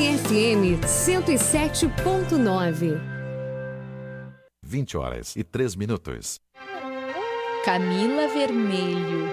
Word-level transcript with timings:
UniFM 0.00 0.80
107.9. 0.80 2.96
20 4.62 4.96
horas 4.96 5.36
e 5.36 5.44
3 5.44 5.76
minutos. 5.76 6.40
Camila 7.66 8.26
Vermelho, 8.28 9.28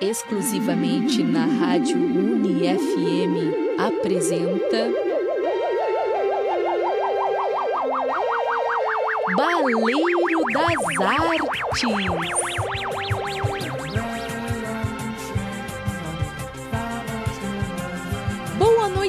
exclusivamente 0.00 1.22
na 1.22 1.44
Rádio 1.44 1.98
UniFM, 1.98 3.52
apresenta. 3.78 4.90
Baleiro 9.36 10.42
das 10.54 10.82
Artes. 11.06 11.46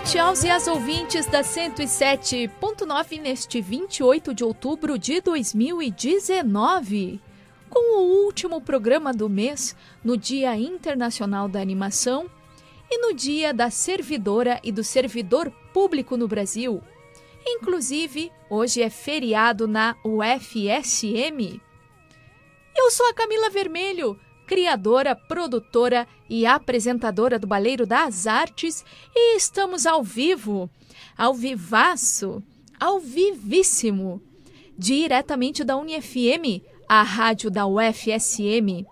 Noite 0.07 0.19
aos 0.19 0.41
e 0.41 0.49
às 0.49 0.67
ouvintes 0.67 1.25
da 1.25 1.41
107.9 1.41 3.19
neste 3.19 3.59
28 3.59 4.33
de 4.33 4.41
outubro 4.41 4.97
de 4.97 5.19
2019. 5.19 7.19
Com 7.69 7.97
o 7.97 8.23
último 8.23 8.61
programa 8.61 9.11
do 9.11 9.27
mês, 9.27 9.75
no 10.01 10.15
Dia 10.15 10.55
Internacional 10.55 11.49
da 11.49 11.59
Animação 11.59 12.31
e 12.89 12.97
no 12.99 13.13
Dia 13.13 13.53
da 13.53 13.69
Servidora 13.69 14.61
e 14.63 14.71
do 14.71 14.81
Servidor 14.81 15.51
Público 15.73 16.15
no 16.15 16.25
Brasil. 16.25 16.81
Inclusive, 17.45 18.31
hoje 18.49 18.81
é 18.81 18.89
feriado 18.89 19.67
na 19.67 19.93
UFSM. 20.05 21.59
Eu 22.73 22.91
sou 22.91 23.09
a 23.09 23.13
Camila 23.13 23.49
Vermelho 23.49 24.17
criadora, 24.47 25.13
produtora 25.13 26.07
e 26.29 26.45
apresentadora 26.45 27.37
do 27.37 27.45
Baleiro 27.45 27.85
das 27.85 28.25
Artes, 28.25 28.83
e 29.13 29.35
estamos 29.35 29.85
ao 29.85 30.01
vivo, 30.01 30.69
ao 31.17 31.33
vivaço, 31.33 32.41
ao 32.79 32.99
vivíssimo, 32.99 34.21
diretamente 34.77 35.63
da 35.63 35.75
UniFM, 35.75 36.63
a 36.87 37.03
rádio 37.03 37.51
da 37.51 37.67
UFSM, 37.67 38.85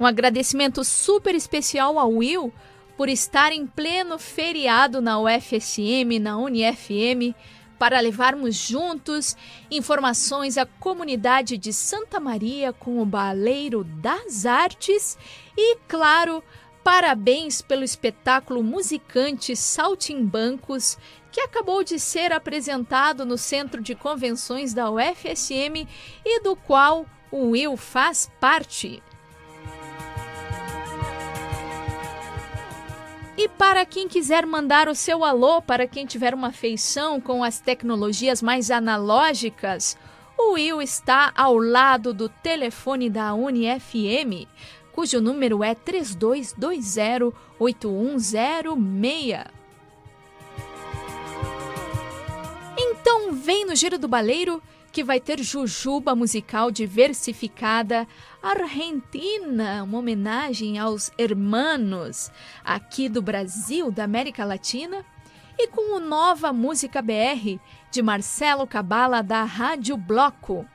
Um 0.00 0.06
agradecimento 0.06 0.84
super 0.84 1.34
especial 1.34 1.98
ao 1.98 2.10
Will 2.10 2.52
por 2.96 3.08
estar 3.08 3.52
em 3.52 3.66
pleno 3.66 4.18
feriado 4.18 5.00
na 5.00 5.20
UFSM, 5.20 6.18
na 6.20 6.36
UniFM, 6.36 7.34
para 7.78 8.00
levarmos 8.00 8.56
juntos 8.56 9.36
informações 9.70 10.58
à 10.58 10.66
comunidade 10.66 11.56
de 11.56 11.72
Santa 11.72 12.18
Maria 12.18 12.72
com 12.72 13.00
o 13.00 13.06
Baleiro 13.06 13.84
das 13.84 14.44
Artes 14.44 15.16
e, 15.56 15.76
claro, 15.86 16.42
parabéns 16.82 17.62
pelo 17.62 17.84
espetáculo 17.84 18.62
musicante 18.64 19.54
Saltimbancos 19.54 20.98
que 21.30 21.40
acabou 21.40 21.84
de 21.84 21.98
ser 21.98 22.32
apresentado 22.32 23.24
no 23.24 23.36
Centro 23.38 23.82
de 23.82 23.94
Convenções 23.94 24.72
da 24.72 24.90
UFSM 24.90 25.86
e 26.24 26.40
do 26.40 26.56
qual 26.56 27.06
o 27.30 27.50
Will 27.50 27.76
faz 27.76 28.30
parte. 28.40 29.02
E 33.36 33.48
para 33.48 33.86
quem 33.86 34.08
quiser 34.08 34.44
mandar 34.44 34.88
o 34.88 34.96
seu 34.96 35.24
alô, 35.24 35.62
para 35.62 35.86
quem 35.86 36.04
tiver 36.04 36.34
uma 36.34 36.50
feição 36.50 37.20
com 37.20 37.44
as 37.44 37.60
tecnologias 37.60 38.42
mais 38.42 38.68
analógicas, 38.68 39.96
o 40.36 40.54
Will 40.54 40.82
está 40.82 41.32
ao 41.36 41.56
lado 41.56 42.12
do 42.12 42.28
telefone 42.28 43.08
da 43.08 43.34
UniFM, 43.34 44.48
cujo 44.92 45.20
número 45.20 45.62
é 45.62 45.72
3220 45.72 47.32
8106. 53.28 53.44
Vem 53.44 53.66
no 53.66 53.76
Giro 53.76 53.98
do 53.98 54.08
Baleiro 54.08 54.62
que 54.90 55.04
vai 55.04 55.20
ter 55.20 55.42
jujuba 55.42 56.14
musical 56.14 56.70
diversificada 56.70 58.08
argentina, 58.42 59.82
uma 59.84 59.98
homenagem 59.98 60.78
aos 60.78 61.12
hermanos 61.18 62.30
aqui 62.64 63.08
do 63.08 63.20
Brasil, 63.20 63.90
da 63.90 64.04
América 64.04 64.44
Latina, 64.44 65.04
e 65.58 65.68
com 65.68 65.96
o 65.96 66.00
Nova 66.00 66.52
Música 66.52 67.02
BR 67.02 67.60
de 67.90 68.00
Marcelo 68.00 68.66
Cabala 68.66 69.22
da 69.22 69.44
Rádio 69.44 69.96
Bloco. 69.96 70.66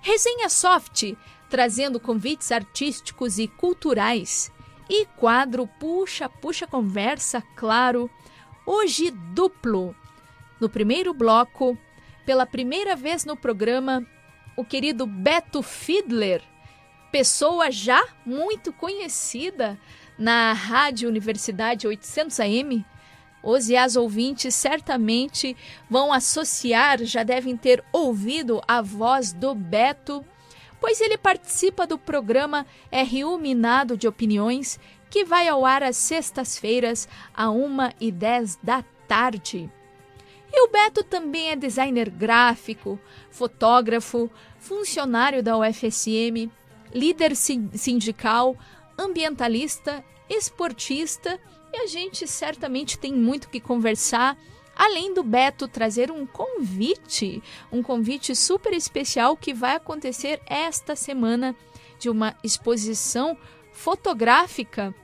Resenha 0.00 0.48
Soft, 0.48 1.14
trazendo 1.48 1.98
convites 1.98 2.52
artísticos 2.52 3.38
e 3.38 3.48
culturais. 3.48 4.50
E 4.88 5.06
quadro 5.16 5.66
Puxa 5.66 6.28
Puxa 6.28 6.66
Conversa, 6.66 7.42
claro, 7.56 8.10
hoje 8.64 9.10
duplo 9.10 9.94
no 10.60 10.68
primeiro 10.68 11.14
bloco, 11.14 11.76
pela 12.24 12.46
primeira 12.46 12.94
vez 12.94 13.24
no 13.24 13.36
programa, 13.36 14.06
o 14.56 14.64
querido 14.64 15.06
Beto 15.06 15.62
Fiedler, 15.62 16.42
pessoa 17.10 17.70
já 17.70 18.02
muito 18.24 18.72
conhecida 18.72 19.78
na 20.18 20.52
Rádio 20.52 21.08
Universidade 21.08 21.86
800 21.86 22.40
AM. 22.40 22.84
Os 23.42 23.70
e 23.70 23.76
as 23.76 23.96
ouvintes 23.96 24.54
certamente 24.54 25.56
vão 25.88 26.12
associar, 26.12 27.02
já 27.04 27.22
devem 27.22 27.56
ter 27.56 27.82
ouvido 27.90 28.60
a 28.68 28.82
voz 28.82 29.32
do 29.32 29.54
Beto, 29.54 30.24
pois 30.78 31.00
ele 31.00 31.16
participa 31.16 31.86
do 31.86 31.98
programa 31.98 32.66
RU 32.92 33.38
Minado 33.38 33.96
de 33.96 34.06
Opiniões, 34.06 34.78
que 35.08 35.24
vai 35.24 35.48
ao 35.48 35.64
ar 35.64 35.82
às 35.82 35.96
sextas-feiras, 35.96 37.08
a 37.34 37.46
1h10 37.46 38.58
da 38.62 38.84
tarde. 39.08 39.70
E 40.52 40.66
o 40.66 40.70
Beto 40.70 41.04
também 41.04 41.50
é 41.50 41.56
designer 41.56 42.10
gráfico, 42.10 42.98
fotógrafo, 43.30 44.30
funcionário 44.58 45.42
da 45.42 45.56
UFSM, 45.56 46.50
líder 46.92 47.36
sindical, 47.36 48.56
ambientalista, 48.98 50.04
esportista 50.28 51.38
e 51.72 51.78
a 51.78 51.86
gente 51.86 52.26
certamente 52.26 52.98
tem 52.98 53.12
muito 53.12 53.48
que 53.48 53.60
conversar 53.60 54.36
Além 54.80 55.12
do 55.12 55.22
Beto 55.22 55.68
trazer 55.68 56.10
um 56.10 56.24
convite, 56.24 57.42
um 57.70 57.82
convite 57.82 58.34
super 58.34 58.72
especial 58.72 59.36
que 59.36 59.52
vai 59.52 59.76
acontecer 59.76 60.40
esta 60.46 60.96
semana 60.96 61.54
de 61.98 62.08
uma 62.08 62.34
exposição 62.42 63.36
fotográfica. 63.74 64.94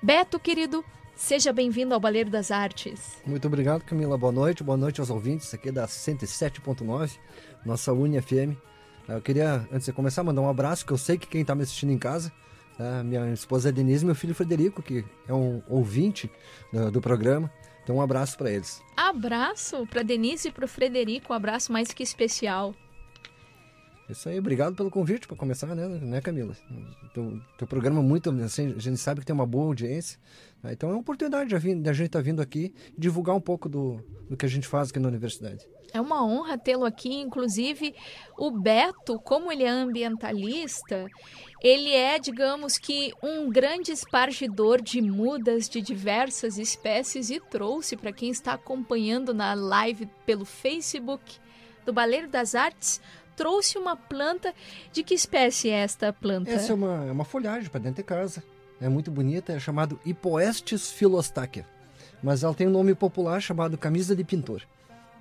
Beto, 0.00 0.38
querido, 0.38 0.84
seja 1.22 1.52
bem-vindo 1.52 1.94
ao 1.94 2.00
Baleiro 2.00 2.28
das 2.28 2.50
Artes. 2.50 3.22
Muito 3.24 3.46
obrigado, 3.46 3.84
Camila. 3.84 4.18
Boa 4.18 4.32
noite. 4.32 4.64
Boa 4.64 4.76
noite 4.76 5.00
aos 5.00 5.08
ouvintes 5.08 5.54
aqui 5.54 5.70
da 5.70 5.86
107.9, 5.86 7.12
nossa 7.64 7.92
UniFM. 7.92 8.56
Eu 9.08 9.22
queria, 9.22 9.66
antes 9.72 9.86
de 9.86 9.92
começar, 9.92 10.24
mandar 10.24 10.40
um 10.40 10.48
abraço, 10.48 10.84
que 10.84 10.92
eu 10.92 10.98
sei 10.98 11.16
que 11.16 11.28
quem 11.28 11.42
está 11.42 11.54
me 11.54 11.62
assistindo 11.62 11.92
em 11.92 11.98
casa, 11.98 12.32
né, 12.76 13.04
minha 13.04 13.32
esposa 13.32 13.70
Denise 13.70 14.02
e 14.02 14.06
meu 14.06 14.16
filho 14.16 14.34
Frederico, 14.34 14.82
que 14.82 15.04
é 15.28 15.32
um 15.32 15.62
ouvinte 15.68 16.28
do, 16.72 16.90
do 16.90 17.00
programa. 17.00 17.50
Então, 17.84 17.96
um 17.96 18.02
abraço 18.02 18.36
para 18.36 18.50
eles. 18.50 18.82
Abraço 18.96 19.86
para 19.86 20.02
Denise 20.02 20.48
e 20.48 20.52
para 20.52 20.64
o 20.64 20.68
Frederico, 20.68 21.32
um 21.32 21.36
abraço 21.36 21.72
mais 21.72 21.92
que 21.92 22.02
especial. 22.02 22.74
Isso 24.08 24.28
aí, 24.28 24.38
obrigado 24.38 24.74
pelo 24.74 24.90
convite 24.90 25.26
para 25.26 25.36
começar, 25.36 25.74
né, 25.74 25.86
né 25.86 26.20
Camila? 26.20 26.54
Teu, 27.14 27.40
teu 27.56 27.66
programa 27.66 28.00
é 28.00 28.02
muito, 28.02 28.30
assim, 28.42 28.74
a 28.76 28.80
gente 28.80 28.98
sabe 28.98 29.20
que 29.20 29.26
tem 29.26 29.34
uma 29.34 29.46
boa 29.46 29.66
audiência, 29.66 30.18
né? 30.62 30.72
então 30.72 30.90
é 30.90 30.92
uma 30.92 31.00
oportunidade 31.00 31.48
de 31.48 31.54
a 31.54 31.58
gente 31.58 32.06
estar 32.06 32.18
tá 32.18 32.22
vindo 32.22 32.42
aqui 32.42 32.74
divulgar 32.98 33.34
um 33.36 33.40
pouco 33.40 33.68
do, 33.68 34.02
do 34.28 34.36
que 34.36 34.44
a 34.44 34.48
gente 34.48 34.66
faz 34.66 34.90
aqui 34.90 34.98
na 34.98 35.08
universidade. 35.08 35.66
É 35.94 36.00
uma 36.00 36.24
honra 36.24 36.56
tê-lo 36.56 36.84
aqui, 36.84 37.14
inclusive 37.14 37.94
o 38.38 38.50
Beto, 38.50 39.18
como 39.20 39.52
ele 39.52 39.62
é 39.62 39.68
ambientalista, 39.68 41.06
ele 41.62 41.92
é, 41.92 42.18
digamos 42.18 42.78
que, 42.78 43.12
um 43.22 43.50
grande 43.50 43.92
espargidor 43.92 44.82
de 44.82 45.00
mudas 45.02 45.68
de 45.68 45.80
diversas 45.80 46.58
espécies 46.58 47.30
e 47.30 47.38
trouxe 47.38 47.96
para 47.96 48.12
quem 48.12 48.30
está 48.30 48.54
acompanhando 48.54 49.34
na 49.34 49.54
live 49.54 50.08
pelo 50.26 50.44
Facebook 50.44 51.38
do 51.84 51.92
Baleiro 51.92 52.28
das 52.28 52.54
Artes 52.54 53.00
trouxe 53.42 53.76
uma 53.76 53.96
planta. 53.96 54.54
De 54.92 55.02
que 55.02 55.14
espécie 55.14 55.68
é 55.68 55.80
esta 55.80 56.12
planta? 56.12 56.50
Essa 56.50 56.72
é 56.72 56.74
uma, 56.74 57.06
é 57.08 57.10
uma 57.10 57.24
folhagem 57.24 57.68
para 57.68 57.80
dentro 57.80 57.96
de 57.96 58.04
casa. 58.04 58.42
É 58.80 58.88
muito 58.88 59.10
bonita, 59.10 59.52
é 59.52 59.58
chamado 59.58 59.98
Hipoestes 60.04 60.92
philostachia. 60.92 61.66
Mas 62.22 62.44
ela 62.44 62.54
tem 62.54 62.68
um 62.68 62.70
nome 62.70 62.94
popular 62.94 63.40
chamado 63.40 63.76
camisa 63.76 64.14
de 64.14 64.22
pintor. 64.22 64.62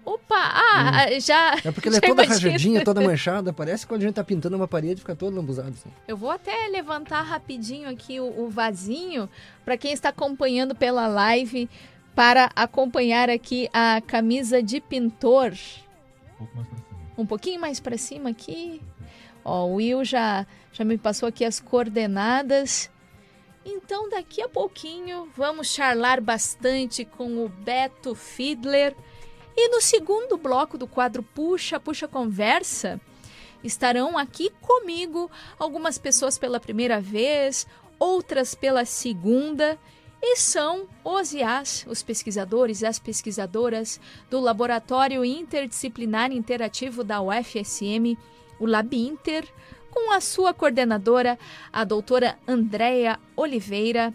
Opa! 0.06 0.36
Ah, 0.36 1.08
hum. 1.12 1.20
já. 1.20 1.56
É 1.64 1.72
porque 1.72 1.90
ela 1.90 1.98
é 1.98 2.02
toda 2.02 2.24
imagino. 2.24 2.52
rajadinha, 2.52 2.84
toda 2.86 3.02
manchada. 3.02 3.52
Parece 3.52 3.88
quando 3.88 4.02
a 4.02 4.06
gente 4.06 4.16
tá 4.16 4.24
pintando 4.24 4.56
uma 4.56 4.68
parede 4.68 5.02
fica 5.02 5.16
todo 5.16 5.36
lambuzado. 5.36 5.70
Assim. 5.70 5.90
Eu 6.08 6.18
vou 6.18 6.30
até 6.30 6.68
levantar 6.68 7.22
rapidinho 7.22 7.90
aqui 7.90 8.20
o, 8.20 8.46
o 8.46 8.50
vasinho 8.50 9.28
para 9.66 9.78
quem 9.78 9.94
está 9.94 10.10
acompanhando 10.10 10.76
pela 10.76 11.08
live 11.08 11.68
para 12.16 12.52
acompanhar 12.56 13.30
aqui 13.30 13.68
a 13.74 14.02
camisa 14.06 14.62
de 14.62 14.80
pintor. 14.80 15.54
Um 16.34 16.38
pouco 16.46 16.56
mais 16.56 16.68
pra 16.68 16.81
um 17.18 17.26
pouquinho 17.26 17.60
mais 17.60 17.80
para 17.80 17.98
cima 17.98 18.30
aqui. 18.30 18.82
Ó, 19.44 19.66
o 19.66 19.76
Will 19.76 20.04
já, 20.04 20.46
já 20.72 20.84
me 20.84 20.98
passou 20.98 21.28
aqui 21.28 21.44
as 21.44 21.60
coordenadas. 21.60 22.90
Então, 23.66 24.10
daqui 24.10 24.42
a 24.42 24.50
pouquinho, 24.50 25.30
vamos 25.36 25.68
charlar 25.68 26.22
bastante 26.22 27.06
com 27.06 27.44
o 27.46 27.50
Beto 27.50 28.16
Fiedler. 28.16 28.96
E 29.56 29.70
no 29.70 29.82
segundo 29.82 30.38
bloco 30.38 30.78
do 30.78 30.88
quadro 30.88 31.22
Puxa, 31.22 31.80
Puxa 31.80 32.08
Conversa, 32.08 33.00
estarão 33.64 34.18
aqui 34.18 34.50
comigo 34.62 35.30
algumas 35.60 35.98
pessoas 35.98 36.38
pela 36.38 36.60
primeira 36.60 37.00
vez, 37.00 37.68
outras 38.00 38.56
pela 38.56 38.86
segunda 38.86 39.78
e 40.22 40.38
são 40.38 40.88
os 41.04 41.34
IAs, 41.34 41.86
os 41.90 42.04
pesquisadores 42.04 42.82
e 42.82 42.86
as 42.86 43.00
pesquisadoras 43.00 44.00
do 44.30 44.40
Laboratório 44.40 45.26
Interdisciplinar 45.26 46.32
Interativo 46.32 47.04
da 47.04 47.22
UFSM, 47.22 48.18
o 48.60 48.66
LabInter, 48.68 49.48
com 49.90 50.12
a 50.12 50.22
sua 50.22 50.54
coordenadora, 50.54 51.40
a 51.74 51.84
doutora 51.84 52.38
Andréia 52.48 53.20
Oliveira, 53.36 54.14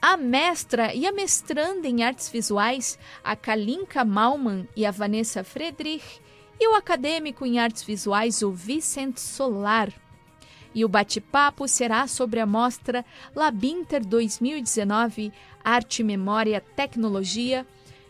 a 0.00 0.16
mestra 0.16 0.94
e 0.94 1.06
a 1.06 1.12
mestranda 1.12 1.86
em 1.86 2.02
artes 2.02 2.28
visuais, 2.28 2.98
a 3.22 3.34
Kalinka 3.34 4.04
Malman 4.04 4.66
e 4.74 4.86
a 4.86 4.90
Vanessa 4.90 5.44
Friedrich, 5.44 6.20
e 6.58 6.68
o 6.68 6.74
acadêmico 6.74 7.44
em 7.44 7.58
artes 7.58 7.82
visuais, 7.82 8.42
o 8.42 8.52
Vicente 8.52 9.20
Solar. 9.20 9.92
E 10.74 10.84
o 10.84 10.88
bate-papo 10.88 11.66
será 11.66 12.06
sobre 12.06 12.40
a 12.40 12.46
mostra 12.46 13.04
Labinter 13.34 14.04
2019 14.06 15.32
Arte, 15.64 16.02
Memória, 16.02 16.60
Tecnologia, 16.60 17.66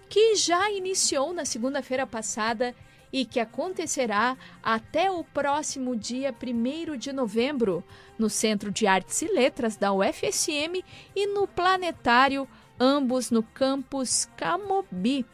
que 0.09 0.37
já 0.37 0.71
iniciou 0.71 1.33
na 1.33 1.45
segunda-feira 1.45 2.07
passada 2.07 2.75
e 3.13 3.25
que 3.25 3.41
acontecerá 3.41 4.37
até 4.63 5.11
o 5.11 5.25
próximo 5.25 5.97
dia 5.97 6.35
1 6.35 6.97
de 6.97 7.13
novembro, 7.13 7.83
no 8.19 8.31
Centro 8.31 8.71
de 8.71 8.87
Artes 8.87 9.21
e 9.23 9.33
Letras 9.33 9.77
da 9.77 9.93
UFSM 9.93 10.85
e 11.15 11.27
no 11.27 11.47
Planetário, 11.47 12.47
ambos 12.79 13.31
no 13.31 13.43
campus 13.43 14.29
Camobi. 14.37 15.27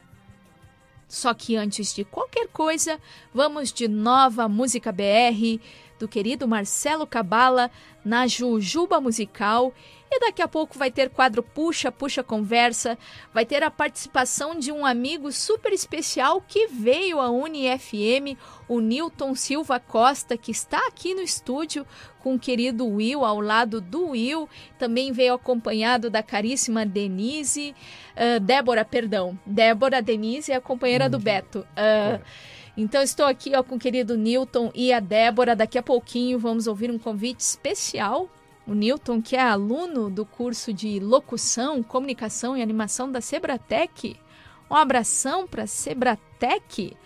Só 1.08 1.32
que 1.34 1.56
antes 1.56 1.94
de 1.94 2.05
qualquer 2.05 2.49
coisa, 2.49 3.00
vamos 3.32 3.73
de 3.73 3.87
nova 3.87 4.49
música 4.49 4.90
BR 4.90 5.61
do 5.99 6.09
querido 6.09 6.47
Marcelo 6.47 7.07
Cabala 7.07 7.71
na 8.05 8.27
Jujuba 8.27 9.01
Musical. 9.01 9.73
E 10.09 10.21
daqui 10.21 10.41
a 10.41 10.47
pouco 10.47 10.79
vai 10.79 10.91
ter 10.91 11.11
quadro 11.11 11.43
Puxa, 11.43 11.91
Puxa 11.91 12.23
Conversa, 12.23 12.97
vai 13.35 13.45
ter 13.45 13.65
a 13.65 13.71
participação 13.71 14.57
de 14.57 14.71
um 14.71 14.87
amigo 14.87 15.33
super 15.33 15.73
especial 15.73 16.41
que 16.41 16.69
veio 16.69 17.19
à 17.19 17.29
UniFM, 17.29 18.39
o 18.69 18.81
Newton 18.81 19.35
Silva 19.35 19.81
Costa, 19.81 20.37
que 20.37 20.53
está 20.53 20.79
aqui 20.87 21.13
no 21.13 21.23
estúdio 21.23 21.85
com 22.21 22.37
o 22.37 22.39
querido 22.39 22.87
Will, 22.87 23.25
ao 23.25 23.41
lado 23.41 23.81
do 23.81 24.11
Will. 24.11 24.49
Também 24.79 25.13
veio 25.13 25.35
acompanhado 25.35 26.09
da 26.09 26.23
caríssima 26.23 26.87
Denise, 26.87 27.75
uh, 28.15 28.39
Débora, 28.39 28.85
perdão, 28.85 29.37
Débora 29.45 30.01
Denise, 30.01 30.53
a 30.53 30.61
companheira 30.61 31.09
do 31.09 31.19
Beto. 31.19 31.67
Uh, 31.73 32.23
então 32.76 33.02
estou 33.02 33.25
aqui 33.25 33.52
ó, 33.56 33.62
com 33.62 33.76
o 33.76 33.78
querido 33.78 34.17
Newton 34.17 34.70
e 34.75 34.93
a 34.93 35.00
Débora. 35.00 35.56
Daqui 35.56 35.78
a 35.78 35.82
pouquinho 35.82 36.38
vamos 36.38 36.67
ouvir 36.67 36.90
um 36.90 36.99
convite 36.99 37.40
especial. 37.40 38.28
O 38.67 38.75
Newton, 38.75 39.23
que 39.23 39.34
é 39.34 39.40
aluno 39.40 40.11
do 40.11 40.26
curso 40.26 40.73
de 40.73 41.00
locução, 41.00 41.82
comunicação 41.82 42.56
e 42.56 42.62
animação 42.62 43.11
da 43.11 43.20
Sebratec. 43.20 44.17
Um 44.70 44.75
abração 44.75 45.47
para 45.47 45.66
Sebratec. 45.66 46.97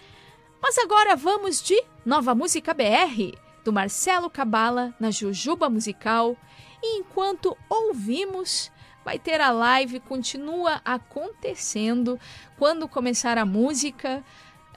Mas 0.61 0.77
agora 0.79 1.15
vamos 1.15 1.63
de 1.63 1.81
Nova 2.05 2.35
Música 2.35 2.75
BR, 2.75 3.37
do 3.63 3.73
Marcelo 3.73 4.29
Cabala, 4.29 4.95
na 4.99 5.11
Jujuba 5.11 5.71
Musical. 5.71 6.37
E 6.83 6.99
enquanto 6.99 7.57
ouvimos, 7.69 8.73
vai 9.05 9.19
ter 9.19 9.41
a 9.41 9.51
live, 9.51 10.01
continua 10.01 10.81
acontecendo. 10.85 12.19
Quando 12.59 12.89
começar 12.89 13.39
a 13.39 13.45
música, 13.45 14.25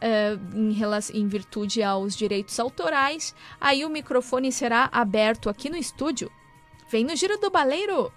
uh, 0.04 0.58
em, 0.58 0.74
relação, 0.74 1.16
em 1.16 1.28
virtude 1.28 1.82
aos 1.82 2.16
direitos 2.16 2.60
autorais, 2.60 3.34
aí 3.60 3.86
o 3.86 3.90
microfone 3.90 4.52
será 4.52 4.90
aberto 4.92 5.50
aqui 5.50 5.70
no 5.70 5.78
estúdio. 5.78 6.30
Vem 6.90 7.06
no 7.06 7.16
Giro 7.16 7.40
do 7.40 7.50
Baleiro! 7.50 8.12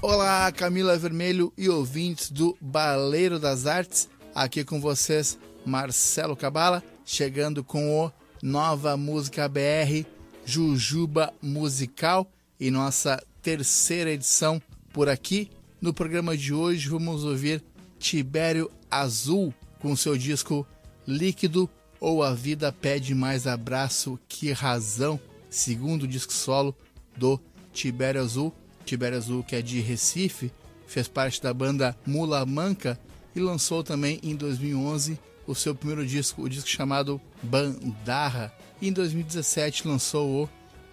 Olá, 0.00 0.50
Camila 0.52 0.96
Vermelho 0.96 1.52
e 1.58 1.68
ouvintes 1.68 2.30
do 2.30 2.56
Baleiro 2.60 3.38
das 3.38 3.66
Artes. 3.66 4.08
Aqui 4.34 4.64
com 4.64 4.80
vocês, 4.80 5.38
Marcelo 5.66 6.34
Cabala, 6.34 6.82
chegando 7.04 7.62
com 7.62 8.06
o 8.06 8.12
Nova 8.42 8.96
Música 8.96 9.46
BR 9.48 10.06
Jujuba 10.46 11.34
Musical 11.42 12.26
em 12.60 12.70
nossa 12.70 13.22
terceira 13.42 14.10
edição 14.10 14.60
por 14.92 15.08
aqui. 15.08 15.50
No 15.80 15.94
programa 15.94 16.36
de 16.36 16.52
hoje 16.52 16.88
vamos 16.88 17.24
ouvir 17.24 17.62
Tibério 17.98 18.70
Azul 18.90 19.54
com 19.80 19.94
seu 19.94 20.16
disco 20.16 20.66
Líquido 21.06 21.70
ou 22.00 22.22
A 22.22 22.34
Vida 22.34 22.72
Pede 22.72 23.14
Mais 23.14 23.46
Abraço 23.46 24.18
Que 24.28 24.52
Razão, 24.52 25.20
segundo 25.48 26.06
disco 26.06 26.32
solo 26.32 26.76
do 27.16 27.40
Tibério 27.72 28.20
Azul. 28.20 28.52
Tibério 28.84 29.18
Azul, 29.18 29.42
que 29.42 29.54
é 29.54 29.62
de 29.62 29.80
Recife, 29.80 30.50
fez 30.86 31.06
parte 31.06 31.42
da 31.42 31.52
banda 31.52 31.96
Mula 32.06 32.44
Manca 32.46 32.98
e 33.34 33.40
lançou 33.40 33.84
também 33.84 34.18
em 34.22 34.34
2011 34.34 35.18
o 35.46 35.54
seu 35.54 35.74
primeiro 35.74 36.06
disco, 36.06 36.42
o 36.42 36.48
disco 36.48 36.68
chamado 36.68 37.20
Bandarra. 37.42 38.52
E 38.80 38.88
em 38.88 38.92
2017 38.92 39.86
lançou 39.86 40.44
o 40.44 40.48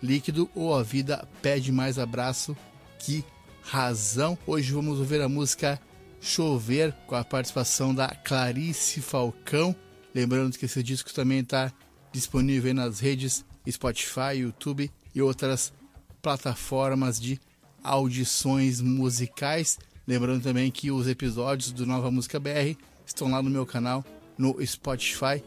líquido 0.05 0.49
ou 0.53 0.73
a 0.75 0.83
vida 0.83 1.27
pede 1.41 1.71
mais 1.71 1.97
abraço 1.97 2.55
que 2.99 3.25
razão. 3.61 4.37
Hoje 4.45 4.71
vamos 4.71 4.99
ouvir 4.99 5.21
a 5.21 5.27
música 5.27 5.79
Chover 6.21 6.93
com 7.07 7.15
a 7.15 7.23
participação 7.23 7.93
da 7.93 8.07
Clarice 8.07 9.01
Falcão. 9.01 9.75
Lembrando 10.13 10.57
que 10.57 10.65
esse 10.65 10.81
disco 10.81 11.13
também 11.13 11.39
está 11.39 11.73
disponível 12.11 12.73
nas 12.73 12.99
redes 12.99 13.43
Spotify, 13.69 14.37
YouTube 14.37 14.89
e 15.13 15.21
outras 15.21 15.73
plataformas 16.21 17.19
de 17.19 17.39
audições 17.83 18.81
musicais. 18.81 19.77
Lembrando 20.07 20.43
também 20.43 20.71
que 20.71 20.91
os 20.91 21.07
episódios 21.07 21.71
do 21.71 21.85
Nova 21.85 22.09
Música 22.11 22.39
BR 22.39 22.77
estão 23.05 23.29
lá 23.29 23.41
no 23.41 23.49
meu 23.49 23.65
canal 23.65 24.03
no 24.37 24.63
Spotify, 24.65 25.43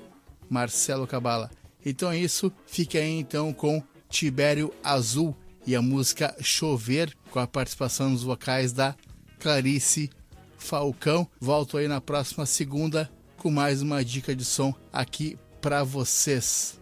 Marcelo 0.51 1.07
Cabala. 1.07 1.51
Então 1.85 2.11
é 2.11 2.19
isso, 2.19 2.53
fique 2.67 2.99
aí 2.99 3.19
então 3.19 3.53
com 3.53 3.83
Tibério 4.09 4.73
Azul 4.83 5.37
e 5.67 5.77
a 5.77 5.83
música 5.83 6.35
Chover, 6.41 7.15
com 7.31 7.39
a 7.39 7.47
participação 7.47 8.13
dos 8.13 8.23
vocais 8.23 8.73
da 8.73 8.95
Clarice 9.39 10.11
Falcão. 10.57 11.29
Volto 11.41 11.77
aí 11.77 11.87
na 11.87 12.01
próxima 12.01 12.47
segunda 12.47 13.11
com 13.37 13.51
mais 13.51 13.83
uma 13.83 14.05
dica 14.05 14.35
de 14.35 14.45
som 14.45 14.75
aqui 14.93 15.39
para 15.61 15.85
vocês. 15.85 16.81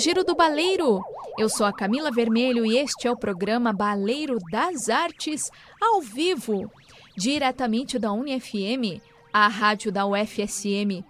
Giro 0.00 0.24
do 0.24 0.34
Baleiro. 0.34 1.04
Eu 1.36 1.50
sou 1.50 1.66
a 1.66 1.72
Camila 1.74 2.10
Vermelho 2.10 2.64
e 2.64 2.78
este 2.78 3.06
é 3.06 3.10
o 3.10 3.16
programa 3.18 3.70
Baleiro 3.70 4.38
das 4.50 4.88
Artes, 4.88 5.50
ao 5.78 6.00
vivo, 6.00 6.72
diretamente 7.14 7.98
da 7.98 8.10
UniFM, 8.10 8.98
a 9.30 9.46
rádio 9.46 9.92
da 9.92 10.06
UFSM, 10.06 11.04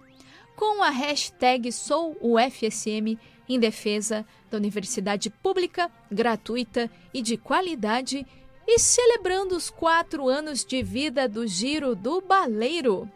com 0.57 0.83
a 0.83 0.89
hashtag 0.89 1.71
Sou 1.71 2.17
UFSM 2.19 3.17
em 3.47 3.57
defesa 3.57 4.25
da 4.49 4.57
universidade 4.57 5.29
pública, 5.29 5.89
gratuita 6.11 6.91
e 7.13 7.21
de 7.21 7.37
qualidade 7.37 8.27
e 8.67 8.77
celebrando 8.77 9.55
os 9.55 9.69
quatro 9.69 10.27
anos 10.27 10.65
de 10.65 10.83
vida 10.83 11.29
do 11.29 11.47
Giro 11.47 11.95
do 11.95 12.19
Baleiro. 12.19 13.09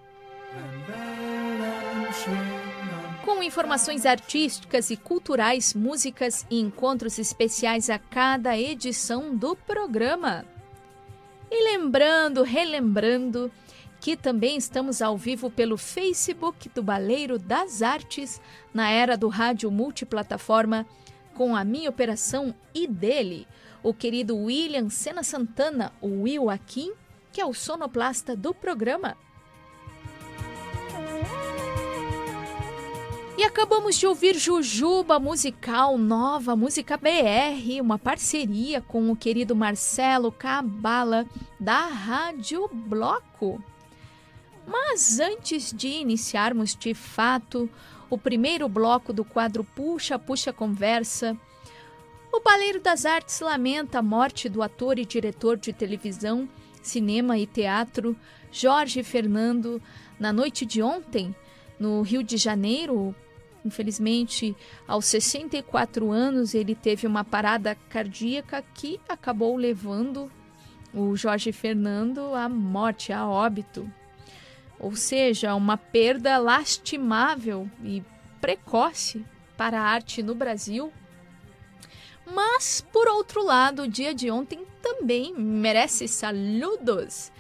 Com 3.26 3.42
informações 3.42 4.06
artísticas 4.06 4.92
e 4.92 4.96
culturais, 4.96 5.74
músicas 5.74 6.46
e 6.48 6.60
encontros 6.60 7.18
especiais 7.18 7.90
a 7.90 7.98
cada 7.98 8.56
edição 8.56 9.36
do 9.36 9.56
programa. 9.56 10.46
E 11.50 11.64
lembrando, 11.72 12.44
relembrando, 12.44 13.52
que 14.00 14.16
também 14.16 14.56
estamos 14.58 15.02
ao 15.02 15.18
vivo 15.18 15.50
pelo 15.50 15.76
Facebook 15.76 16.70
do 16.70 16.84
Baleiro 16.84 17.40
das 17.40 17.82
Artes, 17.82 18.40
na 18.72 18.92
era 18.92 19.18
do 19.18 19.28
rádio 19.28 19.72
multiplataforma, 19.72 20.86
com 21.34 21.56
a 21.56 21.64
minha 21.64 21.90
operação 21.90 22.54
e 22.76 22.86
dele, 22.86 23.48
o 23.82 23.92
querido 23.92 24.38
William 24.38 24.88
Sena 24.92 25.24
Santana, 25.24 25.92
o 26.00 26.22
Will 26.22 26.48
Akin, 26.48 26.94
que 27.34 27.42
é 27.42 27.46
o 27.46 27.56
sonoplasta 27.56 28.36
do 28.36 28.54
programa. 28.54 29.18
E 33.38 33.44
acabamos 33.44 33.98
de 33.98 34.08
ouvir 34.08 34.38
Jujuba 34.38 35.20
Musical, 35.20 35.98
nova 35.98 36.56
música 36.56 36.96
BR, 36.96 37.82
uma 37.82 38.00
parceria 38.00 38.80
com 38.80 39.12
o 39.12 39.16
querido 39.16 39.54
Marcelo 39.54 40.32
Cabala, 40.32 41.28
da 41.60 41.82
Rádio 41.82 42.70
Bloco. 42.72 43.62
Mas 44.66 45.20
antes 45.20 45.74
de 45.74 45.90
iniciarmos 45.90 46.78
de 46.78 46.94
fato 46.94 47.70
o 48.10 48.18
primeiro 48.18 48.70
bloco 48.70 49.12
do 49.12 49.26
quadro 49.26 49.66
Puxa 49.66 50.18
Puxa 50.18 50.54
Conversa, 50.54 51.38
o 52.32 52.40
Baleiro 52.40 52.80
das 52.80 53.06
Artes 53.06 53.42
lamenta 53.42 54.00
a 54.00 54.02
morte 54.02 54.48
do 54.48 54.62
ator 54.62 54.98
e 54.98 55.04
diretor 55.04 55.58
de 55.58 55.74
televisão, 55.74 56.48
cinema 56.82 57.38
e 57.38 57.46
teatro 57.46 58.16
Jorge 58.50 59.04
Fernando 59.04 59.82
na 60.18 60.32
noite 60.32 60.66
de 60.66 60.82
ontem, 60.82 61.36
no 61.78 62.02
Rio 62.02 62.24
de 62.24 62.38
Janeiro, 62.38 63.14
Infelizmente, 63.66 64.56
aos 64.88 65.06
64 65.06 66.12
anos, 66.12 66.54
ele 66.54 66.76
teve 66.76 67.08
uma 67.08 67.24
parada 67.24 67.74
cardíaca 67.90 68.64
que 68.76 69.02
acabou 69.10 69.58
levando 69.58 70.32
o 70.94 71.16
Jorge 71.16 71.52
Fernando 71.52 72.36
à 72.36 72.48
morte, 72.48 73.12
a 73.12 73.28
óbito. 73.28 73.92
Ou 74.80 74.96
seja, 74.96 75.56
uma 75.56 75.78
perda 75.78 76.38
lastimável 76.38 77.68
e 77.84 78.04
precoce 78.40 79.26
para 79.58 79.82
a 79.82 79.84
arte 79.84 80.22
no 80.22 80.36
Brasil. 80.36 80.94
Mas, 82.24 82.86
por 82.94 83.08
outro 83.08 83.44
lado, 83.44 83.84
o 83.84 83.88
dia 83.88 84.14
de 84.14 84.30
ontem 84.30 84.64
também 84.80 85.34
merece 85.34 86.08
saludos 86.08 87.32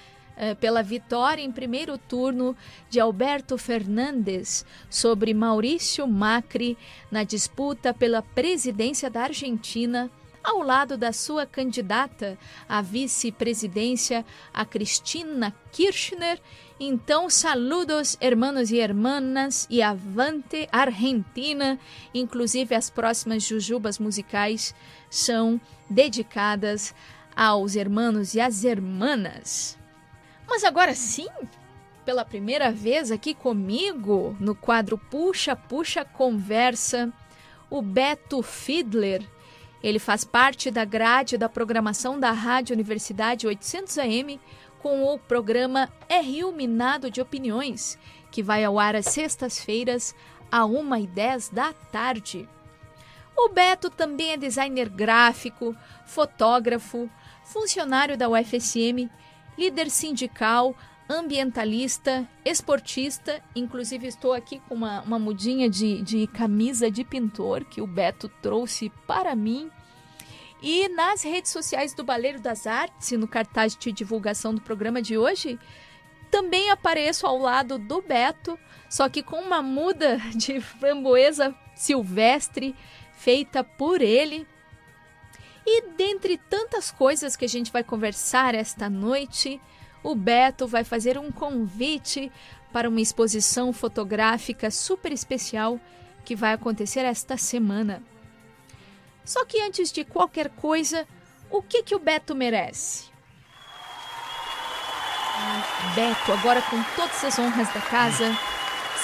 pela 0.59 0.83
vitória 0.83 1.41
em 1.41 1.51
primeiro 1.51 1.97
turno 1.97 2.55
de 2.89 2.99
Alberto 2.99 3.57
Fernandes 3.57 4.65
sobre 4.89 5.33
Maurício 5.33 6.07
Macri 6.07 6.77
na 7.09 7.23
disputa 7.23 7.93
pela 7.93 8.21
presidência 8.21 9.09
da 9.09 9.23
Argentina, 9.23 10.11
ao 10.43 10.61
lado 10.61 10.95
da 10.95 11.11
sua 11.11 11.45
candidata 11.45 12.37
à 12.69 12.81
vice-presidência, 12.81 14.23
a 14.53 14.63
Cristina 14.63 15.55
Kirchner. 15.71 16.39
Então, 16.79 17.29
saludos, 17.29 18.15
hermanos 18.21 18.69
e 18.69 18.77
hermanas, 18.77 19.65
e 19.69 19.81
avante 19.81 20.67
Argentina. 20.71 21.79
Inclusive, 22.13 22.75
as 22.75 22.89
próximas 22.91 23.41
jujubas 23.41 23.97
musicais 23.97 24.75
são 25.09 25.59
dedicadas 25.89 26.93
aos 27.35 27.75
hermanos 27.75 28.35
e 28.35 28.39
às 28.39 28.63
hermanas. 28.63 29.77
Mas 30.47 30.63
agora 30.63 30.93
sim, 30.93 31.27
pela 32.05 32.23
primeira 32.23 32.71
vez 32.71 33.11
aqui 33.11 33.33
comigo, 33.33 34.35
no 34.39 34.53
quadro 34.53 34.97
Puxa 34.97 35.55
Puxa 35.55 36.05
Conversa, 36.05 37.11
o 37.69 37.81
Beto 37.81 38.41
Fiedler. 38.41 39.23
Ele 39.81 39.99
faz 39.99 40.23
parte 40.23 40.71
da 40.71 40.85
grade 40.85 41.37
da 41.37 41.49
programação 41.49 42.19
da 42.19 42.31
Rádio 42.31 42.73
Universidade 42.73 43.47
800 43.47 43.97
AM 43.97 44.39
com 44.79 45.03
o 45.03 45.17
programa 45.17 45.91
É 46.07 46.21
Rio 46.21 46.51
Minado 46.51 47.09
de 47.09 47.19
Opiniões, 47.21 47.97
que 48.31 48.43
vai 48.43 48.63
ao 48.63 48.77
ar 48.77 48.95
às 48.95 49.07
sextas-feiras, 49.07 50.15
a 50.51 50.61
1h10 50.61 51.51
da 51.51 51.73
tarde. 51.73 52.47
O 53.35 53.49
Beto 53.49 53.89
também 53.89 54.31
é 54.31 54.37
designer 54.37 54.89
gráfico, 54.89 55.75
fotógrafo, 56.05 57.09
funcionário 57.43 58.15
da 58.15 58.29
UFSM 58.29 59.09
líder 59.57 59.89
sindical, 59.89 60.75
ambientalista, 61.09 62.27
esportista. 62.43 63.41
Inclusive, 63.55 64.07
estou 64.07 64.33
aqui 64.33 64.59
com 64.67 64.75
uma, 64.75 65.01
uma 65.01 65.19
mudinha 65.19 65.69
de, 65.69 66.01
de 66.01 66.27
camisa 66.27 66.89
de 66.89 67.03
pintor 67.03 67.65
que 67.65 67.81
o 67.81 67.87
Beto 67.87 68.29
trouxe 68.41 68.91
para 69.07 69.35
mim. 69.35 69.69
E 70.61 70.87
nas 70.89 71.23
redes 71.23 71.51
sociais 71.51 71.93
do 71.93 72.03
Baleiro 72.03 72.39
das 72.39 72.65
Artes, 72.65 73.11
no 73.11 73.27
cartaz 73.27 73.75
de 73.75 73.91
divulgação 73.91 74.53
do 74.53 74.61
programa 74.61 75.01
de 75.01 75.17
hoje, 75.17 75.59
também 76.31 76.69
apareço 76.69 77.27
ao 77.27 77.37
lado 77.37 77.77
do 77.77 78.01
Beto, 78.01 78.57
só 78.89 79.07
que 79.07 79.21
com 79.21 79.37
uma 79.37 79.61
muda 79.61 80.17
de 80.35 80.59
framboesa 80.59 81.53
silvestre 81.75 82.75
feita 83.13 83.63
por 83.63 84.01
ele. 84.01 84.47
E 85.65 85.81
dentre 85.97 86.37
tantas 86.37 86.91
coisas 86.91 87.35
que 87.35 87.45
a 87.45 87.49
gente 87.49 87.71
vai 87.71 87.83
conversar 87.83 88.53
esta 88.53 88.89
noite, 88.89 89.59
o 90.03 90.13
Beto 90.13 90.67
vai 90.67 90.83
fazer 90.83 91.17
um 91.17 91.31
convite 91.31 92.31
para 92.71 92.87
uma 92.87 93.01
exposição 93.01 93.73
fotográfica 93.73 94.69
super 94.69 95.11
especial 95.11 95.79
que 96.23 96.35
vai 96.35 96.53
acontecer 96.53 96.99
esta 96.99 97.37
semana. 97.37 98.03
Só 99.23 99.43
que 99.45 99.59
antes 99.61 99.91
de 99.91 100.05
qualquer 100.05 100.49
coisa, 100.49 101.07
o 101.49 101.61
que 101.61 101.81
que 101.81 101.95
o 101.95 101.99
Beto 101.99 102.35
merece? 102.35 103.05
Beto, 105.95 106.31
agora 106.31 106.61
com 106.61 106.81
todas 106.95 107.23
as 107.23 107.39
honras 107.39 107.73
da 107.73 107.81
casa, 107.81 108.37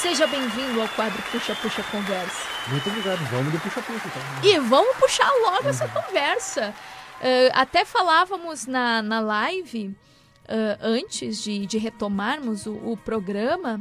seja 0.02 0.26
bem-vindo 0.26 0.82
ao 0.82 0.88
quadro 0.90 1.22
Puxa 1.32 1.54
Puxa 1.54 1.84
Conversa. 1.84 2.42
Muito 2.70 2.90
obrigado. 2.90 3.20
Vamos 3.30 3.52
de 3.52 3.60
puxa-puxa, 3.60 4.08
então. 4.08 4.50
E 4.50 4.60
vamos 4.60 4.98
puxar 4.98 5.30
logo 5.44 5.70
essa 5.70 5.88
conversa. 5.88 6.74
Uh, 7.20 7.52
até 7.54 7.86
falávamos 7.86 8.66
na, 8.66 9.04
na 9.04 9.20
live, 9.20 9.90
uh, 9.90 10.78
antes 10.82 11.44
de, 11.44 11.68
de 11.68 11.78
retomarmos 11.78 12.66
o, 12.66 12.74
o, 12.74 12.98
programa, 12.98 13.80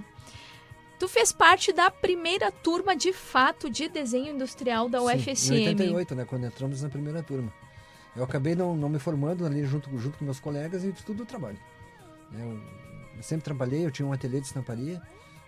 tu 0.98 1.08
fez 1.08 1.32
parte 1.32 1.72
da 1.72 1.90
primeira 1.90 2.52
turma 2.52 2.94
de 2.94 3.14
fato 3.14 3.70
de 3.70 3.88
desenho 3.88 4.34
industrial 4.34 4.90
da 4.90 5.00
UFSM. 5.00 5.34
Sim, 5.36 5.54
em 5.54 5.68
88, 5.68 6.14
né, 6.14 6.26
quando 6.26 6.44
entramos 6.44 6.82
na 6.82 6.90
primeira 6.90 7.22
turma. 7.22 7.50
Eu 8.14 8.24
acabei 8.24 8.54
não, 8.54 8.76
não 8.76 8.90
me 8.90 8.98
formando 8.98 9.46
ali 9.46 9.64
junto, 9.64 9.88
junto 9.96 10.18
com 10.18 10.26
meus 10.26 10.38
colegas 10.38 10.84
e 10.84 10.92
tudo 10.92 11.18
do 11.18 11.24
trabalho. 11.24 11.58
Eu, 12.30 12.60
eu 13.16 13.22
sempre 13.22 13.44
trabalhei, 13.44 13.86
eu 13.86 13.90
tinha 13.90 14.06
um 14.06 14.12
ateliê 14.12 14.38
de 14.38 14.48
estamparia, 14.48 15.00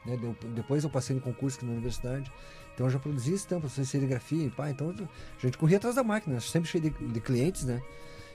né, 0.05 0.19
depois 0.55 0.85
eu 0.85 0.91
passei 0.91 1.15
no 1.15 1.23
concurso 1.23 1.57
aqui 1.57 1.67
na 1.67 1.73
universidade. 1.73 2.31
Então 2.75 2.87
eu 2.87 2.91
já 2.91 2.99
produzia 2.99 3.35
estampas, 3.35 3.75
fiz 3.75 3.88
serigrafia, 3.88 4.51
pá, 4.51 4.71
então 4.71 4.95
a 4.97 5.41
gente 5.41 5.59
corria 5.59 5.77
atrás 5.77 5.95
da 5.95 6.03
máquina, 6.03 6.41
sempre 6.41 6.69
cheio 6.71 6.85
de, 6.85 6.91
de 6.91 7.21
clientes, 7.21 7.65
né? 7.65 7.83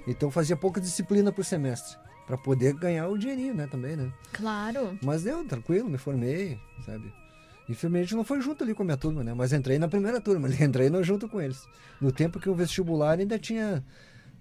Então 0.06 0.30
fazia 0.30 0.56
pouca 0.56 0.80
disciplina 0.80 1.32
por 1.32 1.43
semestre 1.43 1.97
para 2.25 2.38
poder 2.38 2.73
ganhar 2.73 3.08
o 3.08 3.17
dinheirinho, 3.17 3.56
né, 3.56 3.67
também, 3.67 3.95
né? 3.95 4.12
Claro. 4.34 4.97
Mas 5.01 5.23
deu, 5.23 5.43
tranquilo, 5.45 5.89
me 5.89 5.97
formei, 5.97 6.60
sabe? 6.86 7.12
Infelizmente 7.69 8.15
não 8.15 8.23
foi 8.23 8.41
junto 8.41 8.63
ali 8.63 8.73
com 8.73 8.84
a 8.84 8.86
minha 8.86 8.97
turma, 8.97 9.23
né? 9.23 9.34
Mas 9.34 9.51
entrei 9.51 9.80
na 9.80 9.88
primeira 9.88 10.21
turma, 10.21 10.47
entrei 10.62 10.89
no, 10.89 11.03
junto 11.03 11.27
com 11.27 11.41
eles. 11.41 11.67
No 11.99 12.12
tempo 12.12 12.39
que 12.39 12.49
o 12.49 12.56
vestibular 12.56 13.19
ainda 13.19 13.38
tinha 13.39 13.84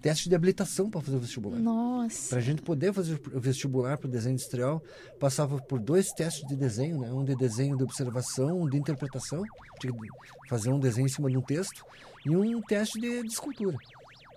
teste 0.01 0.29
de 0.29 0.35
habilitação 0.35 0.91
para 0.91 1.01
fazer 1.01 1.17
o 1.17 1.21
vestibular. 1.21 1.59
Nossa. 1.59 2.31
Para 2.31 2.39
a 2.39 2.43
gente 2.43 2.63
poder 2.63 2.93
fazer 2.93 3.21
o 3.33 3.41
vestibular 3.41 3.99
para 3.99 4.07
o 4.07 4.11
desenho 4.11 4.35
industrial, 4.35 4.83
passava 5.19 5.59
por 5.59 5.81
dois 5.81 6.11
testes 6.13 6.47
de 6.47 6.57
desenho, 6.57 7.01
né? 7.01 7.13
Um 7.13 7.25
de 7.25 7.35
desenho 7.35 7.77
de 7.77 7.83
observação, 7.83 8.61
um 8.63 8.69
de 8.69 8.77
interpretação, 8.77 9.43
tinha 9.81 9.93
que 9.93 10.49
fazer 10.49 10.71
um 10.71 10.79
desenho 10.79 11.07
em 11.07 11.11
cima 11.11 11.31
de 11.31 11.37
um 11.37 11.43
texto, 11.43 11.85
e 12.25 12.37
um 12.37 12.61
teste 12.63 13.01
de, 13.01 13.23
de 13.23 13.29
escultura. 13.29 13.77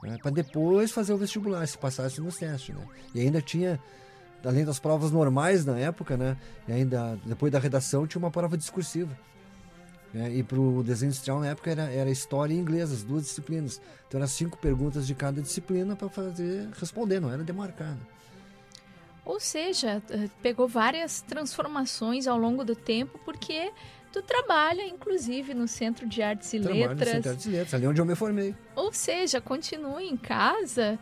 Né? 0.03 0.17
Para 0.21 0.31
depois 0.31 0.91
fazer 0.91 1.13
o 1.13 1.17
vestibular, 1.17 1.67
se 1.67 1.77
passasse 1.77 2.21
nos 2.21 2.37
testes, 2.37 2.75
né? 2.75 2.85
E 3.13 3.21
ainda 3.21 3.41
tinha 3.41 3.79
além 4.43 4.63
das 4.63 4.79
provas 4.79 5.11
normais 5.11 5.65
na 5.65 5.77
época, 5.77 6.15
né? 6.15 6.37
E 6.67 6.71
ainda 6.71 7.19
depois 7.25 7.51
da 7.51 7.59
redação 7.59 8.07
tinha 8.07 8.19
uma 8.19 8.31
prova 8.31 8.57
discursiva. 8.57 9.17
É, 10.13 10.29
e 10.29 10.43
para 10.43 10.59
o 10.59 10.81
desenho 10.81 11.09
industrial 11.09 11.39
na 11.39 11.47
época 11.47 11.69
era, 11.69 11.83
era 11.83 12.09
história 12.09 12.53
e 12.53 12.57
inglês, 12.57 12.91
as 12.91 13.03
duas 13.03 13.23
disciplinas. 13.23 13.79
Então 14.07 14.19
eram 14.19 14.27
cinco 14.27 14.57
perguntas 14.57 15.05
de 15.05 15.13
cada 15.13 15.41
disciplina 15.41 15.95
para 15.95 16.09
fazer 16.09 16.67
responder, 16.79 17.19
não 17.19 17.31
era 17.31 17.43
demarcado. 17.43 17.99
Ou 19.23 19.39
seja, 19.39 20.01
pegou 20.41 20.67
várias 20.67 21.21
transformações 21.21 22.25
ao 22.25 22.37
longo 22.37 22.65
do 22.65 22.75
tempo, 22.75 23.19
porque 23.23 23.71
Tu 24.11 24.23
trabalha, 24.23 24.87
inclusive, 24.87 25.53
no 25.53 25.67
Centro 25.67 26.07
de 26.07 26.21
Artes 26.21 26.51
e 26.53 26.59
Trabalho 26.59 26.81
no 26.81 26.89
Letras. 26.89 27.09
Centro 27.09 27.21
de 27.21 27.29
Artes 27.29 27.45
e 27.45 27.49
Letras, 27.49 27.73
ali 27.75 27.87
onde 27.87 28.01
eu 28.01 28.05
me 28.05 28.15
formei. 28.15 28.55
Ou 28.75 28.91
seja, 28.91 29.39
continua 29.39 30.01
em 30.01 30.17
casa. 30.17 30.97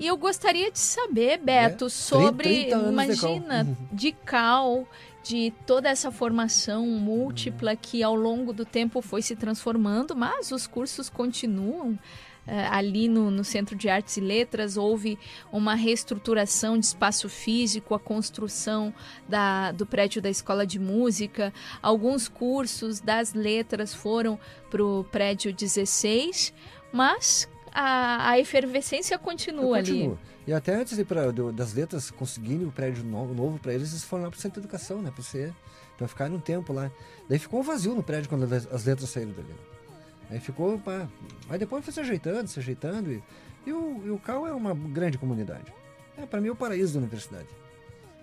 E 0.00 0.06
eu 0.06 0.16
gostaria 0.16 0.70
de 0.70 0.78
saber, 0.78 1.38
Beto, 1.38 1.86
É, 1.86 1.88
sobre. 1.90 2.48
30 2.64 2.76
anos 2.76 3.06
de 3.14 3.20
cal. 3.20 3.30
imagina, 3.36 3.76
de 3.92 4.12
cal, 4.12 4.88
de 5.26 5.52
toda 5.66 5.88
essa 5.88 6.12
formação 6.12 6.86
múltipla 6.86 7.74
que 7.74 8.02
ao 8.02 8.14
longo 8.14 8.52
do 8.52 8.64
tempo 8.64 9.02
foi 9.02 9.22
se 9.22 9.34
transformando, 9.34 10.14
mas 10.14 10.52
os 10.52 10.66
cursos 10.66 11.10
continuam. 11.10 11.98
Eh, 12.46 12.68
ali 12.70 13.08
no, 13.08 13.28
no 13.28 13.42
Centro 13.42 13.74
de 13.74 13.88
Artes 13.88 14.16
e 14.18 14.20
Letras 14.20 14.76
houve 14.76 15.18
uma 15.50 15.74
reestruturação 15.74 16.78
de 16.78 16.86
espaço 16.86 17.28
físico, 17.28 17.92
a 17.92 17.98
construção 17.98 18.94
da, 19.28 19.72
do 19.72 19.84
prédio 19.84 20.22
da 20.22 20.30
Escola 20.30 20.64
de 20.64 20.78
Música. 20.78 21.52
Alguns 21.82 22.28
cursos 22.28 23.00
das 23.00 23.34
letras 23.34 23.92
foram 23.92 24.38
para 24.70 24.84
o 24.84 25.02
prédio 25.10 25.52
16, 25.52 26.54
mas 26.92 27.48
a, 27.74 28.30
a 28.30 28.38
efervescência 28.38 29.18
continua 29.18 29.64
Eu 29.64 29.74
ali. 29.74 29.90
continuo. 29.90 30.35
E 30.46 30.52
até 30.52 30.74
antes 30.76 30.96
de 30.96 31.04
pra, 31.04 31.30
do- 31.32 31.52
das 31.52 31.72
letras 31.74 32.10
conseguirem 32.10 32.66
o 32.66 32.70
prédio 32.70 33.02
novo, 33.04 33.34
novo 33.34 33.58
para 33.58 33.74
eles, 33.74 33.90
eles 33.90 34.04
foram 34.04 34.24
lá 34.24 34.30
para 34.30 34.38
o 34.38 34.40
Centro 34.40 34.60
de 34.60 34.66
Educação, 34.66 35.02
né? 35.02 35.10
Para 35.10 35.22
você. 35.22 35.52
Então 35.96 36.06
ficaram 36.06 36.36
um 36.36 36.40
tempo 36.40 36.72
lá. 36.72 36.90
Daí 37.28 37.38
ficou 37.38 37.62
vazio 37.62 37.94
no 37.94 38.02
prédio 38.02 38.28
quando 38.28 38.44
as 38.52 38.66
as 38.72 38.84
letras 38.84 39.10
saíram 39.10 39.32
dali. 39.32 39.48
né? 39.48 39.54
Aí 40.30 40.40
ficou. 40.40 40.78
Pá. 40.78 41.08
Aí 41.48 41.58
depois 41.58 41.84
foi 41.84 41.92
se 41.92 42.00
ajeitando, 42.00 42.48
se 42.48 42.58
ajeitando. 42.60 43.10
E, 43.12 43.22
e 43.66 43.72
o, 43.72 44.02
e 44.06 44.10
o 44.10 44.18
CAL 44.18 44.46
é 44.46 44.52
uma 44.52 44.72
grande 44.74 45.18
comunidade. 45.18 45.72
É, 46.16 46.24
para 46.26 46.40
mim, 46.40 46.48
é 46.48 46.52
o 46.52 46.56
paraíso 46.56 46.92
da 46.94 46.98
universidade. 47.00 47.48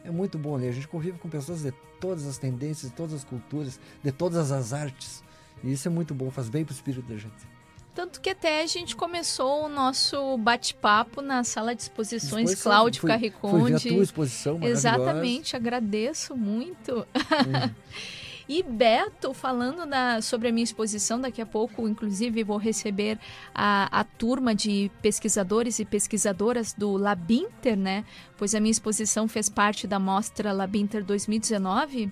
É 0.06 0.10
muito 0.12 0.38
bom 0.38 0.56
ali. 0.56 0.68
A 0.68 0.72
gente 0.72 0.88
convive 0.88 1.18
com 1.20 1.30
pessoas 1.30 1.62
de 1.62 1.72
todas 2.00 2.26
as 2.26 2.38
tendências, 2.38 2.90
de 2.92 2.96
todas 2.96 3.14
as 3.14 3.24
culturas, 3.24 3.80
de 4.02 4.12
todas 4.12 4.52
as 4.52 4.72
artes. 4.74 5.24
E 5.64 5.72
isso 5.72 5.88
é 5.88 5.92
muito 5.92 6.14
bom, 6.14 6.30
faz 6.32 6.50
bem 6.50 6.64
pro 6.66 6.74
espírito 6.74 7.08
da 7.08 7.18
gente. 7.18 7.53
Tanto 7.94 8.20
que 8.20 8.32
até 8.32 8.64
a 8.64 8.66
gente 8.66 8.96
começou 8.96 9.66
o 9.66 9.70
nosso 9.70 10.36
bate-papo 10.38 11.22
na 11.22 11.44
sala 11.44 11.76
de 11.76 11.84
exposições 11.84 12.50
Exposição, 12.50 12.72
Cláudio 12.72 13.02
fui- 13.02 13.10
Fui 13.12 13.20
ver 13.20 13.26
a 13.28 13.32
Carriconde. 13.32 13.90
tua 13.90 14.04
exposição. 14.04 14.60
Exatamente, 14.64 15.56
agradeço 15.56 16.36
muito. 16.36 16.92
Uhum. 16.96 17.70
e 18.50 18.64
Beto, 18.64 19.32
falando 19.34 19.84
sobre 20.24 20.48
a 20.48 20.52
minha 20.52 20.64
exposição, 20.64 21.22
daqui 21.22 21.40
a 21.40 21.46
pouco, 21.46 21.88
inclusive, 21.88 22.44
vou 22.44 22.58
receber 22.58 23.20
a, 23.54 23.88
a 24.00 24.04
turma 24.04 24.56
de 24.56 24.90
pesquisadores 25.04 25.78
e 25.78 25.86
pesquisadoras 25.86 26.74
do 26.74 26.98
Labinter, 26.98 27.78
né? 27.78 28.04
Pois 28.38 28.56
a 28.56 28.60
minha 28.60 28.72
exposição 28.72 29.28
fez 29.28 29.50
parte 29.50 29.86
da 29.86 30.00
mostra 30.00 30.52
Labinter 30.52 31.04
2019. 31.06 32.12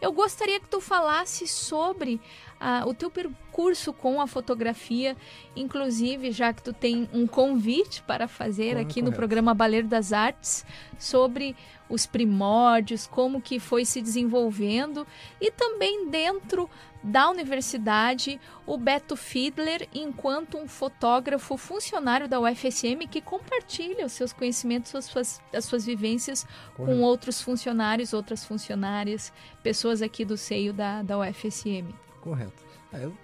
Eu 0.00 0.10
gostaria 0.10 0.58
que 0.58 0.68
tu 0.68 0.80
falasse 0.80 1.46
sobre 1.46 2.20
ah, 2.64 2.84
o 2.86 2.94
teu 2.94 3.10
percurso 3.10 3.92
com 3.92 4.20
a 4.20 4.26
fotografia, 4.28 5.16
inclusive 5.56 6.30
já 6.30 6.52
que 6.52 6.62
tu 6.62 6.72
tem 6.72 7.08
um 7.12 7.26
convite 7.26 8.04
para 8.04 8.28
fazer 8.28 8.76
aqui 8.76 9.02
no 9.02 9.12
programa 9.12 9.52
Baleiro 9.52 9.88
das 9.88 10.12
Artes 10.12 10.64
sobre 10.96 11.56
os 11.88 12.06
primórdios, 12.06 13.04
como 13.04 13.42
que 13.42 13.58
foi 13.58 13.84
se 13.84 14.00
desenvolvendo 14.00 15.04
e 15.40 15.50
também 15.50 16.08
dentro 16.08 16.70
da 17.02 17.28
universidade 17.28 18.40
o 18.64 18.78
Beto 18.78 19.16
Fiedler 19.16 19.88
enquanto 19.92 20.56
um 20.56 20.68
fotógrafo 20.68 21.56
funcionário 21.56 22.28
da 22.28 22.38
UFSM 22.38 23.08
que 23.10 23.20
compartilha 23.20 24.06
os 24.06 24.12
seus 24.12 24.32
conhecimentos, 24.32 24.94
as 24.94 25.06
suas, 25.06 25.42
as 25.52 25.64
suas 25.64 25.84
vivências 25.84 26.46
com 26.76 26.84
Correto. 26.84 27.02
outros 27.02 27.42
funcionários, 27.42 28.12
outras 28.12 28.44
funcionárias, 28.44 29.32
pessoas 29.64 30.00
aqui 30.00 30.24
do 30.24 30.36
seio 30.36 30.72
da, 30.72 31.02
da 31.02 31.18
UFSM. 31.18 31.92
Correto. 32.22 32.62
É, 32.92 33.04
eu, 33.04 33.14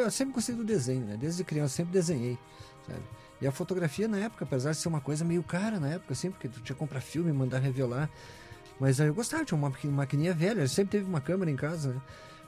eu 0.00 0.10
sempre 0.10 0.34
gostei 0.34 0.54
do 0.56 0.64
desenho, 0.64 1.04
né? 1.06 1.16
Desde 1.16 1.44
criança 1.44 1.74
sempre 1.76 1.92
desenhei, 1.92 2.36
sabe? 2.86 3.02
E 3.40 3.46
a 3.46 3.52
fotografia 3.52 4.08
na 4.08 4.18
época, 4.18 4.44
apesar 4.44 4.70
de 4.72 4.78
ser 4.78 4.88
uma 4.88 5.00
coisa 5.00 5.24
meio 5.24 5.42
cara 5.42 5.78
na 5.78 5.88
época, 5.88 6.12
assim, 6.12 6.30
porque 6.30 6.48
tu 6.48 6.60
tinha 6.60 6.74
que 6.74 6.80
comprar 6.80 7.00
filme, 7.00 7.32
mandar 7.32 7.58
revelar. 7.58 8.08
Mas 8.80 9.00
aí 9.00 9.08
eu 9.08 9.14
gostava, 9.14 9.44
tinha 9.44 9.56
uma 9.58 9.68
maqui- 9.70 9.86
maquininha 9.88 10.32
velha, 10.34 10.66
sempre 10.66 10.92
teve 10.98 11.08
uma 11.08 11.20
câmera 11.20 11.50
em 11.50 11.56
casa, 11.56 11.92
né? 11.92 12.00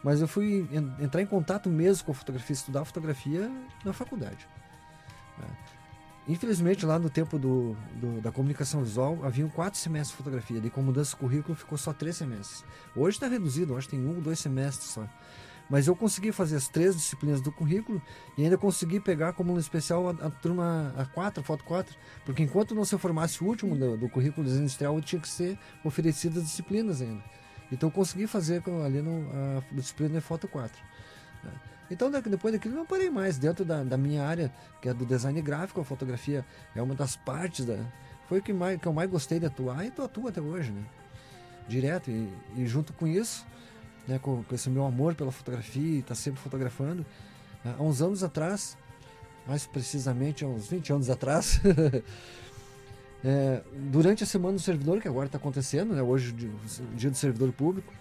Mas 0.03 0.20
eu 0.20 0.29
fui 0.29 0.66
en- 0.73 1.05
entrar 1.05 1.20
em 1.23 1.27
contato 1.27 1.68
mesmo 1.68 2.05
com 2.05 2.12
a 2.12 2.14
fotografia, 2.14 2.53
estudar 2.55 2.85
fotografia 2.85 3.51
na 3.85 3.92
faculdade. 3.92 4.49
né? 5.38 5.47
Infelizmente, 6.27 6.87
lá 6.87 6.99
no 6.99 7.11
tempo 7.11 7.38
do, 7.38 7.77
do- 7.97 8.20
da 8.23 8.33
comunicação 8.33 8.83
visual, 8.83 9.18
haviam 9.25 9.49
quatro 9.51 9.79
semestres 9.79 10.11
de 10.12 10.16
fotografia. 10.16 10.61
Daí, 10.61 10.70
com 10.70 10.81
mudança 10.81 11.11
de 11.11 11.16
currículo, 11.16 11.55
ficou 11.55 11.77
só 11.77 11.92
três 11.92 12.16
semestres. 12.16 12.64
Hoje 12.97 13.16
está 13.16 13.27
reduzido, 13.27 13.75
hoje 13.75 13.88
tem 13.88 14.01
um, 14.01 14.20
dois 14.20 14.38
semestres 14.38 14.90
só. 14.90 15.07
Mas 15.68 15.87
eu 15.87 15.96
consegui 15.96 16.31
fazer 16.31 16.57
as 16.57 16.68
três 16.68 16.94
disciplinas 16.94 17.40
do 17.40 17.50
currículo 17.50 18.00
e 18.37 18.44
ainda 18.44 18.59
consegui 18.59 19.00
pegar 19.00 19.33
como 19.33 19.53
um 19.53 19.59
especial 19.59 20.09
a, 20.09 20.11
a 20.27 20.31
turma 20.31 20.94
a 20.96 21.07
4, 21.07 21.40
a 21.40 21.44
foto 21.44 21.64
4, 21.64 21.96
porque 22.24 22.42
enquanto 22.42 22.74
não 22.74 22.85
se 22.85 22.96
formasse 22.98 23.42
o 23.42 23.46
último 23.46 23.74
do, 23.74 23.96
do 23.96 24.09
currículo 24.09 24.44
desenho 24.44 24.62
industrial, 24.62 25.00
tinha 25.00 25.20
que 25.20 25.29
ser 25.29 25.59
oferecidas 25.83 26.42
disciplinas 26.42 27.00
ainda. 27.00 27.22
Então 27.72 27.88
eu 27.88 27.92
consegui 27.92 28.27
fazer 28.27 28.62
ali 28.85 29.00
no, 29.00 29.29
a 29.33 29.74
disciplina 29.74 30.14
de 30.14 30.20
foto 30.20 30.46
4. 30.46 30.77
né? 31.42 31.50
Então 31.90 32.11
depois 32.11 32.53
daquilo 32.53 32.74
não 32.74 32.87
parei 32.87 33.11
mais. 33.11 33.38
Dentro 33.38 33.64
da, 33.64 33.83
da 33.83 33.96
minha 33.96 34.24
área, 34.24 34.53
que 34.81 34.88
é 34.88 34.94
do 34.94 35.05
design 35.05 35.40
gráfico, 35.40 35.81
a 35.81 35.85
fotografia 35.85 36.44
é 36.74 36.83
uma 36.83 36.94
das 36.94 37.16
partes 37.16 37.64
da. 37.64 37.79
Foi 38.29 38.38
o 38.38 38.42
que, 38.42 38.53
mais, 38.53 38.81
que 38.81 38.87
eu 38.87 38.92
mais 38.92 39.11
gostei 39.11 39.38
de 39.38 39.46
atuar 39.46 39.85
e 39.85 39.88
atuo 39.88 40.29
até 40.29 40.40
hoje, 40.40 40.70
né? 40.72 40.83
Direto. 41.68 42.11
E, 42.11 42.33
e 42.57 42.66
junto 42.66 42.92
com 42.92 43.07
isso, 43.07 43.46
né, 44.06 44.18
com, 44.18 44.42
com 44.42 44.54
esse 44.54 44.68
meu 44.70 44.84
amor 44.84 45.14
pela 45.14 45.32
fotografia 45.32 45.96
e 45.96 45.98
estar 46.00 46.14
sempre 46.14 46.40
fotografando. 46.40 47.04
né, 47.64 47.74
Há 47.78 47.82
uns 47.82 48.02
anos 48.02 48.22
atrás, 48.22 48.76
mais 49.46 49.66
precisamente 49.66 50.44
há 50.44 50.48
uns 50.48 50.68
20 50.68 50.92
anos 50.92 51.10
atrás, 51.10 51.60
é, 53.24 53.62
durante 53.90 54.22
a 54.22 54.26
Semana 54.26 54.54
do 54.54 54.60
Servidor, 54.60 55.00
que 55.00 55.08
agora 55.08 55.26
está 55.26 55.38
acontecendo, 55.38 55.94
né, 55.94 56.02
hoje 56.02 56.30
o 56.30 56.96
dia 56.96 57.10
do 57.10 57.16
servidor 57.16 57.52
público, 57.52 57.92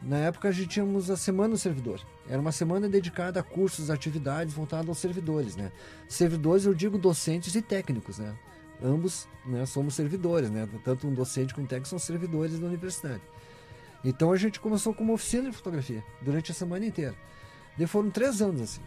na 0.00 0.18
época 0.18 0.48
a 0.48 0.52
gente 0.52 0.68
tínhamos 0.68 1.10
a 1.10 1.16
Semana 1.16 1.50
do 1.50 1.58
Servidor. 1.58 2.00
Era 2.28 2.40
uma 2.40 2.52
semana 2.52 2.88
dedicada 2.88 3.40
a 3.40 3.42
cursos, 3.42 3.90
atividades 3.90 4.54
voltadas 4.54 4.88
aos 4.88 4.98
servidores. 4.98 5.56
Né? 5.56 5.72
Servidores, 6.08 6.64
eu 6.64 6.74
digo 6.74 6.96
docentes 6.96 7.54
e 7.54 7.62
técnicos. 7.62 8.18
Né? 8.18 8.34
Ambos 8.82 9.26
né, 9.44 9.66
somos 9.66 9.94
servidores, 9.94 10.50
né? 10.50 10.68
tanto 10.84 11.08
um 11.08 11.14
docente 11.14 11.52
como 11.52 11.64
um 11.64 11.68
técnico 11.68 11.88
são 11.88 11.98
servidores 11.98 12.60
da 12.60 12.66
universidade. 12.66 13.22
Então 14.04 14.32
a 14.32 14.36
gente 14.36 14.60
começou 14.60 14.94
com 14.94 15.02
uma 15.04 15.14
oficina 15.14 15.50
de 15.50 15.56
fotografia 15.56 16.02
durante 16.22 16.52
a 16.52 16.54
semana 16.54 16.86
inteira. 16.86 17.14
Daí 17.76 17.86
foram 17.86 18.10
três 18.10 18.40
anos 18.40 18.60
assim. 18.62 18.80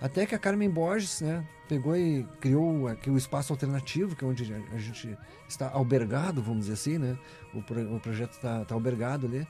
Até 0.00 0.26
que 0.26 0.34
a 0.34 0.38
Carmen 0.38 0.70
Borges, 0.70 1.20
né, 1.20 1.44
pegou 1.68 1.96
e 1.96 2.24
criou 2.40 2.86
aqui 2.86 3.10
o 3.10 3.16
espaço 3.16 3.52
alternativo, 3.52 4.14
que 4.14 4.24
é 4.24 4.28
onde 4.28 4.54
a 4.72 4.78
gente 4.78 5.16
está 5.48 5.68
albergado, 5.70 6.40
vamos 6.40 6.66
dizer 6.66 6.74
assim, 6.74 6.98
né? 6.98 7.18
O, 7.52 7.60
pro- 7.62 7.96
o 7.96 7.98
projeto 7.98 8.32
está 8.32 8.64
tá 8.64 8.74
albergado 8.74 9.26
ali. 9.26 9.46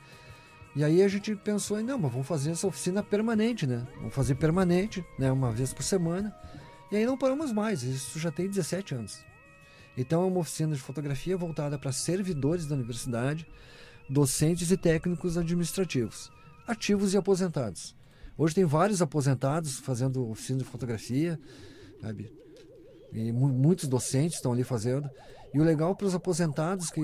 E 0.74 0.83
aí 0.83 1.02
a 1.02 1.09
gente 1.09 1.35
pensou, 1.37 1.83
não, 1.83 1.98
mas 1.98 2.11
vamos 2.11 2.26
fazer 2.26 2.50
essa 2.52 2.66
oficina 2.66 3.02
permanente, 3.02 3.66
né? 3.66 3.87
Vamos 3.96 4.14
fazer 4.14 4.37
permanente, 4.37 5.04
né, 5.18 5.31
uma 5.31 5.52
vez 5.52 5.74
por 5.74 5.83
semana. 5.83 6.35
E 6.90 6.96
aí 6.96 7.04
não 7.04 7.18
paramos 7.18 7.52
mais, 7.52 7.83
isso 7.83 8.18
já 8.18 8.31
tem 8.31 8.48
17 8.48 8.94
anos. 8.94 9.22
Então 9.96 10.22
é 10.22 10.26
uma 10.26 10.38
oficina 10.40 10.74
de 10.74 10.81
fotografia 10.81 11.37
voltada 11.37 11.78
para 11.78 11.92
servidores 11.92 12.66
da 12.66 12.74
universidade, 12.74 13.46
docentes 14.09 14.71
e 14.71 14.77
técnicos 14.77 15.37
administrativos, 15.37 16.31
ativos 16.66 17.14
e 17.14 17.16
aposentados. 17.16 17.94
Hoje 18.37 18.55
tem 18.55 18.64
vários 18.64 19.03
aposentados 19.03 19.79
fazendo 19.79 20.29
oficina 20.31 20.59
de 20.61 20.64
fotografia, 20.64 21.38
sabe? 22.01 22.33
E 23.12 23.33
mu- 23.33 23.49
muitos 23.49 23.88
docentes 23.88 24.37
estão 24.37 24.53
ali 24.53 24.64
fazendo. 24.64 25.09
E 25.53 25.61
o 25.61 25.64
legal 25.64 25.94
para 25.97 26.07
os 26.07 26.14
aposentados 26.14 26.90
que 26.90 27.01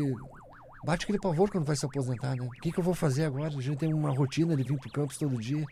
bate 0.85 1.05
aquele 1.05 1.19
pavor 1.19 1.51
quando 1.51 1.65
vai 1.65 1.75
se 1.77 1.85
aposentar, 1.85 2.37
né? 2.37 2.43
O 2.47 2.51
que, 2.61 2.71
que 2.71 2.79
eu 2.79 2.85
vou 2.85 2.95
fazer 2.95 3.25
agora? 3.25 3.49
A 3.57 3.61
gente 3.61 3.79
tem 3.79 3.93
uma 3.93 4.11
rotina 4.11 4.55
de 4.57 4.63
vir 4.63 4.79
para 4.79 4.89
o 4.89 4.93
campus 4.93 5.17
todo 5.19 5.37
dia. 5.41 5.65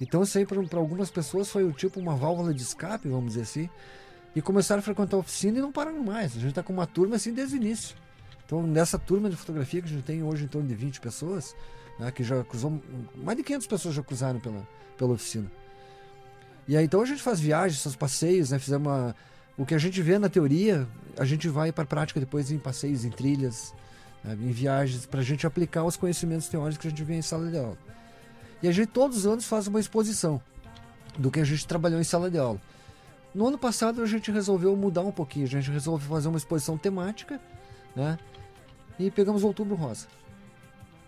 Então 0.00 0.22
isso 0.22 0.36
aí 0.38 0.46
para 0.46 0.78
algumas 0.78 1.10
pessoas 1.10 1.48
foi 1.50 1.64
o 1.64 1.72
tipo 1.72 2.00
uma 2.00 2.16
válvula 2.16 2.52
de 2.52 2.62
escape, 2.62 3.08
vamos 3.08 3.34
dizer 3.34 3.42
assim. 3.42 3.70
E 4.34 4.42
começaram 4.42 4.80
a 4.80 4.82
frequentar 4.82 5.16
a 5.16 5.20
oficina 5.20 5.58
e 5.58 5.60
não 5.60 5.70
pararam 5.72 6.02
mais. 6.02 6.32
A 6.36 6.40
gente 6.40 6.50
está 6.50 6.62
com 6.62 6.72
uma 6.72 6.86
turma 6.86 7.16
assim 7.16 7.32
desde 7.32 7.56
o 7.56 7.56
início. 7.56 7.96
Então, 8.48 8.62
nessa 8.62 8.98
turma 8.98 9.28
de 9.28 9.36
fotografia 9.36 9.82
que 9.82 9.88
a 9.88 9.90
gente 9.90 10.04
tem 10.04 10.22
hoje 10.22 10.44
em 10.44 10.46
torno 10.48 10.66
de 10.66 10.74
20 10.74 11.02
pessoas, 11.02 11.54
né, 11.98 12.10
que 12.10 12.24
já 12.24 12.42
cruzou, 12.42 12.82
mais 13.14 13.36
de 13.36 13.44
500 13.44 13.66
pessoas 13.66 13.94
já 13.94 14.02
cruzaram 14.02 14.40
pela, 14.40 14.66
pela 14.96 15.12
oficina. 15.12 15.52
E 16.66 16.74
aí, 16.74 16.86
então, 16.86 17.02
a 17.02 17.04
gente 17.04 17.22
faz 17.22 17.38
viagens, 17.38 17.78
esses 17.78 17.94
passeios, 17.94 18.50
né, 18.50 18.58
fizemos 18.58 18.86
uma, 18.86 19.14
o 19.54 19.66
que 19.66 19.74
a 19.74 19.78
gente 19.78 20.00
vê 20.00 20.18
na 20.18 20.30
teoria, 20.30 20.88
a 21.18 21.26
gente 21.26 21.46
vai 21.46 21.70
para 21.70 21.84
a 21.84 21.86
prática 21.86 22.18
depois 22.18 22.50
em 22.50 22.58
passeios, 22.58 23.04
em 23.04 23.10
trilhas, 23.10 23.74
né, 24.24 24.32
em 24.32 24.50
viagens, 24.50 25.04
para 25.04 25.20
a 25.20 25.22
gente 25.22 25.46
aplicar 25.46 25.84
os 25.84 25.98
conhecimentos 25.98 26.48
teóricos 26.48 26.78
que 26.78 26.86
a 26.86 26.90
gente 26.90 27.04
vê 27.04 27.16
em 27.16 27.22
sala 27.22 27.50
de 27.50 27.58
aula. 27.58 27.76
E 28.62 28.68
a 28.68 28.72
gente 28.72 28.88
todos 28.88 29.18
os 29.18 29.26
anos 29.26 29.44
faz 29.44 29.66
uma 29.66 29.78
exposição 29.78 30.40
do 31.18 31.30
que 31.30 31.38
a 31.38 31.44
gente 31.44 31.66
trabalhou 31.66 32.00
em 32.00 32.04
sala 32.04 32.30
de 32.30 32.38
aula. 32.38 32.58
No 33.34 33.46
ano 33.46 33.58
passado 33.58 34.02
a 34.02 34.06
gente 34.06 34.30
resolveu 34.30 34.74
mudar 34.74 35.02
um 35.02 35.12
pouquinho, 35.12 35.44
a 35.44 35.50
gente 35.50 35.70
resolveu 35.70 36.08
fazer 36.08 36.28
uma 36.28 36.38
exposição 36.38 36.78
temática, 36.78 37.38
né? 37.98 38.18
E 38.98 39.10
pegamos 39.10 39.44
Outubro 39.44 39.74
Rosa. 39.74 40.06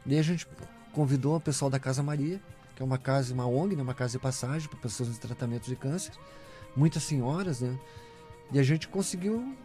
E 0.04 0.18
a 0.18 0.22
gente 0.22 0.46
convidou 0.92 1.36
o 1.36 1.40
pessoal 1.40 1.70
da 1.70 1.78
Casa 1.78 2.02
Maria, 2.02 2.40
que 2.74 2.82
é 2.82 2.84
uma 2.84 2.98
casa, 2.98 3.32
uma 3.32 3.46
ONG, 3.46 3.76
né? 3.76 3.82
uma 3.82 3.94
casa 3.94 4.12
de 4.12 4.18
passagem 4.18 4.68
para 4.68 4.78
pessoas 4.78 5.08
em 5.08 5.12
tratamento 5.12 5.66
de 5.66 5.76
câncer. 5.76 6.12
Muitas 6.76 7.02
senhoras, 7.02 7.60
né? 7.60 7.78
E 8.52 8.58
a 8.58 8.62
gente 8.62 8.88
conseguiu 8.88 9.56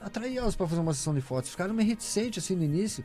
atrair 0.00 0.36
elas 0.36 0.54
para 0.54 0.66
fazer 0.66 0.80
uma 0.80 0.94
sessão 0.94 1.14
de 1.14 1.20
fotos. 1.20 1.50
Ficaram 1.50 1.74
meio 1.74 1.88
reticentes 1.88 2.44
assim 2.44 2.54
no 2.54 2.64
início, 2.64 3.04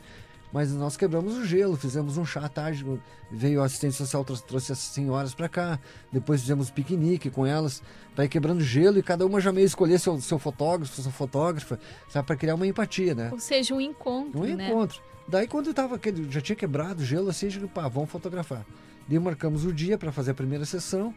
mas 0.54 0.72
nós 0.72 0.96
quebramos 0.96 1.34
o 1.36 1.44
gelo, 1.44 1.76
fizemos 1.76 2.16
um 2.16 2.24
chá 2.24 2.44
à 2.44 2.48
tarde, 2.48 2.86
veio 3.28 3.60
a 3.60 3.64
assistente 3.66 3.96
social, 3.96 4.24
trouxe, 4.24 4.70
as 4.70 4.78
senhoras 4.78 5.34
para 5.34 5.48
cá, 5.48 5.80
depois 6.12 6.42
fizemos 6.42 6.70
piquenique 6.70 7.28
com 7.28 7.44
elas, 7.44 7.82
para 8.14 8.24
ir 8.24 8.28
quebrando 8.28 8.60
gelo 8.62 8.96
e 8.96 9.02
cada 9.02 9.26
uma 9.26 9.40
já 9.40 9.50
meio 9.50 9.66
escolher 9.66 9.98
seu, 9.98 10.20
seu 10.20 10.38
fotógrafo, 10.38 11.02
sua 11.02 11.10
fotógrafa, 11.10 11.76
sabe, 12.08 12.24
para 12.28 12.36
criar 12.36 12.54
uma 12.54 12.68
empatia, 12.68 13.16
né? 13.16 13.30
Ou 13.32 13.40
seja, 13.40 13.74
um 13.74 13.80
encontro, 13.80 14.40
Um 14.42 14.54
né? 14.54 14.68
encontro. 14.70 15.02
Daí 15.26 15.48
quando 15.48 15.66
eu 15.66 15.74
tava, 15.74 15.98
que- 15.98 16.30
já 16.30 16.40
tinha 16.40 16.54
quebrado 16.54 17.02
o 17.02 17.04
gelo 17.04 17.30
assim, 17.30 17.46
eu 17.46 17.50
digo, 17.52 17.68
pá, 17.68 17.88
vamos 17.88 18.08
fotografar. 18.10 18.64
Daí 19.08 19.18
marcamos 19.18 19.64
o 19.64 19.72
dia 19.72 19.98
para 19.98 20.12
fazer 20.12 20.30
a 20.30 20.34
primeira 20.34 20.64
sessão, 20.64 21.12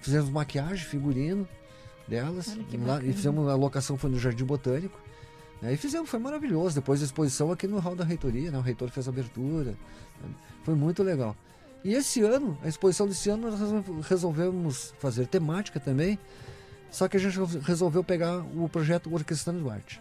fizemos 0.00 0.30
maquiagem, 0.30 0.84
figurino 0.86 1.48
delas, 2.06 2.56
lá, 2.86 3.02
e 3.02 3.12
fizemos 3.12 3.48
a 3.48 3.56
locação 3.56 3.98
foi 3.98 4.08
no 4.08 4.20
Jardim 4.20 4.44
Botânico. 4.44 4.96
Né? 5.62 5.72
E 5.74 5.76
fizemos, 5.76 6.08
foi 6.08 6.18
maravilhoso. 6.18 6.74
Depois 6.74 7.00
da 7.00 7.06
exposição 7.06 7.50
aqui 7.52 7.66
no 7.66 7.78
hall 7.78 7.96
da 7.96 8.04
reitoria, 8.04 8.50
né? 8.50 8.58
o 8.58 8.62
reitor 8.62 8.88
fez 8.90 9.06
a 9.08 9.10
abertura. 9.10 9.70
né? 10.22 10.30
Foi 10.62 10.74
muito 10.74 11.02
legal. 11.02 11.36
E 11.84 11.94
esse 11.94 12.22
ano, 12.22 12.58
a 12.62 12.68
exposição 12.68 13.06
desse 13.06 13.30
ano, 13.30 13.50
nós 13.50 13.58
resol- 13.60 14.00
resolvemos 14.00 14.94
fazer 14.98 15.26
temática 15.26 15.78
também. 15.80 16.18
Só 16.90 17.06
que 17.08 17.16
a 17.16 17.20
gente 17.20 17.38
resol- 17.38 17.60
resolveu 17.62 18.02
pegar 18.04 18.38
o 18.38 18.68
projeto 18.68 19.12
Orquestrando 19.12 19.60
do 19.60 19.70
Arte. 19.70 20.00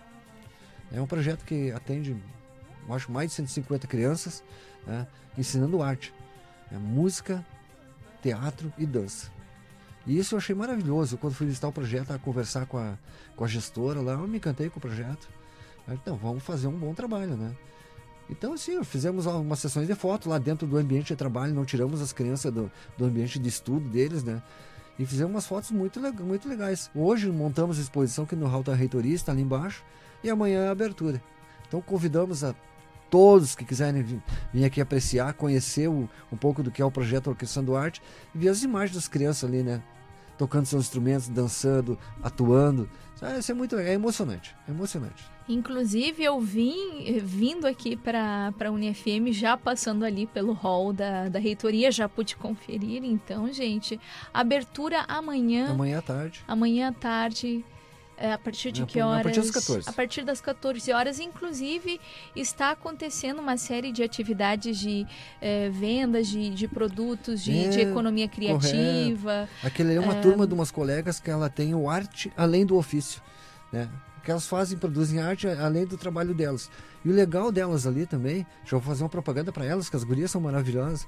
É 0.92 1.02
um 1.02 1.08
projeto 1.08 1.44
que 1.44 1.72
atende, 1.72 2.16
eu 2.88 2.94
acho, 2.96 3.12
mais 3.12 3.30
de 3.30 3.36
150 3.36 3.88
crianças, 3.88 4.44
né? 4.86 5.06
ensinando 5.38 5.82
arte. 5.84 6.14
É 6.72 6.78
música, 6.78 7.46
teatro 8.22 8.72
e 8.78 8.86
dança. 8.86 9.30
E 10.06 10.18
isso 10.18 10.34
eu 10.36 10.38
achei 10.40 10.56
maravilhoso. 10.56 11.18
Quando 11.18 11.34
fui 11.34 11.46
visitar 11.48 11.68
o 11.68 11.72
projeto, 11.74 12.12
a 12.12 12.18
conversar 12.20 12.66
com 12.66 12.78
a, 12.78 12.98
com 13.36 13.44
a 13.44 13.48
gestora 13.48 14.00
lá, 14.02 14.14
eu 14.14 14.28
me 14.28 14.38
encantei 14.38 14.70
com 14.70 14.78
o 14.80 14.82
projeto. 14.82 15.28
Então, 15.94 16.16
vamos 16.18 16.44
fazer 16.44 16.68
um 16.68 16.78
bom 16.78 16.94
trabalho, 16.94 17.36
né? 17.36 17.56
Então, 18.30 18.54
assim, 18.54 18.84
fizemos 18.84 19.26
umas 19.26 19.60
sessões 19.60 19.88
de 19.88 19.96
foto 19.96 20.30
lá 20.30 20.38
dentro 20.38 20.68
do 20.68 20.78
ambiente 20.78 21.08
de 21.08 21.16
trabalho, 21.16 21.54
não 21.54 21.64
tiramos 21.64 22.02
as 22.02 22.12
crianças 22.12 22.52
do, 22.52 22.70
do 22.98 23.06
ambiente 23.06 23.40
de 23.40 23.48
estudo 23.48 23.88
deles, 23.88 24.24
né? 24.24 24.42
E 25.00 25.06
fizemos 25.06 25.34
umas 25.34 25.48
fotos 25.48 25.72
muito, 25.72 26.00
muito 26.24 26.50
legais. 26.50 26.90
Hoje 26.94 27.32
montamos 27.32 27.78
a 27.78 27.82
exposição 27.82 28.26
aqui 28.26 28.36
no 28.36 28.48
Hall 28.48 28.64
da 28.64 28.76
Reitoria, 28.76 29.14
está 29.14 29.32
ali 29.32 29.42
embaixo, 29.42 29.84
e 30.24 30.30
amanhã 30.30 30.66
é 30.66 30.68
a 30.68 30.72
abertura. 30.72 31.22
Então 31.68 31.82
convidamos 31.82 32.44
a 32.44 32.54
todos 33.10 33.56
que 33.56 33.64
quiserem 33.64 34.04
vir, 34.04 34.66
aqui 34.66 34.82
apreciar, 34.82 35.34
conhecer 35.34 35.88
um 35.88 36.08
pouco 36.40 36.62
do 36.62 36.72
que 36.72 36.82
é 36.82 36.86
o 36.86 36.92
projeto 36.92 37.28
Orquestrando 37.28 37.76
Arte 37.76 38.02
e 38.36 38.38
ver 38.38 38.50
as 38.50 38.64
imagens 38.64 38.96
das 38.96 39.08
crianças 39.08 39.48
ali, 39.48 39.64
né? 39.64 39.82
Tocando 40.38 40.66
seus 40.66 40.84
instrumentos, 40.84 41.28
dançando, 41.30 41.98
atuando. 42.22 42.90
Ah, 43.22 43.40
Isso 43.40 43.52
é 43.52 43.56
muito 43.56 43.76
é 43.78 43.94
emocionante, 43.94 44.56
é 44.68 44.72
emocionante. 44.72 45.26
Inclusive, 45.50 46.24
eu 46.24 46.40
vim 46.42 46.76
eh, 47.08 47.20
vindo 47.20 47.66
aqui 47.66 47.96
para 47.96 48.54
a 48.60 48.70
UniFM, 48.70 49.32
já 49.32 49.56
passando 49.58 50.04
ali 50.04 50.28
pelo 50.28 50.52
hall 50.54 50.92
da, 50.94 51.30
da 51.30 51.40
reitoria, 51.40 51.90
já 51.92 52.08
pude 52.08 52.36
conferir. 52.36 53.04
Então, 53.04 53.52
gente, 53.52 54.00
abertura 54.34 55.06
amanhã, 55.08 55.72
Amanhã 55.72 56.00
à 56.00 56.02
tarde. 56.02 56.44
amanhã 56.48 56.90
à 56.90 56.92
tarde. 56.92 57.64
Eh, 58.18 58.34
A 58.34 58.38
partir 58.38 58.72
de 58.72 58.86
que 58.86 59.00
par- 59.00 59.04
a 59.04 59.08
horas? 59.12 59.24
partir 59.24 59.42
das 59.42 59.52
14. 59.52 59.90
A 59.90 59.94
partir 59.94 60.26
das 60.26 60.42
14 60.42 60.92
horas. 60.92 61.20
Inclusive, 61.20 62.00
está 62.36 62.72
acontecendo 62.72 63.40
uma 63.40 63.58
série 63.58 63.92
de 63.92 64.04
atividades 64.04 64.78
de 64.80 65.06
eh, 65.42 65.70
vendas 65.70 66.28
de, 66.28 66.50
de 66.50 66.68
produtos, 66.68 67.44
de, 67.44 67.58
É, 67.66 67.70
de 67.70 67.80
economia 67.82 68.28
criativa. 68.28 69.48
Aquele 69.64 69.94
é 69.96 70.00
uma 70.00 70.16
turma 70.16 70.46
de 70.48 70.54
umas 70.54 70.72
colegas 70.72 71.20
que 71.20 71.30
ela 71.30 71.50
tem 71.50 71.74
o 71.76 71.90
arte 71.90 72.32
além 72.36 72.66
do 72.66 72.76
ofício, 72.76 73.22
né? 73.72 73.90
Que 74.24 74.32
elas 74.32 74.46
fazem, 74.48 74.78
produzem 74.78 75.20
arte 75.22 75.48
além 75.48 75.86
do 75.86 75.98
trabalho 75.98 76.34
delas. 76.34 76.70
E 77.06 77.10
o 77.10 77.14
legal 77.14 77.52
delas 77.52 77.88
ali 77.88 78.06
também, 78.06 78.46
já 78.66 78.72
vou 78.72 78.82
fazer 78.82 79.04
uma 79.04 79.10
propaganda 79.10 79.52
para 79.54 79.64
elas, 79.66 79.90
que 79.90 79.96
as 79.96 80.04
gurias 80.04 80.32
são 80.32 80.42
maravilhosas. 80.42 81.08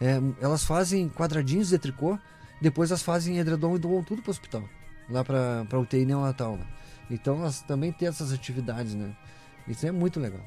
é, 0.00 0.20
elas 0.40 0.64
fazem 0.64 1.08
quadradinhos 1.08 1.70
de 1.70 1.78
tricô, 1.78 2.18
depois 2.60 2.90
elas 2.90 3.02
fazem 3.02 3.38
edredom 3.38 3.74
e 3.74 3.78
doam 3.78 4.02
tudo 4.02 4.20
para 4.20 4.28
o 4.28 4.32
hospital, 4.32 4.62
lá 5.08 5.24
para 5.24 5.64
para 5.68 5.78
UTI 5.78 6.04
neonatal. 6.04 6.56
Né? 6.56 6.66
Então 7.10 7.38
elas 7.40 7.60
também 7.62 7.92
têm 7.92 8.08
essas 8.08 8.32
atividades, 8.32 8.94
né? 8.94 9.14
Isso 9.66 9.86
é 9.86 9.92
muito 9.92 10.18
legal. 10.18 10.42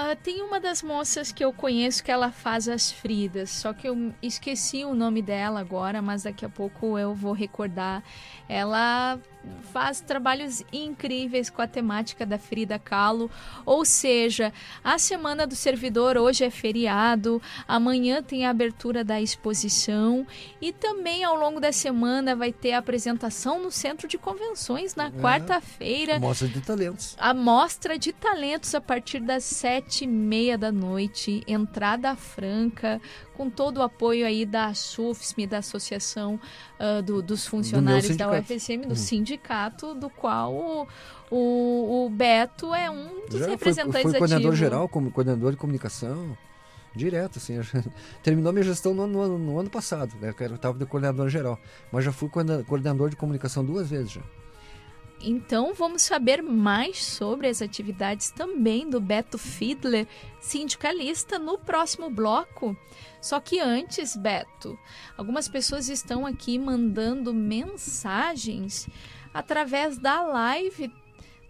Ah, 0.00 0.14
tem 0.14 0.42
uma 0.42 0.60
das 0.60 0.80
moças 0.80 1.32
que 1.32 1.44
eu 1.44 1.52
conheço 1.52 2.04
que 2.04 2.10
ela 2.10 2.30
faz 2.30 2.68
as 2.68 2.92
Fridas, 2.92 3.50
só 3.50 3.72
que 3.72 3.88
eu 3.88 4.14
esqueci 4.22 4.84
o 4.84 4.94
nome 4.94 5.20
dela 5.20 5.58
agora, 5.58 6.00
mas 6.00 6.22
daqui 6.22 6.44
a 6.44 6.48
pouco 6.48 6.96
eu 6.96 7.16
vou 7.16 7.32
recordar. 7.32 8.04
Ela 8.48 9.18
faz 9.72 10.00
trabalhos 10.00 10.62
incríveis 10.72 11.50
com 11.50 11.60
a 11.60 11.66
temática 11.66 12.24
da 12.24 12.38
Frida 12.38 12.78
Kahlo, 12.78 13.30
ou 13.64 13.84
seja, 13.84 14.52
a 14.82 14.98
Semana 14.98 15.46
do 15.46 15.54
Servidor 15.54 16.16
hoje 16.16 16.44
é 16.44 16.50
feriado, 16.50 17.40
amanhã 17.66 18.22
tem 18.22 18.46
a 18.46 18.50
abertura 18.50 19.04
da 19.04 19.20
exposição 19.20 20.26
e 20.60 20.72
também 20.72 21.24
ao 21.24 21.36
longo 21.36 21.60
da 21.60 21.72
semana 21.72 22.34
vai 22.34 22.52
ter 22.52 22.72
a 22.72 22.78
apresentação 22.78 23.62
no 23.62 23.70
Centro 23.70 24.08
de 24.08 24.18
Convenções 24.18 24.94
na 24.94 25.10
quarta-feira 25.10 26.18
Mostra 26.18 26.48
de 26.48 26.60
talentos. 26.60 27.16
a 27.18 27.34
mostra 27.34 27.98
de 27.98 28.12
talentos 28.12 28.74
a 28.74 28.80
partir 28.80 29.20
das 29.20 29.44
sete 29.44 30.04
e 30.04 30.06
meia 30.06 30.56
da 30.56 30.72
noite, 30.72 31.42
entrada 31.46 32.14
franca, 32.16 33.00
com 33.38 33.48
todo 33.48 33.78
o 33.78 33.82
apoio 33.82 34.26
aí 34.26 34.44
da 34.44 34.74
SUFSM, 34.74 35.46
da 35.46 35.58
Associação 35.58 36.38
ah, 36.78 37.00
do- 37.00 37.22
dos 37.22 37.46
Funcionários 37.46 38.14
da 38.16 38.26
sindicato. 38.26 38.52
UFSM, 38.52 38.80
do 38.82 38.88
Uhum. 38.90 38.94
sindicato, 38.96 39.94
do 39.94 40.10
qual 40.10 40.52
o, 40.52 40.86
o, 41.30 42.06
o 42.06 42.10
Beto 42.10 42.74
é 42.74 42.90
um 42.90 43.26
dos 43.26 43.38
Já 43.38 43.44
foi, 43.46 43.50
representantes 43.52 44.02
foi 44.02 44.12
coordenador 44.18 44.36
ativos. 44.48 44.58
geral, 44.58 44.88
como 44.88 45.10
coordenador 45.10 45.52
de 45.52 45.56
comunicação, 45.56 46.36
direto, 46.94 47.38
assim. 47.38 47.54
Terminou 48.22 48.52
minha 48.52 48.64
gestão 48.64 48.92
no, 48.92 49.02
ano- 49.04 49.28
no 49.28 49.38
no 49.38 49.58
ano 49.60 49.70
passado, 49.70 50.14
né? 50.20 50.34
Eu 50.38 50.54
estava 50.56 50.76
de 50.78 50.84
coordenador 50.84 51.28
geral, 51.28 51.58
mas 51.92 52.04
já 52.04 52.12
fui 52.12 52.28
coordena- 52.28 52.64
coordenador 52.64 53.08
de 53.08 53.16
comunicação 53.16 53.64
duas 53.64 53.88
vezes 53.88 54.10
já. 54.10 54.22
Então 55.20 55.74
vamos 55.74 56.02
saber 56.02 56.42
mais 56.42 57.04
sobre 57.04 57.48
as 57.48 57.60
atividades 57.60 58.30
também 58.30 58.88
do 58.88 59.00
Beto 59.00 59.36
Fiedler, 59.36 60.06
sindicalista, 60.40 61.38
no 61.38 61.58
próximo 61.58 62.08
bloco. 62.08 62.76
Só 63.20 63.40
que 63.40 63.58
antes, 63.58 64.16
Beto, 64.16 64.78
algumas 65.16 65.48
pessoas 65.48 65.88
estão 65.88 66.24
aqui 66.24 66.58
mandando 66.58 67.34
mensagens 67.34 68.88
através 69.34 69.98
da 69.98 70.22
live. 70.22 70.92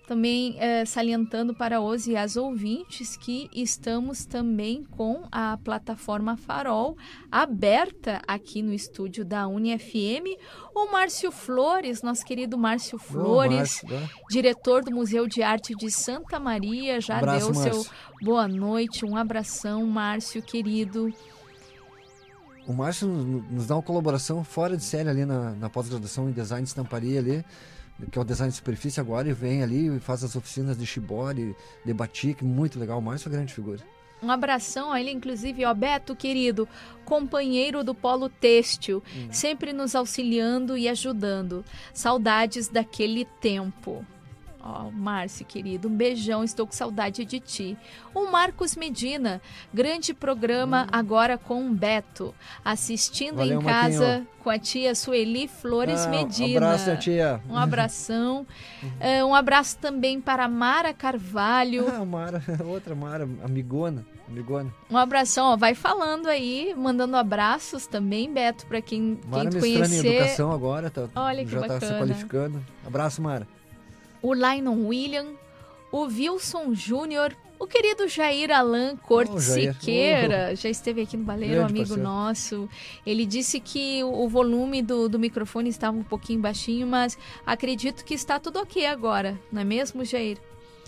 Também 0.09 0.57
eh, 0.59 0.87
salientando 0.87 1.55
para 1.55 1.83
os 1.83 2.07
e 2.07 2.17
as 2.17 2.35
ouvintes 2.35 3.15
que 3.15 3.51
estamos 3.53 4.25
também 4.25 4.83
com 4.83 5.29
a 5.31 5.59
plataforma 5.63 6.35
Farol 6.35 6.97
aberta 7.31 8.23
aqui 8.27 8.63
no 8.63 8.73
estúdio 8.73 9.23
da 9.23 9.47
UniFM. 9.47 10.35
O 10.75 10.91
Márcio 10.91 11.31
Flores, 11.31 12.01
nosso 12.01 12.25
querido 12.25 12.57
Márcio 12.57 12.99
Flores, 12.99 13.53
Ô, 13.53 13.87
Márcio, 13.87 13.89
né? 13.91 14.09
diretor 14.31 14.83
do 14.83 14.91
Museu 14.93 15.27
de 15.29 15.43
Arte 15.43 15.75
de 15.75 15.91
Santa 15.91 16.41
Maria, 16.41 17.03
já 17.03 17.19
Abraço, 17.19 17.53
deu 17.53 17.55
seu 17.63 17.75
Márcio. 17.75 17.93
boa 18.23 18.49
noite, 18.49 19.05
um 19.05 19.15
abração, 19.15 19.85
Márcio 19.85 20.43
querido. 20.43 21.13
O 22.67 22.73
Márcio 22.73 23.07
nos 23.09 23.51
nos 23.51 23.67
dá 23.67 23.77
uma 23.77 23.83
colaboração 23.83 24.43
fora 24.43 24.75
de 24.75 24.85
série 24.85 25.11
ali 25.11 25.27
na, 25.27 25.51
na 25.51 25.69
pós-graduação 25.69 26.31
em 26.31 26.33
design 26.33 26.63
de 26.63 26.69
estamparia 26.71 27.19
ali, 27.19 27.45
que 28.11 28.19
é 28.19 28.23
o 28.23 28.25
design 28.25 28.51
de 28.51 28.57
superfície 28.57 29.01
agora, 29.01 29.29
e 29.29 29.33
vem 29.33 29.63
ali 29.63 29.97
e 29.97 30.01
faz 30.01 30.23
as 30.23 30.37
oficinas 30.37 30.79
de 30.79 30.87
shibori, 30.87 31.55
de 31.85 31.93
batik, 31.93 32.45
muito 32.45 32.79
legal. 32.79 33.01
Márcio 33.01 33.29
é 33.29 33.33
grande 33.33 33.53
figura. 33.53 33.81
Um 34.21 34.31
abração 34.31 34.93
a 34.93 35.01
ele, 35.01 35.13
inclusive, 35.13 35.65
ó, 35.65 35.73
Beto, 35.73 36.15
querido, 36.17 36.69
companheiro 37.05 37.85
do 37.85 37.95
Polo 37.95 38.29
Têxtil, 38.29 39.03
sempre 39.31 39.73
nos 39.73 39.95
auxiliando 39.95 40.77
e 40.77 40.89
ajudando. 40.89 41.65
Saudades 41.95 42.69
daquele 42.69 43.25
tempo. 43.41 44.05
Ó, 44.61 44.91
Márcio, 44.91 45.47
querido, 45.47 45.89
um 45.89 45.97
beijão, 45.97 46.43
estou 46.43 46.67
com 46.67 46.73
saudade 46.73 47.25
de 47.25 47.39
ti. 47.39 47.77
O 48.13 48.31
Marcos 48.31 48.75
Medina, 48.75 49.41
grande 49.73 50.13
programa 50.13 50.87
agora 50.91 51.39
com 51.39 51.65
o 51.67 51.71
Beto, 51.73 52.35
assistindo 52.65 53.37
Valeu, 53.37 53.61
em 53.61 53.65
casa 53.65 54.07
Marquinho. 54.07 54.29
com 54.43 54.51
a 54.51 54.59
tia 54.59 54.95
Sueli 54.97 55.47
Flores 55.47 56.01
Ah, 56.07 56.09
Medina. 56.09 56.59
Abraço, 56.67 56.91
né, 56.91 56.97
tia. 56.97 57.41
Um 57.49 57.57
abração. 57.57 58.47
É, 59.01 59.25
um 59.25 59.35
abraço 59.35 59.77
também 59.79 60.21
para 60.21 60.49
Mara 60.49 60.93
Carvalho. 60.93 61.87
Ah, 61.89 62.05
Mara, 62.05 62.43
outra 62.67 62.95
Mara, 62.95 63.29
amigona, 63.45 64.05
amigona. 64.29 64.73
Um 64.91 64.97
abração, 64.97 65.47
ó, 65.53 65.57
vai 65.57 65.75
falando 65.75 66.27
aí, 66.29 66.75
mandando 66.77 67.17
abraços 67.17 67.87
também, 67.87 68.33
Beto, 68.33 68.67
para 68.67 68.81
quem, 68.81 69.17
quem 69.17 69.31
Mara 69.31 69.51
tu 69.51 69.55
mestrando 69.55 69.77
em 69.77 69.89
conhecer. 70.03 70.15
educação 70.17 70.53
agora, 70.53 70.91
tá, 70.91 71.09
Olha 71.15 71.45
que 71.45 71.51
já 71.51 71.61
está 71.61 71.81
se 71.81 71.93
qualificando. 71.95 72.65
Abraço, 72.87 73.21
Mara. 73.23 73.47
O 74.23 74.35
Lainon 74.35 74.87
William, 74.87 75.27
o 75.93 76.03
Wilson 76.03 76.75
Júnior, 76.75 77.35
O 77.61 77.67
querido 77.67 78.07
Jair 78.07 78.53
Alan 78.53 78.95
Corte 78.97 79.33
Oh, 79.35 79.41
Jair. 79.41 79.75
Siqueira 79.75 80.55
já 80.55 80.69
esteve 80.69 81.03
aqui 81.03 81.17
no 81.17 81.25
Baleiro, 81.25 81.55
Grande 81.57 81.71
amigo 81.73 81.89
parceiro. 81.89 82.03
nosso. 82.09 82.69
Ele 83.05 83.27
disse 83.27 83.59
que 83.59 84.03
o 84.05 84.25
o 84.25 84.29
volume 84.29 84.81
do, 84.83 85.09
do 85.09 85.19
microfone 85.19 85.69
estava 85.69 85.97
um 85.97 86.05
pouquinho 86.05 86.41
baixinho, 86.41 86.87
mas 86.87 87.19
acredito 87.45 88.05
que 88.05 88.15
está 88.15 88.39
tudo 88.39 88.61
ok 88.61 88.87
agora, 88.87 89.37
não 89.51 89.61
é 89.63 89.65
mesmo, 89.65 90.05
Jair? 90.05 90.39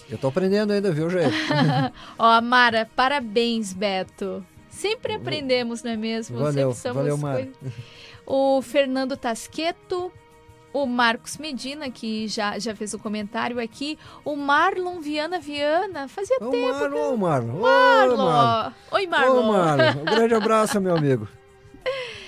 Eu 0.08 0.16
tô 0.18 0.28
aprendendo 0.28 0.72
ainda, 0.72 0.92
viu, 0.92 1.08
Jair? 1.10 1.30
Ó, 2.18 2.40
Mara, 2.40 2.88
parabéns, 2.94 3.72
Beto. 3.72 4.44
Sempre 4.68 5.14
aprendemos, 5.14 5.82
não 5.82 5.90
é 5.90 5.96
mesmo? 5.96 6.38
Valeu, 6.38 6.72
Sempre 6.72 6.98
valeu, 6.98 7.16
Mara. 7.18 7.48
O 8.26 8.62
Fernando 8.62 9.16
Tasqueto, 9.16 10.12
o 10.72 10.86
Marcos 10.86 11.36
Medina, 11.36 11.90
que 11.90 12.28
já, 12.28 12.58
já 12.58 12.74
fez 12.74 12.94
o 12.94 12.98
comentário 12.98 13.60
aqui, 13.60 13.98
o 14.24 14.36
Marlon 14.36 15.00
Viana 15.00 15.38
Viana, 15.40 16.08
fazia 16.08 16.36
Ô, 16.40 16.50
tempo. 16.50 16.68
Marlon, 16.68 17.14
ô, 17.14 17.16
Marlon. 17.16 17.60
Marlon. 17.60 18.16
Marlon. 18.16 18.72
Oi, 18.92 19.06
Ô, 19.06 19.10
Marlon. 19.10 19.52
Marlon. 19.52 20.00
Um 20.00 20.04
grande 20.04 20.34
abraço, 20.34 20.80
meu 20.80 20.96
amigo. 20.96 21.28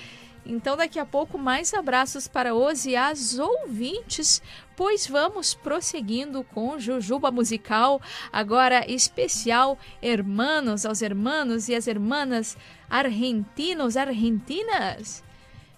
Então, 0.45 0.75
daqui 0.75 0.99
a 0.99 1.05
pouco, 1.05 1.37
mais 1.37 1.73
abraços 1.73 2.27
para 2.27 2.53
os 2.53 2.85
e 2.85 2.97
as 2.97 3.39
ouvintes, 3.39 4.41
pois 4.75 5.07
vamos 5.07 5.53
prosseguindo 5.53 6.43
com 6.43 6.77
Jujuba 6.77 7.31
Musical, 7.31 8.01
agora 8.31 8.83
especial 8.91 9.77
Hermanos, 10.01 10.85
aos 10.85 11.01
hermanos 11.01 11.69
e 11.69 11.75
as 11.75 11.87
hermanas 11.87 12.57
argentinos, 12.89 13.95
argentinas. 13.95 15.23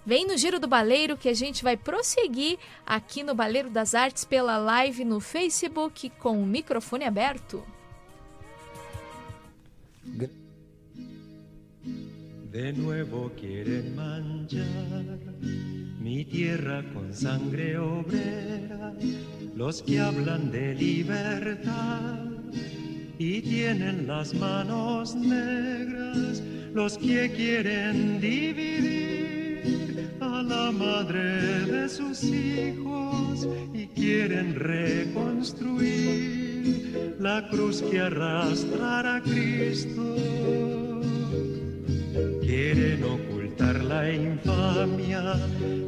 Vem 0.06 0.28
no 0.28 0.38
Giro 0.38 0.60
do 0.60 0.68
Baleiro 0.68 1.18
que 1.18 1.28
a 1.28 1.34
gente 1.34 1.64
vai 1.64 1.76
prosseguir 1.76 2.60
aqui 2.86 3.24
no 3.24 3.34
Baleiro 3.34 3.72
das 3.72 3.96
Artes 3.96 4.24
pela 4.24 4.56
live 4.58 5.04
no 5.04 5.20
Facebook 5.20 6.12
com 6.20 6.40
o 6.40 6.46
microfone 6.46 7.06
aberto. 7.06 7.66
De 12.52 12.72
nuevo 12.72 13.32
quieren 13.32 13.96
manchar 13.96 15.18
mi 16.00 16.24
tierra 16.24 16.84
con 16.94 17.12
sangre 17.12 17.78
obrera, 17.78 18.94
los 19.56 19.82
que 19.82 20.00
hablan 20.00 20.52
de 20.52 20.76
libertad 20.76 22.28
y 23.18 23.42
tienen 23.42 24.06
las 24.08 24.34
manos 24.36 25.16
negras, 25.16 26.42
los 26.74 26.98
que 26.98 27.30
quieren 27.32 28.22
dividir 28.22 29.45
a 30.36 30.44
la 30.44 30.72
madre 30.72 31.66
de 31.66 31.88
sus 31.88 32.24
hijos 32.24 33.48
y 33.74 33.88
quieren 33.88 34.56
reconstruir 34.56 37.16
la 37.20 37.48
cruz 37.48 37.82
que 37.82 38.02
arrastrará 38.02 39.16
a 39.16 39.22
Cristo. 39.22 40.18
Quieren 42.42 43.02
ocultar 43.04 43.82
la 43.84 44.12
infamia 44.12 45.36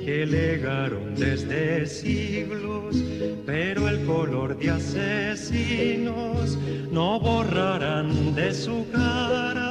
que 0.05 0.25
legaron 0.25 1.15
desde 1.15 1.86
siglos, 1.86 2.95
pero 3.45 3.89
el 3.89 4.05
color 4.05 4.57
de 4.57 4.69
asesinos 4.69 6.57
no 6.89 7.19
borrarán 7.19 8.33
de 8.33 8.53
su 8.53 8.89
cara. 8.91 9.66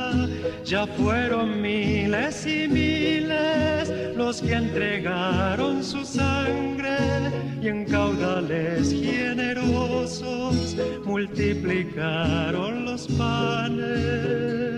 Ya 0.66 0.84
fueron 0.84 1.62
miles 1.62 2.44
y 2.44 2.66
miles 2.66 3.88
los 4.16 4.42
que 4.42 4.54
entregaron 4.54 5.84
su 5.84 6.04
sangre 6.04 6.96
y 7.62 7.68
en 7.68 7.84
caudales 7.84 8.90
generosos 8.92 10.76
multiplicaron 11.04 12.84
los 12.84 13.06
panes. 13.16 14.75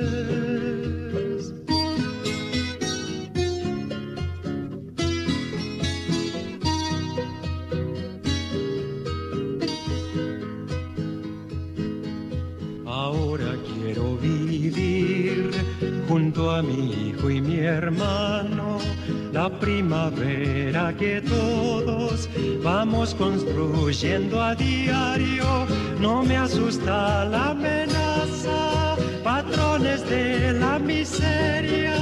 Mi 16.62 17.10
hijo 17.10 17.30
y 17.30 17.40
mi 17.40 17.58
hermano 17.58 18.78
la 19.32 19.48
primavera 19.48 20.94
que 20.96 21.20
todos 21.20 22.28
vamos 22.62 23.14
construyendo 23.14 24.42
a 24.42 24.54
diario. 24.54 25.66
No 26.00 26.22
me 26.22 26.36
asusta 26.36 27.24
la 27.24 27.50
amenaza, 27.50 28.96
patrones 29.22 30.08
de 30.08 30.52
la 30.52 30.78
miseria. 30.78 31.96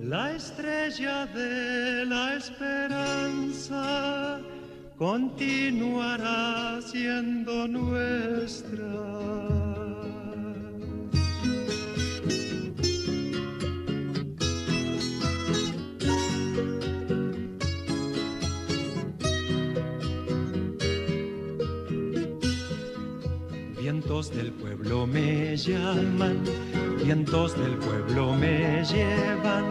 La 0.00 0.32
estrella 0.32 1.26
de 1.26 2.04
la 2.06 2.36
esperanza 2.36 4.40
continuará 4.96 6.80
siendo 6.82 7.68
nuestra. 7.68 9.89
Vientos 24.20 24.36
del 24.36 24.52
pueblo 24.52 25.06
me 25.06 25.56
llaman, 25.56 26.44
vientos 27.02 27.58
del 27.58 27.78
pueblo 27.78 28.34
me 28.34 28.84
llevan, 28.84 29.64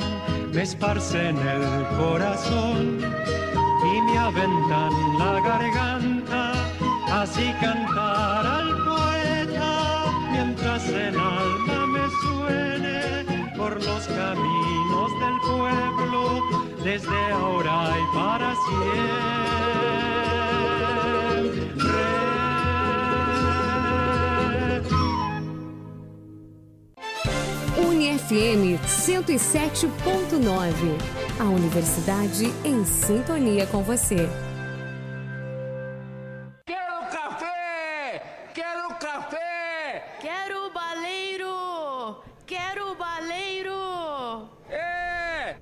me 0.51 0.63
esparcen 0.63 1.37
el 1.37 1.97
corazón 1.99 2.97
y 2.97 4.01
me 4.01 4.17
aventan 4.17 4.91
la 5.19 5.39
garganta, 5.45 6.53
así 7.11 7.53
cantar 7.61 8.47
al 8.47 8.69
poeta 8.85 10.05
mientras 10.31 10.89
el 10.89 11.15
alma 11.15 11.85
me 11.85 12.09
suene 12.23 13.55
por 13.55 13.75
los 13.75 14.07
caminos 14.07 15.11
del 15.21 15.39
pueblo, 15.45 16.73
desde 16.83 17.31
ahora 17.33 17.95
y 17.99 18.15
para 18.15 18.55
siempre. 18.55 19.58
UniFM 27.99 28.79
107.9. 28.87 29.91
A 31.37 31.43
universidade 31.43 32.45
em 32.63 32.85
sintonia 32.85 33.67
com 33.67 33.83
você. 33.83 34.29
Quero 36.65 37.11
café! 37.11 38.23
Quero 38.53 38.87
café! 38.95 40.15
Quero 40.21 40.71
baleiro! 40.71 42.23
Quero 42.45 42.95
baleiro! 42.95 44.49
É! 44.69 45.57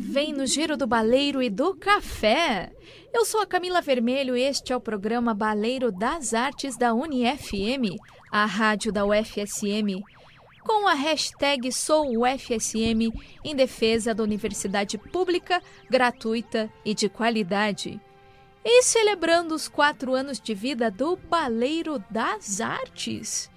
Vem 0.00 0.32
no 0.32 0.46
Giro 0.46 0.74
do 0.74 0.86
Baleiro 0.86 1.42
e 1.42 1.50
do 1.50 1.74
Café. 1.74 2.72
Eu 3.12 3.26
sou 3.26 3.42
a 3.42 3.46
Camila 3.46 3.82
Vermelho 3.82 4.34
e 4.34 4.42
este 4.42 4.72
é 4.72 4.76
o 4.76 4.80
programa 4.80 5.34
Baleiro 5.34 5.92
das 5.92 6.32
Artes 6.32 6.78
da 6.78 6.94
UniFM, 6.94 7.94
a 8.30 8.44
rádio 8.44 8.92
da 8.92 9.04
UFSM, 9.04 10.02
com 10.62 10.86
a 10.86 10.94
hashtag 10.94 11.72
SouUFSM 11.72 13.12
em 13.42 13.56
defesa 13.56 14.14
da 14.14 14.22
universidade 14.22 14.98
pública, 14.98 15.62
gratuita 15.88 16.70
e 16.84 16.94
de 16.94 17.08
qualidade. 17.08 18.00
E 18.64 18.82
celebrando 18.82 19.54
os 19.54 19.66
quatro 19.66 20.14
anos 20.14 20.38
de 20.40 20.52
vida 20.52 20.90
do 20.90 21.16
Baleiro 21.16 22.02
das 22.10 22.60
Artes. 22.60 23.50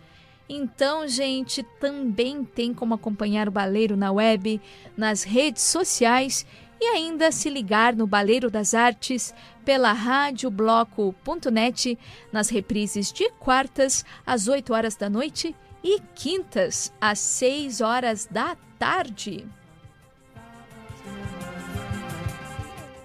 Então, 0.48 1.08
gente, 1.08 1.64
também 1.80 2.44
tem 2.44 2.74
como 2.74 2.94
acompanhar 2.94 3.48
o 3.48 3.52
Baleiro 3.52 3.96
na 3.96 4.12
web, 4.12 4.62
nas 4.96 5.24
redes 5.24 5.64
sociais 5.64 6.46
e 6.82 6.86
ainda 6.86 7.32
se 7.32 7.48
ligar 7.48 7.96
no 7.96 8.08
Baleiro 8.08 8.50
das 8.50 8.74
Artes 8.74 9.36
pela 9.64 9.94
radiobloco.net 9.94 11.96
nas 12.32 12.50
reprises 12.50 13.12
de 13.12 13.30
quartas 13.34 14.04
às 14.26 14.48
8 14.48 14.74
horas 14.74 14.96
da 14.96 15.08
noite 15.08 15.56
e 15.84 16.00
quintas 16.16 16.92
às 17.00 17.20
6 17.20 17.82
horas 17.82 18.26
da 18.26 18.58
tarde. 18.80 19.48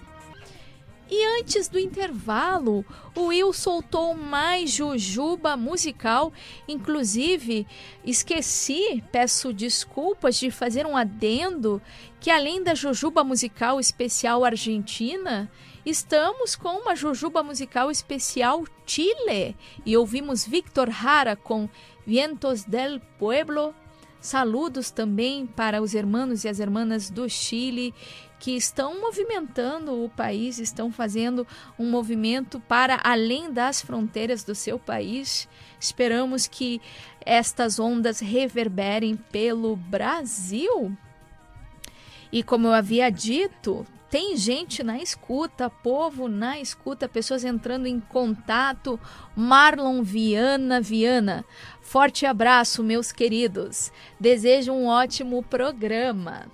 e 1.11 1.25
antes 1.41 1.67
do 1.67 1.77
intervalo, 1.77 2.85
o 3.13 3.25
Will 3.25 3.51
soltou 3.51 4.15
mais 4.15 4.71
jujuba 4.71 5.57
musical. 5.57 6.31
Inclusive, 6.65 7.67
esqueci, 8.05 9.03
peço 9.11 9.51
desculpas 9.51 10.37
de 10.37 10.49
fazer 10.49 10.85
um 10.85 10.95
adendo, 10.95 11.81
que 12.17 12.31
além 12.31 12.63
da 12.63 12.73
jujuba 12.73 13.25
musical 13.25 13.77
especial 13.77 14.45
argentina, 14.45 15.51
estamos 15.85 16.55
com 16.55 16.79
uma 16.79 16.95
jujuba 16.95 17.41
musical 17.41 17.89
especial 17.89 18.65
Chile. 18.85 19.55
E 19.85 19.97
ouvimos 19.97 20.45
Victor 20.45 20.89
Hara 20.89 21.35
com 21.35 21.69
Vientos 22.05 22.63
del 22.63 22.99
Pueblo. 23.17 23.73
Saludos 24.19 24.91
também 24.91 25.47
para 25.47 25.81
os 25.81 25.93
irmãos 25.93 26.43
e 26.43 26.49
as 26.49 26.59
irmãs 26.59 27.09
do 27.09 27.27
Chile 27.27 27.93
que 28.41 28.55
estão 28.55 28.99
movimentando 28.99 30.03
o 30.03 30.09
país, 30.09 30.57
estão 30.57 30.91
fazendo 30.91 31.45
um 31.77 31.89
movimento 31.89 32.59
para 32.59 32.99
além 33.03 33.53
das 33.53 33.81
fronteiras 33.81 34.43
do 34.43 34.55
seu 34.55 34.79
país. 34.79 35.47
Esperamos 35.79 36.47
que 36.47 36.81
estas 37.23 37.79
ondas 37.79 38.19
reverberem 38.19 39.15
pelo 39.15 39.75
Brasil. 39.75 40.91
E 42.31 42.41
como 42.41 42.67
eu 42.67 42.73
havia 42.73 43.11
dito, 43.11 43.85
tem 44.11 44.35
gente 44.35 44.83
na 44.83 44.97
escuta, 44.97 45.69
povo 45.69 46.27
na 46.27 46.59
escuta, 46.59 47.07
pessoas 47.07 47.45
entrando 47.45 47.87
em 47.87 47.97
contato. 47.97 48.99
Marlon 49.33 50.03
Viana 50.03 50.81
Viana, 50.81 51.45
forte 51.79 52.25
abraço, 52.25 52.83
meus 52.83 53.13
queridos. 53.13 53.89
Desejo 54.19 54.73
um 54.73 54.87
ótimo 54.87 55.41
programa. 55.41 56.47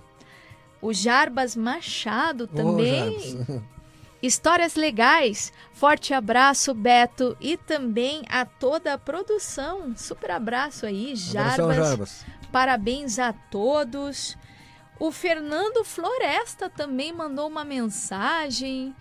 O 0.80 0.94
Jarbas 0.94 1.56
Machado 1.56 2.46
também. 2.46 3.18
Oh, 3.50 3.60
Histórias 4.22 4.76
legais. 4.76 5.52
Forte 5.74 6.14
abraço, 6.14 6.76
Beto, 6.76 7.36
e 7.42 7.58
também 7.58 8.22
a 8.30 8.46
toda 8.46 8.94
a 8.94 8.98
produção. 9.00 9.96
Super 9.96 10.30
abraço 10.30 10.86
aí, 10.86 11.16
Jarbas. 11.16 11.76
Jarbas. 11.76 12.26
Parabéns 12.52 13.18
a 13.18 13.34
todos. 13.34 14.38
O 15.00 15.12
Fernando 15.12 15.84
Floresta 15.84 16.70
também 16.70 17.14
mandou 17.14 17.48
uma 17.48 17.64
mensagem. 17.64 18.96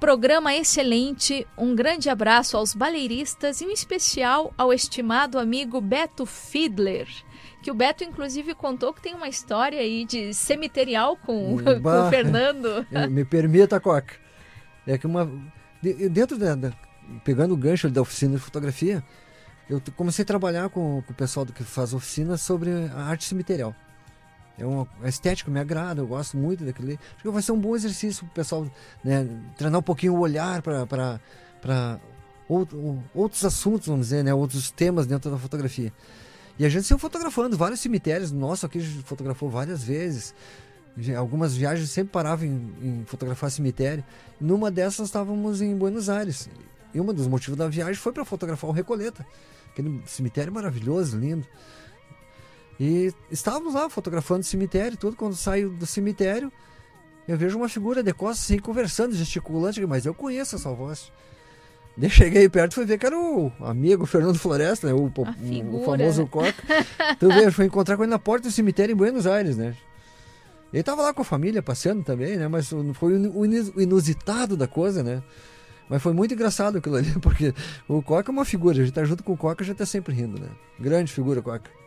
Programa 0.00 0.54
excelente. 0.54 1.46
Um 1.56 1.74
grande 1.74 2.08
abraço 2.08 2.56
aos 2.56 2.74
baleiristas 2.74 3.60
e 3.60 3.66
um 3.66 3.70
especial 3.70 4.52
ao 4.56 4.72
estimado 4.72 5.38
amigo 5.38 5.80
Beto 5.80 6.26
Fiedler 6.26 7.08
que 7.62 7.70
o 7.70 7.74
Beto 7.74 8.02
inclusive 8.02 8.54
contou 8.54 8.92
que 8.92 9.00
tem 9.00 9.14
uma 9.14 9.28
história 9.28 9.78
aí 9.78 10.04
de 10.04 10.34
cemiterial 10.34 11.16
com, 11.16 11.56
com 11.80 12.06
o 12.06 12.10
Fernando. 12.10 12.84
Me 13.08 13.24
permita, 13.24 13.78
Coca. 13.78 14.14
É 14.86 14.98
que 14.98 15.06
uma 15.06 15.30
dentro 15.80 16.36
da, 16.36 16.54
da 16.56 16.72
pegando 17.24 17.54
o 17.54 17.56
gancho 17.56 17.88
da 17.88 18.02
oficina 18.02 18.34
de 18.34 18.40
fotografia, 18.40 19.02
eu 19.70 19.80
comecei 19.96 20.24
a 20.24 20.26
trabalhar 20.26 20.68
com, 20.70 21.02
com 21.02 21.12
o 21.12 21.16
pessoal 21.16 21.46
que 21.46 21.62
faz 21.62 21.94
oficina 21.94 22.36
sobre 22.36 22.70
a 22.94 23.04
arte 23.04 23.24
cemiterial. 23.24 23.74
É 24.58 24.66
uma 24.66 24.86
a 25.02 25.08
estética 25.08 25.50
me 25.50 25.58
agrada, 25.58 26.00
eu 26.00 26.06
gosto 26.06 26.36
muito 26.36 26.64
daquele. 26.64 26.94
Acho 26.94 27.22
que 27.22 27.28
vai 27.30 27.42
ser 27.42 27.52
um 27.52 27.60
bom 27.60 27.74
exercício 27.74 28.24
para 28.26 28.32
o 28.32 28.34
pessoal 28.34 28.70
né, 29.02 29.26
treinar 29.56 29.80
um 29.80 29.82
pouquinho 29.82 30.14
o 30.14 30.20
olhar 30.20 30.62
para 30.62 32.00
outros 33.14 33.44
assuntos, 33.44 33.88
vamos 33.88 34.06
dizer, 34.06 34.22
né, 34.22 34.34
outros 34.34 34.70
temas 34.70 35.06
dentro 35.06 35.30
da 35.30 35.38
fotografia. 35.38 35.92
E 36.58 36.66
a 36.66 36.68
gente 36.68 36.86
saiu 36.86 36.98
fotografando 36.98 37.56
vários 37.56 37.80
cemitérios. 37.80 38.30
Nossa, 38.30 38.66
aqui 38.66 38.78
a 38.78 38.80
gente 38.82 39.02
fotografou 39.04 39.48
várias 39.48 39.82
vezes. 39.82 40.34
Algumas 41.16 41.56
viagens 41.56 41.90
sempre 41.90 42.12
parava 42.12 42.46
em, 42.46 42.72
em 42.82 43.04
fotografar 43.06 43.50
cemitério. 43.50 44.04
Numa 44.38 44.70
dessas 44.70 45.06
estávamos 45.06 45.62
em 45.62 45.74
Buenos 45.74 46.10
Aires. 46.10 46.50
E 46.92 47.00
um 47.00 47.06
dos 47.06 47.26
motivos 47.26 47.56
da 47.56 47.66
viagem 47.68 47.94
foi 47.94 48.12
para 48.12 48.24
fotografar 48.24 48.68
o 48.68 48.72
Recoleta. 48.72 49.26
Aquele 49.72 50.02
cemitério 50.06 50.52
maravilhoso, 50.52 51.18
lindo. 51.18 51.46
E 52.82 53.14
estávamos 53.30 53.74
lá 53.74 53.88
fotografando 53.88 54.40
o 54.40 54.44
cemitério, 54.44 54.96
tudo. 54.96 55.14
Quando 55.14 55.36
saio 55.36 55.70
do 55.70 55.86
cemitério, 55.86 56.50
eu 57.28 57.38
vejo 57.38 57.56
uma 57.56 57.68
figura 57.68 58.02
de 58.02 58.12
costas 58.12 58.46
assim, 58.46 58.58
conversando, 58.58 59.14
gesticulante, 59.14 59.86
mas 59.86 60.04
eu 60.04 60.12
conheço 60.12 60.56
essa 60.56 60.68
voz. 60.72 61.12
Daí 61.96 62.10
cheguei 62.10 62.48
perto 62.48 62.72
e 62.72 62.74
fui 62.74 62.84
ver 62.84 62.98
que 62.98 63.06
era 63.06 63.16
o 63.16 63.52
amigo 63.60 64.04
Fernando 64.04 64.36
Floresta, 64.36 64.88
né? 64.88 64.92
O, 64.92 65.04
o, 65.04 65.76
o 65.76 65.84
famoso 65.84 66.26
Coca. 66.26 66.52
Então 67.14 67.28
veio, 67.28 67.52
fui 67.52 67.66
encontrar 67.66 67.96
com 67.96 68.02
ele 68.02 68.10
na 68.10 68.18
porta 68.18 68.48
do 68.48 68.52
cemitério 68.52 68.92
em 68.92 68.96
Buenos 68.96 69.28
Aires, 69.28 69.56
né? 69.56 69.76
Ele 70.72 70.82
tava 70.82 71.02
lá 71.02 71.14
com 71.14 71.22
a 71.22 71.24
família 71.24 71.62
passeando 71.62 72.02
também, 72.02 72.36
né? 72.36 72.48
Mas 72.48 72.68
foi 72.94 73.16
o 73.16 73.80
inusitado 73.80 74.56
da 74.56 74.66
coisa, 74.66 75.04
né? 75.04 75.22
Mas 75.88 76.02
foi 76.02 76.12
muito 76.12 76.34
engraçado 76.34 76.78
aquilo 76.78 76.96
ali, 76.96 77.12
porque 77.20 77.54
o 77.86 78.02
Coca 78.02 78.28
é 78.28 78.32
uma 78.32 78.44
figura, 78.44 78.80
a 78.80 78.84
gente 78.84 78.94
tá 78.94 79.04
junto 79.04 79.22
com 79.22 79.34
o 79.34 79.36
Coca, 79.36 79.62
a 79.62 79.66
gente 79.66 79.76
tá 79.76 79.86
sempre 79.86 80.12
rindo, 80.12 80.40
né? 80.40 80.48
Grande 80.80 81.12
figura, 81.12 81.40
Coca. 81.40 81.81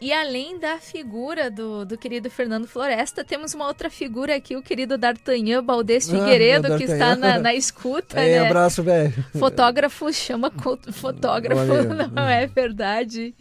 E 0.00 0.14
além 0.14 0.58
da 0.58 0.78
figura 0.78 1.50
do, 1.50 1.84
do 1.84 1.98
querido 1.98 2.30
Fernando 2.30 2.66
Floresta, 2.66 3.22
temos 3.22 3.52
uma 3.52 3.66
outra 3.66 3.90
figura 3.90 4.34
aqui, 4.34 4.56
o 4.56 4.62
querido 4.62 4.96
D'Artagnan 4.96 5.62
Baldes 5.62 6.08
ah, 6.08 6.16
Figueiredo, 6.16 6.72
ah, 6.72 6.78
que 6.78 6.84
está 6.84 7.14
na, 7.14 7.38
na 7.38 7.54
escuta. 7.54 8.18
É, 8.18 8.40
né? 8.40 8.46
abraço, 8.46 8.82
velho. 8.82 9.12
Fotógrafo 9.38 10.10
chama 10.10 10.50
fotógrafo, 10.92 11.66
Valeu. 11.66 12.08
não 12.08 12.26
é 12.26 12.46
verdade? 12.46 13.34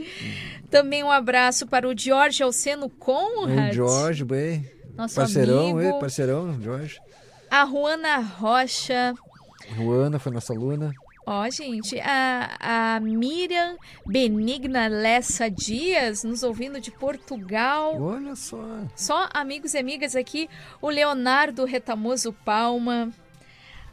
Também 0.70 1.02
um 1.02 1.10
abraço 1.10 1.66
para 1.66 1.88
o 1.88 1.98
Jorge 1.98 2.44
Alceno 2.44 2.90
Conrad. 2.90 3.72
O 3.72 3.74
Jorge, 3.74 4.26
bem. 4.26 4.70
Nosso 4.98 5.16
parceirão, 5.16 5.78
amigo. 5.78 6.00
parceirão, 6.00 6.62
Jorge. 6.62 7.00
A 7.50 7.66
Juana 7.66 8.18
Rocha. 8.20 9.14
Juana 9.78 10.20
foi 10.20 10.32
nossa 10.34 10.52
aluna. 10.52 10.92
Ó, 11.32 11.46
oh, 11.46 11.52
gente, 11.52 12.00
a, 12.00 12.96
a 12.96 13.00
Miriam 13.00 13.78
Benigna 14.04 14.88
Lessa 14.88 15.48
Dias, 15.48 16.24
nos 16.24 16.42
ouvindo 16.42 16.82
de 16.82 16.90
Portugal. 16.90 18.02
Olha 18.02 18.36
só. 18.36 18.58
Só 18.96 19.30
amigos 19.32 19.76
e 19.76 19.78
amigas 19.78 20.16
aqui. 20.16 20.50
O 20.82 20.90
Leonardo 20.90 21.66
Retamoso 21.66 22.34
Palma. 22.34 23.12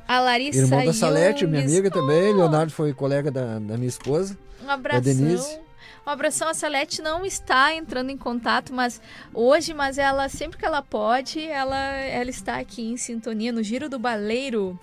A 0.09 0.18
Larissa 0.18 0.61
Irmão 0.61 0.87
da 0.87 0.95
Salete, 0.95 1.47
minha 1.47 1.62
amiga 1.62 1.91
também. 1.91 2.32
Leonardo 2.32 2.72
foi 2.72 2.95
colega 2.95 3.30
da, 3.30 3.59
da 3.59 3.76
minha 3.76 3.89
esposa. 3.89 4.39
Um 4.64 4.70
abração. 4.70 5.03
Da 5.03 5.12
Denise. 5.12 5.61
Um 6.07 6.11
abração, 6.11 6.49
a 6.49 6.55
Salete 6.55 7.03
não 7.03 7.26
está 7.26 7.74
entrando 7.74 8.09
em 8.09 8.16
contato 8.16 8.72
mas 8.72 8.99
hoje, 9.34 9.74
mas 9.74 9.99
ela 9.99 10.30
sempre 10.30 10.57
que 10.57 10.64
ela 10.64 10.80
pode, 10.80 11.47
ela, 11.47 11.76
ela 11.76 12.30
está 12.30 12.57
aqui 12.57 12.80
em 12.80 12.97
sintonia 12.97 13.53
no 13.53 13.62
Giro 13.62 13.91
do 13.91 13.99
Baleiro. 13.99 14.80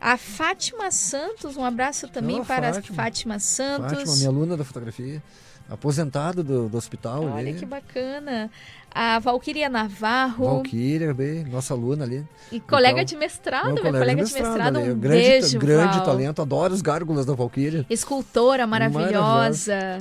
A 0.00 0.16
Fátima 0.16 0.90
Santos, 0.90 1.56
um 1.56 1.64
abraço 1.64 2.08
também 2.08 2.40
oh, 2.40 2.44
para 2.44 2.74
Fátima. 2.74 2.92
a 2.92 3.04
Fátima 3.04 3.38
Santos. 3.38 3.92
Fátima, 3.92 4.16
minha 4.16 4.28
aluna 4.28 4.56
da 4.56 4.64
fotografia, 4.64 5.22
aposentada 5.68 6.42
do, 6.42 6.68
do 6.68 6.76
hospital. 6.76 7.24
Olha 7.24 7.34
ali. 7.36 7.54
que 7.54 7.64
bacana. 7.64 8.50
A 8.94 9.18
Valquíria 9.18 9.68
Navarro. 9.68 10.44
Valquíria, 10.44 11.12
bem, 11.12 11.44
nossa 11.44 11.74
aluna 11.74 12.04
ali. 12.04 12.24
E 12.52 12.60
colega 12.60 13.04
de 13.04 13.16
mestrado, 13.16 13.66
meu 13.66 13.76
colega, 13.76 13.98
colega 13.98 14.24
de 14.24 14.32
mestrado, 14.32 14.78
um 14.78 14.98
grande, 14.98 15.28
beijo, 15.28 15.58
Grande 15.58 15.96
Val. 15.96 16.06
talento, 16.06 16.42
adoro 16.42 16.72
os 16.72 16.80
gárgulas 16.80 17.26
da 17.26 17.34
Valquíria. 17.34 17.84
Escultora 17.90 18.66
maravilhosa. 18.66 19.98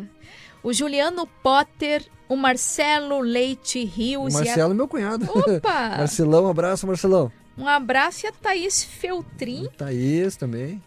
O 0.62 0.72
Juliano 0.72 1.28
Potter, 1.41 2.06
o 2.30 2.36
Marcelo 2.36 3.20
Leite 3.20 3.84
Rios. 3.84 4.34
O 4.34 4.38
Marcelo, 4.38 4.72
a... 4.72 4.76
meu 4.76 4.88
cunhado. 4.88 5.26
Opa! 5.28 5.98
Marcelão, 5.98 6.46
um 6.46 6.50
abraço, 6.50 6.86
Marcelão. 6.86 7.32
Um 7.58 7.68
abraço 7.68 8.26
e 8.26 8.30
a 8.30 8.32
Thaís 8.32 8.84
Feltrin. 8.84 9.68
Thaís 9.78 10.36
também. 10.36 10.82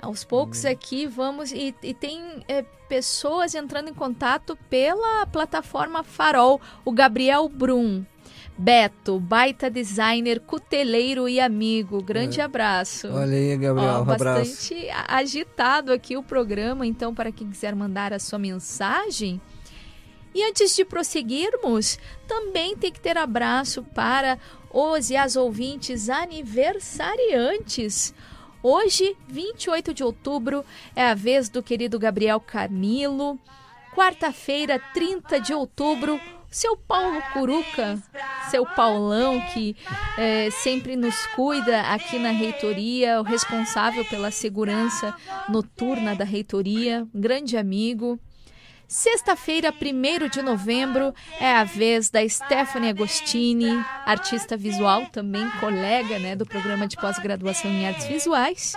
Aos 0.00 0.24
poucos 0.24 0.64
aqui 0.64 1.06
vamos. 1.06 1.52
E, 1.52 1.74
e 1.82 1.94
tem 1.94 2.44
é, 2.48 2.62
pessoas 2.88 3.54
entrando 3.54 3.88
em 3.88 3.94
contato 3.94 4.56
pela 4.70 5.26
plataforma 5.26 6.02
Farol. 6.02 6.60
O 6.84 6.92
Gabriel 6.92 7.48
Brum. 7.48 8.04
Beto, 8.58 9.20
baita 9.20 9.68
designer, 9.68 10.40
cuteleiro 10.40 11.28
e 11.28 11.38
amigo. 11.38 12.02
Grande 12.02 12.40
é. 12.40 12.44
abraço. 12.44 13.08
Olha 13.08 13.36
aí, 13.36 13.56
Gabriel, 13.56 13.96
Ó, 13.96 14.02
um 14.02 14.04
bastante 14.04 14.88
abraço. 14.88 15.04
agitado 15.08 15.92
aqui 15.92 16.16
o 16.16 16.22
programa, 16.22 16.86
então 16.86 17.14
para 17.14 17.30
quem 17.30 17.50
quiser 17.50 17.74
mandar 17.74 18.14
a 18.14 18.18
sua 18.18 18.38
mensagem. 18.38 19.40
E 20.34 20.42
antes 20.42 20.74
de 20.74 20.84
prosseguirmos, 20.84 21.98
também 22.26 22.76
tem 22.76 22.92
que 22.92 23.00
ter 23.00 23.16
abraço 23.18 23.82
para 23.82 24.38
os 24.76 25.08
e 25.08 25.16
as 25.16 25.36
ouvintes 25.36 26.10
aniversariantes. 26.10 28.12
Hoje, 28.62 29.16
28 29.26 29.94
de 29.94 30.04
outubro, 30.04 30.62
é 30.94 31.06
a 31.06 31.14
vez 31.14 31.48
do 31.48 31.62
querido 31.62 31.98
Gabriel 31.98 32.38
Camilo. 32.38 33.38
Quarta-feira, 33.94 34.78
30 34.92 35.40
de 35.40 35.54
outubro, 35.54 36.20
seu 36.50 36.76
Paulo 36.76 37.22
Curuca, 37.32 37.98
seu 38.50 38.66
Paulão, 38.66 39.40
que 39.54 39.74
é, 40.18 40.50
sempre 40.50 40.94
nos 40.94 41.26
cuida 41.28 41.80
aqui 41.80 42.18
na 42.18 42.30
reitoria, 42.30 43.18
o 43.18 43.22
responsável 43.22 44.04
pela 44.04 44.30
segurança 44.30 45.14
noturna 45.48 46.14
da 46.14 46.24
reitoria, 46.24 47.08
um 47.14 47.20
grande 47.20 47.56
amigo. 47.56 48.20
Sexta-feira, 48.88 49.72
1 49.72 50.28
de 50.28 50.40
novembro, 50.42 51.12
é 51.40 51.52
a 51.56 51.64
vez 51.64 52.08
da 52.08 52.26
Stephanie 52.28 52.90
Agostini, 52.90 53.84
artista 54.04 54.56
visual, 54.56 55.06
também 55.06 55.50
colega 55.58 56.20
né, 56.20 56.36
do 56.36 56.46
programa 56.46 56.86
de 56.86 56.96
pós-graduação 56.96 57.68
em 57.68 57.86
artes 57.86 58.06
visuais, 58.06 58.74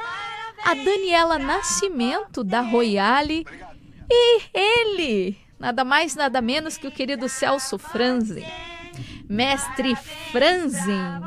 a 0.63 0.73
Daniela 0.73 1.37
Nascimento, 1.37 2.43
da 2.43 2.61
Royale, 2.61 3.45
e 4.09 4.41
ele, 4.51 5.37
nada 5.59 5.85
mais, 5.85 6.15
nada 6.15 6.41
menos 6.41 6.75
que 6.75 6.87
o 6.87 6.91
querido 6.91 7.29
Celso 7.29 7.77
Franzen, 7.77 8.45
mestre 9.29 9.95
Franzen 10.31 11.21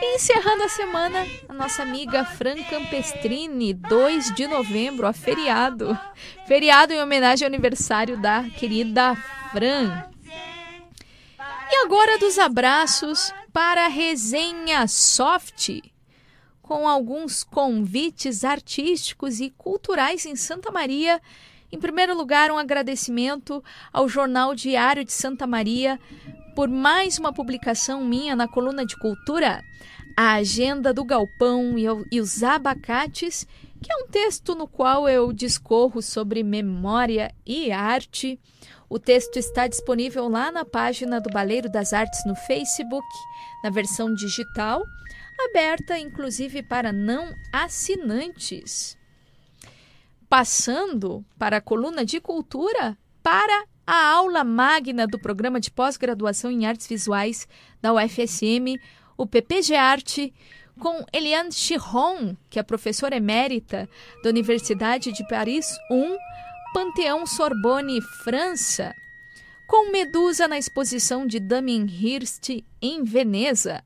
e 0.00 0.14
encerrando 0.14 0.62
a 0.62 0.68
semana, 0.68 1.26
a 1.48 1.52
nossa 1.52 1.82
amiga 1.82 2.24
Fran 2.24 2.62
Campestrini, 2.64 3.74
2 3.74 4.34
de 4.34 4.46
novembro, 4.46 5.06
a 5.06 5.12
feriado. 5.12 5.98
Feriado 6.46 6.92
em 6.92 7.02
homenagem 7.02 7.44
ao 7.44 7.52
aniversário 7.52 8.20
da 8.20 8.44
querida 8.44 9.16
Fran. 9.50 10.04
E 11.70 11.76
agora 11.84 12.18
dos 12.18 12.38
abraços 12.38 13.32
para 13.52 13.86
a 13.86 13.88
resenha 13.88 14.86
soft, 14.86 15.80
com 16.62 16.86
alguns 16.86 17.42
convites 17.42 18.44
artísticos 18.44 19.40
e 19.40 19.50
culturais 19.50 20.24
em 20.26 20.36
Santa 20.36 20.70
Maria. 20.70 21.20
Em 21.72 21.78
primeiro 21.78 22.16
lugar, 22.16 22.50
um 22.50 22.56
agradecimento 22.56 23.62
ao 23.92 24.08
Jornal 24.08 24.54
Diário 24.54 25.04
de 25.04 25.12
Santa 25.12 25.46
Maria 25.46 25.98
por 26.58 26.66
mais 26.68 27.20
uma 27.20 27.32
publicação 27.32 28.04
minha 28.04 28.34
na 28.34 28.48
coluna 28.48 28.84
de 28.84 28.96
cultura, 28.96 29.62
A 30.16 30.32
Agenda 30.32 30.92
do 30.92 31.04
Galpão 31.04 31.76
e 31.78 32.20
os 32.20 32.42
Abacates, 32.42 33.46
que 33.80 33.92
é 33.92 33.96
um 33.98 34.08
texto 34.08 34.56
no 34.56 34.66
qual 34.66 35.08
eu 35.08 35.32
discorro 35.32 36.02
sobre 36.02 36.42
memória 36.42 37.32
e 37.46 37.70
arte. 37.70 38.40
O 38.90 38.98
texto 38.98 39.36
está 39.36 39.68
disponível 39.68 40.28
lá 40.28 40.50
na 40.50 40.64
página 40.64 41.20
do 41.20 41.30
Baleiro 41.30 41.70
das 41.70 41.92
Artes 41.92 42.26
no 42.26 42.34
Facebook, 42.34 43.06
na 43.62 43.70
versão 43.70 44.12
digital, 44.12 44.82
aberta 45.50 45.96
inclusive 45.96 46.60
para 46.64 46.92
não 46.92 47.32
assinantes. 47.52 48.98
Passando 50.28 51.24
para 51.38 51.58
a 51.58 51.60
coluna 51.60 52.04
de 52.04 52.20
cultura, 52.20 52.98
para 53.22 53.64
a 53.90 54.12
aula 54.12 54.44
magna 54.44 55.06
do 55.06 55.18
programa 55.18 55.58
de 55.58 55.70
pós-graduação 55.70 56.50
em 56.50 56.66
artes 56.66 56.86
visuais 56.86 57.48
da 57.80 57.90
UFSM, 57.94 58.78
o 59.16 59.26
PPG 59.26 59.76
Arte, 59.76 60.34
com 60.78 61.02
Eliane 61.10 61.50
Chiron, 61.50 62.36
que 62.50 62.58
é 62.58 62.62
professora 62.62 63.16
emérita 63.16 63.88
da 64.22 64.28
Universidade 64.28 65.10
de 65.10 65.26
Paris 65.26 65.74
1, 65.90 66.16
Panteão 66.74 67.26
Sorbonne, 67.26 68.02
França, 68.22 68.94
com 69.66 69.90
Medusa 69.90 70.46
na 70.46 70.58
exposição 70.58 71.26
de 71.26 71.40
Damien 71.40 71.86
Hirst 71.86 72.62
em 72.82 73.02
Veneza, 73.02 73.82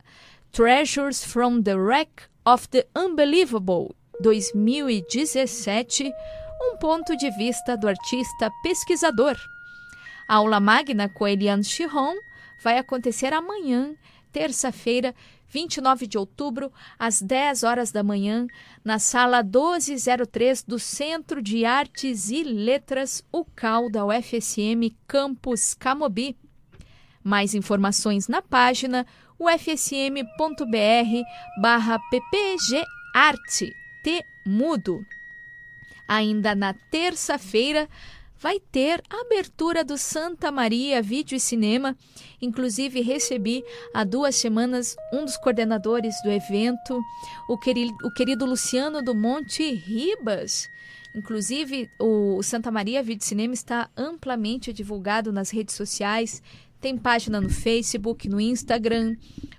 Treasures 0.51 1.23
from 1.23 1.63
the 1.63 1.77
Wreck 1.77 2.25
of 2.45 2.69
the 2.71 2.89
Unbelievable 2.99 3.95
2017, 4.21 6.13
um 6.61 6.77
ponto 6.79 7.17
de 7.17 7.31
vista 7.37 7.77
do 7.77 7.87
artista 7.87 8.51
pesquisador. 8.65 9.37
A 10.27 10.37
aula 10.37 10.61
magna 10.61 11.09
com 11.09 11.27
Eliane 11.27 11.65
Chiron 11.65 12.15
vai 12.63 12.79
acontecer 12.79 13.33
amanhã, 13.33 13.95
terça-feira, 14.33 15.15
29 15.49 16.07
de 16.07 16.17
outubro, 16.17 16.73
às 16.99 17.21
10 17.21 17.63
horas 17.63 17.93
da 17.93 18.03
manhã, 18.03 18.47
na 18.83 18.99
sala 18.99 19.43
1203 19.43 20.63
do 20.63 20.79
Centro 20.79 21.43
de 21.43 21.67
Artes 21.67 22.31
e 22.31 22.43
Letras, 22.43 23.23
UCAL 23.31 23.91
da 23.91 24.07
UFSM 24.07 24.97
Campus 25.07 25.75
Camobi. 25.75 26.37
Mais 27.23 27.55
informações 27.55 28.29
na 28.29 28.41
página 28.41 29.07
ufsm.br 29.39 30.31
barra 31.61 31.99
ppgarte, 32.11 33.73
T 34.03 34.25
mudo. 34.47 35.05
Ainda 36.09 36.55
na 36.55 36.75
terça-feira, 36.91 37.89
vai 38.43 38.59
ter 38.59 39.01
a 39.09 39.21
abertura 39.21 39.85
do 39.85 39.97
Santa 39.97 40.51
Maria 40.51 41.01
Vídeo 41.01 41.37
e 41.37 41.41
Cinema. 41.41 41.97
Inclusive, 42.41 43.01
recebi 43.01 43.63
há 43.95 44.03
duas 44.03 44.35
semanas 44.35 44.97
um 45.13 45.25
dos 45.25 45.37
coordenadores 45.37 46.17
do 46.25 46.31
evento, 46.31 47.01
o 47.49 47.57
querido, 47.57 47.95
o 48.03 48.11
querido 48.11 48.45
Luciano 48.45 49.01
do 49.01 49.15
Monte 49.15 49.73
Ribas. 49.73 50.69
Inclusive, 51.15 51.89
o 52.01 52.43
Santa 52.43 52.71
Maria 52.73 53.01
Vídeo 53.01 53.23
e 53.23 53.29
Cinema 53.29 53.55
está 53.55 53.89
amplamente 53.97 54.73
divulgado 54.73 55.33
nas 55.33 55.51
redes 55.51 55.77
sociais. 55.77 56.43
Tem 56.81 56.99
página 56.99 57.41
no 57.41 57.49
Facebook, 57.49 58.29
no 58.29 58.41
Instagram. 58.41 59.15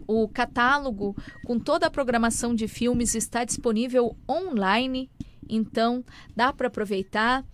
O 0.05 0.27
catálogo 0.27 1.15
com 1.45 1.57
toda 1.57 1.87
a 1.87 1.91
programação 1.91 2.53
de 2.53 2.67
filmes 2.67 3.15
está 3.15 3.45
disponível 3.45 4.17
online, 4.29 5.09
então 5.47 6.03
dá 6.35 6.51
para 6.51 6.67
aproveitar. 6.67 7.45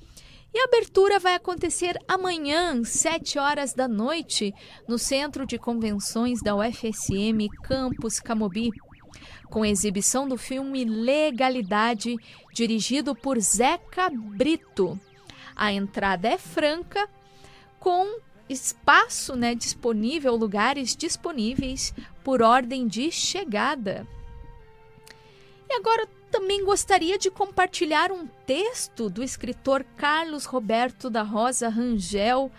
E 0.51 0.59
a 0.59 0.63
abertura 0.63 1.19
vai 1.19 1.35
acontecer 1.35 1.95
amanhã, 2.07 2.83
7 2.83 3.37
horas 3.37 3.73
da 3.73 3.87
noite, 3.87 4.53
no 4.87 4.97
Centro 4.97 5.45
de 5.45 5.59
Convenções 5.59 6.41
da 6.41 6.55
UFSM 6.55 7.47
Campus 7.63 8.19
Camobi, 8.19 8.71
com 9.49 9.63
exibição 9.63 10.27
do 10.27 10.37
filme 10.37 10.83
Legalidade, 10.85 12.15
dirigido 12.51 13.15
por 13.15 13.39
Zeca 13.39 14.09
Brito. 14.09 14.99
A 15.55 15.71
entrada 15.71 16.27
é 16.27 16.37
franca, 16.37 17.07
com 17.79 18.19
espaço 18.49 19.35
né, 19.35 19.53
disponível, 19.53 20.35
lugares 20.35 20.95
disponíveis 20.95 21.93
por 22.23 22.41
ordem 22.41 22.87
de 22.87 23.11
chegada. 23.11 24.07
E 25.69 25.73
agora 25.73 26.07
também 26.29 26.63
gostaria 26.63 27.17
de 27.17 27.29
compartilhar 27.29 28.11
um 28.11 28.27
texto 28.45 29.09
do 29.09 29.23
escritor 29.23 29.83
Carlos 29.97 30.45
Roberto 30.45 31.09
da 31.09 31.21
Rosa 31.21 31.69
Rangel 31.69 32.51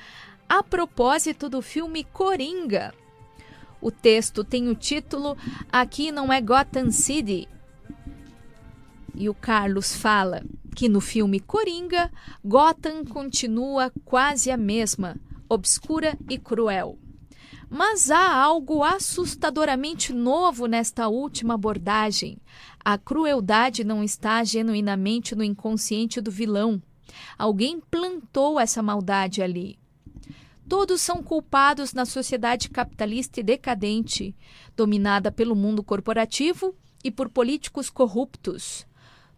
a 0.48 0.62
propósito 0.62 1.48
do 1.48 1.62
filme 1.62 2.04
Coringa. 2.04 2.92
O 3.80 3.90
texto 3.90 4.44
tem 4.44 4.68
o 4.68 4.74
título 4.74 5.36
Aqui 5.72 6.12
não 6.12 6.32
é 6.32 6.40
Gotham 6.40 6.90
City. 6.90 7.48
E 9.14 9.28
o 9.28 9.34
Carlos 9.34 9.94
fala 9.94 10.42
que 10.74 10.88
no 10.88 11.00
filme 11.00 11.40
Coringa, 11.40 12.10
Gotham 12.44 13.04
continua 13.04 13.92
quase 14.04 14.50
a 14.50 14.56
mesma, 14.56 15.16
obscura 15.48 16.16
e 16.28 16.38
cruel. 16.38 16.98
Mas 17.68 18.10
há 18.10 18.34
algo 18.34 18.82
assustadoramente 18.82 20.12
novo 20.12 20.66
nesta 20.66 21.08
última 21.08 21.54
abordagem. 21.54 22.38
A 22.82 22.96
crueldade 22.96 23.84
não 23.84 24.02
está 24.02 24.42
genuinamente 24.42 25.34
no 25.34 25.44
inconsciente 25.44 26.20
do 26.20 26.30
vilão. 26.30 26.82
Alguém 27.36 27.78
plantou 27.78 28.58
essa 28.58 28.82
maldade 28.82 29.42
ali. 29.42 29.78
Todos 30.68 31.00
são 31.00 31.22
culpados 31.22 31.92
na 31.92 32.06
sociedade 32.06 32.70
capitalista 32.70 33.40
e 33.40 33.42
decadente, 33.42 34.34
dominada 34.76 35.30
pelo 35.30 35.56
mundo 35.56 35.82
corporativo 35.82 36.74
e 37.02 37.10
por 37.10 37.28
políticos 37.28 37.90
corruptos. 37.90 38.86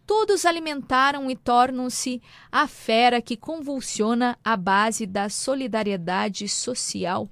Todos 0.05 0.45
alimentaram 0.45 1.31
e 1.31 1.35
tornam-se 1.35 2.21
a 2.51 2.67
fera 2.67 3.21
que 3.21 3.35
convulsiona 3.35 4.37
a 4.43 4.55
base 4.55 5.05
da 5.05 5.27
solidariedade 5.27 6.47
social. 6.47 7.29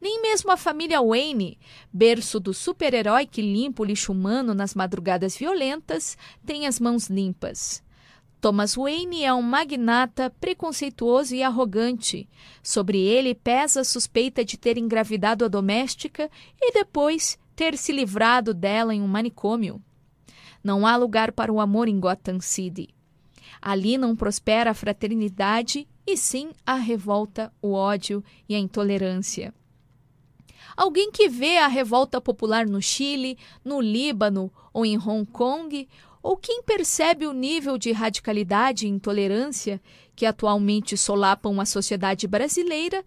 Nem 0.00 0.20
mesmo 0.20 0.50
a 0.50 0.56
família 0.56 1.00
Wayne, 1.02 1.58
berço 1.92 2.38
do 2.38 2.52
super-herói 2.52 3.26
que 3.26 3.40
limpa 3.40 3.82
o 3.82 3.86
lixo 3.86 4.12
humano 4.12 4.54
nas 4.54 4.74
madrugadas 4.74 5.36
violentas, 5.36 6.16
tem 6.44 6.66
as 6.66 6.78
mãos 6.78 7.08
limpas. 7.08 7.82
Thomas 8.40 8.74
Wayne 8.76 9.24
é 9.24 9.32
um 9.32 9.42
magnata 9.42 10.30
preconceituoso 10.38 11.34
e 11.34 11.42
arrogante. 11.42 12.28
Sobre 12.62 13.00
ele 13.00 13.34
pesa 13.34 13.80
a 13.80 13.84
suspeita 13.84 14.44
de 14.44 14.56
ter 14.56 14.76
engravidado 14.76 15.44
a 15.44 15.48
doméstica 15.48 16.30
e 16.60 16.72
depois 16.72 17.38
ter 17.56 17.76
se 17.76 17.90
livrado 17.90 18.52
dela 18.52 18.94
em 18.94 19.00
um 19.00 19.08
manicômio. 19.08 19.82
Não 20.62 20.86
há 20.86 20.96
lugar 20.96 21.32
para 21.32 21.52
o 21.52 21.60
amor 21.60 21.88
em 21.88 21.98
Gotham 21.98 22.38
City. 22.40 22.94
Ali 23.60 23.96
não 23.96 24.14
prospera 24.14 24.70
a 24.70 24.74
fraternidade 24.74 25.88
e 26.06 26.16
sim 26.16 26.50
a 26.64 26.74
revolta, 26.74 27.52
o 27.62 27.72
ódio 27.72 28.22
e 28.48 28.54
a 28.54 28.58
intolerância. 28.58 29.54
Alguém 30.76 31.10
que 31.10 31.28
vê 31.28 31.58
a 31.58 31.68
revolta 31.68 32.20
popular 32.20 32.66
no 32.66 32.82
Chile, 32.82 33.38
no 33.64 33.80
Líbano 33.80 34.52
ou 34.72 34.84
em 34.84 34.98
Hong 34.98 35.24
Kong, 35.24 35.88
ou 36.22 36.36
quem 36.36 36.62
percebe 36.62 37.26
o 37.26 37.32
nível 37.32 37.78
de 37.78 37.92
radicalidade 37.92 38.86
e 38.86 38.90
intolerância 38.90 39.80
que 40.14 40.26
atualmente 40.26 40.96
solapam 40.96 41.60
a 41.60 41.64
sociedade 41.64 42.26
brasileira, 42.26 43.04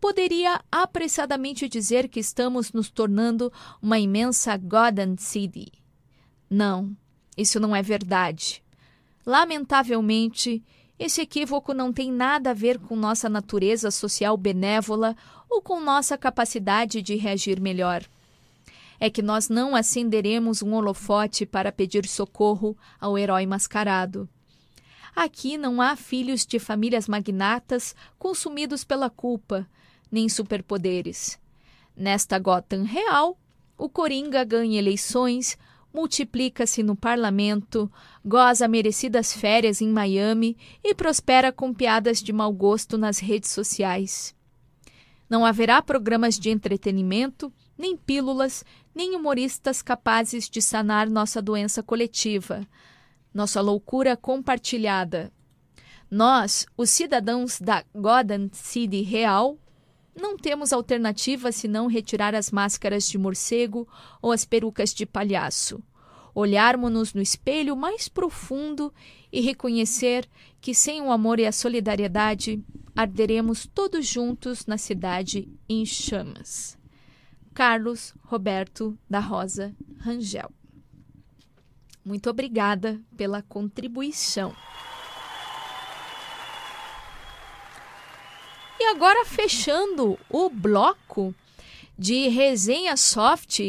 poderia 0.00 0.60
apressadamente 0.70 1.68
dizer 1.68 2.08
que 2.08 2.18
estamos 2.18 2.72
nos 2.72 2.90
tornando 2.90 3.52
uma 3.80 4.00
imensa 4.00 4.56
Gotham 4.56 5.16
City. 5.16 5.70
Não, 6.50 6.96
isso 7.36 7.60
não 7.60 7.76
é 7.76 7.82
verdade. 7.82 8.62
Lamentavelmente, 9.24 10.64
Esse 11.04 11.20
equívoco 11.20 11.74
não 11.74 11.92
tem 11.92 12.12
nada 12.12 12.50
a 12.52 12.54
ver 12.54 12.78
com 12.78 12.94
nossa 12.94 13.28
natureza 13.28 13.90
social 13.90 14.36
benévola 14.36 15.16
ou 15.50 15.60
com 15.60 15.80
nossa 15.80 16.16
capacidade 16.16 17.02
de 17.02 17.16
reagir 17.16 17.60
melhor. 17.60 18.04
É 19.00 19.10
que 19.10 19.20
nós 19.20 19.48
não 19.48 19.74
acenderemos 19.74 20.62
um 20.62 20.72
holofote 20.74 21.44
para 21.44 21.72
pedir 21.72 22.06
socorro 22.06 22.78
ao 23.00 23.18
herói 23.18 23.46
mascarado. 23.46 24.28
Aqui 25.12 25.58
não 25.58 25.82
há 25.82 25.96
filhos 25.96 26.46
de 26.46 26.60
famílias 26.60 27.08
magnatas 27.08 27.96
consumidos 28.16 28.84
pela 28.84 29.10
culpa, 29.10 29.66
nem 30.08 30.28
superpoderes. 30.28 31.36
Nesta 31.96 32.38
Gotham 32.38 32.84
real, 32.84 33.36
o 33.76 33.88
Coringa 33.88 34.44
ganha 34.44 34.78
eleições, 34.78 35.58
multiplica-se 35.92 36.82
no 36.82 36.96
parlamento, 36.96 37.90
goza 38.24 38.66
merecidas 38.66 39.32
férias 39.32 39.80
em 39.80 39.88
Miami 39.88 40.56
e 40.82 40.94
prospera 40.94 41.52
com 41.52 41.72
piadas 41.74 42.22
de 42.22 42.32
mau 42.32 42.52
gosto 42.52 42.96
nas 42.96 43.18
redes 43.18 43.50
sociais. 43.50 44.34
Não 45.28 45.44
haverá 45.44 45.80
programas 45.80 46.38
de 46.38 46.50
entretenimento, 46.50 47.52
nem 47.76 47.96
pílulas, 47.96 48.64
nem 48.94 49.16
humoristas 49.16 49.82
capazes 49.82 50.48
de 50.48 50.60
sanar 50.60 51.08
nossa 51.08 51.40
doença 51.40 51.82
coletiva, 51.82 52.66
nossa 53.32 53.60
loucura 53.60 54.16
compartilhada. 54.16 55.32
Nós, 56.10 56.66
os 56.76 56.90
cidadãos 56.90 57.58
da 57.58 57.82
Gotham 57.94 58.50
City 58.52 59.00
Real, 59.00 59.58
não 60.14 60.36
temos 60.36 60.72
alternativa 60.72 61.50
senão 61.50 61.86
retirar 61.86 62.34
as 62.34 62.50
máscaras 62.50 63.08
de 63.08 63.16
morcego 63.16 63.88
ou 64.20 64.32
as 64.32 64.44
perucas 64.44 64.92
de 64.92 65.06
palhaço. 65.06 65.82
Olharmos-nos 66.34 67.12
no 67.12 67.20
espelho 67.20 67.76
mais 67.76 68.08
profundo 68.08 68.92
e 69.30 69.40
reconhecer 69.40 70.28
que 70.60 70.74
sem 70.74 71.02
o 71.02 71.10
amor 71.10 71.38
e 71.38 71.46
a 71.46 71.52
solidariedade 71.52 72.62
arderemos 72.94 73.66
todos 73.66 74.06
juntos 74.06 74.66
na 74.66 74.78
cidade 74.78 75.48
em 75.68 75.84
chamas. 75.84 76.78
Carlos 77.54 78.14
Roberto 78.22 78.98
da 79.08 79.20
Rosa 79.20 79.74
Rangel. 79.98 80.50
Muito 82.04 82.30
obrigada 82.30 83.00
pela 83.16 83.42
contribuição. 83.42 84.54
E 88.82 88.86
agora, 88.86 89.24
fechando 89.24 90.18
o 90.28 90.50
bloco 90.50 91.32
de 91.96 92.26
resenha 92.26 92.96
soft, 92.96 93.60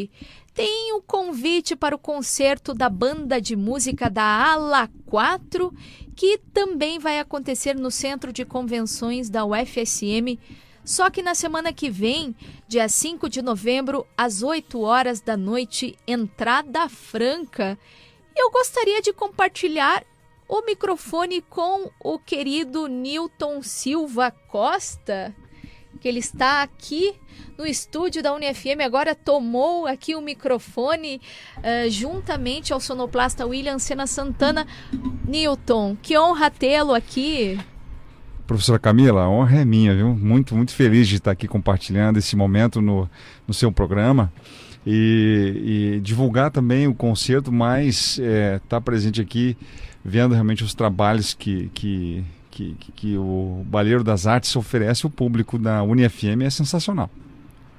tem 0.52 0.92
o 0.92 1.00
convite 1.00 1.76
para 1.76 1.94
o 1.94 1.98
concerto 2.00 2.74
da 2.74 2.88
banda 2.88 3.40
de 3.40 3.54
música 3.54 4.10
da 4.10 4.24
Ala 4.24 4.90
4, 5.06 5.72
que 6.16 6.36
também 6.52 6.98
vai 6.98 7.20
acontecer 7.20 7.76
no 7.76 7.92
Centro 7.92 8.32
de 8.32 8.44
Convenções 8.44 9.30
da 9.30 9.44
UFSM, 9.44 10.36
só 10.84 11.08
que 11.08 11.22
na 11.22 11.36
semana 11.36 11.72
que 11.72 11.88
vem, 11.88 12.34
dia 12.66 12.88
5 12.88 13.28
de 13.28 13.40
novembro, 13.40 14.04
às 14.16 14.42
8 14.42 14.80
horas 14.80 15.20
da 15.20 15.36
noite, 15.36 15.96
entrada 16.08 16.88
franca. 16.88 17.78
Eu 18.36 18.50
gostaria 18.50 19.00
de 19.00 19.12
compartilhar 19.12 20.04
o 20.48 20.64
microfone 20.64 21.40
com 21.42 21.90
o 22.00 22.18
querido 22.18 22.86
Newton 22.86 23.62
Silva 23.62 24.30
Costa, 24.30 25.34
que 26.00 26.08
ele 26.08 26.18
está 26.18 26.62
aqui 26.62 27.14
no 27.56 27.66
estúdio 27.66 28.22
da 28.22 28.34
UniFM, 28.34 28.80
agora 28.84 29.14
tomou 29.14 29.86
aqui 29.86 30.14
o 30.14 30.20
microfone 30.20 31.20
uh, 31.58 31.90
juntamente 31.90 32.72
ao 32.72 32.80
sonoplasta 32.80 33.46
William 33.46 33.78
Sena 33.78 34.06
Santana. 34.06 34.66
Newton, 35.26 35.96
que 36.02 36.18
honra 36.18 36.50
tê-lo 36.50 36.92
aqui. 36.92 37.58
Professora 38.46 38.78
Camila, 38.78 39.22
a 39.22 39.30
honra 39.30 39.60
é 39.60 39.64
minha, 39.64 39.94
viu? 39.94 40.14
Muito, 40.14 40.54
muito 40.54 40.74
feliz 40.74 41.08
de 41.08 41.16
estar 41.16 41.30
aqui 41.30 41.48
compartilhando 41.48 42.18
esse 42.18 42.36
momento 42.36 42.82
no, 42.82 43.08
no 43.48 43.54
seu 43.54 43.72
programa 43.72 44.30
e, 44.86 45.94
e 45.96 46.00
divulgar 46.00 46.50
também 46.50 46.86
o 46.86 46.94
concerto, 46.94 47.50
mas 47.50 48.18
estar 48.18 48.22
é, 48.22 48.60
tá 48.68 48.80
presente 48.80 49.20
aqui 49.20 49.56
vendo 50.04 50.32
realmente 50.32 50.62
os 50.62 50.74
trabalhos 50.74 51.32
que, 51.32 51.70
que, 51.74 52.24
que, 52.50 52.76
que 52.94 53.16
o 53.16 53.64
Baleiro 53.66 54.04
das 54.04 54.26
Artes 54.26 54.54
oferece 54.54 55.06
ao 55.06 55.10
público 55.10 55.58
da 55.58 55.82
UniFM 55.82 56.42
é 56.44 56.50
sensacional. 56.50 57.10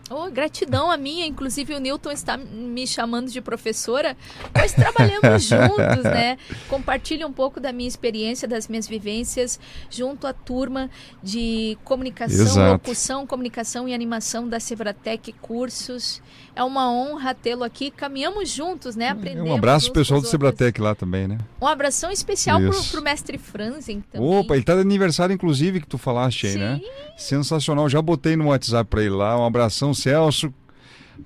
Oh, 0.08 0.30
gratidão 0.30 0.92
a 0.92 0.98
minha, 0.98 1.26
inclusive 1.26 1.74
o 1.74 1.80
Newton 1.80 2.12
está 2.12 2.38
me 2.38 2.86
chamando 2.86 3.32
de 3.32 3.42
professora, 3.42 4.16
pois 4.54 4.72
trabalhamos 4.72 5.42
juntos, 5.50 6.04
né? 6.04 6.38
Compartilho 6.70 7.28
um 7.28 7.34
pouco 7.34 7.60
da 7.60 7.72
minha 7.72 7.88
experiência, 7.88 8.48
das 8.48 8.68
minhas 8.68 8.88
vivências 8.88 9.60
junto 9.90 10.28
à 10.28 10.34
turma 10.34 10.92
de 11.24 11.76
comunicação, 11.84 12.46
Exato. 12.46 12.74
locução, 12.74 13.26
comunicação 13.26 13.90
e 13.90 13.96
animação 13.96 14.48
da 14.48 14.60
Sebratec 14.60 15.34
Cursos. 15.42 16.22
É 16.56 16.64
uma 16.64 16.90
honra 16.90 17.36
tê-lo 17.36 17.64
aqui. 17.64 17.92
Caminhamos 17.92 18.50
juntos, 18.50 18.96
né? 18.96 19.10
Aprendemos. 19.10 19.50
Um 19.50 19.54
abraço 19.54 19.92
pessoal 19.92 20.22
do 20.22 20.28
Sebratec 20.28 20.80
lá 20.80 20.96
também, 20.96 21.28
né? 21.28 21.38
Um 21.62 21.68
abração 21.68 22.10
especial 22.10 22.60
pro, 22.60 22.84
pro 22.86 23.02
mestre 23.02 23.38
Franzen 23.38 24.02
também. 24.10 24.40
Opa, 24.40 24.56
ele 24.56 24.64
tá 24.64 24.74
de 24.74 24.82
aniversário, 24.82 25.34
inclusive, 25.34 25.82
que 25.82 25.88
tu 25.88 25.98
falaste 25.98 26.48
aí, 26.48 26.56
né? 26.56 26.76
Sim. 26.76 26.86
né? 26.86 26.92
Sensacional. 27.18 27.90
Já 27.90 28.02
botei 28.02 28.38
no 28.38 28.48
WhatsApp 28.48 28.90
para 28.90 29.02
ele 29.02 29.16
lá. 29.16 29.38
Um 29.38 29.46
abração, 29.46 29.94
Celso, 29.94 30.54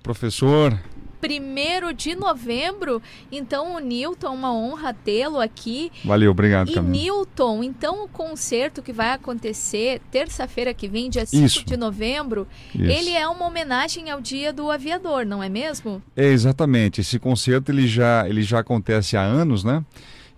professor. 0.02 0.78
Primeiro 1.22 1.94
de 1.94 2.16
novembro, 2.16 3.02
então 3.32 3.76
o 3.76 3.80
Newton, 3.80 4.34
uma 4.34 4.54
honra 4.54 4.94
tê-lo 4.94 5.40
aqui. 5.40 5.92
Valeu, 6.06 6.32
obrigado, 6.32 6.70
E 6.70 6.74
Camila. 6.76 6.94
Newton, 7.04 7.64
então 7.64 8.06
o 8.06 8.08
concerto 8.08 8.82
que 8.82 8.94
vai 8.94 9.12
acontecer 9.12 10.02
terça-feira 10.12 10.74
que 10.74 10.88
vem, 10.88 11.10
dia 11.10 11.26
5 11.26 11.46
Isso. 11.46 11.66
de 11.66 11.76
novembro, 11.76 12.48
Isso. 12.74 12.84
ele 12.84 13.12
é 13.12 13.28
uma 13.28 13.46
homenagem 13.48 14.10
ao 14.10 14.22
Dia 14.22 14.54
do 14.54 14.72
Aviador, 14.72 15.26
não 15.26 15.44
é 15.44 15.50
mesmo? 15.50 16.02
É, 16.16 16.26
exatamente. 16.28 17.02
Esse 17.02 17.20
concerto 17.20 17.72
ele 17.72 17.88
já, 17.88 18.28
ele 18.28 18.42
já 18.42 18.60
acontece 18.60 19.18
há 19.18 19.22
anos, 19.22 19.64
né? 19.64 19.84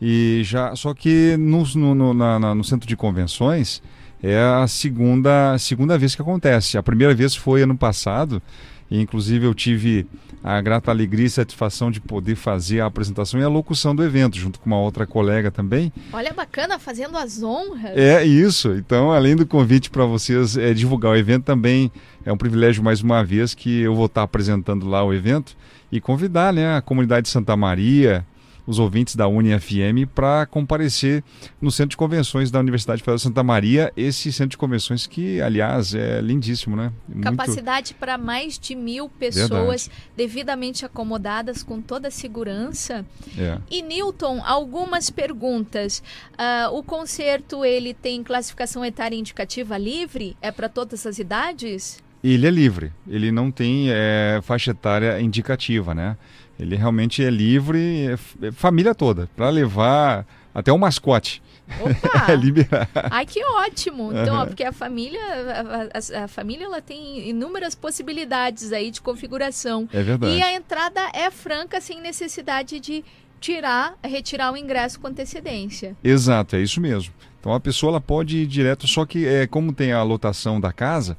E 0.02 0.42
já, 0.44 0.76
só 0.76 0.94
que 0.96 1.36
no, 1.38 1.64
no, 1.76 1.94
no, 1.94 2.14
na- 2.14 2.40
na- 2.40 2.56
no 2.56 2.64
centro 2.64 2.88
de 2.88 2.96
convenções 2.96 3.84
é 4.24 4.40
a 4.40 4.68
segunda, 4.68 5.56
segunda 5.60 5.96
vez 5.98 6.16
que 6.16 6.22
acontece. 6.24 6.76
A 6.78 6.82
primeira 6.84 7.14
vez 7.14 7.36
foi 7.36 7.62
ano 7.62 7.78
passado, 7.78 8.42
e 8.90 9.00
inclusive 9.00 9.46
eu 9.46 9.54
tive 9.54 10.08
a 10.44 10.60
grata 10.62 10.90
alegria 10.90 11.26
e 11.26 11.30
satisfação 11.30 11.92
de 11.92 12.02
poder 12.02 12.36
fazer 12.36 12.82
a 12.82 12.86
apresentação 12.86 13.40
e 13.40 13.44
a 13.44 13.48
locução 13.48 13.96
do 13.96 14.04
evento, 14.04 14.38
junto 14.38 14.60
com 14.60 14.66
uma 14.66 14.80
outra 14.80 15.06
colega 15.06 15.52
também. 15.52 15.94
Olha, 16.12 16.34
bacana, 16.34 16.80
fazendo 16.80 17.18
as 17.18 17.44
honras. 17.44 17.96
É 17.96 18.26
isso. 18.26 18.74
Então, 18.74 19.12
além 19.12 19.36
do 19.36 19.46
convite 19.46 19.90
para 19.90 20.06
vocês 20.06 20.58
é, 20.58 20.74
divulgar 20.74 21.12
o 21.12 21.16
evento, 21.16 21.44
também 21.44 21.92
é 22.26 22.32
um 22.32 22.38
privilégio 22.38 22.84
mais 22.84 23.02
uma 23.02 23.24
vez 23.24 23.54
que 23.54 23.82
eu 23.82 23.96
vou 23.96 24.08
estar 24.08 24.24
apresentando 24.24 24.88
lá 24.88 25.04
o 25.04 25.14
evento 25.14 25.56
e 25.92 26.02
convidar 26.02 26.54
né, 26.54 26.76
a 26.76 26.82
comunidade 26.82 27.26
de 27.26 27.30
Santa 27.30 27.56
Maria, 27.56 28.26
os 28.66 28.80
ouvintes 28.80 29.16
da 29.16 29.28
UniFM, 29.28 30.06
para 30.14 30.46
comparecer 30.46 31.24
no 31.62 31.72
Centro 31.72 31.92
de 31.92 31.98
Convenções 31.98 32.52
da 32.52 32.60
Universidade 32.60 33.02
Federal 33.02 33.18
de 33.18 33.24
Santa 33.24 33.44
Maria. 33.44 33.92
Esse 33.98 34.32
Centro 34.32 34.52
de 34.52 34.58
Convenções 34.58 35.08
que, 35.08 35.42
aliás, 35.42 35.94
é 35.94 36.22
lindíssimo, 36.22 36.76
né? 36.76 36.92
Muito- 37.08 37.24
Capacidade 37.24 37.94
para 37.94 38.18
mais 38.18 38.58
de 38.58 38.76
mil 38.76 39.10
pessoas 39.10 39.90
devidamente 40.16 40.86
acomodadas 40.86 41.64
com 41.64 41.82
toda 41.82 42.08
a 42.08 42.12
segurança. 42.12 43.06
É. 43.38 43.58
E 43.70 43.82
Newton, 43.82 44.42
algumas 44.46 45.10
perguntas. 45.10 46.04
Ah, 46.38 46.70
o 46.72 46.84
concerto 46.84 47.66
ele 47.66 47.94
tem 47.94 48.24
classificação 48.24 48.84
etária 48.86 49.16
indicativa 49.16 49.78
livre? 49.78 50.36
É 50.42 50.52
para 50.52 50.70
todas 50.70 51.06
as 51.06 51.20
idades? 51.20 52.00
Ele 52.24 52.46
é 52.46 52.52
livre, 52.52 52.92
ele 53.08 53.32
não 53.32 53.50
tem 53.50 53.88
é, 53.90 54.40
faixa 54.44 54.70
etária 54.72 55.20
indicativa, 55.20 55.96
né? 55.96 56.16
Ele 56.62 56.76
realmente 56.76 57.24
é 57.24 57.30
livre, 57.30 58.08
é 58.08 58.48
é 58.48 58.52
família 58.52 58.94
toda, 58.94 59.28
para 59.36 59.50
levar 59.50 60.26
até 60.54 60.72
o 60.72 60.78
mascote. 60.78 61.42
Opa! 61.80 62.26
É 62.32 62.36
liberar. 62.36 62.88
Ai, 63.10 63.26
que 63.26 63.44
ótimo! 63.44 64.12
Então, 64.14 64.36
ó, 64.36 64.38
Aham. 64.40 64.48
porque 64.48 64.64
a 64.64 64.72
família, 64.74 65.20
a, 65.22 66.20
a- 66.22 66.24
a 66.26 66.28
família 66.28 66.66
ela 66.66 66.82
tem 66.82 67.30
inúmeras 67.30 67.74
possibilidades 67.74 68.72
aí 68.74 68.92
de 68.92 69.02
configuração. 69.02 69.88
É 69.94 70.04
verdade. 70.04 70.34
E 70.38 70.42
a 70.44 70.54
entrada 70.54 71.00
é 71.14 71.32
franca, 71.32 71.80
sem 71.82 72.02
necessidade 72.02 72.80
de 72.80 73.04
tirar, 73.40 73.96
retirar 74.04 74.52
o 74.54 74.58
ingresso 74.58 75.00
com 75.00 75.08
antecedência. 75.08 75.96
Exato, 76.04 76.56
é 76.58 76.62
isso 76.62 76.80
mesmo. 76.82 77.14
Então 77.40 77.54
a 77.54 77.60
pessoa 77.60 77.92
ela 77.94 78.02
pode 78.02 78.38
ir 78.38 78.46
direto, 78.46 78.86
só 78.88 79.04
que 79.06 79.26
é, 79.26 79.48
como 79.48 79.74
tem 79.74 79.94
a 79.94 80.04
lotação 80.04 80.60
da 80.62 80.72
casa, 80.72 81.18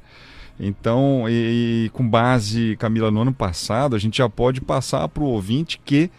então, 0.67 1.25
e, 1.27 1.85
e 1.85 1.89
com 1.93 2.07
base, 2.07 2.75
Camila, 2.77 3.09
no 3.11 3.21
ano 3.21 3.33
passado, 3.33 3.95
a 3.95 3.99
gente 3.99 4.17
já 4.17 4.29
pode 4.29 4.61
passar 4.61 5.07
para 5.09 5.23
o 5.23 5.27
ouvinte 5.27 5.79
que 5.83 6.09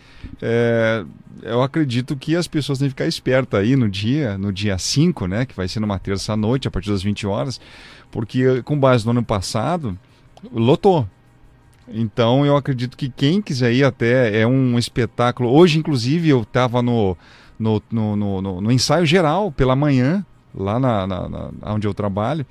é, 0.43 1.05
eu 1.43 1.63
acredito 1.63 2.17
que 2.17 2.35
as 2.37 2.47
pessoas 2.49 2.79
têm 2.79 2.87
que 2.89 2.93
ficar 2.93 3.07
espertas 3.07 3.61
aí 3.61 3.77
no 3.77 3.89
dia, 3.89 4.37
no 4.39 4.53
dia 4.53 4.77
5, 4.79 5.27
né, 5.27 5.45
que 5.47 5.55
vai 5.55 5.69
ser 5.69 5.81
numa 5.81 5.99
terça-noite, 5.99 6.67
a 6.69 6.71
partir 6.71 6.91
das 6.91 7.03
20 7.03 7.27
horas, 7.27 7.61
porque 8.11 8.63
com 8.63 8.79
base 8.79 9.05
no 9.05 9.11
ano 9.13 9.25
passado, 9.25 9.99
lotou. 10.53 11.09
Então 11.89 12.47
eu 12.47 12.57
acredito 12.57 12.97
que 12.97 13.11
quem 13.11 13.43
quiser 13.43 13.73
ir 13.73 13.85
até 13.85 14.41
é 14.41 14.47
um 14.47 14.79
espetáculo. 14.79 15.51
Hoje, 15.51 15.79
inclusive, 15.79 16.29
eu 16.31 16.43
estava 16.43 16.81
no, 16.81 17.17
no, 17.59 17.83
no, 17.91 18.17
no- 18.17 18.61
no 18.61 18.73
ensaio 18.73 19.05
geral 19.05 19.53
pela 19.53 19.77
manhã, 19.77 20.25
lá 20.55 20.79
na, 20.79 21.07
na, 21.07 21.29
na, 21.29 21.51
onde 21.75 21.87
eu 21.87 21.95
trabalho. 21.95 22.47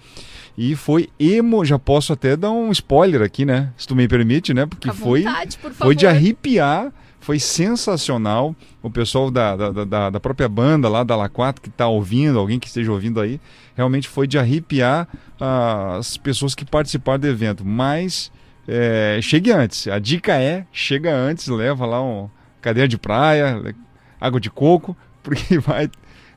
E 0.57 0.75
foi 0.75 1.09
emo, 1.19 1.65
já 1.65 1.79
posso 1.79 2.13
até 2.13 2.35
dar 2.35 2.51
um 2.51 2.71
spoiler 2.71 3.21
aqui, 3.21 3.45
né? 3.45 3.71
Se 3.77 3.87
tu 3.87 3.95
me 3.95 4.07
permite, 4.07 4.53
né? 4.53 4.65
Porque 4.65 4.91
foi, 4.91 5.23
vontade, 5.23 5.57
por 5.57 5.71
foi 5.71 5.95
de 5.95 6.05
arrepiar, 6.05 6.91
foi 7.19 7.39
sensacional. 7.39 8.55
O 8.81 8.89
pessoal 8.89 9.31
da, 9.31 9.55
da, 9.55 9.85
da, 9.85 10.09
da 10.11 10.19
própria 10.19 10.47
banda 10.47 10.87
lá 10.89 11.03
da 11.03 11.15
La 11.15 11.29
4 11.29 11.61
que 11.61 11.69
está 11.69 11.87
ouvindo, 11.87 12.37
alguém 12.37 12.59
que 12.59 12.67
esteja 12.67 12.91
ouvindo 12.91 13.19
aí, 13.19 13.39
realmente 13.75 14.07
foi 14.07 14.27
de 14.27 14.37
arrepiar 14.37 15.07
ah, 15.39 15.95
as 15.97 16.17
pessoas 16.17 16.53
que 16.53 16.65
participaram 16.65 17.19
do 17.19 17.27
evento. 17.27 17.65
Mas 17.65 18.31
é, 18.67 19.19
chegue 19.21 19.51
antes. 19.51 19.87
A 19.87 19.99
dica 19.99 20.35
é: 20.35 20.65
chega 20.71 21.13
antes, 21.13 21.47
leva 21.47 21.85
lá 21.85 22.01
um 22.01 22.29
cadeira 22.61 22.87
de 22.87 22.97
praia, 22.97 23.75
água 24.19 24.39
de 24.39 24.49
coco, 24.49 24.95
porque 25.23 25.57
vai. 25.59 25.89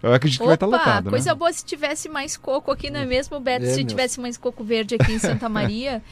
Eu 0.03 0.12
acredito 0.12 0.40
que 0.40 0.47
vai 0.47 0.55
estar 0.55 0.66
Opa, 0.66 0.76
lotado, 0.76 1.11
coisa 1.11 1.30
né? 1.30 1.34
boa 1.34 1.53
se 1.53 1.64
tivesse 1.64 2.09
mais 2.09 2.36
coco 2.36 2.70
aqui, 2.70 2.90
não 2.90 3.01
é 3.01 3.07
mesmo, 3.07 3.38
Beto? 3.40 3.64
É 3.64 3.68
se 3.68 3.76
mesmo. 3.76 3.88
tivesse 3.88 4.20
mais 4.20 4.36
coco 4.36 4.62
verde 4.62 4.94
aqui 4.94 5.12
em 5.12 5.18
Santa 5.18 5.49
Maria. 5.51 6.03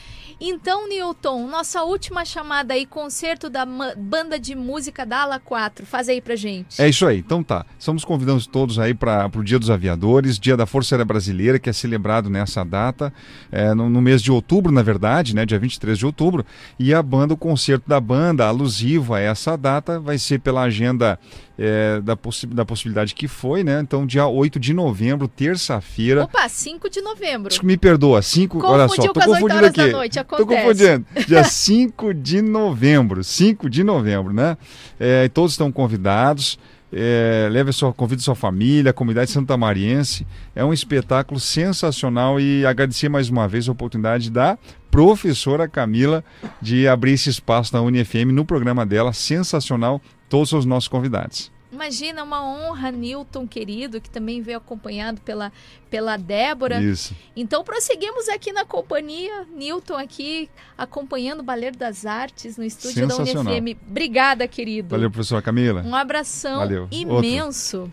Então, 0.41 0.89
Newton, 0.89 1.47
nossa 1.47 1.83
última 1.83 2.25
chamada 2.25 2.75
aí, 2.75 2.85
concerto 2.85 3.49
da 3.49 3.65
banda 3.65 4.39
de 4.39 4.55
música 4.55 5.07
da 5.07 5.23
Ala 5.23 5.39
4. 5.39 5.87
Faz 5.87 6.09
aí 6.09 6.21
pra 6.21 6.35
gente. 6.35 6.81
É 6.83 6.89
isso 6.89 7.07
aí, 7.07 7.19
então 7.19 7.43
tá. 7.43 7.65
Estamos 7.79 8.05
convidando 8.05 8.45
todos 8.47 8.79
aí 8.79 8.93
para 8.93 9.31
o 9.35 9.45
Dia 9.45 9.59
dos 9.59 9.71
Aviadores, 9.71 10.39
Dia 10.39 10.57
da 10.57 10.67
Força 10.67 10.95
Aérea 10.95 11.05
Brasileira, 11.05 11.59
que 11.59 11.71
é 11.71 11.73
celebrado 11.73 12.29
nessa 12.29 12.65
data, 12.65 13.13
é, 13.51 13.73
no, 13.75 13.89
no 13.89 14.03
mês 14.03 14.21
de 14.21 14.33
outubro, 14.33 14.73
na 14.73 14.83
verdade, 14.83 15.35
né, 15.35 15.47
dia 15.47 15.59
23 15.59 15.97
de 15.99 16.07
outubro. 16.07 16.45
E 16.79 16.93
a 16.93 17.03
banda, 17.03 17.35
o 17.35 17.37
concerto 17.37 17.89
da 17.89 18.01
banda, 18.01 18.47
alusivo 18.47 19.15
a 19.15 19.21
essa 19.21 19.57
data, 19.57 20.01
vai 20.01 20.19
ser 20.19 20.41
pela 20.41 20.63
agenda 20.63 21.19
é, 21.59 22.01
da, 22.01 22.17
possi 22.17 22.47
da 22.47 22.65
possibilidade 22.65 23.15
que 23.15 23.29
foi, 23.29 23.63
né? 23.63 23.81
Então, 23.81 24.07
dia 24.07 24.27
8 24.27 24.59
de 24.59 24.75
novembro, 24.75 25.29
terça-feira. 25.29 26.25
Opa, 26.25 26.49
5 26.49 26.91
de 26.91 27.01
novembro. 27.01 27.55
Me 27.63 27.77
perdoa, 27.77 28.21
5, 28.21 28.65
olha 28.65 28.89
só, 28.89 29.03
tô 29.03 29.13
confundindo 29.21 29.55
horas 29.55 29.71
aqui. 29.71 29.87
da 29.87 29.87
noite, 29.89 30.25
Tô 30.25 30.47
confundindo. 30.47 31.07
Dia 31.27 31.45
5 31.45 32.15
de 32.15 32.43
novembro, 32.43 33.23
5 33.23 33.71
de 33.71 33.85
novembro, 33.85 34.33
né? 34.33 34.57
É, 34.99 35.29
todos 35.29 35.53
estão 35.53 35.71
convidados. 35.71 36.59
É, 36.97 37.49
leve 37.51 37.71
a 37.71 37.73
sua, 37.73 37.93
convide 37.93 38.23
sua 38.23 38.37
família, 38.37 38.91
a 38.91 38.93
comunidade 38.93 39.29
santamariense. 39.29 40.25
É 40.55 40.65
um 40.65 40.73
espetáculo 40.73 41.41
sensacional 41.41 42.39
e 42.39 42.65
agradecer 42.65 43.09
mais 43.09 43.29
uma 43.29 43.49
vez 43.49 43.69
a 43.69 43.73
oportunidade 43.73 44.31
da 44.31 44.57
professora 44.95 45.67
Camila 45.67 46.25
de 46.63 46.87
abrir 46.87 47.15
esse 47.15 47.29
espaço 47.29 47.75
na 47.75 47.83
UniFM 47.83 48.31
no 48.33 48.45
programa 48.45 48.87
dela. 48.87 49.13
Sensacional, 49.13 50.01
todos 50.29 50.53
os 50.53 50.65
nossos 50.65 50.87
convidados. 50.87 51.53
Imagina, 51.73 52.23
uma 52.23 52.41
honra, 52.47 52.93
Newton 52.93 53.45
querido, 53.45 54.01
que 54.01 54.09
também 54.09 54.41
veio 54.41 54.59
acompanhado 54.59 55.21
pela, 55.23 55.51
pela 55.91 56.17
Débora. 56.17 56.81
Isso. 56.81 57.13
Então 57.35 57.65
prosseguimos 57.65 58.29
aqui 58.29 58.53
na 58.53 58.65
companhia, 58.65 59.45
Newton 59.53 59.97
aqui 59.97 60.49
acompanhando 60.79 61.41
o 61.41 61.43
Baleiro 61.43 61.77
das 61.77 62.07
Artes 62.07 62.57
no 62.57 62.63
estúdio 62.63 63.09
da. 63.09 63.17
UniFM. 63.17 63.77
Obrigada, 63.91 64.47
querido. 64.47 64.91
Valeu, 64.91 65.11
professora 65.11 65.43
Camila. 65.43 65.83
Um 65.83 65.97
abração 65.97 66.59
Valeu. 66.59 66.87
imenso. 66.93 67.93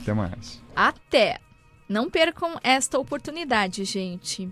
Até 0.00 0.14
mais. 0.14 0.62
Até. 0.76 1.40
Não 1.88 2.08
percam 2.08 2.56
esta 2.62 3.00
oportunidade, 3.00 3.84
gente. 3.84 4.48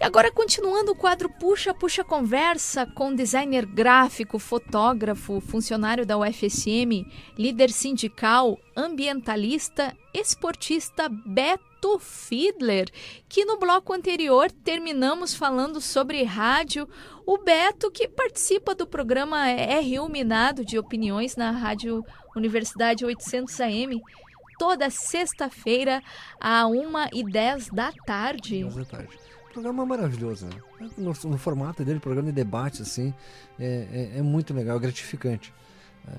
E 0.00 0.04
agora, 0.04 0.30
continuando 0.30 0.90
o 0.90 0.96
quadro 0.96 1.28
Puxa, 1.28 1.72
Puxa 1.72 2.02
Conversa 2.02 2.84
com 2.84 3.14
designer 3.14 3.64
gráfico, 3.64 4.40
fotógrafo, 4.40 5.40
funcionário 5.40 6.04
da 6.04 6.18
UFSM, 6.18 7.06
líder 7.38 7.70
sindical, 7.70 8.58
ambientalista, 8.76 9.96
esportista 10.12 11.08
Beto 11.08 11.98
Fiedler, 12.00 12.90
que 13.28 13.44
no 13.44 13.56
bloco 13.56 13.92
anterior 13.92 14.50
terminamos 14.50 15.32
falando 15.32 15.80
sobre 15.80 16.24
rádio. 16.24 16.88
O 17.24 17.38
Beto, 17.38 17.90
que 17.90 18.08
participa 18.08 18.74
do 18.74 18.88
programa 18.88 19.46
R1 19.46 20.10
Minado 20.10 20.64
de 20.64 20.76
Opiniões 20.76 21.36
na 21.36 21.52
Rádio 21.52 22.04
Universidade 22.34 23.04
800 23.06 23.60
AM, 23.60 24.00
toda 24.58 24.90
sexta-feira, 24.90 26.02
a 26.40 26.64
1h10 26.64 27.72
da 27.72 27.92
tarde. 28.04 28.60
Duas 28.60 28.74
da 28.74 28.84
tarde. 28.84 29.23
Programa 29.54 29.86
maravilhoso, 29.86 30.46
né? 30.46 30.52
No, 30.98 31.14
no 31.30 31.38
formato 31.38 31.84
dele, 31.84 32.00
programa 32.00 32.28
de 32.28 32.34
debate, 32.34 32.82
assim, 32.82 33.14
é, 33.58 34.10
é, 34.14 34.18
é 34.18 34.22
muito 34.22 34.52
legal, 34.52 34.78
gratificante. 34.80 35.54
né? 36.04 36.14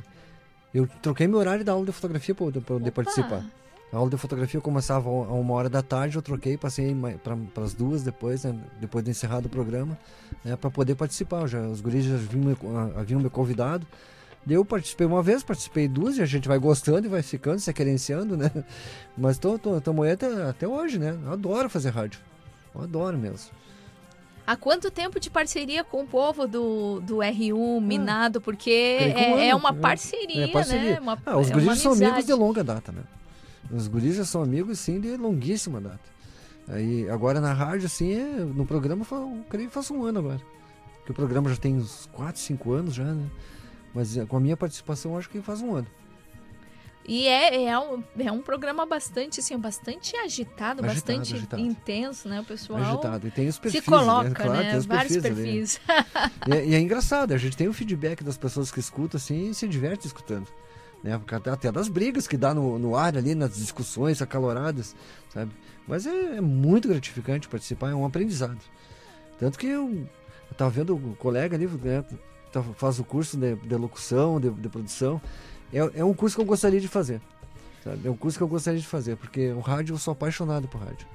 Eu 0.74 0.88
troquei 1.02 1.28
meu 1.28 1.40
horário 1.40 1.64
da 1.64 1.74
aula 1.74 1.86
de 1.86 1.92
fotografia 1.92 2.34
para 2.34 2.62
poder 2.62 2.92
participar. 2.92 3.46
A 3.94 3.98
aula 3.98 4.10
de 4.10 4.18
fotografia 4.18 4.60
começava 4.60 5.08
a 5.08 5.34
uma 5.34 5.54
hora 5.54 5.70
da 5.70 5.82
tarde, 5.82 6.18
eu 6.18 6.22
troquei, 6.22 6.58
passei 6.58 6.96
para 7.54 7.64
as 7.64 7.74
duas 7.74 8.04
depois, 8.04 8.44
né, 8.44 8.60
depois 8.80 9.04
de 9.06 9.12
encerrado 9.12 9.46
o 9.46 9.50
programa, 9.50 9.98
né, 10.44 10.56
para 10.56 10.70
poder 10.70 10.96
participar. 10.96 11.48
Já, 11.48 11.60
os 11.62 11.80
guris 11.80 12.04
já 12.04 12.16
haviam 12.16 12.44
me, 12.44 12.58
haviam 12.98 13.20
me 13.22 13.30
convidado. 13.30 13.86
Eu 14.48 14.66
participei 14.66 15.08
uma 15.08 15.24
vez, 15.24 15.44
participei 15.44 15.88
duas, 15.88 16.18
e 16.18 16.22
a 16.22 16.26
gente 16.26 16.48
vai 16.48 16.60
gostando 16.60 17.08
e 17.08 17.10
vai 17.10 17.22
ficando, 17.22 17.60
se 17.60 17.72
querenciando, 17.74 18.36
né? 18.36 18.52
Mas 19.18 19.40
tamo 19.40 20.04
aí 20.04 20.12
até, 20.12 20.28
até 20.44 20.68
hoje, 20.68 21.00
né? 21.00 21.18
Eu 21.26 21.34
adoro 21.34 21.70
fazer 21.70 21.90
rádio. 21.90 22.20
Eu 22.76 22.84
adoro 22.84 23.18
mesmo. 23.18 23.52
Há 24.48 24.56
quanto 24.56 24.92
tempo 24.92 25.20
de 25.20 25.30
parceria 25.30 25.84
com 25.84 26.04
o 26.04 26.08
povo 26.08 26.48
do, 26.48 27.00
do 27.02 27.16
R1 27.18 27.82
Minado? 27.82 28.40
Porque 28.40 28.70
é, 28.70 29.48
é 29.50 29.56
uma 29.56 29.72
né? 29.72 29.80
parceria, 29.82 30.44
É 30.44 30.48
parceria. 30.48 30.92
né? 30.94 31.00
Uma, 31.00 31.18
Ah, 31.26 31.38
os 31.38 31.50
é 31.50 31.54
guris 31.54 31.80
são 31.80 31.94
amigos 31.94 32.26
de 32.26 32.34
longa 32.34 32.64
data, 32.64 32.92
né? 32.92 33.02
Os 33.72 33.88
guris 33.88 34.16
já 34.16 34.24
são 34.26 34.44
amigos, 34.44 34.78
sim, 34.80 35.00
de 35.00 35.18
longuíssima 35.18 35.82
data. 35.82 36.00
Aí, 36.68 37.10
agora 37.10 37.42
na 37.42 37.54
rádio, 37.54 37.88
assim, 37.88 38.14
é, 38.14 38.24
no 38.24 38.66
programa, 38.66 39.06
eu 39.12 39.40
creio 39.50 39.68
que 39.68 39.74
faz 39.74 39.90
um 39.90 40.04
ano 40.04 40.20
agora. 40.20 40.42
Porque 40.98 41.12
o 41.12 41.16
programa 41.16 41.50
já 41.50 41.56
tem 41.58 41.76
uns 41.76 42.08
4, 42.14 42.40
5 42.40 42.72
anos 42.72 42.94
já, 42.94 43.04
né? 43.04 43.28
Mas 43.96 44.16
é, 44.16 44.26
com 44.26 44.38
a 44.38 44.40
minha 44.40 44.58
participação, 44.58 45.14
eu 45.14 45.18
acho 45.18 45.30
que 45.30 45.42
faz 45.42 45.62
um 45.62 45.74
ano. 45.76 45.88
E 47.08 47.28
é, 47.28 47.66
é, 47.66 47.80
um, 47.80 48.04
é 48.18 48.32
um 48.32 48.42
programa 48.42 48.86
bastante, 48.86 49.40
assim, 49.40 49.58
bastante 49.58 50.16
agitado, 50.18 50.26
Agitado, 50.26 50.82
bastante 50.82 51.36
agitado. 51.36 51.62
intenso, 51.62 52.28
né? 52.28 52.42
O 52.42 52.44
pessoal 52.44 52.80
Agitado. 52.80 53.28
E 53.28 53.32
tem 53.32 53.48
os 53.48 53.56
se 53.56 53.62
perfis, 53.62 53.86
coloca, 53.86 54.30
né? 54.30 54.36
Claro, 54.36 54.54
né? 54.54 54.70
tem 54.70 54.80
os 54.80 54.86
Vários 54.86 55.18
perfis. 55.18 55.78
perfis. 55.78 55.82
E 56.48 56.52
é, 56.52 56.66
e 56.66 56.76
é 56.76 56.80
engraçado, 56.80 57.32
a 57.34 57.38
gente 57.38 57.56
tem 57.56 57.68
o 57.68 57.74
feedback 57.74 58.24
das 58.24 58.38
pessoas 58.38 58.72
que 58.72 58.80
escutam 58.80 59.18
assim 59.18 59.52
e 59.52 59.54
se 59.54 59.68
diverte 59.68 60.08
escutando. 60.08 60.48
Né? 61.04 61.20
Até, 61.32 61.50
até 61.52 61.72
das 61.72 61.88
brigas 61.88 62.28
que 62.28 62.36
dá 62.36 62.54
no, 62.54 62.80
no 62.80 62.96
ar 62.96 63.16
ali, 63.16 63.36
nas 63.36 63.56
discussões 63.56 64.22
acaloradas, 64.22 64.96
sabe? 65.30 65.52
Mas 65.88 66.08
é, 66.08 66.38
é 66.38 66.42
muito 66.42 66.88
gratificante 66.88 67.48
participar, 67.48 67.92
é 67.92 67.96
um 67.96 68.06
aprendizado. 68.06 68.58
Tanto 69.40 69.60
que 69.60 69.68
eu, 69.68 69.90
eu 69.90 70.58
tava 70.58 70.72
vendo 70.72 70.96
o 70.96 71.16
colega 71.16 71.56
ali, 71.56 71.68
né, 71.68 72.04
faz 72.76 73.00
o 73.00 73.04
curso 73.04 73.38
de, 73.38 73.56
de 73.56 73.76
locução, 73.76 74.40
de, 74.40 74.50
de 74.50 74.70
produção. 74.70 75.22
É, 75.76 76.00
é 76.00 76.06
um 76.06 76.14
curso 76.14 76.36
que 76.36 76.42
eu 76.42 76.46
gostaria 76.46 76.80
de 76.80 76.88
fazer. 76.88 77.22
Sabe? 77.84 78.08
É 78.08 78.12
um 78.12 78.16
curso 78.16 78.38
que 78.38 78.44
eu 78.44 78.48
gostaria 78.48 78.80
de 78.80 78.88
fazer, 78.88 79.18
porque 79.18 79.50
o 79.52 79.60
rádio, 79.60 79.94
eu 79.94 80.00
sou 80.00 80.14
apaixonado 80.14 80.68
por 80.68 80.82
rádio. 80.82 81.08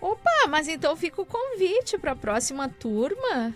Opa, 0.00 0.48
mas 0.48 0.66
então 0.66 0.96
fica 0.96 1.22
o 1.22 1.26
convite 1.26 1.96
para 1.98 2.12
a 2.12 2.16
próxima 2.16 2.68
turma. 2.68 3.54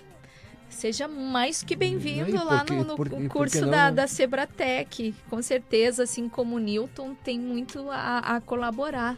Seja 0.68 1.06
mais 1.06 1.62
que 1.62 1.76
bem-vindo 1.76 2.42
lá 2.44 2.64
no, 2.64 2.84
no 2.84 2.96
por- 2.96 3.08
curso 3.28 3.62
não, 3.62 3.70
da, 3.70 3.84
né? 3.86 3.92
da 3.92 4.06
Sebratec. 4.06 5.14
Com 5.30 5.40
certeza, 5.40 6.02
assim 6.02 6.28
como 6.28 6.56
o 6.56 6.58
Newton, 6.58 7.14
tem 7.22 7.38
muito 7.38 7.90
a, 7.90 8.18
a 8.18 8.40
colaborar. 8.40 9.16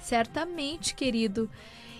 Certamente, 0.00 0.94
querido. 0.94 1.50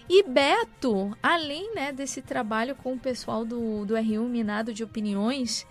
E 0.08 0.22
Beto, 0.22 1.16
além 1.22 1.74
né, 1.74 1.92
desse 1.92 2.20
trabalho 2.20 2.74
com 2.74 2.92
o 2.94 2.98
pessoal 2.98 3.44
do, 3.44 3.84
do 3.86 3.94
R1 3.94 4.28
Minado 4.28 4.72
de 4.72 4.84
Opiniões, 4.84 5.66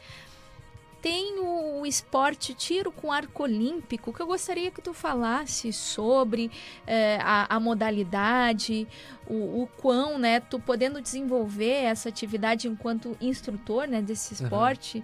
tem 1.03 1.37
o 1.37 1.85
esporte 1.85 2.53
tiro 2.53 2.89
com 2.89 3.11
arco 3.11 3.43
olímpico 3.43 4.13
que 4.13 4.21
eu 4.21 4.25
gostaria 4.25 4.71
que 4.71 4.81
tu 4.81 4.93
falasse 4.93 5.73
sobre 5.73 6.49
eh, 6.87 7.19
a, 7.21 7.57
a 7.57 7.59
modalidade, 7.59 8.87
o, 9.27 9.63
o 9.63 9.69
quão, 9.77 10.17
né, 10.17 10.39
tu 10.39 10.61
podendo 10.61 11.01
desenvolver 11.01 11.83
essa 11.83 12.07
atividade 12.07 12.69
enquanto 12.69 13.17
instrutor, 13.19 13.85
né, 13.85 14.01
desse 14.01 14.33
Uhum. 14.33 14.43
esporte, 14.45 15.03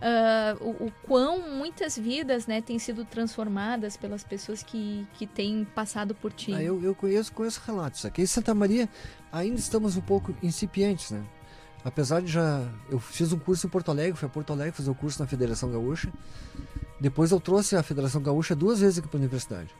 ah, 0.00 0.56
o, 0.60 0.86
o 0.86 0.92
quão 1.02 1.50
muitas 1.56 1.98
vidas, 1.98 2.46
né, 2.46 2.60
têm 2.62 2.78
sido 2.78 3.04
transformadas 3.04 3.96
pelas 3.96 4.22
pessoas 4.22 4.62
que, 4.62 5.04
que 5.14 5.26
têm 5.26 5.66
passado 5.74 6.14
por 6.14 6.32
ti. 6.32 6.54
Ah, 6.54 6.62
eu, 6.62 6.80
eu 6.80 6.94
conheço, 6.94 7.32
conheço 7.32 7.60
relatos. 7.66 8.04
Aqui 8.04 8.22
em 8.22 8.26
Santa 8.26 8.54
Maria 8.54 8.88
ainda 9.32 9.58
estamos 9.58 9.96
um 9.96 10.00
pouco 10.00 10.32
incipientes, 10.44 11.10
né? 11.10 11.24
Apesar 11.84 12.20
de 12.20 12.28
já. 12.28 12.68
Eu 12.90 12.98
fiz 12.98 13.32
um 13.32 13.38
curso 13.38 13.66
em 13.66 13.70
Porto 13.70 13.90
Alegre, 13.90 14.18
fui 14.18 14.26
a 14.26 14.30
Porto 14.30 14.52
Alegre 14.52 14.72
fazer 14.72 14.90
o 14.90 14.94
curso 14.94 15.20
na 15.20 15.26
Federação 15.26 15.70
Gaúcha. 15.70 16.12
Depois 17.00 17.30
eu 17.30 17.40
trouxe 17.40 17.76
a 17.76 17.82
Federação 17.82 18.20
Gaúcha 18.20 18.54
duas 18.54 18.80
vezes 18.80 18.98
aqui 18.98 19.08
para 19.08 19.16
a 19.16 19.20
universidade. 19.20 19.74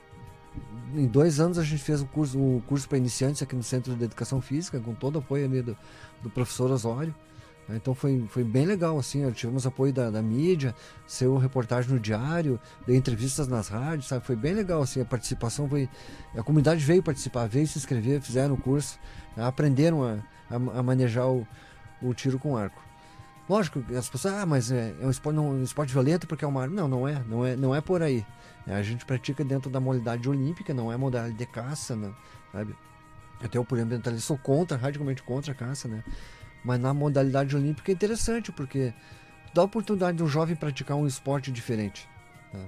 Em 0.94 1.06
dois 1.06 1.38
anos 1.38 1.58
a 1.58 1.62
gente 1.62 1.82
fez 1.82 2.00
um 2.00 2.06
curso, 2.06 2.38
um 2.38 2.60
curso 2.60 2.88
para 2.88 2.98
iniciantes 2.98 3.42
aqui 3.42 3.54
no 3.54 3.62
Centro 3.62 3.94
de 3.94 4.04
Educação 4.04 4.40
Física, 4.40 4.80
com 4.80 4.94
todo 4.94 5.16
o 5.16 5.18
apoio 5.18 5.44
ali 5.44 5.62
do, 5.62 5.76
do 6.22 6.30
professor 6.30 6.70
Osório. 6.70 7.14
Então 7.68 7.94
foi, 7.94 8.24
foi 8.28 8.42
bem 8.42 8.66
legal, 8.66 8.98
assim, 8.98 9.30
tivemos 9.30 9.64
apoio 9.64 9.92
da, 9.92 10.10
da 10.10 10.20
mídia, 10.20 10.74
seu 11.06 11.36
reportagem 11.36 11.92
no 11.92 12.00
diário, 12.00 12.58
dei 12.84 12.96
entrevistas 12.96 13.46
nas 13.46 13.68
rádios, 13.68 14.08
sabe? 14.08 14.24
Foi 14.24 14.34
bem 14.34 14.54
legal, 14.54 14.82
assim, 14.82 15.00
a 15.00 15.04
participação 15.04 15.68
foi... 15.68 15.88
A 16.34 16.42
comunidade 16.42 16.84
veio 16.84 17.00
participar, 17.00 17.46
veio 17.46 17.68
se 17.68 17.78
inscrever, 17.78 18.20
fizeram 18.20 18.54
o 18.54 18.56
curso, 18.56 18.98
né? 19.36 19.44
aprenderam 19.44 20.02
a, 20.02 20.18
a, 20.50 20.80
a 20.80 20.82
manejar 20.82 21.28
o, 21.28 21.46
o 22.02 22.14
tiro 22.14 22.38
com 22.38 22.56
arco. 22.56 22.80
Lógico, 23.48 23.82
as 23.96 24.08
pessoas, 24.08 24.34
ah, 24.34 24.46
mas 24.46 24.70
é, 24.70 24.94
é 25.00 25.06
um, 25.06 25.10
esporte, 25.10 25.36
não, 25.36 25.50
um 25.50 25.62
esporte 25.64 25.92
violento 25.92 26.26
porque 26.26 26.44
é 26.44 26.48
uma 26.48 26.62
arma. 26.62 26.76
Não, 26.76 26.88
não 26.88 27.08
é, 27.08 27.22
não 27.28 27.44
é, 27.44 27.56
não 27.56 27.74
é 27.74 27.80
por 27.80 28.02
aí. 28.02 28.24
É, 28.66 28.74
a 28.74 28.82
gente 28.82 29.04
pratica 29.04 29.42
dentro 29.42 29.68
da 29.68 29.80
modalidade 29.80 30.28
olímpica, 30.28 30.72
não 30.72 30.92
é 30.92 30.96
modalidade 30.96 31.36
de 31.36 31.46
caça, 31.46 31.96
né? 31.96 32.12
sabe? 32.52 32.76
Até 33.42 33.58
eu, 33.58 33.64
por 33.64 33.78
ambientalista, 33.78 34.26
sou 34.26 34.38
contra, 34.38 34.76
radicalmente 34.76 35.22
contra 35.22 35.52
a 35.52 35.54
caça, 35.54 35.88
né? 35.88 36.04
Mas 36.62 36.78
na 36.78 36.92
modalidade 36.92 37.56
olímpica 37.56 37.90
é 37.90 37.94
interessante, 37.94 38.52
porque 38.52 38.92
dá 39.54 39.62
a 39.62 39.64
oportunidade 39.64 40.18
de 40.18 40.22
um 40.22 40.28
jovem 40.28 40.54
praticar 40.54 40.96
um 40.96 41.06
esporte 41.06 41.50
diferente. 41.50 42.08
Tá? 42.52 42.58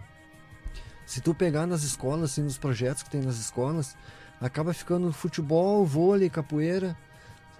Se 1.05 1.20
tu 1.20 1.35
pegar 1.35 1.66
nas 1.66 1.83
escolas, 1.83 2.33
assim, 2.33 2.43
nos 2.43 2.57
projetos 2.57 3.03
que 3.03 3.11
tem 3.11 3.20
nas 3.20 3.37
escolas, 3.37 3.95
acaba 4.41 4.72
ficando 4.72 5.12
futebol, 5.12 5.85
vôlei, 5.85 6.30
capoeira, 6.30 6.97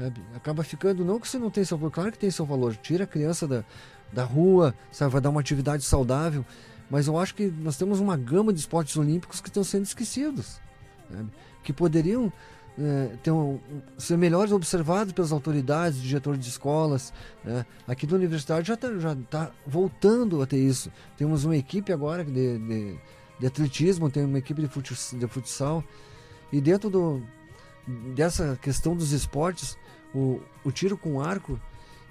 sabe? 0.03 0.21
Acaba 0.35 0.65
ficando, 0.65 1.05
não 1.05 1.21
que 1.21 1.29
você 1.29 1.39
não 1.39 1.51
tem 1.51 1.65
seu 1.65 1.77
valor, 1.79 1.91
claro 1.93 2.13
que 2.13 2.19
tem 2.19 2.31
seu 2.31 2.45
valor, 2.45 2.77
tira 2.77 3.05
a 3.05 3.07
criança 3.07 3.47
da, 3.47 3.65
da 4.13 4.25
rua, 4.25 4.75
sabe? 4.91 5.13
vai 5.13 5.21
dar 5.21 5.31
uma 5.31 5.41
atividade 5.41 5.85
saudável, 5.85 6.45
mas 6.91 7.07
eu 7.07 7.17
acho 7.19 7.35
que 7.35 7.47
nós 7.47 7.77
temos 7.77 8.01
uma 8.01 8.17
gama 8.17 8.53
de 8.53 8.61
esportes 8.61 8.97
olímpicos 8.97 9.41
que 9.41 9.49
estão 9.49 9.63
sendo 9.63 9.85
esquecidos, 9.85 10.61
sabe? 11.11 11.31
que 11.63 11.73
poderiam 11.73 12.33
é, 12.79 13.17
ter 13.23 13.31
um, 13.31 13.61
ser 13.97 14.17
melhores 14.17 14.51
observados 14.51 15.13
pelas 15.13 15.31
autoridades, 15.31 16.03
diretores 16.03 16.41
de 16.41 16.49
escolas. 16.49 17.13
Né? 17.45 17.65
Aqui 17.87 18.07
da 18.07 18.17
universidade 18.17 18.67
já 18.67 18.75
está 18.75 18.89
tá 19.31 19.51
voltando 19.67 20.43
a 20.43 20.47
ter 20.47 20.59
isso. 20.59 20.91
Temos 21.17 21.45
uma 21.45 21.57
equipe 21.57 21.93
agora 21.93 22.25
de, 22.25 22.59
de, 22.59 22.99
de 23.39 23.47
atletismo, 23.47 24.11
tem 24.11 24.25
uma 24.25 24.39
equipe 24.39 24.61
de 24.61 24.69
futsal, 24.69 25.19
de 25.19 25.27
futsal 25.29 25.85
e 26.53 26.61
dentro 26.61 26.91
do, 26.91 27.23
dessa 28.15 28.59
questão 28.61 28.97
dos 28.97 29.13
esportes, 29.13 29.77
o, 30.15 30.41
o 30.65 30.71
tiro 30.71 30.97
com 30.97 31.21
arco, 31.21 31.61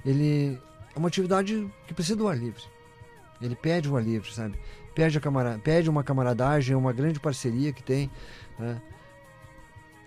ele 0.05 0.59
é 0.95 0.99
uma 0.99 1.07
atividade 1.07 1.69
que 1.87 1.93
precisa 1.93 2.15
do 2.15 2.27
ar 2.27 2.37
livre. 2.37 2.63
Ele 3.41 3.55
pede 3.55 3.89
o 3.89 3.97
ar 3.97 4.03
livre, 4.03 4.31
sabe? 4.33 4.59
Pede, 4.93 5.17
a 5.17 5.21
camara, 5.21 5.59
pede 5.63 5.89
uma 5.89 6.03
camaradagem, 6.03 6.75
uma 6.75 6.93
grande 6.93 7.19
parceria 7.19 7.71
que 7.71 7.81
tem. 7.81 8.09
Né? 8.59 8.81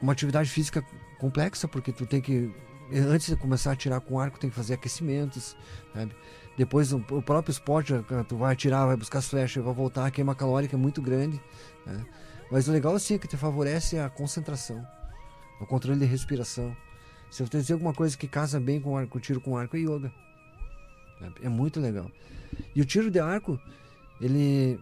uma 0.04 0.12
atividade 0.12 0.50
física 0.50 0.84
complexa, 1.18 1.66
porque 1.66 1.90
tu 1.90 2.06
tem 2.06 2.20
que, 2.20 2.54
antes 2.92 3.28
de 3.28 3.36
começar 3.36 3.70
a 3.70 3.72
atirar 3.72 4.00
com 4.00 4.20
arco, 4.20 4.38
tem 4.38 4.50
que 4.50 4.56
fazer 4.56 4.74
aquecimentos, 4.74 5.56
sabe? 5.92 6.14
Depois 6.56 6.92
o, 6.92 7.00
próprio 7.00 7.50
esporte, 7.50 7.92
tu 8.28 8.36
vai 8.36 8.52
atirar, 8.52 8.86
vai 8.86 8.96
buscar 8.96 9.18
as 9.18 9.26
flechas, 9.26 9.64
vai 9.64 9.74
voltar, 9.74 10.06
a 10.06 10.10
queima 10.10 10.34
calórica 10.34 10.76
é 10.76 10.78
muito 10.78 11.02
grande. 11.02 11.40
Né? 11.84 12.04
Mas 12.50 12.68
o 12.68 12.72
legal 12.72 12.94
assim 12.94 13.14
é 13.14 13.18
que 13.18 13.26
te 13.26 13.36
favorece 13.36 13.98
a 13.98 14.08
concentração, 14.08 14.86
o 15.60 15.66
controle 15.66 15.98
de 15.98 16.04
respiração. 16.04 16.76
Se 17.34 17.42
eu 17.42 17.48
te 17.48 17.56
dizer 17.56 17.72
alguma 17.72 17.92
coisa 17.92 18.16
que 18.16 18.28
casa 18.28 18.60
bem 18.60 18.80
com, 18.80 18.96
arco, 18.96 19.18
tiro 19.18 19.40
com 19.40 19.56
arco, 19.56 19.76
é 19.76 19.80
yoga. 19.80 20.12
É 21.42 21.48
muito 21.48 21.80
legal. 21.80 22.08
E 22.76 22.80
o 22.80 22.84
tiro 22.84 23.10
de 23.10 23.18
arco, 23.18 23.58
ele 24.20 24.78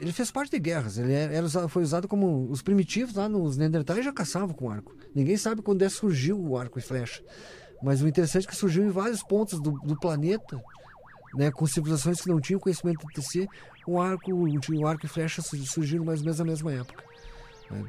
ele 0.00 0.10
fez 0.10 0.30
parte 0.30 0.52
de 0.52 0.58
guerras. 0.58 0.96
Ele 0.96 1.12
era, 1.12 1.44
usado, 1.44 1.68
foi 1.68 1.82
usado 1.82 2.08
como 2.08 2.50
os 2.50 2.62
primitivos 2.62 3.14
lá 3.14 3.28
nos 3.28 3.58
Neandertais 3.58 4.06
já 4.06 4.10
caçavam 4.10 4.54
com 4.54 4.70
arco. 4.70 4.96
Ninguém 5.14 5.36
sabe 5.36 5.60
quando 5.60 5.82
é 5.82 5.88
surgiu 5.90 6.40
o 6.42 6.56
arco 6.56 6.78
e 6.78 6.82
flecha. 6.82 7.22
Mas 7.82 8.00
o 8.00 8.08
interessante 8.08 8.46
é 8.46 8.48
que 8.48 8.56
surgiu 8.56 8.82
em 8.82 8.90
vários 8.90 9.22
pontos 9.22 9.60
do, 9.60 9.72
do 9.72 9.94
planeta, 10.00 10.58
né, 11.34 11.50
com 11.50 11.66
civilizações 11.66 12.22
que 12.22 12.28
não 12.28 12.40
tinham 12.40 12.58
conhecimento 12.58 13.06
de 13.14 13.20
si, 13.22 13.46
o 13.86 14.00
arco, 14.00 14.32
o 14.32 14.86
arco 14.86 15.04
e 15.04 15.08
flecha 15.10 15.42
surgiram 15.42 16.06
mais 16.06 16.20
ou 16.20 16.24
menos 16.24 16.38
na 16.38 16.44
mesma 16.46 16.72
época. 16.72 17.04
Né? 17.70 17.84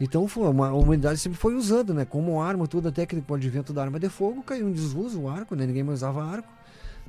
Então 0.00 0.26
a 0.36 0.74
humanidade 0.74 1.18
sempre 1.18 1.38
foi 1.38 1.54
usando, 1.54 1.94
né, 1.94 2.04
como 2.04 2.40
arma, 2.40 2.66
toda 2.66 2.90
a 2.90 2.92
técnica, 2.92 3.32
o 3.32 3.36
advento 3.36 3.72
da 3.72 3.82
arma 3.82 3.98
de 3.98 4.08
fogo, 4.08 4.42
caiu 4.42 4.68
em 4.68 4.72
desuso 4.72 5.20
o 5.20 5.28
arco, 5.28 5.54
né, 5.54 5.64
ninguém 5.66 5.82
mais 5.82 6.00
usava 6.00 6.22
arco 6.22 6.52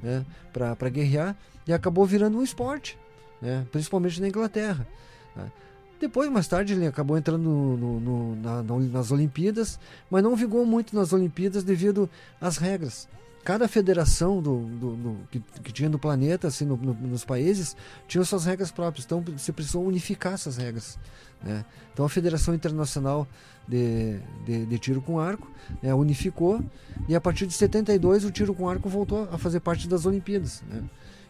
né, 0.02 0.26
para 0.54 0.90
guerrear, 0.90 1.36
e 1.68 1.74
acabou 1.74 2.06
virando 2.06 2.38
um 2.38 2.44
esporte 2.44 2.98
né? 3.42 3.66
principalmente 3.72 4.20
na 4.22 4.28
Inglaterra. 4.28 4.88
Né? 5.36 5.52
Depois, 6.00 6.30
mais 6.30 6.48
tarde, 6.48 6.74
ele 6.74 6.86
acabou 6.86 7.18
entrando 7.18 7.44
no, 7.44 8.00
no, 8.00 8.36
na, 8.36 8.64
nas 8.64 9.12
Olimpíadas, 9.12 9.80
mas 10.10 10.24
não 10.24 10.36
vigou 10.36 10.66
muito 10.66 10.96
nas 10.96 11.12
Olimpíadas 11.12 11.64
devido 11.64 12.10
às 12.40 12.58
regras. 12.58 13.08
Cada 13.48 13.66
federação 13.66 14.42
do, 14.42 14.60
do, 14.60 14.96
do 14.98 15.18
que, 15.32 15.40
que, 15.64 15.72
tinha 15.72 15.88
no 15.88 15.98
planeta, 15.98 16.50
assim, 16.50 16.66
nos 16.66 17.24
países, 17.24 17.78
tinha 18.06 18.22
suas 18.26 18.44
regras 18.44 18.72
próprias. 18.72 19.06
Então, 19.06 19.22
você 19.22 19.54
precisou 19.54 19.86
unificar 19.86 20.34
essas 20.34 20.58
regras. 20.58 21.00
Né? 21.42 21.64
Então, 21.94 22.06
a 22.06 22.10
Federação 22.10 22.54
Internacional 22.54 23.26
de, 23.66 24.20
de, 24.46 24.66
de 24.66 24.80
Tiro 24.80 25.02
com 25.02 25.18
Arco 25.18 25.50
né, 25.82 25.94
unificou, 25.94 26.62
e 27.08 27.16
a 27.16 27.22
partir 27.22 27.48
de 27.48 27.54
72 27.54 28.26
o 28.26 28.32
tiro 28.32 28.54
com 28.54 28.68
arco 28.68 28.90
voltou 28.90 29.30
a 29.32 29.38
fazer 29.38 29.62
parte 29.62 29.88
das 29.88 30.06
Olimpíadas. 30.06 30.62
Né? 30.68 30.84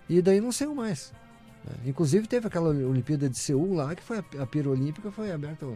E 0.10 0.20
daí 0.20 0.42
não 0.42 0.52
saiu 0.52 0.74
mais. 0.74 1.14
É, 1.68 1.88
inclusive 1.88 2.26
teve 2.26 2.48
aquela 2.48 2.70
Olimpíada 2.70 3.30
de 3.30 3.38
Seul 3.38 3.76
lá, 3.76 3.94
que 3.94 4.02
foi 4.02 4.18
a, 4.18 4.42
a 4.42 4.48
pira 4.48 4.72
olímpica, 4.72 5.12
foi 5.12 5.32
aberta 5.32 5.68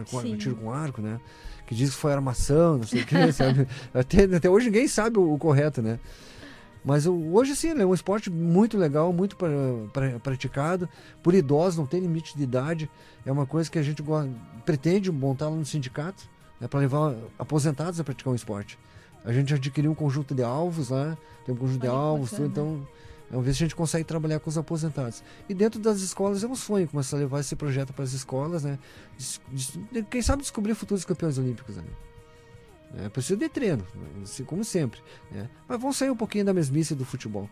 o, 0.00 0.36
tiro 0.36 0.56
com 0.56 0.72
arco, 0.72 1.00
né? 1.00 1.20
Que 1.66 1.74
diz 1.74 1.90
que 1.90 1.96
foi 1.96 2.12
armação, 2.12 2.78
não 2.78 2.86
sei 2.86 3.02
o 3.02 3.06
que, 3.06 3.30
sabe? 3.32 3.66
Até, 3.92 4.24
até 4.24 4.50
hoje 4.50 4.66
ninguém 4.66 4.88
sabe 4.88 5.18
o, 5.18 5.32
o 5.32 5.38
correto, 5.38 5.80
né? 5.80 5.98
Mas 6.84 7.06
hoje 7.06 7.56
sim, 7.56 7.70
é 7.70 7.86
um 7.86 7.94
esporte 7.94 8.30
muito 8.30 8.76
legal, 8.76 9.10
muito 9.10 9.36
pra, 9.36 9.48
pra, 9.90 10.18
praticado, 10.20 10.86
por 11.22 11.34
idosos, 11.34 11.78
não 11.78 11.86
tem 11.86 12.00
limite 12.00 12.36
de 12.36 12.42
idade. 12.42 12.90
É 13.24 13.32
uma 13.32 13.46
coisa 13.46 13.70
que 13.70 13.78
a 13.78 13.82
gente 13.82 14.04
pretende 14.66 15.10
montar 15.10 15.48
lá 15.48 15.56
no 15.56 15.64
sindicato, 15.64 16.28
né, 16.60 16.68
para 16.68 16.80
levar 16.80 17.14
aposentados 17.38 17.98
a 17.98 18.04
praticar 18.04 18.30
um 18.32 18.36
esporte. 18.36 18.78
A 19.24 19.32
gente 19.32 19.54
adquiriu 19.54 19.90
um 19.90 19.94
conjunto 19.94 20.34
de 20.34 20.42
alvos 20.42 20.90
lá, 20.90 21.16
tem 21.46 21.54
um 21.54 21.58
conjunto 21.58 21.80
de 21.80 21.86
alvos, 21.86 22.30
tudo, 22.30 22.44
então 22.44 22.86
Vamos 23.30 23.46
ver 23.46 23.54
se 23.54 23.62
a 23.62 23.66
gente 23.66 23.74
consegue 23.74 24.04
trabalhar 24.04 24.38
com 24.38 24.48
os 24.48 24.58
aposentados. 24.58 25.22
E 25.48 25.54
dentro 25.54 25.80
das 25.80 26.00
escolas 26.00 26.44
é 26.44 26.46
um 26.46 26.54
sonho 26.54 26.86
começar 26.86 27.16
a 27.16 27.20
levar 27.20 27.40
esse 27.40 27.56
projeto 27.56 27.92
para 27.92 28.04
as 28.04 28.12
escolas, 28.12 28.64
né? 28.64 28.78
Quem 30.10 30.22
sabe 30.22 30.42
descobrir 30.42 30.74
futuros 30.74 31.04
campeões 31.04 31.38
olímpicos. 31.38 31.76
Né? 31.76 31.84
É, 32.98 33.08
precisa 33.08 33.36
de 33.36 33.48
treino, 33.48 33.84
como 34.46 34.64
sempre. 34.64 35.00
Né? 35.30 35.48
Mas 35.66 35.80
vamos 35.80 35.96
sair 35.96 36.10
um 36.10 36.16
pouquinho 36.16 36.44
da 36.44 36.54
mesmice 36.54 36.94
do 36.94 37.04
futebol. 37.04 37.48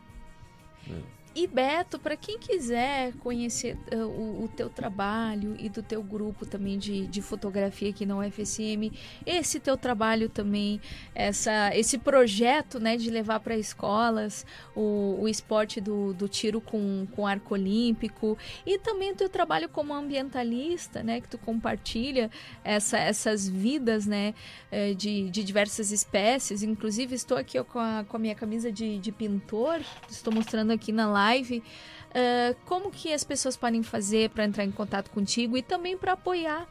Né? 0.87 1.03
E 1.35 1.47
Beto, 1.47 1.99
para 1.99 2.15
quem 2.15 2.39
quiser 2.39 3.15
conhecer 3.15 3.79
uh, 3.91 4.05
o, 4.05 4.45
o, 4.45 4.49
teu 4.49 4.69
trabalho 4.69 5.57
e 5.59 5.71
do 5.71 5.83
teu 5.83 6.03
grupo 6.03 6.45
também 6.45 6.79
de, 6.79 7.07
de 7.07 7.23
fotografia 7.23 7.89
aqui 7.89 8.05
na 8.05 8.19
UFSM, 8.19 8.93
esse 9.25 9.59
teu 9.59 9.75
trabalho 9.79 10.29
também, 10.29 10.79
essa, 11.15 11.75
esse 11.75 11.97
projeto 11.97 12.79
né, 12.79 12.99
de 12.99 13.09
levar 13.09 13.41
para 13.41 13.57
escolas 13.57 14.45
o, 14.77 15.21
o 15.23 15.29
esporte 15.29 15.81
do, 15.81 16.13
do 16.13 16.29
tiro 16.29 16.61
com, 16.61 17.07
com 17.13 17.27
arco 17.27 17.55
olímpico 17.55 18.37
e 18.67 18.79
também 18.79 19.13
o 19.13 19.17
teu 19.17 19.31
trabalho 19.31 19.71
como 19.71 19.95
ambientalista, 19.95 21.03
né, 21.03 21.23
que 21.23 21.29
tu 21.29 21.39
compartilha 21.39 22.31
essa, 22.63 22.99
essas 22.99 23.49
vidas 23.49 24.07
né, 24.07 24.35
eh, 24.71 24.93
de, 24.93 25.31
de 25.31 25.43
diversas 25.43 25.91
espécies. 25.93 26.63
Inclusive, 26.63 27.15
estou 27.15 27.39
aqui 27.39 27.59
ó, 27.59 27.65
com, 27.65 27.79
a, 27.79 28.05
com 28.07 28.19
a 28.19 28.21
minha 28.21 28.35
camisa 28.35 28.71
de, 28.71 28.99
de 28.99 29.11
pintor, 29.11 29.81
estou 30.11 30.31
mostrando 30.31 30.73
aqui 30.73 30.93
na 30.93 31.07
live 31.07 31.22
live. 31.23 31.63
Uh, 32.11 32.55
como 32.67 32.91
que 32.91 33.13
as 33.13 33.25
pessoas 33.25 33.57
podem 33.57 33.83
fazer 33.83 34.31
para 34.31 34.45
entrar 34.45 34.65
em 34.65 34.71
contato 34.71 35.11
contigo 35.11 35.57
e 35.57 35.63
também 35.63 35.97
para 35.97 36.13
apoiar 36.13 36.69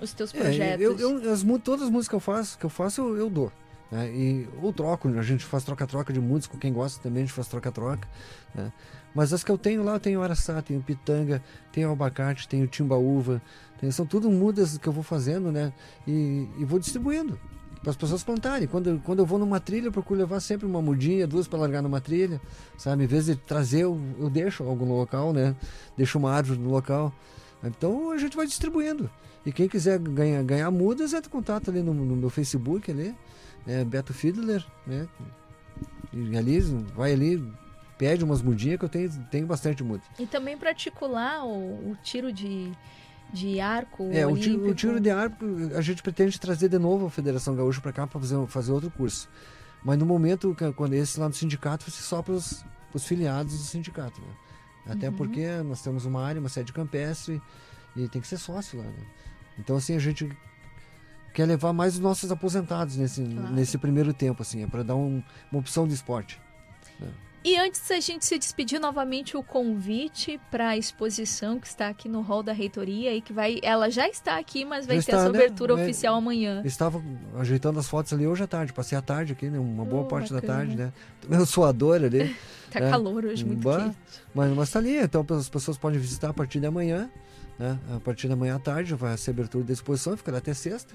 os 0.00 0.12
teus 0.12 0.32
projetos? 0.32 0.82
É, 0.82 0.84
eu, 0.84 0.98
eu, 0.98 1.32
as, 1.32 1.44
todas 1.62 1.86
as 1.86 1.90
músicas 1.90 2.08
que 2.08 2.14
eu 2.14 2.20
faço, 2.20 2.58
que 2.58 2.66
eu 2.66 2.70
faço, 2.70 3.00
eu, 3.00 3.16
eu 3.16 3.30
dou. 3.30 3.52
Né? 3.90 4.10
E, 4.10 4.48
ou 4.60 4.72
troco, 4.72 5.08
a 5.08 5.22
gente 5.22 5.44
faz 5.44 5.62
troca-troca 5.62 6.12
de 6.12 6.20
música, 6.20 6.56
quem 6.58 6.72
gosta 6.72 7.00
também 7.00 7.22
a 7.22 7.26
gente 7.26 7.34
faz 7.34 7.46
troca-troca. 7.46 8.08
Né? 8.54 8.72
Mas 9.14 9.32
as 9.32 9.44
que 9.44 9.50
eu 9.50 9.58
tenho 9.58 9.84
lá, 9.84 9.94
eu 9.94 10.00
tenho 10.00 10.22
Araçá, 10.22 10.60
tenho 10.62 10.82
Pitanga, 10.82 11.42
tenho 11.70 11.92
Abacate, 11.92 12.48
tenho 12.48 12.66
Timbaúva, 12.66 13.40
tenho, 13.78 13.92
são 13.92 14.06
tudo 14.06 14.30
mudas 14.30 14.78
que 14.78 14.88
eu 14.88 14.92
vou 14.92 15.02
fazendo, 15.02 15.52
né? 15.52 15.70
E, 16.08 16.48
e 16.58 16.64
vou 16.64 16.78
distribuindo 16.78 17.38
para 17.82 17.90
as 17.90 17.96
pessoas 17.96 18.22
plantarem. 18.22 18.68
Quando, 18.68 19.00
quando 19.04 19.18
eu 19.18 19.26
vou 19.26 19.38
numa 19.38 19.58
trilha, 19.58 19.86
eu 19.86 19.92
procuro 19.92 20.20
levar 20.20 20.40
sempre 20.40 20.66
uma 20.66 20.80
mudinha, 20.80 21.26
duas 21.26 21.48
para 21.48 21.58
largar 21.58 21.82
numa 21.82 22.00
trilha, 22.00 22.40
sabe? 22.78 23.04
Em 23.04 23.06
vez 23.06 23.26
de 23.26 23.36
trazer, 23.36 23.80
eu, 23.82 24.00
eu 24.18 24.30
deixo 24.30 24.62
algo 24.62 24.86
no 24.86 24.96
local, 24.96 25.32
né? 25.32 25.54
Deixo 25.96 26.18
uma 26.18 26.32
árvore 26.32 26.60
no 26.60 26.70
local. 26.70 27.12
Então 27.64 28.12
a 28.12 28.18
gente 28.18 28.36
vai 28.36 28.46
distribuindo. 28.46 29.10
E 29.44 29.52
quem 29.52 29.68
quiser 29.68 29.98
ganhar, 29.98 30.42
ganhar 30.44 30.70
mudas, 30.70 31.12
é 31.12 31.20
de 31.20 31.28
contato 31.28 31.70
ali 31.70 31.82
no, 31.82 31.92
no 31.92 32.16
meu 32.16 32.30
Facebook 32.30 32.88
ali, 32.90 33.14
é 33.66 33.84
Beto 33.84 34.14
Fiedler, 34.14 34.64
né? 34.86 35.08
E 36.12 36.36
ali, 36.36 36.60
vai 36.94 37.12
ali, 37.12 37.42
pede 37.98 38.22
umas 38.22 38.40
mudinhas 38.40 38.78
que 38.78 38.84
eu 38.84 38.88
tenho, 38.88 39.10
tenho 39.30 39.46
bastante 39.46 39.82
muda. 39.82 40.02
E 40.18 40.26
também 40.26 40.56
para 40.56 40.70
articular 40.70 41.44
o, 41.44 41.90
o 41.90 41.96
tiro 42.02 42.32
de 42.32 42.70
de 43.32 43.60
arco 43.60 44.08
é, 44.12 44.26
o 44.26 44.36
tiro, 44.36 44.68
o 44.68 44.74
tiro, 44.74 45.00
de 45.00 45.10
arco 45.10 45.44
a 45.76 45.80
gente 45.80 46.02
pretende 46.02 46.38
trazer 46.38 46.68
de 46.68 46.78
novo 46.78 47.06
a 47.06 47.10
Federação 47.10 47.54
Gaúcha 47.54 47.80
para 47.80 47.92
cá 47.92 48.06
para 48.06 48.20
fazer, 48.20 48.46
fazer 48.46 48.72
outro 48.72 48.90
curso. 48.90 49.28
Mas 49.84 49.98
no 49.98 50.06
momento, 50.06 50.54
quando 50.76 50.94
esse 50.94 51.18
lá 51.18 51.28
no 51.28 51.34
sindicato, 51.34 51.90
ser 51.90 52.02
só 52.02 52.22
para 52.22 52.34
os 52.34 52.64
filiados 53.04 53.52
do 53.56 53.64
sindicato. 53.64 54.20
Né? 54.20 54.92
Até 54.92 55.08
Uhum. 55.08 55.14
porque 55.16 55.46
nós 55.64 55.82
temos 55.82 56.04
uma 56.04 56.24
área, 56.24 56.38
uma 56.40 56.48
sede 56.48 56.72
campestre, 56.72 57.40
e 57.96 58.08
tem 58.08 58.20
que 58.20 58.28
ser 58.28 58.36
sócio 58.38 58.78
lá. 58.78 58.84
Né? 58.84 59.04
Então, 59.58 59.76
assim, 59.76 59.94
a 59.96 59.98
gente 59.98 60.28
quer 61.34 61.46
levar 61.46 61.72
mais 61.72 61.94
os 61.94 62.00
nossos 62.00 62.30
aposentados 62.30 62.96
nesse, 62.96 63.22
Claro. 63.24 63.52
nesse 63.54 63.76
primeiro 63.78 64.12
tempo, 64.14 64.42
assim, 64.42 64.62
é 64.62 64.66
para 64.66 64.82
dar 64.82 64.94
um- 64.96 65.22
uma 65.50 65.60
opção 65.60 65.86
de 65.88 65.94
esporte. 65.94 66.40
E 67.44 67.56
antes 67.58 67.88
da 67.88 67.98
gente 67.98 68.24
se 68.24 68.38
despedir 68.38 68.78
novamente 68.78 69.36
o 69.36 69.42
convite 69.42 70.40
para 70.50 70.68
a 70.68 70.76
exposição 70.76 71.58
que 71.58 71.66
está 71.66 71.88
aqui 71.88 72.08
no 72.08 72.20
hall 72.20 72.40
da 72.42 72.52
reitoria 72.52 73.12
e 73.14 73.20
que 73.20 73.32
vai, 73.32 73.58
ela 73.62 73.90
já 73.90 74.08
está 74.08 74.38
aqui, 74.38 74.64
mas 74.64 74.86
vai 74.86 74.96
Já 75.00 75.02
ter 75.02 75.10
está, 75.10 75.22
essa 75.24 75.32
né? 75.32 75.38
abertura 75.40 75.74
oficial 75.74 76.14
amanhã. 76.14 76.62
Estava 76.64 77.02
ajeitando 77.38 77.80
as 77.80 77.88
fotos 77.88 78.12
ali 78.12 78.26
hoje 78.28 78.44
à 78.44 78.46
tarde, 78.46 78.72
passei 78.72 78.96
a 78.96 79.02
tarde 79.02 79.32
aqui, 79.32 79.50
né? 79.50 79.58
uma 79.58 79.84
boa 79.84 80.02
Oh, 80.02 80.06
parte 80.06 80.32
bacana. 80.32 80.40
da 80.40 80.46
tarde, 80.58 80.76
né? 80.76 80.92
Também 81.20 81.38
eu 81.40 81.46
sou 81.46 81.64
adora 81.64 82.06
ali. 82.06 82.34
Tá 82.72 82.78
É. 82.80 82.88
calor 82.88 83.22
hoje, 83.26 83.44
muito 83.44 83.60
Bah, 83.60 83.82
quente. 83.84 83.96
Mas, 84.34 84.50
mas 84.56 84.70
tá 84.70 84.78
ali, 84.78 84.96
então 84.96 85.26
as 85.36 85.46
pessoas 85.46 85.76
podem 85.76 86.00
visitar 86.00 86.30
a 86.30 86.32
partir 86.32 86.58
de 86.58 86.64
amanhã, 86.64 87.10
né? 87.58 87.78
A 87.94 88.00
partir 88.00 88.28
da 88.28 88.34
manhã 88.36 88.56
à 88.56 88.58
tarde 88.58 88.94
vai 88.94 89.14
ser 89.18 89.32
abertura 89.32 89.62
da 89.62 89.74
exposição, 89.74 90.16
ficará 90.16 90.38
até 90.38 90.54
sexta, 90.54 90.94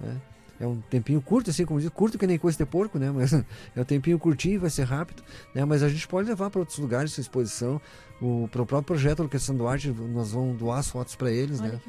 né? 0.00 0.16
É 0.60 0.66
um 0.66 0.78
tempinho 0.90 1.22
curto, 1.22 1.48
assim, 1.48 1.64
como 1.64 1.80
diz, 1.80 1.88
curto 1.88 2.18
que 2.18 2.26
nem 2.26 2.38
coisa 2.38 2.58
de 2.58 2.66
porco, 2.66 2.98
né? 2.98 3.10
Mas 3.16 3.32
é 3.32 3.44
um 3.76 3.84
tempinho 3.84 4.18
curtinho, 4.18 4.60
vai 4.60 4.68
ser 4.68 4.84
rápido, 4.84 5.22
né? 5.54 5.64
Mas 5.64 5.82
a 5.82 5.88
gente 5.88 6.06
pode 6.06 6.28
levar 6.28 6.50
para 6.50 6.60
outros 6.60 6.78
lugares 6.78 7.12
essa 7.12 7.22
exposição. 7.22 7.80
O, 8.20 8.46
para 8.52 8.60
o 8.60 8.66
próprio 8.66 8.94
projeto 8.94 9.20
Orquestração 9.20 9.56
do 9.56 9.66
Arte, 9.66 9.88
nós 9.88 10.32
vamos 10.32 10.58
doar 10.58 10.80
as 10.80 10.90
fotos 10.90 11.16
para 11.16 11.32
eles, 11.32 11.58
Olha 11.60 11.72
né? 11.72 11.80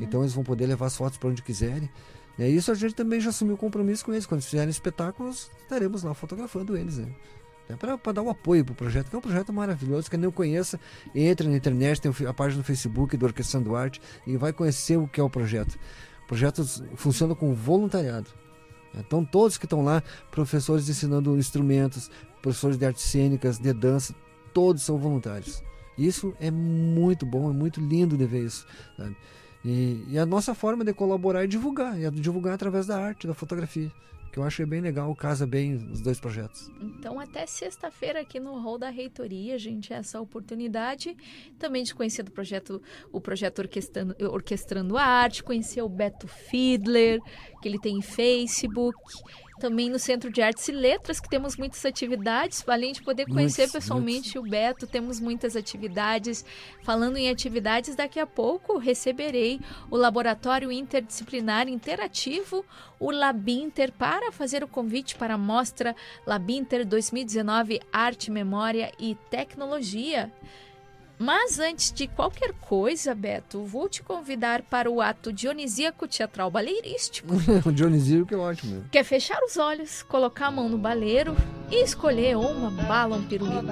Então 0.00 0.20
eles 0.20 0.32
vão 0.32 0.44
poder 0.44 0.66
levar 0.66 0.86
as 0.86 0.96
fotos 0.96 1.18
para 1.18 1.28
onde 1.28 1.42
quiserem. 1.42 1.90
E 2.38 2.44
isso 2.44 2.70
a 2.70 2.74
gente 2.74 2.94
também 2.94 3.20
já 3.20 3.30
assumiu 3.30 3.54
o 3.54 3.58
compromisso 3.58 4.04
com 4.04 4.12
eles. 4.12 4.24
Quando 4.24 4.38
eles 4.38 4.48
fizerem 4.48 4.70
espetáculos, 4.70 5.50
estaremos 5.60 6.04
lá 6.04 6.14
fotografando 6.14 6.76
eles, 6.76 6.98
né? 6.98 7.08
É 7.68 7.96
para 7.96 8.12
dar 8.12 8.22
o 8.22 8.28
apoio 8.28 8.64
pro 8.64 8.74
projeto, 8.74 9.08
que 9.08 9.16
é 9.16 9.18
um 9.18 9.22
projeto 9.22 9.52
maravilhoso. 9.52 10.10
Quem 10.10 10.18
não 10.18 10.30
conheça, 10.30 10.78
entre 11.14 11.48
na 11.48 11.56
internet, 11.56 12.00
tem 12.00 12.10
o 12.10 12.28
a 12.28 12.34
página 12.34 12.58
no 12.58 12.64
Facebook 12.64 13.16
do 13.16 13.26
Orquestração 13.26 13.62
do 13.62 13.74
Arte 13.74 14.00
e 14.26 14.36
vai 14.36 14.52
conhecer 14.52 14.96
o 14.96 15.08
que 15.08 15.20
é 15.20 15.22
o 15.22 15.30
projeto. 15.30 15.78
O 16.24 16.26
projeto 16.28 16.62
s- 16.62 16.82
funciona 16.96 17.34
com 17.34 17.54
voluntariado. 17.54 18.28
Então 18.94 19.24
todos 19.24 19.56
que 19.56 19.66
estão 19.66 19.82
lá, 19.82 20.02
professores 20.30 20.88
ensinando 20.88 21.36
instrumentos, 21.38 22.10
professores 22.42 22.76
de 22.76 22.84
artes 22.84 23.04
cênicas, 23.04 23.58
de 23.58 23.72
dança, 23.72 24.14
todos 24.52 24.82
são 24.82 24.98
voluntários. 24.98 25.62
Isso 25.96 26.34
é 26.40 26.50
muito 26.50 27.24
bom, 27.26 27.50
é 27.50 27.52
muito 27.52 27.80
lindo 27.80 28.16
de 28.16 28.24
ver 28.26 28.44
isso. 28.46 28.66
E, 29.64 30.04
e 30.08 30.18
a 30.18 30.26
nossa 30.26 30.54
forma 30.54 30.84
de 30.84 30.92
colaborar 30.92 31.44
é 31.44 31.46
divulgar, 31.46 32.00
é 32.00 32.10
divulgar 32.10 32.54
através 32.54 32.86
da 32.86 32.98
arte, 32.98 33.26
da 33.26 33.34
fotografia, 33.34 33.90
que 34.32 34.38
eu 34.38 34.44
é 34.44 34.66
bem 34.66 34.80
legal, 34.80 35.14
casa 35.14 35.46
bem 35.46 35.74
os 35.74 36.00
dois 36.00 36.18
projetos. 36.18 36.70
Então, 36.80 37.20
até 37.20 37.44
sexta-feira 37.44 38.22
aqui 38.22 38.40
no 38.40 38.58
hall 38.58 38.78
da 38.78 38.88
reitoria, 38.88 39.58
gente, 39.58 39.92
essa 39.92 40.18
oportunidade 40.18 41.14
também 41.58 41.84
de 41.84 41.94
conhecer 41.94 42.22
do 42.22 42.30
projeto, 42.30 42.82
o 43.12 43.20
projeto 43.20 43.58
Orquestrando, 43.58 44.16
Orquestrando 44.30 44.96
Arte, 44.96 45.42
conhecer 45.44 45.82
o 45.82 45.88
Beto 45.88 46.26
Fiedler, 46.26 47.20
que 47.60 47.68
ele 47.68 47.78
tem 47.78 47.98
em 47.98 48.02
Facebook, 48.02 48.96
também 49.62 49.88
no 49.88 49.96
Centro 49.96 50.28
de 50.28 50.42
Artes 50.42 50.66
e 50.66 50.72
Letras, 50.72 51.20
que 51.20 51.28
temos 51.28 51.56
muitas 51.56 51.84
atividades, 51.84 52.64
além 52.66 52.92
de 52.92 53.00
poder 53.00 53.26
conhecer 53.26 53.62
Muitos, 53.62 53.74
pessoalmente 53.74 54.36
o 54.36 54.42
Beto, 54.42 54.88
temos 54.88 55.20
muitas 55.20 55.54
atividades. 55.54 56.44
Falando 56.82 57.16
em 57.16 57.30
atividades, 57.30 57.94
daqui 57.94 58.18
a 58.18 58.26
pouco 58.26 58.76
receberei 58.76 59.60
o 59.88 59.96
Laboratório 59.96 60.72
Interdisciplinar 60.72 61.68
Interativo, 61.68 62.64
o 62.98 63.12
Labinter, 63.12 63.92
para 63.92 64.32
fazer 64.32 64.64
o 64.64 64.68
convite 64.68 65.14
para 65.14 65.34
a 65.34 65.38
mostra 65.38 65.94
Labinter 66.26 66.84
2019 66.84 67.80
Arte, 67.92 68.32
Memória 68.32 68.90
e 68.98 69.14
Tecnologia. 69.30 70.32
Mas 71.22 71.60
antes 71.60 71.92
de 71.92 72.08
qualquer 72.08 72.52
coisa, 72.54 73.14
Beto, 73.14 73.64
vou 73.64 73.88
te 73.88 74.02
convidar 74.02 74.60
para 74.62 74.90
o 74.90 75.00
ato 75.00 75.32
dionisíaco 75.32 76.08
teatral 76.08 76.50
baleirístico. 76.50 77.28
o 77.64 77.70
Dionisíaco 77.70 78.26
que 78.26 78.34
é 78.34 78.36
ótimo. 78.36 78.84
Que 78.90 78.98
é 78.98 79.04
fechar 79.04 79.40
os 79.44 79.56
olhos, 79.56 80.02
colocar 80.02 80.48
a 80.48 80.50
mão 80.50 80.68
no 80.68 80.76
baleiro 80.76 81.36
e 81.70 81.80
escolher 81.80 82.36
uma 82.36 82.72
bala 82.72 83.14
ou 83.14 83.22
um 83.22 83.24
pirulito. 83.24 83.62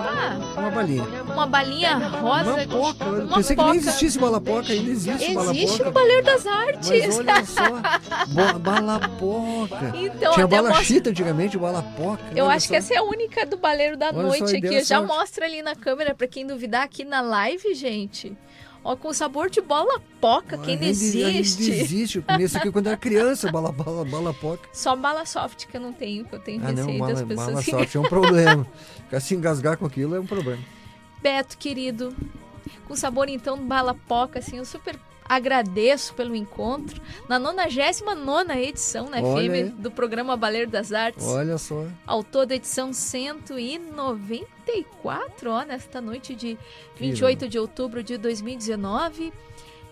Ah, 0.00 0.38
Uma 0.60 0.70
balinha. 0.70 1.04
uma 1.32 1.46
balinha 1.46 1.96
rosa. 1.98 2.62
Eu 2.62 3.24
uma 3.24 3.36
pensei 3.36 3.56
que 3.56 3.62
poca. 3.62 3.70
nem 3.72 3.76
existisse 3.80 4.18
balapoca, 4.18 4.72
ainda 4.72 4.90
existe, 4.90 5.34
balapoca. 5.34 5.56
Existe 5.58 5.82
no 5.82 5.90
Baleiro 5.92 6.22
das 6.24 6.46
Artes. 6.46 6.88
Mas 6.88 7.18
olha 7.18 7.44
só, 7.44 8.58
balapoca. 8.58 9.92
Então, 9.94 10.32
Tinha 10.34 10.46
bala 10.46 10.68
mostra- 10.68 10.84
chita 10.84 11.10
antigamente, 11.10 11.58
balapoca. 11.58 12.22
Eu 12.34 12.46
olha 12.46 12.54
acho 12.56 12.66
só. 12.66 12.72
que 12.72 12.76
essa 12.76 12.94
é 12.94 12.96
a 12.98 13.02
única 13.02 13.44
do 13.46 13.56
Baleiro 13.56 13.96
da 13.96 14.08
Olha 14.08 14.22
Noite 14.22 14.56
aqui. 14.56 14.82
Já 14.84 14.98
sorte. 14.98 15.06
mostra 15.12 15.44
ali 15.46 15.62
na 15.62 15.74
câmera 15.74 16.14
pra 16.14 16.26
quem 16.26 16.46
duvidar 16.46 16.82
aqui 16.84 17.04
na 17.04 17.20
live, 17.20 17.74
gente. 17.74 18.36
Ó, 18.84 18.96
com 18.96 19.12
sabor 19.12 19.50
de 19.50 19.60
bola 19.60 20.00
poca, 20.20 20.56
que 20.58 20.70
ainda 20.70 20.86
Ainda- 20.86 20.98
ainda 21.26 21.38
existe. 21.38 21.70
existe. 21.70 22.24
Eu 22.28 22.40
isso 22.40 22.56
aqui 22.56 22.70
quando 22.70 22.86
era 22.86 22.96
criança, 22.96 23.50
bala, 23.50 23.70
bala, 23.72 24.04
bala 24.04 24.32
poca. 24.32 24.68
Só 24.72 24.94
bala 24.96 25.26
soft 25.26 25.66
que 25.66 25.76
eu 25.76 25.80
não 25.80 25.92
tenho, 25.92 26.24
que 26.24 26.34
eu 26.34 26.38
tenho 26.38 26.60
Ah, 26.64 26.72
não, 26.72 26.84
receio 26.86 26.98
bala, 26.98 27.12
das 27.14 27.22
pessoas. 27.22 27.46
bala 27.48 27.62
soft 27.62 27.94
é 27.94 27.98
um 27.98 28.02
problema. 28.04 28.66
Ficar 29.04 29.20
se 29.20 29.34
engasgar 29.34 29.76
com 29.76 29.84
aquilo 29.86 30.14
é 30.14 30.20
um 30.20 30.26
problema. 30.26 30.62
Beto, 31.20 31.58
querido, 31.58 32.14
com 32.86 32.94
sabor 32.94 33.28
então 33.28 33.58
bala 33.58 33.94
poca, 33.94 34.38
assim, 34.38 34.58
eu 34.58 34.64
super 34.64 34.96
agradeço 35.28 36.14
pelo 36.14 36.34
encontro 36.34 37.00
na 37.28 37.38
99 37.38 38.62
edição, 38.62 39.10
né, 39.10 39.20
Olha 39.22 39.52
aí. 39.52 39.70
FM, 39.70 39.74
do 39.76 39.90
programa 39.90 40.34
Baleiro 40.36 40.70
das 40.70 40.92
Artes. 40.92 41.26
Olha 41.26 41.58
só. 41.58 41.84
Autor 42.06 42.46
da 42.46 42.54
edição 42.54 42.92
194, 42.92 45.50
ó, 45.50 45.64
nesta 45.64 46.00
noite 46.00 46.34
de 46.34 46.56
Que 46.96 47.02
28 47.02 47.48
de 47.48 47.58
outubro 47.58 48.02
de 48.02 48.16
2019. 48.16 49.32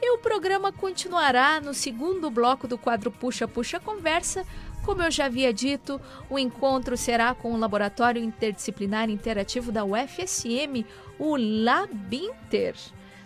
E 0.01 0.14
o 0.14 0.18
programa 0.18 0.72
continuará 0.72 1.61
no 1.61 1.72
segundo 1.72 2.30
bloco 2.30 2.68
do 2.68 2.76
quadro 2.76 3.11
Puxa 3.11 3.49
Puxa 3.49 3.80
Conversa. 3.80 4.45
Como 4.84 5.03
eu 5.03 5.11
já 5.11 5.24
havia 5.26 5.53
dito, 5.53 6.01
o 6.30 6.39
encontro 6.39 6.97
será 6.97 7.34
com 7.34 7.53
o 7.53 7.59
Laboratório 7.59 8.22
Interdisciplinar 8.22 9.11
Interativo 9.11 9.72
da 9.72 9.84
UFSM, 9.84 10.84
o 11.18 11.37
Labinter. 11.37 12.76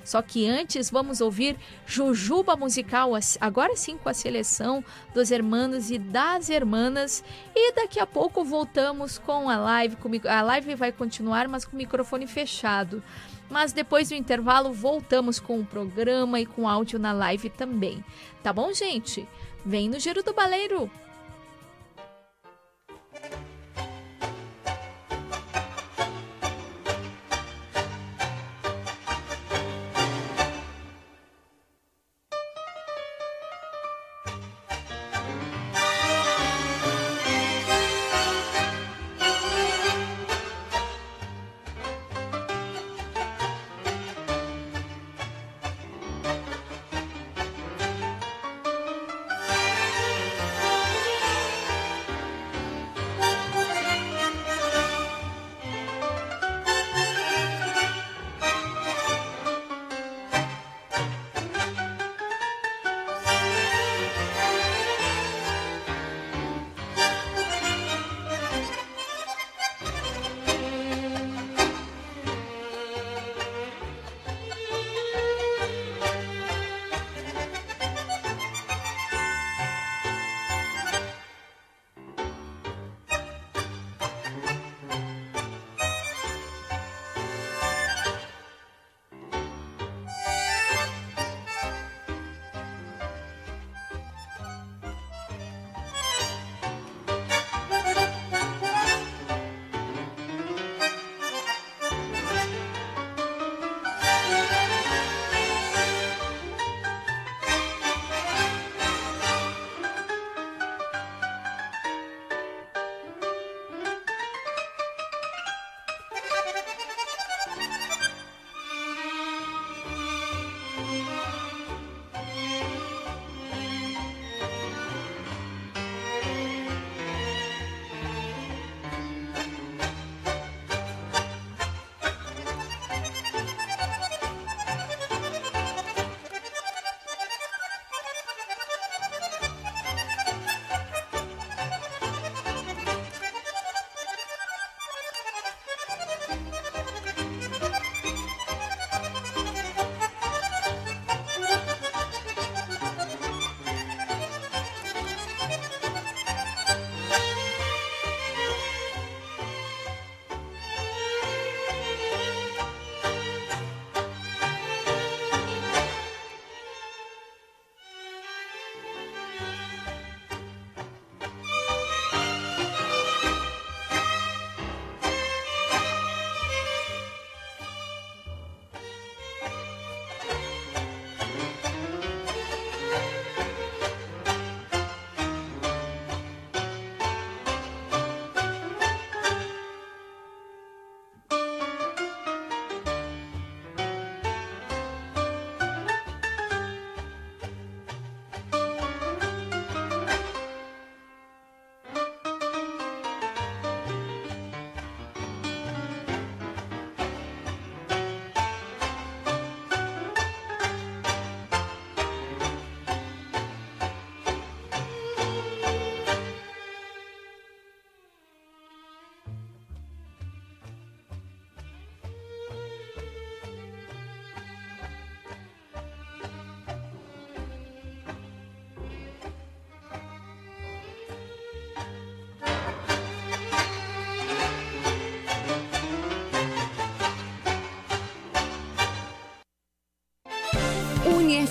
Só 0.04 0.22
que 0.22 0.48
antes 0.48 0.90
vamos 0.90 1.20
ouvir 1.20 1.56
Jujuba 1.86 2.56
Musical, 2.56 3.12
agora 3.40 3.76
sim 3.76 3.96
com 3.96 4.08
a 4.08 4.14
seleção 4.14 4.84
dos 5.14 5.30
hermanos 5.30 5.90
e 5.90 5.98
das 5.98 6.50
hermanas. 6.50 7.22
E 7.54 7.72
daqui 7.74 8.00
a 8.00 8.06
pouco 8.06 8.44
voltamos 8.44 9.18
com 9.18 9.48
a 9.48 9.56
live. 9.56 9.96
com 9.96 10.10
a 10.28 10.42
live 10.42 10.74
vai 10.74 10.92
continuar, 10.92 11.48
mas 11.48 11.64
com 11.64 11.74
o 11.74 11.78
microfone 11.78 12.26
fechado. 12.26 13.02
Mas 13.48 13.72
depois 13.72 14.08
do 14.08 14.14
intervalo 14.14 14.72
voltamos 14.72 15.40
com 15.40 15.58
o 15.58 15.66
programa 15.66 16.40
e 16.40 16.46
com 16.46 16.68
áudio 16.68 16.98
na 16.98 17.12
live 17.12 17.50
também. 17.50 18.04
Tá 18.42 18.52
bom, 18.52 18.72
gente? 18.72 19.28
Vem 19.64 19.88
no 19.88 19.98
Giro 19.98 20.22
do 20.22 20.32
Baleiro! 20.32 20.90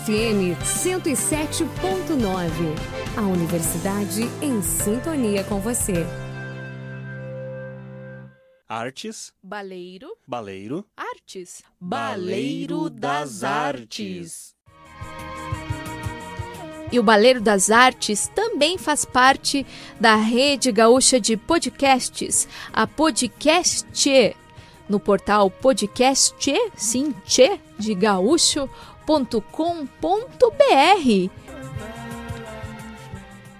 UniFM 0.10 0.58
107.9. 0.64 1.70
A 3.16 3.22
universidade 3.22 4.24
em 4.42 4.60
sintonia 4.64 5.44
com 5.44 5.60
você. 5.60 6.04
Artes, 8.68 9.32
Baleiro, 9.42 10.08
baleiro, 10.28 10.84
artes. 10.98 11.62
Baleiro 11.80 12.90
das 12.90 13.44
Artes. 13.44 14.56
E 16.92 16.98
o 17.00 17.04
Baleiro 17.04 17.40
das 17.40 17.70
Artes 17.70 18.28
também 18.34 18.80
faz 18.80 19.06
parte 19.06 19.64
da 20.00 20.16
rede 20.16 20.72
gaúcha 20.72 21.20
de 21.20 21.38
podcasts, 21.38 22.48
a 22.74 22.88
Podcast, 22.88 23.86
no 24.88 25.00
portal 25.00 25.52
podcast, 25.52 26.34
sim, 26.76 27.14
tchê, 27.26 27.60
de 27.78 27.94
gaúcho.com.br. 29.10 31.30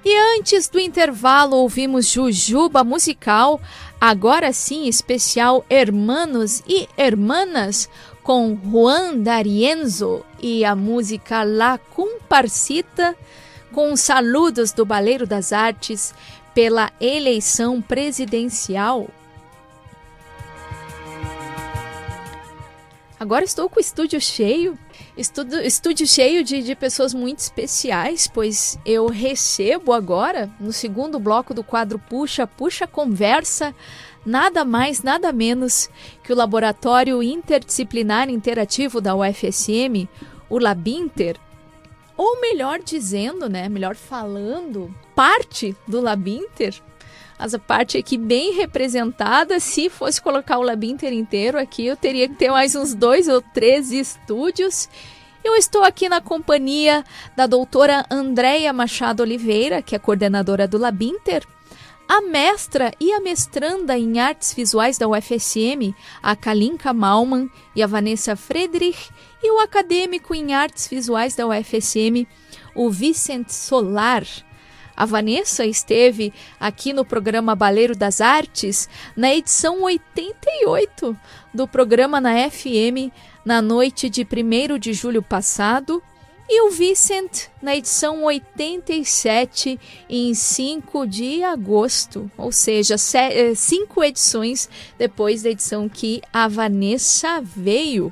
E 0.06 0.18
antes 0.38 0.70
do 0.70 0.80
intervalo 0.80 1.58
ouvimos 1.58 2.08
Jujuba 2.08 2.84
Musical, 2.84 3.60
agora 4.00 4.54
sim 4.54 4.88
especial 4.88 5.66
Hermanos 5.70 6.64
e 6.68 6.88
Hermanas, 6.96 7.90
com 8.24 8.58
Juan 8.64 9.18
D'Arienzo 9.18 10.24
e 10.40 10.64
a 10.64 10.76
música 10.76 11.44
La 11.44 11.78
Comparcita, 11.78 13.16
com 13.74 13.92
os 13.92 14.02
saludos 14.02 14.72
do 14.72 14.86
Baleiro 14.86 15.28
das 15.28 15.52
Artes 15.52 16.14
pela 16.54 16.92
eleição 17.02 17.82
presidencial. 17.82 19.08
Agora 23.20 23.44
estou 23.44 23.70
com 23.70 23.78
o 23.78 23.82
estúdio 23.82 24.22
cheio, 24.22 24.78
estúdio, 25.20 25.60
estúdio 25.62 26.08
cheio 26.08 26.44
de, 26.44 26.64
de 26.64 26.76
pessoas 26.76 27.14
muito 27.14 27.40
especiais, 27.40 28.26
pois 28.28 28.80
eu 28.86 29.08
recebo 29.08 29.92
agora, 29.92 30.50
no 30.60 30.72
segundo 30.72 31.20
bloco 31.20 31.54
do 31.54 31.64
quadro 31.64 32.00
Puxa, 32.00 32.48
Puxa 32.48 32.88
Conversa, 32.88 33.76
nada 34.26 34.64
mais, 34.64 35.04
nada 35.04 35.34
menos 35.34 35.90
que 36.24 36.32
o 36.32 36.36
Laboratório 36.36 37.22
Interdisciplinar 37.22 38.30
Interativo 38.30 39.02
da 39.02 39.14
UFSM, 39.14 40.08
o 40.50 40.58
Labinter, 40.58 41.38
ou 42.16 42.40
melhor 42.40 42.80
dizendo, 42.80 43.50
né, 43.50 43.68
melhor 43.68 43.96
falando, 43.96 44.94
parte 45.14 45.76
do 45.88 46.00
Labinter, 46.00 46.82
mas 47.40 47.54
a 47.54 47.60
parte 47.60 47.98
aqui 47.98 48.18
bem 48.18 48.54
representada. 48.54 49.60
Se 49.62 49.90
fosse 49.90 50.22
colocar 50.22 50.58
o 50.58 50.62
Labinter 50.62 51.14
inteiro 51.14 51.58
aqui, 51.58 51.86
eu 51.86 51.96
teria 51.96 52.28
que 52.28 52.36
ter 52.36 52.52
mais 52.52 52.76
uns 52.76 52.94
dois 52.94 53.30
ou 53.30 53.42
três 53.42 53.92
estúdios. 53.94 54.90
Eu 55.42 55.56
estou 55.56 55.86
aqui 55.86 56.10
na 56.10 56.20
companhia 56.20 57.04
da 57.38 57.48
doutora 57.48 58.06
Andréia 58.12 58.74
Machado 58.74 59.24
Oliveira, 59.24 59.82
que 59.82 59.96
é 59.96 60.00
coordenadora 60.00 60.68
do 60.68 60.78
Labinter, 60.78 61.48
a 62.10 62.22
mestra 62.22 62.92
e 63.00 63.14
a 63.14 63.22
mestranda 63.22 63.98
em 63.98 64.20
artes 64.20 64.54
visuais 64.54 64.98
da 64.98 65.08
UFSM, 65.08 65.94
a 66.22 66.36
Kalinka 66.36 66.92
Malman 66.92 67.50
e 67.74 67.82
a 67.82 67.88
Vanessa 67.88 68.36
Friedrich, 68.36 69.12
e 69.42 69.52
o 69.52 69.60
acadêmico 69.60 70.36
em 70.36 70.54
artes 70.54 70.88
visuais 70.88 71.36
da 71.36 71.48
UFSM, 71.48 72.28
o 72.76 72.90
Vicente 72.90 73.54
Solar. 73.54 74.26
A 75.00 75.06
Vanessa 75.06 75.66
esteve 75.66 76.34
aqui 76.60 76.92
no 76.92 77.06
programa 77.06 77.56
Baleiro 77.56 77.96
das 77.96 78.20
Artes 78.20 78.90
na 79.16 79.34
edição 79.34 79.84
88 79.84 81.18
do 81.54 81.66
programa 81.66 82.20
na 82.20 82.50
FM 82.50 83.10
na 83.46 83.62
noite 83.62 84.10
de 84.10 84.24
1 84.24 84.78
de 84.78 84.92
julho 84.92 85.24
passado 85.24 86.04
e 86.50 86.64
o 86.64 86.70
Vicent 86.70 87.48
na 87.62 87.78
edição 87.78 88.26
87 88.26 89.80
em 90.10 90.34
5 90.34 91.08
de 91.08 91.44
agosto, 91.46 92.30
ou 92.38 92.52
seja, 92.52 92.96
eh, 93.14 93.56
cinco 93.56 94.04
edições 94.04 94.68
depois 94.98 95.44
da 95.44 95.52
edição 95.52 95.88
que 95.88 96.22
a 96.34 96.50
Vanessa 96.50 97.40
veio. 97.42 98.12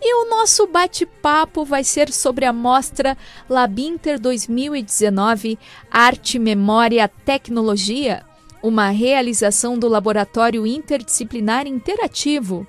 E 0.00 0.14
o 0.14 0.28
nosso 0.28 0.66
bate-papo 0.66 1.64
vai 1.64 1.82
ser 1.82 2.12
sobre 2.12 2.44
a 2.44 2.52
mostra 2.52 3.16
Labinter 3.48 4.20
2019 4.20 5.58
Arte, 5.90 6.38
Memória, 6.38 7.08
Tecnologia, 7.08 8.24
uma 8.62 8.90
realização 8.90 9.78
do 9.78 9.88
Laboratório 9.88 10.66
Interdisciplinar 10.66 11.66
Interativo, 11.66 12.66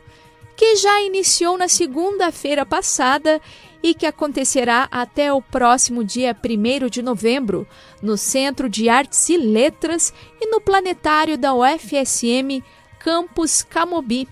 que 0.56 0.76
já 0.78 1.02
iniciou 1.02 1.58
na 1.58 1.68
segunda-feira 1.68 2.66
passada 2.66 3.41
e 3.84 3.94
que 3.94 4.06
acontecerá 4.06 4.88
até 4.90 5.32
o 5.32 5.41
próximo 5.41 6.04
dia 6.04 6.36
1 6.36 6.90
de 6.90 7.02
novembro, 7.02 7.68
no 8.02 8.18
Centro 8.18 8.68
de 8.68 8.90
Artes 8.90 9.30
e 9.30 9.38
Letras 9.38 10.14
e 10.41 10.49
no 10.49 10.60
Planetário 10.60 11.38
da 11.38 11.54
UFSM 11.54 12.64
Campus 12.99 13.62
Camobi. 13.64 14.28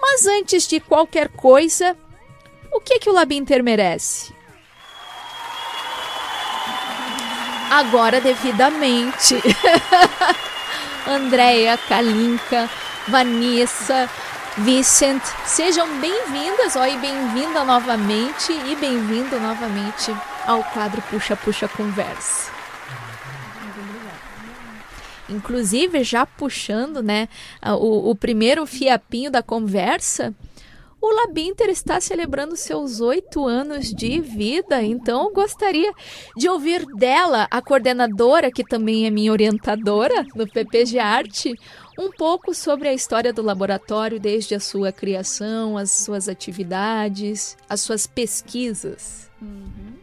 Mas 0.00 0.26
antes 0.26 0.66
de 0.66 0.80
qualquer 0.80 1.28
coisa, 1.28 1.96
o 2.72 2.80
que, 2.80 2.98
que 2.98 3.10
o 3.10 3.12
Labinter 3.12 3.62
merece? 3.62 4.34
Agora, 7.70 8.20
devidamente. 8.20 9.36
Andréia, 11.06 11.78
Kalinka, 11.88 12.68
Vanessa, 13.08 14.08
Vicent, 14.58 15.22
sejam 15.46 15.86
bem-vindas 16.00 16.76
ó, 16.76 16.84
e 16.84 16.96
bem-vinda 16.98 17.64
novamente 17.64 18.52
e 18.52 18.76
bem-vindo 18.76 19.38
novamente 19.40 20.14
ao 20.46 20.62
quadro 20.64 21.00
Puxa 21.02 21.36
Puxa 21.36 21.68
Conversa. 21.68 22.59
Inclusive, 25.30 26.02
já 26.04 26.26
puxando 26.26 27.02
né, 27.02 27.28
o, 27.78 28.10
o 28.10 28.14
primeiro 28.14 28.66
fiapinho 28.66 29.30
da 29.30 29.42
conversa, 29.42 30.34
o 31.00 31.14
Labinter 31.14 31.70
está 31.70 31.98
celebrando 31.98 32.54
seus 32.56 33.00
oito 33.00 33.46
anos 33.46 33.90
de 33.90 34.20
vida, 34.20 34.82
então 34.82 35.32
gostaria 35.32 35.90
de 36.36 36.46
ouvir 36.46 36.84
dela, 36.94 37.48
a 37.50 37.62
coordenadora, 37.62 38.50
que 38.50 38.62
também 38.62 39.06
é 39.06 39.10
minha 39.10 39.32
orientadora 39.32 40.26
no 40.34 40.46
PP 40.46 40.84
de 40.84 40.98
Arte, 40.98 41.58
um 41.98 42.10
pouco 42.10 42.54
sobre 42.54 42.88
a 42.88 42.92
história 42.92 43.32
do 43.32 43.40
laboratório 43.40 44.20
desde 44.20 44.54
a 44.54 44.60
sua 44.60 44.92
criação, 44.92 45.78
as 45.78 45.90
suas 45.90 46.28
atividades, 46.28 47.56
as 47.66 47.80
suas 47.80 48.06
pesquisas. 48.06 49.30
Uhum. 49.40 49.94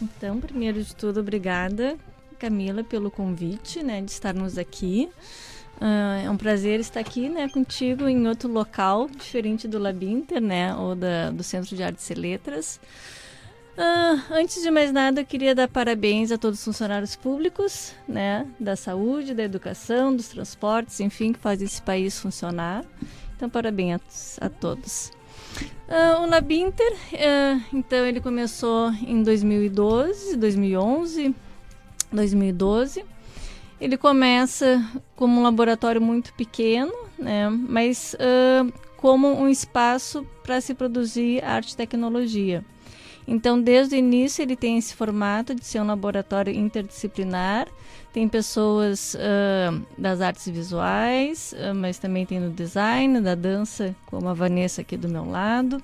Então, 0.00 0.38
primeiro 0.38 0.80
de 0.82 0.94
tudo, 0.94 1.18
obrigada, 1.18 1.98
Camila, 2.38 2.84
pelo 2.84 3.10
convite, 3.10 3.82
né, 3.82 4.00
de 4.00 4.10
estarmos 4.10 4.56
aqui. 4.56 5.08
Uh, 5.80 6.24
é 6.24 6.30
um 6.30 6.36
prazer 6.36 6.80
estar 6.80 7.00
aqui, 7.00 7.28
né, 7.28 7.48
contigo 7.48 8.08
em 8.08 8.26
outro 8.26 8.50
local 8.50 9.08
diferente 9.08 9.68
do 9.68 9.78
Labinter, 9.78 10.40
né, 10.40 10.74
ou 10.74 10.94
da, 10.94 11.30
do 11.30 11.42
Centro 11.42 11.76
de 11.76 11.82
Artes 11.82 12.08
e 12.10 12.14
Letras. 12.14 12.80
Uh, 13.78 14.20
antes 14.32 14.60
de 14.60 14.72
mais 14.72 14.92
nada, 14.92 15.20
eu 15.20 15.24
queria 15.24 15.54
dar 15.54 15.68
parabéns 15.68 16.32
a 16.32 16.38
todos 16.38 16.58
os 16.58 16.64
funcionários 16.64 17.14
públicos, 17.14 17.94
né, 18.08 18.44
da 18.58 18.74
saúde, 18.74 19.34
da 19.34 19.44
educação, 19.44 20.14
dos 20.14 20.26
transportes, 20.28 20.98
enfim, 20.98 21.32
que 21.32 21.38
fazem 21.38 21.64
esse 21.64 21.80
país 21.80 22.18
funcionar. 22.18 22.84
Então, 23.36 23.48
parabéns 23.48 24.00
a, 24.40 24.46
a 24.46 24.48
todos. 24.48 25.12
Uh, 25.88 26.22
o 26.22 26.26
Labinter, 26.26 26.92
uh, 26.92 27.62
então, 27.72 28.04
ele 28.04 28.20
começou 28.20 28.90
em 29.06 29.22
2012, 29.22 30.36
2011, 30.36 31.34
2012. 32.12 33.04
Ele 33.80 33.96
começa 33.96 34.84
como 35.14 35.40
um 35.40 35.42
laboratório 35.42 36.00
muito 36.00 36.32
pequeno, 36.34 36.92
né, 37.18 37.48
mas 37.48 38.14
uh, 38.14 38.72
como 38.96 39.28
um 39.28 39.48
espaço 39.48 40.26
para 40.42 40.60
se 40.60 40.74
produzir 40.74 41.44
arte 41.44 41.72
e 41.72 41.76
tecnologia. 41.76 42.64
Então, 43.26 43.60
desde 43.60 43.94
o 43.94 43.98
início, 43.98 44.42
ele 44.42 44.56
tem 44.56 44.78
esse 44.78 44.94
formato 44.94 45.54
de 45.54 45.64
ser 45.64 45.80
um 45.80 45.86
laboratório 45.86 46.52
interdisciplinar. 46.52 47.68
Tem 48.10 48.26
pessoas 48.26 49.14
uh, 49.14 49.86
das 49.98 50.22
artes 50.22 50.48
visuais, 50.48 51.54
uh, 51.54 51.74
mas 51.74 51.98
também 51.98 52.24
tem 52.24 52.40
no 52.40 52.50
design, 52.50 53.20
da 53.20 53.34
dança, 53.34 53.94
como 54.06 54.28
a 54.28 54.34
Vanessa 54.34 54.80
aqui 54.80 54.96
do 54.96 55.08
meu 55.08 55.28
lado 55.28 55.80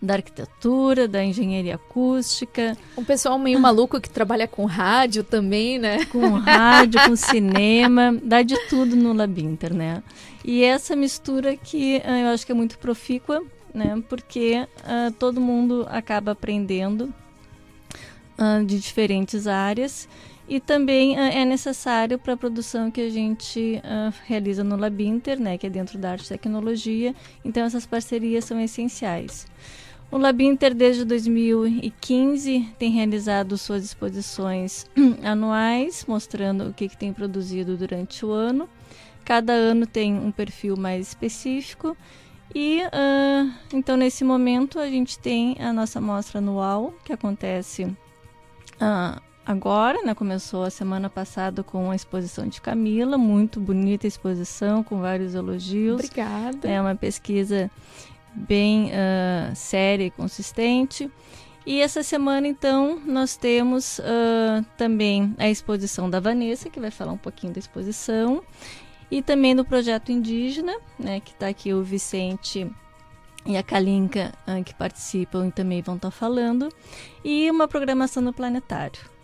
da 0.00 0.14
arquitetura, 0.14 1.08
da 1.08 1.24
engenharia 1.24 1.74
acústica. 1.74 2.76
Um 2.96 3.04
pessoal 3.04 3.38
meio 3.38 3.58
maluco 3.58 4.00
que 4.00 4.10
trabalha 4.10 4.46
com 4.46 4.64
rádio 4.64 5.24
também, 5.24 5.78
né? 5.78 6.04
Com 6.06 6.30
rádio, 6.38 7.00
com 7.06 7.16
cinema, 7.16 8.18
dá 8.22 8.42
de 8.42 8.56
tudo 8.68 8.96
no 8.96 9.12
Labinter, 9.12 9.74
né? 9.74 10.02
E 10.44 10.62
essa 10.62 10.94
mistura 10.94 11.56
que 11.56 12.02
uh, 12.04 12.10
eu 12.10 12.28
acho 12.28 12.46
que 12.46 12.52
é 12.52 12.54
muito 12.54 12.78
profícua, 12.78 13.42
né? 13.74 14.02
Porque 14.08 14.66
uh, 14.80 15.12
todo 15.12 15.40
mundo 15.40 15.86
acaba 15.90 16.32
aprendendo 16.32 17.12
uh, 18.38 18.64
de 18.64 18.78
diferentes 18.78 19.46
áreas 19.46 20.08
e 20.48 20.60
também 20.60 21.16
uh, 21.16 21.20
é 21.20 21.44
necessário 21.44 22.18
para 22.18 22.34
a 22.34 22.36
produção 22.36 22.90
que 22.90 23.00
a 23.00 23.10
gente 23.10 23.80
uh, 23.84 24.14
realiza 24.26 24.62
no 24.62 24.76
Labinter, 24.76 25.40
né, 25.40 25.58
que 25.58 25.66
é 25.66 25.70
dentro 25.70 25.98
da 25.98 26.12
arte 26.12 26.26
e 26.26 26.28
tecnologia. 26.28 27.14
Então 27.44 27.64
essas 27.64 27.86
parcerias 27.86 28.44
são 28.44 28.60
essenciais. 28.60 29.46
O 30.10 30.18
Labinter, 30.18 30.72
desde 30.72 31.04
2015, 31.04 32.74
tem 32.78 32.92
realizado 32.92 33.58
suas 33.58 33.84
exposições 33.84 34.86
anuais, 35.24 36.04
mostrando 36.06 36.68
o 36.68 36.72
que, 36.72 36.88
que 36.88 36.96
tem 36.96 37.12
produzido 37.12 37.76
durante 37.76 38.24
o 38.24 38.30
ano. 38.30 38.68
Cada 39.24 39.52
ano 39.52 39.84
tem 39.84 40.14
um 40.14 40.30
perfil 40.30 40.76
mais 40.76 41.08
específico. 41.08 41.96
E 42.54 42.82
uh, 42.84 43.52
então, 43.74 43.96
nesse 43.96 44.22
momento, 44.22 44.78
a 44.78 44.88
gente 44.88 45.18
tem 45.18 45.56
a 45.58 45.72
nossa 45.72 46.00
mostra 46.00 46.38
anual, 46.38 46.94
que 47.04 47.12
acontece 47.12 47.84
uh, 47.84 49.20
agora, 49.46 50.02
né? 50.02 50.14
Começou 50.14 50.64
a 50.64 50.70
semana 50.70 51.08
passada 51.08 51.62
com 51.62 51.90
a 51.90 51.94
exposição 51.94 52.48
de 52.48 52.60
Camila, 52.60 53.16
muito 53.16 53.60
bonita 53.60 54.06
exposição, 54.06 54.82
com 54.82 55.00
vários 55.00 55.34
elogios. 55.34 55.94
Obrigada. 55.94 56.68
É 56.68 56.80
uma 56.80 56.96
pesquisa 56.96 57.70
bem 58.34 58.86
uh, 58.90 59.54
séria 59.54 60.04
e 60.04 60.10
consistente. 60.10 61.10
E 61.64 61.80
essa 61.80 62.02
semana, 62.02 62.46
então, 62.46 63.00
nós 63.04 63.36
temos 63.36 63.98
uh, 63.98 64.64
também 64.76 65.34
a 65.38 65.48
exposição 65.48 66.08
da 66.10 66.20
Vanessa, 66.20 66.68
que 66.68 66.78
vai 66.78 66.90
falar 66.90 67.12
um 67.12 67.18
pouquinho 67.18 67.52
da 67.52 67.58
exposição, 67.58 68.42
e 69.10 69.22
também 69.22 69.54
do 69.54 69.64
projeto 69.64 70.12
indígena, 70.12 70.76
né, 70.98 71.20
que 71.20 71.32
está 71.32 71.48
aqui 71.48 71.72
o 71.72 71.82
Vicente 71.82 72.70
e 73.44 73.56
a 73.56 73.62
Kalinka, 73.62 74.32
uh, 74.46 74.62
que 74.62 74.74
participam 74.74 75.48
e 75.48 75.52
também 75.52 75.82
vão 75.82 75.96
estar 75.96 76.10
tá 76.10 76.16
falando, 76.16 76.68
e 77.24 77.50
uma 77.50 77.66
programação 77.66 78.22
no 78.22 78.32
planetário. 78.32 79.15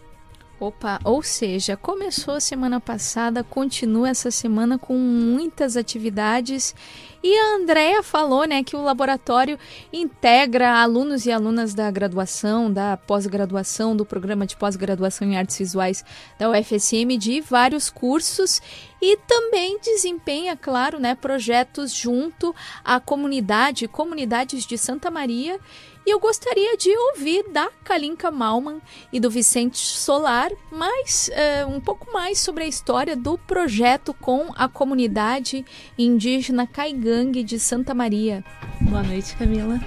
Opa, 0.63 1.01
ou 1.03 1.25
seja, 1.25 1.77
começou 1.77 2.35
a 2.35 2.41
semana 2.41 2.81
passada, 2.81 3.43
continua 3.43 4.11
essa 4.11 4.31
semana 4.31 4.79
com 4.79 4.97
muitas 4.97 5.77
atividades. 5.77 6.73
E 7.21 7.37
a 7.37 7.57
Andrea 7.57 8.01
falou, 8.01 8.45
né, 8.45 8.63
que 8.63 8.77
o 8.77 8.83
laboratório 8.83 9.59
integra 9.93 10.81
alunos 10.81 11.27
e 11.27 11.33
alunas 11.33 11.75
da 11.75 11.91
graduação, 11.91 12.73
da 12.73 12.97
pós-graduação, 12.97 13.97
do 13.97 14.07
programa 14.07 14.47
de 14.47 14.57
pós-graduação 14.57 15.27
em 15.27 15.37
artes 15.37 15.59
visuais 15.59 16.05
da 16.39 16.49
UFSM 16.49 17.19
de 17.19 17.41
vários 17.41 17.91
cursos 17.91 18.63
e 19.01 19.17
também 19.17 19.81
desempenha, 19.81 20.57
claro, 20.57 21.01
né, 21.01 21.17
projetos 21.17 21.93
junto 21.93 22.55
à 22.85 23.01
comunidade, 23.01 23.89
comunidades 23.89 24.65
de 24.65 24.79
Santa 24.79 25.11
Maria 25.11 25.59
e 26.05 26.11
eu 26.11 26.19
gostaria 26.19 26.77
de 26.77 26.91
ouvir 26.91 27.45
da 27.53 27.71
Kalinka 27.85 28.31
Malman 28.31 28.81
e 29.13 29.21
do 29.21 29.31
Vicente 29.31 29.79
Solar 29.79 30.51
mais 30.71 31.31
uh, 31.31 31.69
um 31.69 31.81
pouco 31.81 32.13
mais 32.13 32.39
sobre 32.39 32.65
a 32.65 32.67
história 32.67 33.17
do 33.17 33.39
projeto 33.39 34.13
com 34.15 34.53
a 34.57 34.69
comunidade 34.69 35.65
indígena 35.97 36.67
Caigangue 36.67 37.45
de 37.45 37.59
Santa 37.59 37.95
Maria. 37.95 38.45
Boa 38.81 39.03
noite, 39.03 39.37
Camila. 39.37 39.81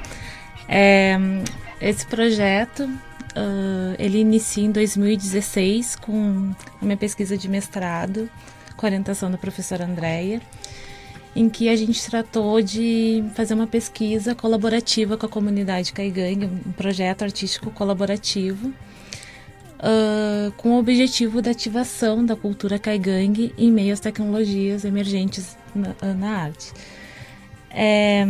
É, 0.69 1.17
esse 1.81 2.05
projeto 2.05 2.83
uh, 2.85 3.95
ele 3.99 4.19
inicia 4.19 4.63
em 4.63 4.71
2016 4.71 5.97
com 5.97 6.51
a 6.81 6.85
minha 6.85 6.97
pesquisa 6.97 7.37
de 7.37 7.49
mestrado, 7.49 8.29
com 8.77 8.85
orientação 8.85 9.29
da 9.29 9.37
professora 9.37 9.85
Andréia 9.85 10.41
em 11.35 11.49
que 11.49 11.67
a 11.67 11.75
gente 11.75 12.03
tratou 12.09 12.61
de 12.61 13.23
fazer 13.35 13.53
uma 13.53 13.67
pesquisa 13.67 14.33
colaborativa 14.33 15.17
com 15.17 15.25
a 15.25 15.29
comunidade 15.29 15.91
Caigangue, 15.91 16.45
um 16.45 16.71
projeto 16.71 17.23
artístico 17.23 17.69
colaborativo, 17.71 18.69
uh, 18.69 20.51
com 20.55 20.71
o 20.71 20.79
objetivo 20.79 21.41
da 21.41 21.51
ativação 21.51 22.25
da 22.25 22.35
cultura 22.35 22.79
Caigangue 22.79 23.53
em 23.57 23.71
meio 23.71 23.93
às 23.93 23.99
tecnologias 23.99 24.85
emergentes 24.85 25.57
na, 25.75 26.13
na 26.13 26.29
arte. 26.37 26.71
É, 27.69 28.25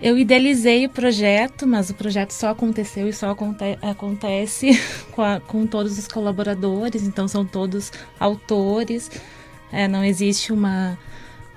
eu 0.00 0.16
idealizei 0.16 0.86
o 0.86 0.90
projeto, 0.90 1.66
mas 1.66 1.90
o 1.90 1.94
projeto 1.94 2.30
só 2.30 2.50
aconteceu 2.50 3.08
e 3.08 3.12
só 3.12 3.30
aconte 3.30 3.78
acontece 3.82 4.70
com, 5.10 5.22
a, 5.22 5.40
com, 5.40 5.66
todos 5.66 5.98
os 5.98 6.06
colaboradores, 6.06 7.02
então 7.02 7.26
são 7.26 7.44
todos 7.44 7.90
autores, 8.20 9.10
é, 9.72 9.88
não 9.88 10.04
existe 10.04 10.52
uma 10.52 10.96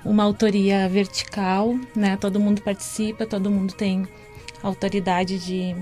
uma 0.04 0.24
autoria 0.24 0.88
vertical, 0.88 1.78
né? 1.94 2.16
Todo 2.16 2.40
mundo 2.40 2.62
participa, 2.62 3.26
todo 3.26 3.50
mundo 3.50 3.74
tem 3.74 4.06
autoridade 4.62 5.38
de, 5.38 5.74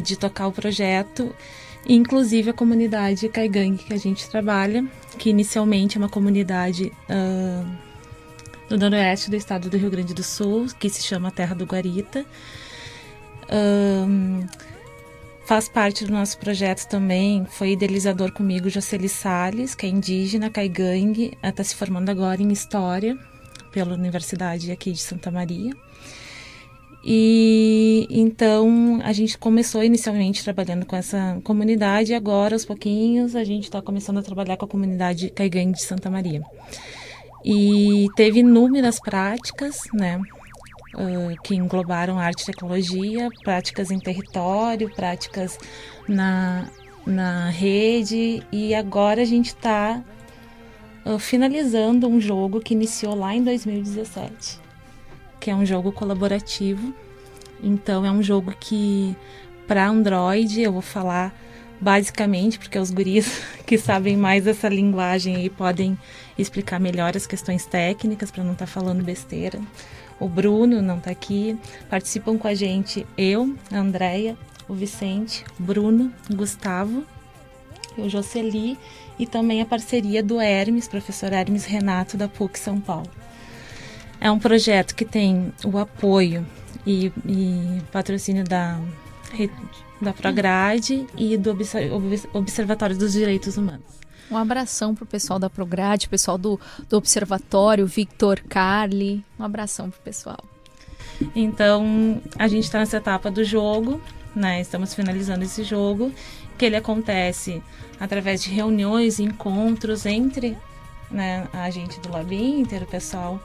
de 0.00 0.16
tocar 0.16 0.46
o 0.46 0.52
projeto, 0.52 1.34
inclusive 1.88 2.50
a 2.50 2.52
comunidade 2.52 3.28
Caigangue 3.28 3.84
que 3.84 3.94
a 3.94 3.98
gente 3.98 4.28
trabalha, 4.28 4.84
que 5.18 5.30
inicialmente 5.30 5.96
é 5.96 6.00
uma 6.00 6.08
comunidade 6.08 6.92
uh, 7.08 7.66
do 8.68 8.78
noroeste 8.78 9.30
do 9.30 9.36
estado 9.36 9.70
do 9.70 9.76
Rio 9.76 9.90
Grande 9.90 10.12
do 10.12 10.22
Sul, 10.22 10.66
que 10.78 10.88
se 10.88 11.02
chama 11.02 11.30
Terra 11.30 11.54
do 11.54 11.64
Guarita. 11.64 12.24
Faz 15.46 15.68
parte 15.68 16.04
do 16.04 16.12
nosso 16.12 16.36
projeto 16.38 16.88
também, 16.88 17.46
foi 17.48 17.70
idealizador 17.70 18.32
comigo 18.32 18.68
Jocely 18.68 19.08
Salles, 19.08 19.76
que 19.76 19.86
é 19.86 19.88
indígena, 19.88 20.50
caigangue, 20.50 21.38
está 21.40 21.62
se 21.62 21.72
formando 21.76 22.10
agora 22.10 22.42
em 22.42 22.50
História 22.50 23.16
pela 23.70 23.94
Universidade 23.94 24.72
aqui 24.72 24.90
de 24.90 24.98
Santa 24.98 25.30
Maria. 25.30 25.72
E 27.04 28.08
então 28.10 28.98
a 29.04 29.12
gente 29.12 29.38
começou 29.38 29.84
inicialmente 29.84 30.42
trabalhando 30.42 30.84
com 30.84 30.96
essa 30.96 31.40
comunidade 31.44 32.10
e 32.10 32.14
agora 32.16 32.56
aos 32.56 32.64
pouquinhos 32.64 33.36
a 33.36 33.44
gente 33.44 33.64
está 33.64 33.80
começando 33.80 34.18
a 34.18 34.22
trabalhar 34.22 34.56
com 34.56 34.64
a 34.64 34.68
comunidade 34.68 35.30
caigangue 35.30 35.74
de 35.74 35.82
Santa 35.82 36.10
Maria. 36.10 36.42
E 37.44 38.08
teve 38.16 38.40
inúmeras 38.40 38.98
práticas, 38.98 39.82
né? 39.94 40.20
Que 41.42 41.54
englobaram 41.54 42.18
arte 42.18 42.42
e 42.42 42.46
tecnologia, 42.46 43.28
práticas 43.44 43.90
em 43.90 43.98
território, 43.98 44.90
práticas 44.94 45.58
na, 46.08 46.68
na 47.06 47.50
rede, 47.50 48.42
e 48.50 48.74
agora 48.74 49.22
a 49.22 49.24
gente 49.24 49.48
está 49.48 50.02
uh, 51.04 51.18
finalizando 51.18 52.08
um 52.08 52.20
jogo 52.20 52.60
que 52.60 52.74
iniciou 52.74 53.14
lá 53.14 53.34
em 53.34 53.42
2017, 53.42 54.58
que 55.38 55.50
é 55.50 55.54
um 55.54 55.66
jogo 55.66 55.92
colaborativo. 55.92 56.94
Então, 57.62 58.04
é 58.04 58.10
um 58.10 58.22
jogo 58.22 58.54
que, 58.58 59.16
para 59.66 59.86
Android, 59.88 60.60
eu 60.60 60.72
vou 60.72 60.82
falar 60.82 61.34
basicamente, 61.80 62.58
porque 62.58 62.78
os 62.78 62.90
guris 62.90 63.42
que 63.66 63.78
sabem 63.78 64.16
mais 64.16 64.46
essa 64.46 64.68
linguagem 64.68 65.36
aí 65.36 65.50
podem 65.50 65.98
explicar 66.38 66.80
melhor 66.80 67.16
as 67.16 67.26
questões 67.26 67.66
técnicas, 67.66 68.30
para 68.30 68.44
não 68.44 68.52
estar 68.52 68.66
tá 68.66 68.70
falando 68.70 69.02
besteira. 69.02 69.60
O 70.18 70.28
Bruno 70.28 70.80
não 70.80 70.98
está 70.98 71.10
aqui. 71.10 71.58
Participam 71.88 72.38
com 72.38 72.48
a 72.48 72.54
gente 72.54 73.06
eu, 73.16 73.54
a 73.70 73.78
Andrea, 73.78 74.36
o 74.68 74.74
Vicente, 74.74 75.44
Bruno, 75.58 76.12
Gustavo, 76.30 77.04
o 77.96 78.08
Jocely 78.08 78.78
e 79.18 79.26
também 79.26 79.60
a 79.60 79.66
parceria 79.66 80.22
do 80.22 80.40
Hermes, 80.40 80.88
professor 80.88 81.32
Hermes 81.32 81.64
Renato 81.64 82.16
da 82.16 82.28
PUC 82.28 82.58
São 82.58 82.80
Paulo. 82.80 83.10
É 84.20 84.30
um 84.30 84.38
projeto 84.38 84.94
que 84.94 85.04
tem 85.04 85.52
o 85.64 85.78
apoio 85.78 86.46
e, 86.86 87.12
e 87.26 87.82
patrocínio 87.92 88.44
da, 88.44 88.80
da 90.00 90.12
Prograde 90.12 91.06
e 91.16 91.36
do 91.36 91.56
Observatório 92.32 92.96
dos 92.96 93.12
Direitos 93.12 93.56
Humanos. 93.56 93.95
Um 94.30 94.36
abração 94.36 94.94
pro 94.94 95.06
pessoal 95.06 95.38
da 95.38 95.48
Prograde, 95.48 96.08
pessoal 96.08 96.36
do, 96.36 96.58
do 96.88 96.96
Observatório, 96.96 97.86
Victor, 97.86 98.40
Carly. 98.48 99.24
Um 99.38 99.44
abração 99.44 99.90
pro 99.90 100.00
pessoal. 100.00 100.44
Então, 101.34 102.20
a 102.38 102.48
gente 102.48 102.64
está 102.64 102.78
nessa 102.78 102.98
etapa 102.98 103.30
do 103.30 103.44
jogo, 103.44 104.00
né? 104.34 104.60
Estamos 104.60 104.94
finalizando 104.94 105.44
esse 105.44 105.62
jogo, 105.62 106.12
que 106.58 106.64
ele 106.64 106.76
acontece 106.76 107.62
através 107.98 108.42
de 108.42 108.50
reuniões, 108.50 109.18
encontros 109.18 110.04
entre 110.04 110.56
né, 111.10 111.46
a 111.52 111.70
gente 111.70 112.00
do 112.00 112.10
Labinter, 112.10 112.82
o 112.82 112.86
pessoal 112.86 113.40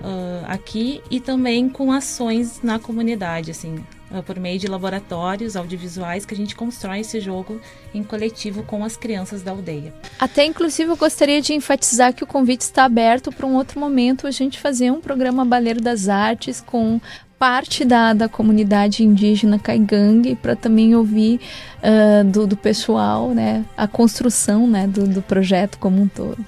uh, 0.00 0.46
aqui, 0.46 1.02
e 1.10 1.20
também 1.20 1.68
com 1.68 1.92
ações 1.92 2.62
na 2.62 2.78
comunidade, 2.78 3.50
assim, 3.50 3.84
uh, 4.12 4.22
por 4.22 4.38
meio 4.38 4.58
de 4.58 4.66
laboratórios 4.66 5.56
audiovisuais 5.56 6.24
que 6.24 6.34
a 6.34 6.36
gente 6.36 6.54
constrói 6.54 7.00
esse 7.00 7.20
jogo 7.20 7.60
em 7.94 8.02
coletivo 8.02 8.62
com 8.62 8.84
as 8.84 8.96
crianças 8.96 9.42
da 9.42 9.50
aldeia. 9.50 9.92
Até 10.18 10.44
inclusive 10.44 10.90
eu 10.90 10.96
gostaria 10.96 11.40
de 11.40 11.54
enfatizar 11.54 12.14
que 12.14 12.24
o 12.24 12.26
convite 12.26 12.62
está 12.62 12.84
aberto 12.84 13.32
para 13.32 13.46
um 13.46 13.56
outro 13.56 13.80
momento 13.80 14.26
a 14.26 14.30
gente 14.30 14.58
fazer 14.58 14.90
um 14.90 15.00
programa 15.00 15.44
Baleiro 15.44 15.80
das 15.80 16.08
Artes 16.08 16.60
com 16.60 17.00
parte 17.42 17.84
da, 17.84 18.12
da 18.12 18.28
comunidade 18.28 19.02
indígena 19.02 19.58
Caigangue 19.58 20.36
para 20.36 20.54
também 20.54 20.94
ouvir 20.94 21.40
uh, 21.78 22.22
do, 22.24 22.46
do 22.46 22.56
pessoal 22.56 23.30
né, 23.30 23.64
a 23.76 23.88
construção 23.88 24.68
né, 24.68 24.86
do, 24.86 25.08
do 25.08 25.20
projeto 25.20 25.76
como 25.78 26.00
um 26.00 26.06
todo. 26.06 26.38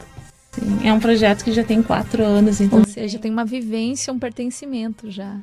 Sim, 0.52 0.86
é 0.86 0.92
um 0.92 1.00
projeto 1.00 1.42
que 1.42 1.50
já 1.50 1.64
tem 1.64 1.82
quatro 1.82 2.22
anos, 2.22 2.60
então. 2.60 2.78
Ou 2.78 2.84
seja, 2.86 3.18
tem 3.18 3.32
uma 3.32 3.44
vivência, 3.44 4.12
um 4.12 4.18
pertencimento 4.20 5.10
já. 5.10 5.36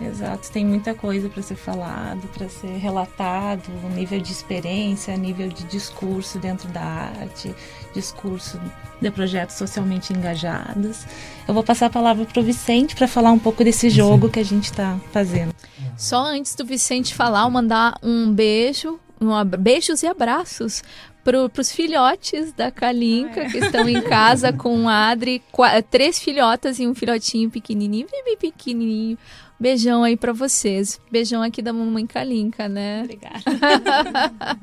Exato, 0.00 0.50
tem 0.50 0.66
muita 0.66 0.92
coisa 0.92 1.28
para 1.28 1.40
ser 1.40 1.54
falado, 1.54 2.26
para 2.36 2.48
ser 2.48 2.78
relatado, 2.78 3.70
nível 3.94 4.20
de 4.20 4.32
experiência, 4.32 5.16
nível 5.16 5.48
de 5.48 5.62
discurso 5.64 6.38
dentro 6.40 6.68
da 6.68 6.82
arte, 6.82 7.54
discurso 7.94 8.60
de 9.00 9.10
projetos 9.12 9.54
socialmente 9.54 10.12
engajados. 10.12 11.06
Eu 11.46 11.54
vou 11.54 11.62
passar 11.62 11.86
a 11.86 11.90
palavra 11.90 12.24
para 12.24 12.40
o 12.40 12.42
Vicente 12.42 12.96
para 12.96 13.06
falar 13.06 13.30
um 13.30 13.38
pouco 13.38 13.62
desse 13.62 13.88
jogo 13.88 14.28
que 14.28 14.40
a 14.40 14.44
gente 14.44 14.64
está 14.64 14.98
fazendo. 15.12 15.54
Só 15.96 16.24
antes 16.24 16.56
do 16.56 16.64
Vicente 16.64 17.14
falar, 17.14 17.44
eu 17.44 17.50
mandar 17.50 17.96
um 18.02 18.32
beijo, 18.32 18.98
um, 19.20 19.44
beijos 19.44 20.02
e 20.02 20.08
abraços 20.08 20.82
para 21.22 21.38
os 21.58 21.72
filhotes 21.72 22.52
da 22.52 22.70
Kalinka, 22.70 23.48
que 23.48 23.58
estão 23.58 23.88
em 23.88 24.02
casa 24.02 24.52
com 24.52 24.88
a 24.88 25.08
Adri, 25.08 25.42
três 25.90 26.18
filhotas 26.18 26.78
e 26.78 26.86
um 26.86 26.94
filhotinho 26.94 27.50
pequenininho, 27.50 28.06
bem 28.24 28.36
pequenininho. 28.36 29.16
Beijão 29.58 30.02
aí 30.02 30.16
para 30.16 30.32
vocês. 30.32 31.00
Beijão 31.10 31.42
aqui 31.42 31.62
da 31.62 31.72
mamãe 31.72 32.06
Kalinka, 32.06 32.68
né? 32.68 33.02
Obrigada. 33.02 33.44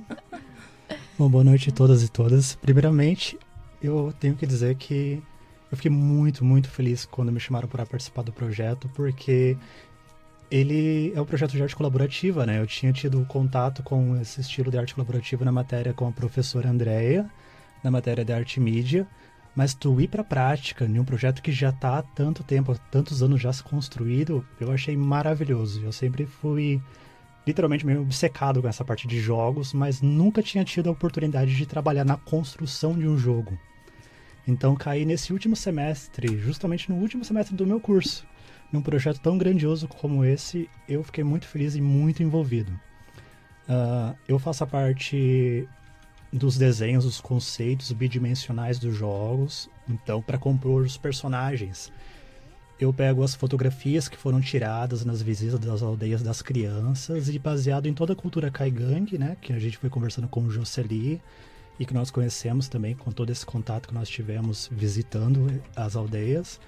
Bom, 1.18 1.30
boa 1.30 1.44
noite 1.44 1.70
a 1.70 1.72
todas 1.72 2.04
e 2.04 2.10
todas. 2.10 2.56
Primeiramente, 2.56 3.38
eu 3.82 4.14
tenho 4.20 4.36
que 4.36 4.46
dizer 4.46 4.76
que 4.76 5.22
eu 5.72 5.78
fiquei 5.78 5.92
muito, 5.92 6.44
muito 6.44 6.70
feliz 6.70 7.06
quando 7.06 7.32
me 7.32 7.40
chamaram 7.40 7.68
para 7.68 7.86
participar 7.86 8.24
do 8.24 8.34
projeto, 8.34 8.90
porque 8.94 9.56
ele 10.50 11.14
é 11.16 11.22
um 11.22 11.26
projeto 11.26 11.52
de 11.52 11.64
arte 11.64 11.76
colaborativa, 11.76 12.46
né? 12.46 12.60
Eu 12.60 12.68
tinha 12.68 12.92
tido 12.92 13.24
contato 13.26 13.82
com 13.82 14.20
esse 14.20 14.42
estilo 14.42 14.70
de 14.70 14.78
arte 14.78 14.94
colaborativa 14.94 15.46
na 15.46 15.52
matéria 15.52 15.94
com 15.94 16.08
a 16.08 16.12
professora 16.12 16.70
Andrea, 16.70 17.30
na 17.82 17.90
matéria 17.90 18.26
de 18.26 18.34
arte 18.34 18.60
mídia, 18.60 19.08
mas 19.56 19.74
tu 19.74 20.00
ir 20.00 20.08
para 20.08 20.22
a 20.22 20.26
prática 20.26 20.86
em 20.86 21.00
um 21.00 21.04
projeto 21.04 21.42
que 21.42 21.52
já 21.52 21.70
está 21.70 21.98
há 21.98 22.02
tanto 22.02 22.44
tempo, 22.44 22.72
há 22.72 22.76
tantos 22.76 23.22
anos 23.22 23.42
já 23.42 23.52
se 23.52 23.64
construído, 23.64 24.46
eu 24.60 24.72
achei 24.72 24.96
maravilhoso. 24.96 25.84
Eu 25.84 25.92
sempre 25.92 26.26
fui 26.26 26.82
literalmente 27.46 27.86
meio 27.86 28.02
obcecado 28.02 28.62
com 28.62 28.68
essa 28.68 28.86
parte 28.86 29.08
de 29.08 29.20
jogos, 29.20 29.74
mas 29.74 30.02
nunca 30.02 30.42
tinha 30.42 30.64
tido 30.64 30.90
a 30.90 30.94
oportunidade 30.94 31.56
de 31.56 31.66
trabalhar 31.66 32.06
na 32.06 32.18
construção 32.18 32.98
de 32.98 33.08
um 33.08 33.18
jogo. 33.18 33.58
Então 34.48 34.76
caí 34.76 35.06
nesse 35.06 35.34
último 35.34 35.56
semestre, 35.56 36.38
justamente 36.38 36.90
no 36.90 36.98
último 36.98 37.24
semestre 37.24 37.56
do 37.56 37.68
meu 37.68 37.80
curso, 37.80 38.26
num 38.72 38.82
projeto 38.82 39.20
tão 39.20 39.38
grandioso 39.38 39.88
como 39.88 40.24
esse, 40.24 40.70
eu 40.88 41.04
fiquei 41.04 41.24
muito 41.24 41.48
feliz 41.48 41.76
e 41.76 41.82
muito 41.82 42.24
envolvido. 42.24 42.72
Uh, 43.68 44.16
eu 44.28 44.40
faço 44.40 44.64
a 44.64 44.68
parte 44.68 45.68
dos 46.32 46.58
desenhos, 46.58 47.04
dos 47.04 47.20
conceitos 47.20 47.92
bidimensionais 47.92 48.80
dos 48.80 48.96
jogos. 48.96 49.70
Então, 49.90 50.22
para 50.22 50.38
compor 50.38 50.84
os 50.84 50.98
personagens, 50.98 51.92
eu 52.80 52.94
pego 52.94 53.24
as 53.24 53.36
fotografias 53.36 54.08
que 54.08 54.18
foram 54.18 54.42
tiradas 54.42 55.06
nas 55.06 55.22
visitas 55.22 55.60
das 55.60 55.84
aldeias 55.84 56.24
das 56.24 56.42
crianças 56.42 57.30
e 57.30 57.38
baseado 57.38 57.88
em 57.88 57.94
toda 57.94 58.14
a 58.14 58.16
cultura 58.16 58.50
Kaigang, 58.50 59.18
né, 59.18 59.38
que 59.42 59.54
a 59.54 59.60
gente 59.60 59.78
foi 59.78 59.90
conversando 59.90 60.28
com 60.28 60.42
o 60.42 60.50
Jocely 60.50 61.22
e 61.80 61.86
que 61.86 61.94
nós 61.94 62.10
conhecemos 62.10 62.68
também 62.68 62.96
com 62.96 63.12
todo 63.12 63.30
esse 63.30 63.46
contato 63.46 63.88
que 63.88 63.94
nós 63.94 64.10
tivemos 64.10 64.70
visitando 64.72 65.62
as 65.76 65.96
aldeias. 65.96 66.60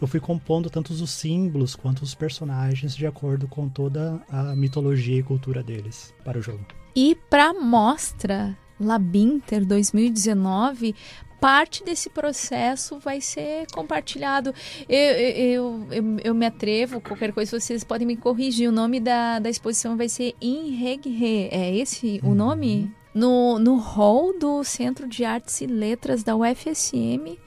Eu 0.00 0.06
fui 0.06 0.20
compondo 0.20 0.68
tanto 0.68 0.92
os 0.92 1.10
símbolos 1.10 1.74
quanto 1.74 2.02
os 2.02 2.14
personagens 2.14 2.94
de 2.94 3.06
acordo 3.06 3.48
com 3.48 3.68
toda 3.68 4.20
a 4.28 4.54
mitologia 4.54 5.18
e 5.18 5.22
cultura 5.22 5.62
deles 5.62 6.12
para 6.22 6.38
o 6.38 6.42
jogo. 6.42 6.64
E 6.94 7.16
para 7.30 7.54
mostra 7.54 8.56
Labinter 8.78 9.64
2019, 9.64 10.94
parte 11.40 11.84
desse 11.84 12.10
processo 12.10 12.98
vai 12.98 13.20
ser 13.20 13.66
compartilhado. 13.72 14.54
Eu, 14.88 14.98
eu, 14.98 15.86
eu, 15.90 16.04
eu, 16.24 16.34
me 16.34 16.46
atrevo, 16.46 17.00
qualquer 17.00 17.32
coisa 17.32 17.58
vocês 17.58 17.84
podem 17.84 18.06
me 18.06 18.16
corrigir. 18.16 18.68
O 18.68 18.72
nome 18.72 19.00
da, 19.00 19.38
da 19.38 19.48
exposição 19.48 19.96
vai 19.96 20.08
ser 20.08 20.34
Inregre. 20.40 21.48
É 21.50 21.74
esse 21.74 22.20
o 22.22 22.28
uhum. 22.28 22.34
nome? 22.34 22.92
No, 23.14 23.58
no 23.58 23.76
hall 23.76 24.38
do 24.38 24.62
Centro 24.62 25.08
de 25.08 25.24
Artes 25.24 25.60
e 25.60 25.66
Letras 25.66 26.22
da 26.22 26.36
UFSM. 26.36 27.38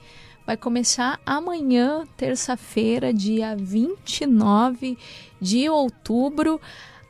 Vai 0.46 0.58
começar 0.58 1.20
amanhã, 1.24 2.08
terça-feira, 2.18 3.14
dia 3.14 3.56
29 3.56 4.98
de 5.40 5.70
outubro 5.70 6.60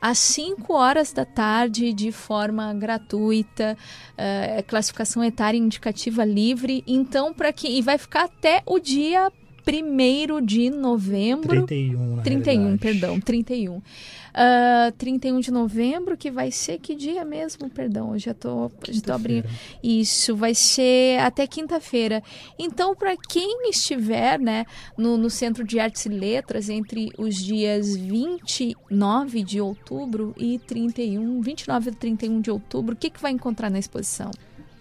às 0.00 0.18
5 0.18 0.72
horas 0.72 1.12
da 1.12 1.24
tarde, 1.24 1.92
de 1.92 2.10
forma 2.10 2.72
gratuita, 2.74 3.76
uh, 4.12 4.62
classificação 4.66 5.22
etária 5.22 5.58
indicativa 5.58 6.24
livre. 6.24 6.82
Então, 6.86 7.34
para 7.34 7.52
que. 7.52 7.68
E 7.68 7.82
vai 7.82 7.98
ficar 7.98 8.24
até 8.24 8.62
o 8.66 8.78
dia 8.78 9.30
1 9.66 10.44
de 10.44 10.70
novembro. 10.70 11.66
31, 11.66 12.16
na 12.16 12.22
31, 12.22 12.52
realidade. 12.54 12.78
perdão, 12.78 13.20
31. 13.20 13.82
Uh, 14.30 14.92
31 14.92 15.40
de 15.40 15.50
novembro, 15.50 16.16
que 16.16 16.30
vai 16.30 16.50
ser 16.50 16.78
que 16.78 16.94
dia 16.94 17.24
mesmo? 17.24 17.68
Perdão, 17.68 18.12
eu 18.12 18.18
já 18.18 18.34
tô, 18.34 18.70
já 18.88 19.00
tô 19.00 19.12
abrindo. 19.12 19.48
Isso, 19.82 20.36
vai 20.36 20.54
ser 20.54 21.20
até 21.20 21.46
quinta-feira. 21.46 22.22
Então, 22.58 22.94
para 22.94 23.16
quem 23.16 23.68
estiver 23.68 24.38
né, 24.38 24.64
no, 24.96 25.16
no 25.16 25.28
Centro 25.28 25.64
de 25.64 25.78
Artes 25.78 26.06
e 26.06 26.08
Letras 26.08 26.68
entre 26.68 27.10
os 27.18 27.36
dias 27.36 27.96
29 27.96 29.42
de 29.42 29.60
outubro 29.60 30.34
e 30.36 30.58
31, 30.58 31.40
29 31.40 31.90
e 31.90 31.94
31 31.94 32.40
de 32.40 32.50
outubro, 32.50 32.94
o 32.94 32.96
que, 32.96 33.10
que 33.10 33.20
vai 33.20 33.32
encontrar 33.32 33.70
na 33.70 33.78
exposição? 33.78 34.30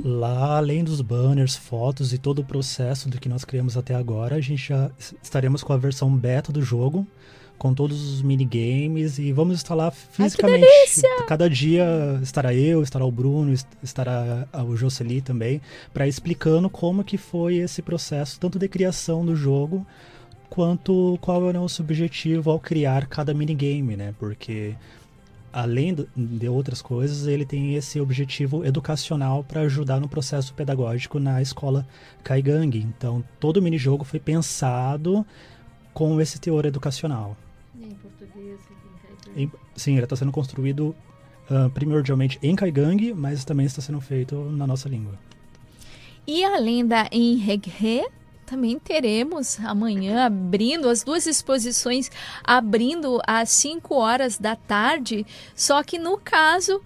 Lá, 0.01 0.57
além 0.57 0.81
dos 0.81 1.01
banners, 1.01 1.57
fotos 1.57 2.13
e 2.13 2.17
todo 2.17 2.39
o 2.39 2.45
processo 2.45 3.09
do 3.09 3.19
que 3.19 3.27
nós 3.27 3.43
criamos 3.43 3.75
até 3.75 3.93
agora, 3.93 4.35
a 4.35 4.41
gente 4.41 4.69
já 4.69 4.89
estaremos 5.21 5.61
com 5.61 5.73
a 5.73 5.77
versão 5.77 6.09
beta 6.15 6.53
do 6.53 6.61
jogo, 6.61 7.05
com 7.59 7.73
todos 7.73 8.13
os 8.13 8.21
minigames 8.21 9.19
e 9.19 9.31
vamos 9.33 9.55
instalar 9.55 9.91
fisicamente. 9.91 10.65
Ai, 10.65 11.25
Cada 11.27 11.49
dia 11.49 11.85
estará 12.23 12.53
eu, 12.55 12.81
estará 12.81 13.05
o 13.05 13.11
Bruno, 13.11 13.53
estará 13.83 14.47
o 14.65 14.75
Jocely 14.75 15.21
também, 15.21 15.61
para 15.93 16.07
explicando 16.07 16.69
como 16.69 17.03
que 17.03 17.17
foi 17.17 17.57
esse 17.57 17.81
processo, 17.81 18.39
tanto 18.39 18.57
de 18.57 18.67
criação 18.69 19.25
do 19.25 19.35
jogo, 19.35 19.85
quanto 20.49 21.19
qual 21.21 21.45
é 21.45 21.49
o 21.49 21.53
nosso 21.53 21.83
objetivo 21.83 22.49
ao 22.49 22.59
criar 22.59 23.05
cada 23.07 23.33
minigame, 23.33 23.97
né? 23.97 24.15
Porque 24.17 24.75
além 25.51 25.95
de 26.15 26.47
outras 26.47 26.81
coisas, 26.81 27.27
ele 27.27 27.45
tem 27.45 27.75
esse 27.75 27.99
objetivo 27.99 28.63
educacional 28.63 29.43
para 29.43 29.61
ajudar 29.61 29.99
no 29.99 30.07
processo 30.07 30.53
pedagógico 30.53 31.19
na 31.19 31.41
escola 31.41 31.85
Kaigang. 32.23 32.77
Então, 32.77 33.23
todo 33.39 33.57
o 33.57 33.61
minijogo 33.61 34.05
foi 34.05 34.19
pensado 34.19 35.25
com 35.93 36.21
esse 36.21 36.39
teor 36.39 36.65
educacional. 36.65 37.35
Em 39.35 39.43
em. 39.43 39.51
Sim, 39.75 39.93
ele 39.93 40.03
está 40.03 40.15
sendo 40.15 40.31
construído 40.31 40.95
uh, 41.49 41.69
primordialmente 41.69 42.37
em 42.43 42.55
Kaigang, 42.55 43.13
mas 43.13 43.45
também 43.45 43.65
está 43.65 43.81
sendo 43.81 44.01
feito 44.01 44.35
na 44.35 44.67
nossa 44.67 44.89
língua. 44.89 45.13
E 46.27 46.43
além 46.43 46.85
da 46.85 47.07
Enreghe, 47.11 48.05
também 48.45 48.77
teremos 48.77 49.59
amanhã 49.59 50.25
abrindo 50.25 50.89
as 50.89 51.03
duas 51.03 51.25
exposições 51.27 52.11
abrindo 52.43 53.21
às 53.25 53.49
5 53.51 53.95
horas 53.95 54.37
da 54.37 54.55
tarde, 54.55 55.25
só 55.55 55.81
que 55.83 55.97
no 55.97 56.17
caso 56.17 56.81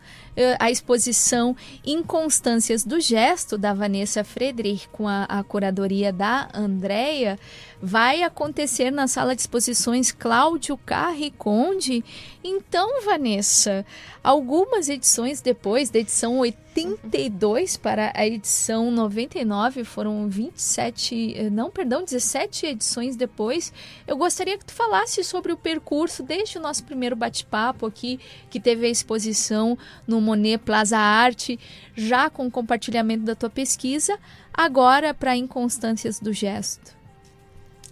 a 0.60 0.72
exposição 0.72 1.56
Inconstâncias 1.86 2.84
do 2.84 3.00
Gesto 3.00 3.58
da 3.58 3.74
Vanessa 3.74 4.24
Friedrich 4.24 4.88
com 4.90 5.08
a, 5.08 5.24
a 5.24 5.44
curadoria 5.44 6.12
da 6.12 6.50
Andrea 6.54 7.38
vai 7.86 8.24
acontecer 8.24 8.92
na 8.92 9.10
sala 9.10 9.36
de 9.36 9.42
exposições 9.42 10.10
Cláudio 10.10 10.78
Carri 10.78 11.32
Conde. 11.32 12.02
Então, 12.42 13.04
Vanessa, 13.04 13.86
algumas 14.24 14.88
edições 14.88 15.42
depois, 15.42 15.90
da 15.90 16.00
edição 16.00 16.40
82 16.40 17.76
para 17.76 18.14
a 18.16 18.26
edição 18.26 18.90
99, 18.90 19.84
foram 19.84 20.30
27, 20.30 21.34
eh, 21.36 21.50
não, 21.50 21.70
perdão, 21.70 22.06
17 22.06 22.68
edições 22.68 23.18
depois. 23.18 23.74
Eu 24.08 24.16
gostaria 24.16 24.58
que 24.58 24.66
tu 24.66 24.74
falasse 24.74 25.22
sobre 25.22 25.52
o 25.52 25.58
percurso 25.58 26.24
desde 26.24 26.58
o 26.58 26.62
nosso 26.62 26.86
primeiro 26.86 27.18
bate-papo 27.18 27.86
aqui, 27.86 28.18
que 28.50 28.62
teve 28.62 28.88
a 28.88 28.90
exposição 28.90 29.78
no 30.08 30.22
Monet 30.24 30.58
Plaza 30.60 30.98
Arte, 30.98 31.60
já 31.96 32.30
com 32.30 32.50
compartilhamento 32.50 33.26
da 33.26 33.36
tua 33.36 33.50
pesquisa, 33.50 34.18
agora 34.54 35.14
para 35.14 35.36
Inconstâncias 35.36 36.20
do 36.20 36.32
Gesto. 36.32 36.96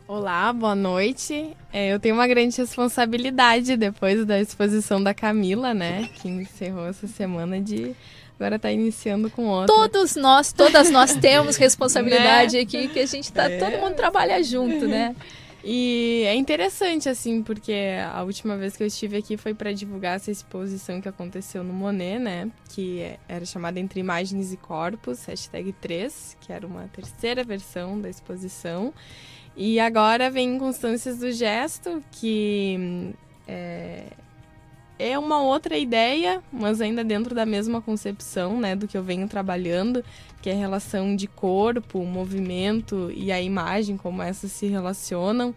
Olá, 0.07 0.51
boa 0.51 0.75
noite. 0.75 1.55
É, 1.71 1.93
eu 1.93 1.99
tenho 1.99 2.15
uma 2.15 2.27
grande 2.27 2.57
responsabilidade 2.57 3.77
depois 3.77 4.25
da 4.25 4.39
exposição 4.39 5.01
da 5.01 5.13
Camila, 5.13 5.73
né? 5.73 6.09
Que 6.15 6.27
encerrou 6.27 6.87
essa 6.87 7.07
semana 7.07 7.61
de. 7.61 7.95
Agora 8.37 8.57
está 8.57 8.71
iniciando 8.71 9.29
com 9.29 9.45
outra. 9.45 9.73
Todos 9.73 10.15
nós, 10.15 10.51
todas 10.51 10.89
nós 10.89 11.13
temos 11.21 11.55
responsabilidade 11.55 12.57
né? 12.57 12.63
aqui, 12.63 12.87
que 12.89 12.99
a 12.99 13.05
gente 13.05 13.31
tá. 13.31 13.49
É. 13.49 13.57
Todo 13.57 13.79
mundo 13.79 13.95
trabalha 13.95 14.43
junto, 14.43 14.85
né? 14.85 15.15
E 15.63 16.23
é 16.25 16.35
interessante, 16.35 17.07
assim, 17.07 17.43
porque 17.43 17.73
a 18.11 18.23
última 18.23 18.57
vez 18.57 18.75
que 18.75 18.81
eu 18.81 18.87
estive 18.87 19.17
aqui 19.17 19.37
foi 19.37 19.53
para 19.53 19.71
divulgar 19.71 20.15
essa 20.15 20.31
exposição 20.31 20.99
que 20.99 21.07
aconteceu 21.07 21.63
no 21.63 21.71
Monet, 21.71 22.17
né? 22.17 22.51
Que 22.69 23.15
era 23.27 23.45
chamada 23.45 23.79
Entre 23.79 23.99
Imagens 23.99 24.51
e 24.51 24.57
Corpos, 24.57 25.23
hashtag 25.25 25.71
3, 25.73 26.37
que 26.41 26.51
era 26.51 26.65
uma 26.65 26.87
terceira 26.87 27.43
versão 27.43 28.01
da 28.01 28.09
exposição. 28.09 28.91
E 29.55 29.79
agora 29.79 30.31
vem 30.31 30.57
Constâncias 30.57 31.19
do 31.19 31.31
Gesto, 31.31 32.03
que 32.11 33.13
é, 33.47 34.05
é 35.01 35.17
uma 35.17 35.41
outra 35.41 35.77
ideia, 35.77 36.41
mas 36.51 36.79
ainda 36.79 37.03
dentro 37.03 37.33
da 37.33 37.45
mesma 37.45 37.81
concepção, 37.81 38.59
né, 38.59 38.75
do 38.75 38.87
que 38.87 38.97
eu 38.97 39.03
venho 39.03 39.27
trabalhando, 39.27 40.03
que 40.41 40.49
é 40.49 40.53
a 40.53 40.57
relação 40.57 41.15
de 41.15 41.27
corpo, 41.27 42.03
movimento 42.05 43.11
e 43.15 43.31
a 43.31 43.41
imagem, 43.41 43.97
como 43.97 44.21
essas 44.21 44.51
se 44.51 44.67
relacionam. 44.67 45.55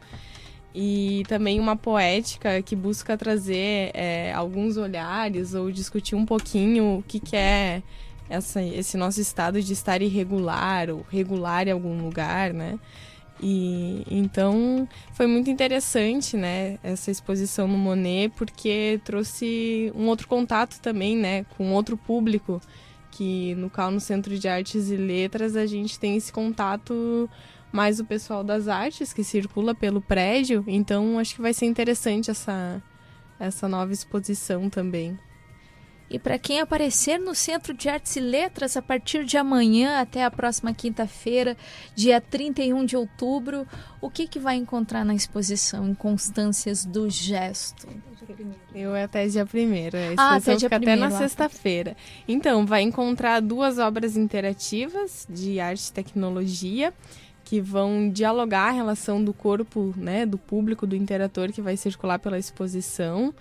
E 0.75 1.23
também 1.29 1.61
uma 1.61 1.77
poética 1.77 2.61
que 2.61 2.75
busca 2.75 3.17
trazer 3.17 3.91
é, 3.95 4.33
alguns 4.33 4.77
olhares 4.77 5.55
ou 5.55 5.71
discutir 5.71 6.17
um 6.17 6.27
pouquinho 6.27 6.99
o 6.99 7.03
que, 7.03 7.21
que 7.21 7.37
é 7.37 7.81
essa, 8.29 8.61
esse 8.63 8.97
nosso 8.97 9.21
estado 9.21 9.63
de 9.63 9.73
estar 9.73 10.03
irregular 10.03 10.91
ou 10.91 11.07
regular 11.09 11.69
em 11.69 11.71
algum 11.71 12.03
lugar, 12.03 12.53
né? 12.53 12.79
E 13.47 14.07
então 14.11 14.89
foi 15.13 15.27
muito 15.27 15.51
interessante, 15.51 16.35
né, 16.35 16.79
essa 16.83 17.11
exposição 17.11 17.69
no 17.69 17.77
Monet, 17.77 18.33
porque 18.35 18.99
trouxe 19.05 19.93
um 19.95 20.07
outro 20.09 20.27
contato 20.27 20.81
também, 20.81 21.15
né, 21.15 21.45
com 21.59 21.71
outro 21.73 21.95
público, 21.95 22.59
que 23.11 23.55
no 23.57 23.69
qual 23.69 23.91
no 23.91 24.01
Centro 24.01 24.39
de 24.39 24.49
Artes 24.49 24.89
e 24.89 24.97
Letras 24.97 25.57
a 25.57 25.67
gente 25.67 25.99
tem 25.99 26.17
esse 26.17 26.33
contato 26.33 27.29
mais 27.71 28.01
o 28.01 28.05
pessoal 28.07 28.43
das 28.43 28.67
artes 28.67 29.13
que 29.13 29.23
circula 29.23 29.75
pelo 29.75 30.01
prédio, 30.01 30.65
então 30.67 31.19
acho 31.19 31.35
que 31.35 31.43
vai 31.43 31.53
ser 31.53 31.67
interessante 31.67 32.31
essa 32.31 32.83
essa 33.39 33.69
nova 33.69 33.93
exposição 33.93 34.71
também. 34.71 35.19
E 36.15 36.19
para 36.19 36.39
quem 36.39 36.61
aparecer 36.61 37.19
no 37.19 37.35
Centro 37.35 37.75
de 37.75 37.89
Artes 37.89 38.15
e 38.15 38.21
Letras 38.21 38.77
a 38.77 38.83
partir 38.83 39.25
de 39.25 39.37
amanhã 39.37 40.01
até 40.01 40.23
a 40.23 40.31
próxima 40.31 40.73
quinta-feira, 40.73 41.57
dia 41.93 42.21
31 42.21 42.85
de 42.85 42.97
outubro, 42.97 43.67
o 44.01 44.09
que, 44.09 44.29
que 44.29 44.39
vai 44.39 44.55
encontrar 44.55 45.05
na 45.05 45.13
exposição 45.13 45.89
Inconstâncias 45.89 46.85
do 46.85 47.11
Gesto? 47.11 47.89
Eu 48.73 48.95
é 48.95 49.03
até 49.03 49.27
dia 49.27 49.43
1 49.43 49.47
A 50.17 50.35
Ah, 50.35 50.39
exposição 50.39 50.55
até 50.55 50.61
fica 50.61 50.77
até 50.77 50.77
na 50.77 50.79
primeiro, 50.79 51.05
ah, 51.05 51.11
tá. 51.11 51.19
sexta-feira. 51.19 51.97
Então, 52.29 52.65
vai 52.65 52.83
encontrar 52.83 53.41
duas 53.41 53.81
obras 53.81 54.17
interativas 54.17 55.27
de 55.29 55.59
arte 55.59 55.89
e 55.89 55.93
tecnologia 55.93 56.95
que 57.43 57.61
vão 57.61 58.09
dialogar 58.09 58.69
a 58.69 58.71
relação 58.71 59.23
do 59.23 59.33
corpo, 59.33 59.93
né, 59.97 60.25
do 60.25 60.39
público, 60.39 60.87
do 60.87 60.95
interator 60.95 61.51
que 61.51 61.61
vai 61.61 61.77
circular 61.77 62.21
pela 62.21 62.39
exposição. 62.39 63.35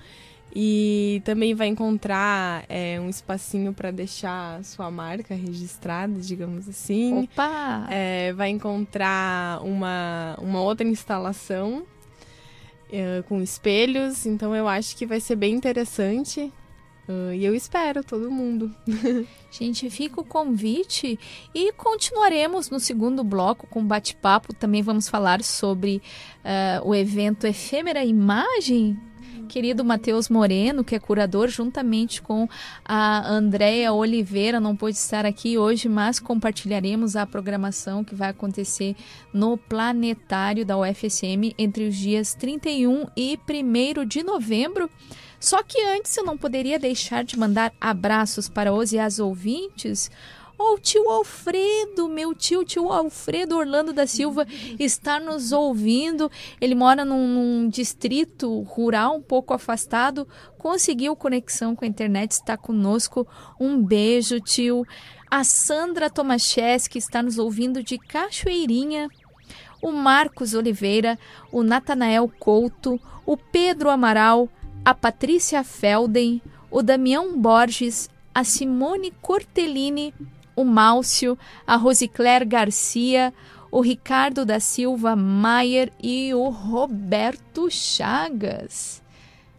E 0.55 1.21
também 1.25 1.55
vai 1.55 1.67
encontrar 1.67 2.63
é, 2.69 2.99
um 2.99 3.09
espacinho 3.09 3.73
para 3.73 3.89
deixar 3.89 4.63
sua 4.63 4.91
marca 4.91 5.33
registrada, 5.33 6.19
digamos 6.19 6.69
assim. 6.69 7.23
Opa! 7.23 7.87
É, 7.89 8.31
vai 8.33 8.49
encontrar 8.49 9.63
uma, 9.63 10.37
uma 10.39 10.61
outra 10.61 10.87
instalação 10.87 11.83
é, 12.91 13.23
com 13.27 13.41
espelhos. 13.41 14.27
Então 14.27 14.55
eu 14.55 14.67
acho 14.67 14.95
que 14.95 15.07
vai 15.07 15.19
ser 15.19 15.35
bem 15.35 15.55
interessante. 15.55 16.53
Ah, 17.07 17.35
e 17.35 17.43
eu 17.43 17.55
espero 17.55 18.03
todo 18.03 18.31
mundo. 18.31 18.73
Gente, 19.51 19.89
fica 19.89 20.21
o 20.21 20.25
convite 20.25 21.19
e 21.53 21.71
continuaremos 21.73 22.69
no 22.69 22.79
segundo 22.79 23.23
bloco 23.23 23.67
com 23.67 23.85
bate-papo. 23.85 24.53
Também 24.53 24.81
vamos 24.81 25.09
falar 25.09 25.43
sobre 25.43 26.01
ah, 26.43 26.81
o 26.83 26.93
evento 26.95 27.45
Efêmera 27.45 28.03
Imagem. 28.03 28.97
Querido 29.53 29.85
Matheus 29.85 30.29
Moreno, 30.29 30.83
que 30.83 30.95
é 30.95 30.99
curador, 30.99 31.47
juntamente 31.47 32.23
com 32.23 32.49
a 32.83 33.29
Andréia 33.31 33.93
Oliveira, 33.93 34.59
não 34.59 34.75
pôde 34.75 34.97
estar 34.97 35.27
aqui 35.27 35.59
hoje, 35.59 35.87
mas 35.87 36.19
compartilharemos 36.19 37.15
a 37.15 37.23
programação 37.23 38.03
que 38.03 38.15
vai 38.15 38.29
acontecer 38.29 38.95
no 39.31 39.55
Planetário 39.55 40.65
da 40.65 40.75
UFSM 40.75 41.53
entre 41.55 41.87
os 41.87 41.95
dias 41.95 42.33
31 42.33 43.05
e 43.15 43.37
1 43.47 44.07
de 44.07 44.23
novembro. 44.23 44.89
Só 45.39 45.61
que 45.61 45.79
antes 45.83 46.17
eu 46.17 46.25
não 46.25 46.35
poderia 46.35 46.79
deixar 46.79 47.23
de 47.23 47.37
mandar 47.37 47.71
abraços 47.79 48.49
para 48.49 48.73
os 48.73 48.91
e 48.91 48.97
as 48.97 49.19
ouvintes. 49.19 50.09
O 50.57 50.77
tio 50.79 51.09
Alfredo, 51.09 52.07
meu 52.07 52.33
tio, 52.33 52.63
tio 52.63 52.91
Alfredo 52.91 53.57
Orlando 53.57 53.91
da 53.91 54.05
Silva, 54.05 54.45
está 54.79 55.19
nos 55.19 55.51
ouvindo. 55.51 56.29
Ele 56.61 56.75
mora 56.75 57.03
num, 57.03 57.27
num 57.27 57.69
distrito 57.69 58.61
rural 58.61 59.17
um 59.17 59.21
pouco 59.21 59.53
afastado, 59.53 60.27
conseguiu 60.57 61.15
conexão 61.15 61.75
com 61.75 61.83
a 61.83 61.87
internet, 61.87 62.31
está 62.31 62.55
conosco. 62.55 63.27
Um 63.59 63.83
beijo, 63.83 64.39
tio. 64.39 64.85
A 65.29 65.43
Sandra 65.43 66.09
Tomaszewski 66.09 66.97
está 66.97 67.23
nos 67.23 67.37
ouvindo 67.37 67.83
de 67.83 67.97
Cachoeirinha 67.97 69.09
o 69.83 69.91
Marcos 69.91 70.53
Oliveira, 70.53 71.19
o 71.51 71.61
Natanael 71.61 72.31
Couto, 72.39 72.97
o 73.25 73.35
Pedro 73.35 73.89
Amaral, 73.89 74.47
a 74.85 74.95
Patrícia 74.95 75.61
Felden, 75.61 76.41
o 76.71 76.81
Damião 76.81 77.37
Borges, 77.37 78.09
a 78.33 78.45
Simone 78.45 79.11
Cortellini, 79.21 80.13
o 80.55 80.63
Málcio, 80.63 81.37
a 81.65 81.75
Rosicler 81.75 82.47
Garcia, 82.47 83.33
o 83.71 83.81
Ricardo 83.81 84.45
da 84.45 84.59
Silva 84.59 85.15
Maier 85.15 85.91
e 86.01 86.33
o 86.33 86.49
Roberto 86.49 87.69
Chagas. 87.71 89.01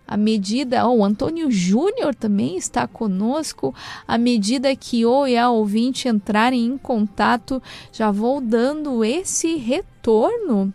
À 0.06 0.16
medida, 0.16 0.86
oh, 0.86 0.98
o 0.98 1.04
Antônio 1.04 1.50
Júnior 1.50 2.14
também 2.14 2.56
está 2.56 2.86
conosco. 2.86 3.74
À 4.06 4.18
medida 4.18 4.76
que 4.76 5.04
o 5.06 5.26
e 5.26 5.36
a 5.36 5.50
ouvinte 5.50 6.08
entrarem 6.08 6.64
em 6.66 6.76
contato, 6.76 7.62
já 7.90 8.10
vou 8.10 8.40
dando 8.40 9.02
esse 9.02 9.56
retorno. 9.56 10.72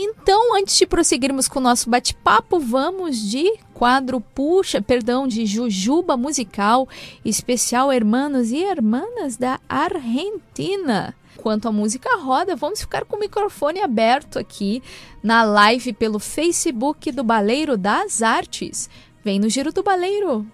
Então, 0.00 0.56
antes 0.56 0.76
de 0.76 0.86
prosseguirmos 0.86 1.48
com 1.48 1.58
o 1.58 1.62
nosso 1.62 1.90
bate-papo, 1.90 2.60
vamos 2.60 3.18
de 3.20 3.58
quadro 3.74 4.20
puxa, 4.20 4.80
perdão, 4.80 5.26
de 5.26 5.44
Jujuba 5.44 6.16
musical, 6.16 6.88
especial 7.24 7.92
Hermanos 7.92 8.52
e 8.52 8.62
Hermanas 8.62 9.36
da 9.36 9.58
Argentina. 9.68 11.16
Quanto 11.36 11.66
à 11.66 11.72
música 11.72 12.16
roda, 12.16 12.54
vamos 12.54 12.80
ficar 12.80 13.04
com 13.06 13.16
o 13.16 13.18
microfone 13.18 13.80
aberto 13.80 14.38
aqui 14.38 14.80
na 15.20 15.42
live 15.42 15.92
pelo 15.92 16.20
Facebook 16.20 17.10
do 17.10 17.24
Baleiro 17.24 17.76
das 17.76 18.22
Artes. 18.22 18.88
Vem 19.24 19.40
no 19.40 19.48
Giro 19.48 19.72
do 19.72 19.82
Baleiro. 19.82 20.46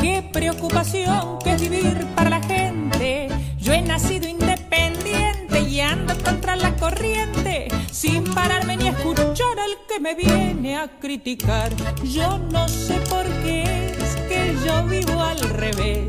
Qué 0.00 0.22
preocupación 0.32 1.38
que 1.44 1.52
es 1.52 1.60
vivir 1.60 2.06
para 2.14 2.30
la 2.30 2.42
gente. 2.42 3.28
Yo 3.58 3.74
he 3.74 3.82
nacido 3.82 4.26
independiente 4.26 5.60
y 5.60 5.80
ando 5.80 6.14
contra 6.24 6.56
la 6.56 6.74
corriente, 6.76 7.68
sin 7.90 8.24
pararme 8.24 8.78
ni 8.78 8.88
escuchar 8.88 9.58
al 9.58 9.76
que 9.86 10.00
me 10.00 10.14
viene 10.14 10.78
a 10.78 10.88
criticar. 10.98 11.70
Yo 12.02 12.38
no 12.38 12.66
sé 12.68 12.94
por 13.10 13.26
qué 13.42 13.64
es 13.98 14.16
que 14.28 14.56
yo 14.64 14.82
vivo 14.86 15.20
al 15.20 15.40
revés. 15.40 16.08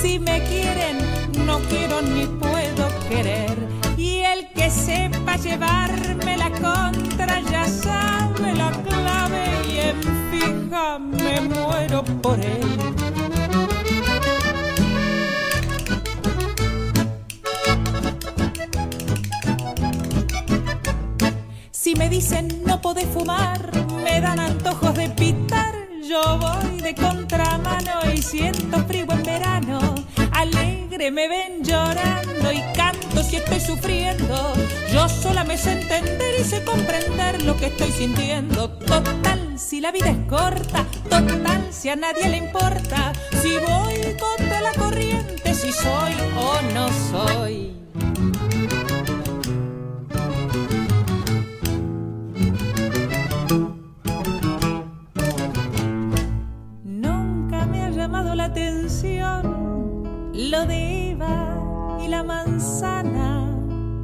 Si 0.00 0.20
me 0.20 0.40
quieren, 0.44 0.98
no 1.44 1.58
quiero 1.60 2.00
ni 2.02 2.26
puedo 2.26 2.88
querer. 3.08 3.56
Y 3.96 4.18
el 4.18 4.48
que 4.52 4.70
sepa 4.70 5.36
llevarme 5.36 6.36
la 6.36 6.50
contra 6.50 7.40
ya 7.40 7.66
sabe 7.66 8.54
la 8.54 8.70
clave 8.70 9.44
y 9.68 9.78
en 9.78 10.02
fija 10.30 10.98
me 11.00 11.40
muero 11.40 12.04
por 12.22 12.38
él. 12.38 12.97
Si 21.88 21.94
me 21.94 22.10
dicen 22.10 22.64
no 22.66 22.82
podés 22.82 23.06
fumar, 23.06 23.58
me 24.04 24.20
dan 24.20 24.38
antojos 24.38 24.94
de 24.94 25.08
pitar. 25.08 25.74
Yo 26.06 26.36
voy 26.36 26.82
de 26.82 26.94
contramano 26.94 28.12
y 28.14 28.20
siento 28.20 28.84
frío 28.84 29.06
en 29.08 29.22
verano. 29.22 29.94
Alegre 30.32 31.10
me 31.10 31.28
ven 31.28 31.64
llorando 31.64 32.52
y 32.52 32.60
canto 32.76 33.22
si 33.22 33.36
estoy 33.36 33.60
sufriendo. 33.60 34.52
Yo 34.92 35.08
sola 35.08 35.44
me 35.44 35.56
sé 35.56 35.80
entender 35.80 36.34
y 36.38 36.44
sé 36.44 36.62
comprender 36.62 37.42
lo 37.44 37.56
que 37.56 37.68
estoy 37.68 37.90
sintiendo. 37.90 38.68
Total, 38.68 39.58
si 39.58 39.80
la 39.80 39.90
vida 39.90 40.10
es 40.10 40.28
corta, 40.28 40.84
total, 41.08 41.68
si 41.70 41.88
a 41.88 41.96
nadie 41.96 42.28
le 42.28 42.36
importa. 42.36 43.14
Si 43.40 43.56
voy 43.66 44.14
contra 44.20 44.60
la 44.60 44.74
corriente, 44.74 45.54
si 45.54 45.72
soy 45.72 46.12
o 46.36 46.60
no 46.74 46.88
soy. 47.10 48.77
Lo 59.04 60.66
de 60.66 61.16
y 62.02 62.08
la 62.08 62.22
manzana, 62.24 63.46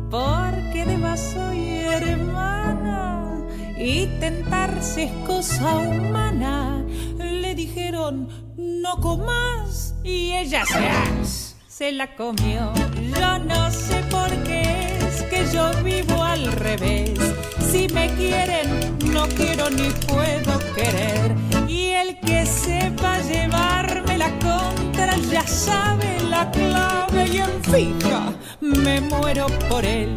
porque 0.08 0.84
de 0.84 1.16
soy 1.16 1.78
hermana 1.78 3.44
y 3.76 4.06
tentarse 4.20 5.04
es 5.04 5.12
cosa 5.26 5.74
humana. 5.74 6.84
Le 7.18 7.54
dijeron, 7.56 8.28
no 8.56 8.96
comas, 9.00 9.96
y 10.04 10.32
ella 10.32 10.64
se, 10.64 11.48
se 11.66 11.92
la 11.92 12.14
comió. 12.14 12.72
Yo 13.18 13.38
no 13.38 13.70
sé 13.72 13.96
por 14.10 14.30
qué 14.44 14.98
es 15.08 15.22
que 15.22 15.44
yo 15.52 15.72
vivo 15.82 16.22
al 16.22 16.52
revés. 16.52 17.18
Si 17.72 17.88
me 17.88 18.08
quieren, 18.14 18.96
no 19.12 19.26
quiero 19.28 19.70
ni 19.70 19.90
puedo 20.06 20.58
querer. 20.76 21.53
El 21.94 22.18
que 22.18 22.44
sepa 22.44 23.20
llevarme 23.20 24.18
la 24.18 24.36
contra 24.40 25.16
ya 25.30 25.46
sabe 25.46 26.18
la 26.28 26.50
clave 26.50 27.28
y 27.28 27.38
en 27.38 27.62
fija 27.62 28.34
me 28.60 29.00
muero 29.00 29.46
por 29.68 29.84
él. 29.84 30.16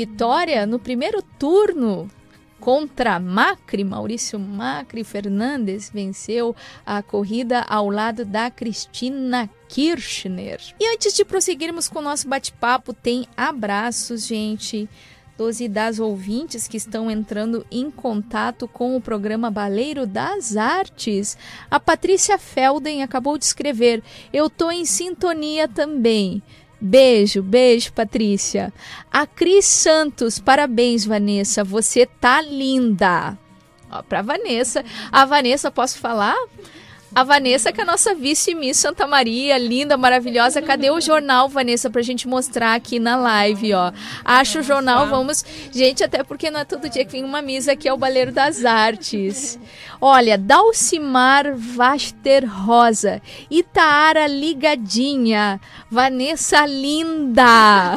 Vitória 0.00 0.64
no 0.64 0.78
primeiro 0.78 1.20
turno 1.20 2.10
contra 2.58 3.20
Macri, 3.20 3.84
Maurício 3.84 4.38
Macri 4.38 5.04
Fernandes 5.04 5.90
venceu 5.92 6.56
a 6.86 7.02
corrida 7.02 7.60
ao 7.68 7.90
lado 7.90 8.24
da 8.24 8.50
Cristina 8.50 9.50
Kirchner. 9.68 10.58
E 10.80 10.86
antes 10.94 11.12
de 11.12 11.22
prosseguirmos 11.22 11.86
com 11.86 11.98
o 11.98 12.02
nosso 12.02 12.26
bate-papo, 12.26 12.94
tem 12.94 13.28
abraços, 13.36 14.26
gente 14.26 14.88
dos 15.40 15.58
e 15.58 15.68
das 15.68 15.98
ouvintes 15.98 16.68
que 16.68 16.76
estão 16.76 17.10
entrando 17.10 17.66
em 17.70 17.90
contato 17.90 18.68
com 18.68 18.94
o 18.94 19.00
programa 19.00 19.50
Baleiro 19.50 20.06
das 20.06 20.54
Artes. 20.54 21.36
A 21.70 21.80
Patrícia 21.80 22.36
Felden 22.36 23.02
acabou 23.02 23.38
de 23.38 23.46
escrever: 23.46 24.02
Eu 24.32 24.50
tô 24.50 24.70
em 24.70 24.84
sintonia 24.84 25.66
também. 25.66 26.42
Beijo, 26.80 27.42
beijo, 27.42 27.92
Patrícia. 27.92 28.72
A 29.12 29.26
Cris 29.26 29.66
Santos, 29.66 30.38
parabéns, 30.38 31.04
Vanessa. 31.04 31.62
Você 31.62 32.06
tá 32.06 32.40
linda. 32.40 33.36
Ó, 33.90 34.02
pra 34.02 34.22
Vanessa. 34.22 34.84
A 35.12 35.26
Vanessa, 35.26 35.70
posso 35.70 35.98
falar? 35.98 36.36
A 37.12 37.24
Vanessa, 37.24 37.72
que 37.72 37.80
é 37.80 37.82
a 37.82 37.86
nossa 37.86 38.14
vice-miss 38.14 38.76
Santa 38.78 39.04
Maria, 39.04 39.58
linda, 39.58 39.96
maravilhosa. 39.96 40.62
Cadê 40.62 40.90
o 40.90 41.00
jornal, 41.00 41.48
Vanessa, 41.48 41.90
pra 41.90 42.02
gente 42.02 42.28
mostrar 42.28 42.74
aqui 42.74 43.00
na 43.00 43.16
live, 43.16 43.74
ó? 43.74 43.92
Acho 44.24 44.60
o 44.60 44.62
jornal, 44.62 45.08
vamos. 45.08 45.44
Gente, 45.72 46.04
até 46.04 46.22
porque 46.22 46.52
não 46.52 46.60
é 46.60 46.64
todo 46.64 46.88
dia 46.88 47.04
que 47.04 47.10
vem 47.10 47.24
uma 47.24 47.42
misa 47.42 47.72
aqui, 47.72 47.88
é 47.88 47.92
o 47.92 47.96
Baleiro 47.96 48.30
das 48.30 48.64
Artes. 48.64 49.58
Olha, 50.00 50.38
Dalcimar 50.38 51.52
Vaster 51.56 52.48
Rosa, 52.48 53.20
Itaara 53.50 54.28
ligadinha, 54.28 55.60
Vanessa 55.90 56.64
linda. 56.64 57.96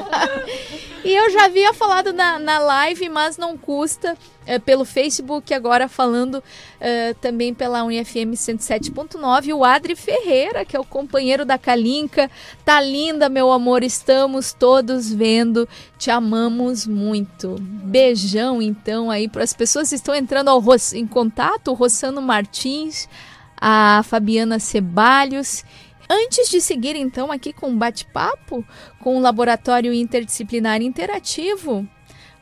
e 1.04 1.12
eu 1.12 1.30
já 1.30 1.44
havia 1.44 1.74
falado 1.74 2.10
na, 2.14 2.38
na 2.38 2.58
live, 2.58 3.06
mas 3.10 3.36
não 3.36 3.56
custa 3.58 4.16
é, 4.46 4.58
pelo 4.58 4.84
Facebook, 4.84 5.52
agora 5.52 5.88
falando 5.88 6.36
uh, 6.36 7.14
também 7.20 7.54
pela 7.54 7.82
UniFM 7.84 8.32
107.9, 8.34 9.54
o 9.54 9.64
Adri 9.64 9.96
Ferreira, 9.96 10.64
que 10.64 10.76
é 10.76 10.80
o 10.80 10.84
companheiro 10.84 11.44
da 11.44 11.58
Kalinka. 11.58 12.30
Tá 12.64 12.80
linda, 12.80 13.28
meu 13.28 13.50
amor, 13.50 13.82
estamos 13.82 14.52
todos 14.52 15.12
vendo, 15.12 15.68
te 15.98 16.10
amamos 16.10 16.86
muito. 16.86 17.56
Beijão, 17.60 18.60
então, 18.60 19.10
aí 19.10 19.28
para 19.28 19.44
as 19.44 19.52
pessoas 19.52 19.88
que 19.88 19.94
estão 19.94 20.14
entrando 20.14 20.48
ao, 20.48 20.62
em 20.94 21.06
contato, 21.06 21.70
o 21.70 21.74
Rossano 21.74 22.20
Martins, 22.20 23.08
a 23.56 24.02
Fabiana 24.04 24.58
Cebalhos. 24.58 25.64
Antes 26.08 26.50
de 26.50 26.60
seguir, 26.60 26.96
então, 26.96 27.32
aqui 27.32 27.52
com 27.52 27.68
um 27.68 27.78
bate-papo 27.78 28.64
com 29.00 29.16
o 29.16 29.20
Laboratório 29.20 29.92
Interdisciplinar 29.92 30.82
Interativo, 30.82 31.88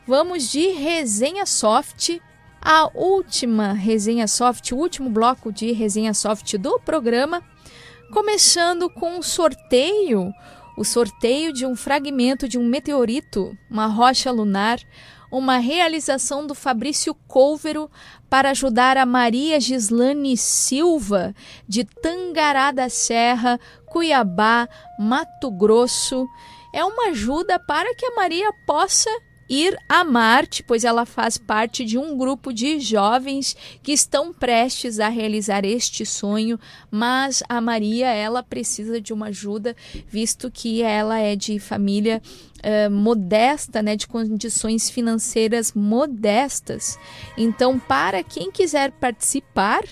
Vamos 0.05 0.51
de 0.51 0.67
resenha 0.67 1.45
soft. 1.45 2.19
A 2.61 2.89
última 2.93 3.71
resenha 3.71 4.27
soft, 4.27 4.71
o 4.73 4.75
último 4.75 5.09
bloco 5.09 5.51
de 5.51 5.71
resenha 5.71 6.13
soft 6.13 6.57
do 6.57 6.77
programa, 6.79 7.41
começando 8.11 8.89
com 8.89 9.17
um 9.17 9.21
sorteio, 9.21 10.33
o 10.77 10.83
sorteio 10.83 11.53
de 11.53 11.65
um 11.65 11.73
fragmento 11.73 12.49
de 12.49 12.57
um 12.57 12.67
meteorito, 12.67 13.57
uma 13.69 13.85
rocha 13.85 14.29
lunar, 14.29 14.79
uma 15.31 15.57
realização 15.57 16.45
do 16.45 16.53
Fabrício 16.53 17.15
Couvero 17.27 17.89
para 18.29 18.51
ajudar 18.51 18.97
a 18.97 19.05
Maria 19.05 19.57
Gislane 19.57 20.35
Silva, 20.35 21.33
de 21.67 21.85
Tangará 21.85 22.71
da 22.71 22.89
Serra, 22.89 23.57
Cuiabá, 23.85 24.67
Mato 24.99 25.49
Grosso. 25.49 26.27
É 26.73 26.83
uma 26.83 27.09
ajuda 27.09 27.57
para 27.57 27.95
que 27.95 28.05
a 28.05 28.15
Maria 28.15 28.51
possa 28.65 29.09
ir 29.53 29.77
a 29.87 30.03
Marte, 30.03 30.63
pois 30.63 30.83
ela 30.83 31.05
faz 31.05 31.37
parte 31.37 31.85
de 31.85 31.95
um 31.95 32.17
grupo 32.17 32.51
de 32.51 32.79
jovens 32.79 33.55
que 33.83 33.91
estão 33.91 34.33
prestes 34.33 34.99
a 34.99 35.09
realizar 35.09 35.63
este 35.63 36.05
sonho, 36.05 36.59
mas 36.89 37.43
a 37.47 37.61
Maria 37.61 38.07
ela 38.07 38.41
precisa 38.41 38.99
de 38.99 39.13
uma 39.13 39.27
ajuda, 39.27 39.75
visto 40.07 40.49
que 40.49 40.81
ela 40.81 41.19
é 41.19 41.35
de 41.35 41.59
família 41.59 42.19
uh, 42.63 42.89
modesta, 42.89 43.81
né, 43.81 43.95
de 43.95 44.07
condições 44.07 44.89
financeiras 44.89 45.73
modestas. 45.73 46.97
Então, 47.37 47.79
para 47.79 48.23
quem 48.23 48.51
quiser 48.51 48.91
participar, 48.91 49.83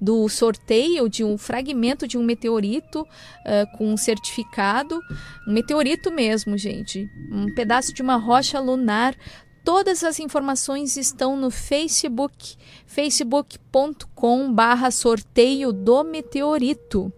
do 0.00 0.28
sorteio 0.28 1.08
de 1.08 1.24
um 1.24 1.36
fragmento 1.36 2.06
de 2.06 2.16
um 2.16 2.22
meteorito 2.22 3.00
uh, 3.00 3.66
com 3.76 3.92
um 3.92 3.96
certificado, 3.96 5.00
um 5.46 5.52
meteorito 5.52 6.12
mesmo, 6.12 6.56
gente, 6.56 7.10
um 7.32 7.52
pedaço 7.54 7.92
de 7.92 8.00
uma 8.02 8.14
rocha 8.16 8.60
lunar. 8.60 9.16
Todas 9.64 10.04
as 10.04 10.20
informações 10.20 10.96
estão 10.96 11.36
no 11.36 11.50
Facebook, 11.50 12.56
facebook.com/barra 12.86 14.90
sorteio 14.90 15.72
do 15.72 16.04
meteorito. 16.04 17.12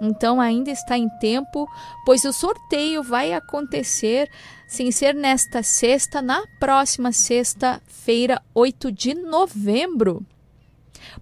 Então 0.00 0.40
ainda 0.40 0.70
está 0.70 0.96
em 0.98 1.08
tempo, 1.18 1.66
pois 2.04 2.24
o 2.24 2.32
sorteio 2.32 3.02
vai 3.02 3.32
acontecer 3.32 4.30
sem 4.66 4.90
ser 4.90 5.14
nesta 5.14 5.62
sexta, 5.62 6.20
na 6.20 6.44
próxima 6.58 7.12
sexta-feira, 7.12 8.42
8 8.54 8.90
de 8.90 9.14
novembro. 9.14 10.24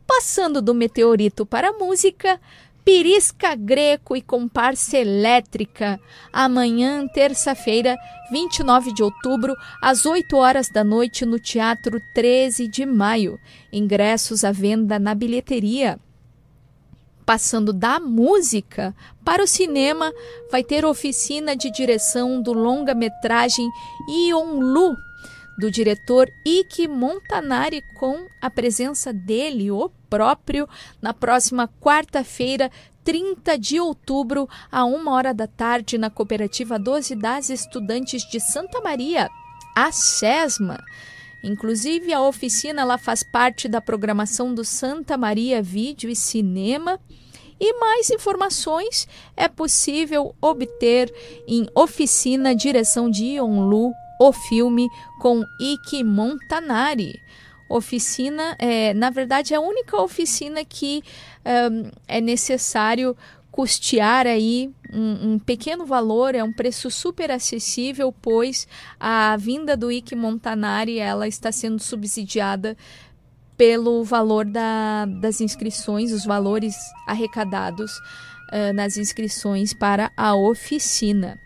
Passando 0.07 0.63
do 0.63 0.75
meteorito 0.75 1.45
para 1.45 1.69
a 1.69 1.73
música, 1.73 2.41
Pirisca 2.85 3.55
Greco 3.55 4.15
e 4.15 4.21
Comparsa 4.21 4.99
Elétrica. 4.99 5.99
Amanhã, 6.31 7.07
terça-feira, 7.09 7.97
29 8.31 8.93
de 8.93 9.03
outubro, 9.03 9.55
às 9.81 10.05
8 10.05 10.37
horas 10.37 10.69
da 10.69 10.85
noite, 10.85 11.25
no 11.25 11.39
Teatro 11.39 11.99
13 12.15 12.69
de 12.69 12.85
Maio. 12.85 13.41
Ingressos 13.73 14.45
à 14.45 14.53
venda 14.53 14.99
na 14.99 15.15
bilheteria. 15.15 15.99
Passando 17.25 17.73
da 17.73 17.99
música 17.99 18.95
para 19.25 19.43
o 19.43 19.47
cinema, 19.47 20.13
vai 20.51 20.63
ter 20.63 20.85
oficina 20.85 21.57
de 21.57 21.71
direção 21.71 22.43
do 22.43 22.53
longa-metragem 22.53 23.67
Ion 24.09 24.61
Lu, 24.61 24.95
do 25.59 25.71
diretor 25.71 26.29
Ike 26.45 26.87
Montanari, 26.87 27.81
com 27.99 28.27
a 28.43 28.51
presença 28.51 29.13
dele, 29.13 29.71
o 29.71 29.91
próprio, 30.11 30.69
na 31.01 31.15
próxima 31.15 31.69
quarta-feira, 31.81 32.71
30 33.05 33.59
de 33.59 33.81
outubro, 33.81 34.49
a 34.71 34.85
uma 34.85 35.13
hora 35.13 35.33
da 35.33 35.47
tarde, 35.47 35.97
na 35.97 36.11
Cooperativa 36.11 36.79
12 36.79 37.15
das 37.15 37.49
Estudantes 37.49 38.23
de 38.29 38.41
Santa 38.41 38.81
Maria, 38.81 39.31
a 39.75 39.91
SESMA. 39.91 40.83
Inclusive, 41.45 42.11
a 42.11 42.23
oficina 42.23 42.81
ela 42.81 42.97
faz 42.97 43.23
parte 43.23 43.69
da 43.69 43.79
programação 43.79 44.55
do 44.55 44.65
Santa 44.65 45.19
Maria 45.19 45.63
Vídeo 45.63 46.09
e 46.09 46.17
Cinema. 46.17 46.99
E 47.61 47.79
mais 47.79 48.09
informações 48.11 49.07
é 49.37 49.47
possível 49.47 50.35
obter 50.41 51.13
em 51.47 51.69
Oficina 51.75 52.55
Direção 52.55 53.11
de 53.11 53.39
Lu 53.39 53.93
o 54.19 54.33
filme 54.33 54.89
com 55.21 55.45
Ike 55.61 56.03
Montanari. 56.03 57.13
Oficina, 57.69 58.57
é, 58.59 58.95
na 58.95 59.11
verdade, 59.11 59.53
é 59.53 59.57
a 59.59 59.61
única 59.61 60.01
oficina 60.01 60.65
que 60.65 61.03
um, 61.45 61.91
é 62.09 62.21
necessário 62.21 63.17
custear 63.55 64.27
aí 64.27 64.69
um, 64.93 65.35
um, 65.35 65.39
pequeno 65.39 65.87
valor, 65.87 66.35
é 66.35 66.43
um 66.43 66.53
preço 66.53 66.91
super 66.91 67.31
acessível, 67.31 68.13
pois 68.13 68.67
a 68.99 69.37
vinda 69.37 69.77
do 69.77 69.93
Ike 69.93 70.17
Montanari 70.17 70.99
ela 70.99 71.29
está 71.29 71.53
sendo 71.53 71.79
subsidiada 71.79 72.77
pelo 73.57 74.03
valor 74.03 74.45
da, 74.45 75.07
das 75.07 75.41
inscrições, 75.41 76.11
os 76.11 76.25
valores 76.25 76.75
arrecadados 77.07 77.93
uh, 77.97 78.73
nas 78.75 78.97
inscrições 78.97 79.73
para 79.73 80.11
a 80.17 80.35
oficina. 80.35 81.39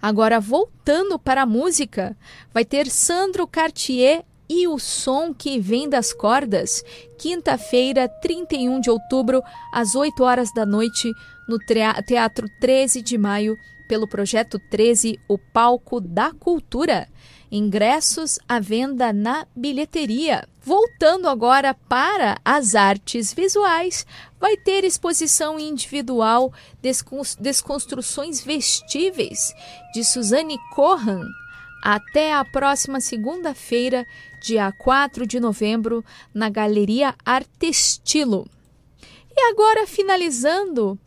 Agora, 0.00 0.38
voltando 0.38 1.18
para 1.18 1.42
a 1.42 1.46
música, 1.46 2.16
vai 2.52 2.64
ter 2.64 2.86
Sandro 2.88 3.48
Cartier 3.48 4.24
e 4.48 4.68
o 4.68 4.78
som 4.78 5.32
que 5.32 5.58
vem 5.58 5.88
das 5.88 6.12
cordas, 6.12 6.84
quinta-feira, 7.18 8.08
31 8.08 8.80
de 8.80 8.90
outubro, 8.90 9.42
às 9.72 9.94
8 9.94 10.22
horas 10.22 10.52
da 10.52 10.66
noite, 10.66 11.10
no 11.48 11.58
Teatro 11.58 12.46
13 12.60 13.02
de 13.02 13.16
Maio, 13.18 13.56
pelo 13.88 14.08
projeto 14.08 14.58
13, 14.70 15.18
o 15.28 15.38
Palco 15.38 16.00
da 16.00 16.32
Cultura. 16.32 17.08
Ingressos 17.50 18.38
à 18.48 18.58
venda 18.58 19.12
na 19.12 19.46
bilheteria. 19.54 20.48
Voltando 20.60 21.28
agora 21.28 21.74
para 21.74 22.38
as 22.44 22.74
artes 22.74 23.32
visuais, 23.32 24.06
vai 24.40 24.56
ter 24.56 24.82
exposição 24.82 25.60
individual 25.60 26.52
Desconstruções 27.38 28.42
Vestíveis 28.42 29.54
de 29.92 30.02
Suzane 30.02 30.58
Corran 30.74 31.28
até 31.84 32.32
a 32.32 32.42
próxima 32.46 32.98
segunda-feira, 32.98 34.06
dia 34.44 34.70
4 34.70 35.26
de 35.26 35.40
novembro, 35.40 36.04
na 36.34 36.50
Galeria 36.50 37.14
Artestilo. 37.24 38.46
E 39.34 39.40
agora, 39.50 39.86
finalizando 39.86 40.98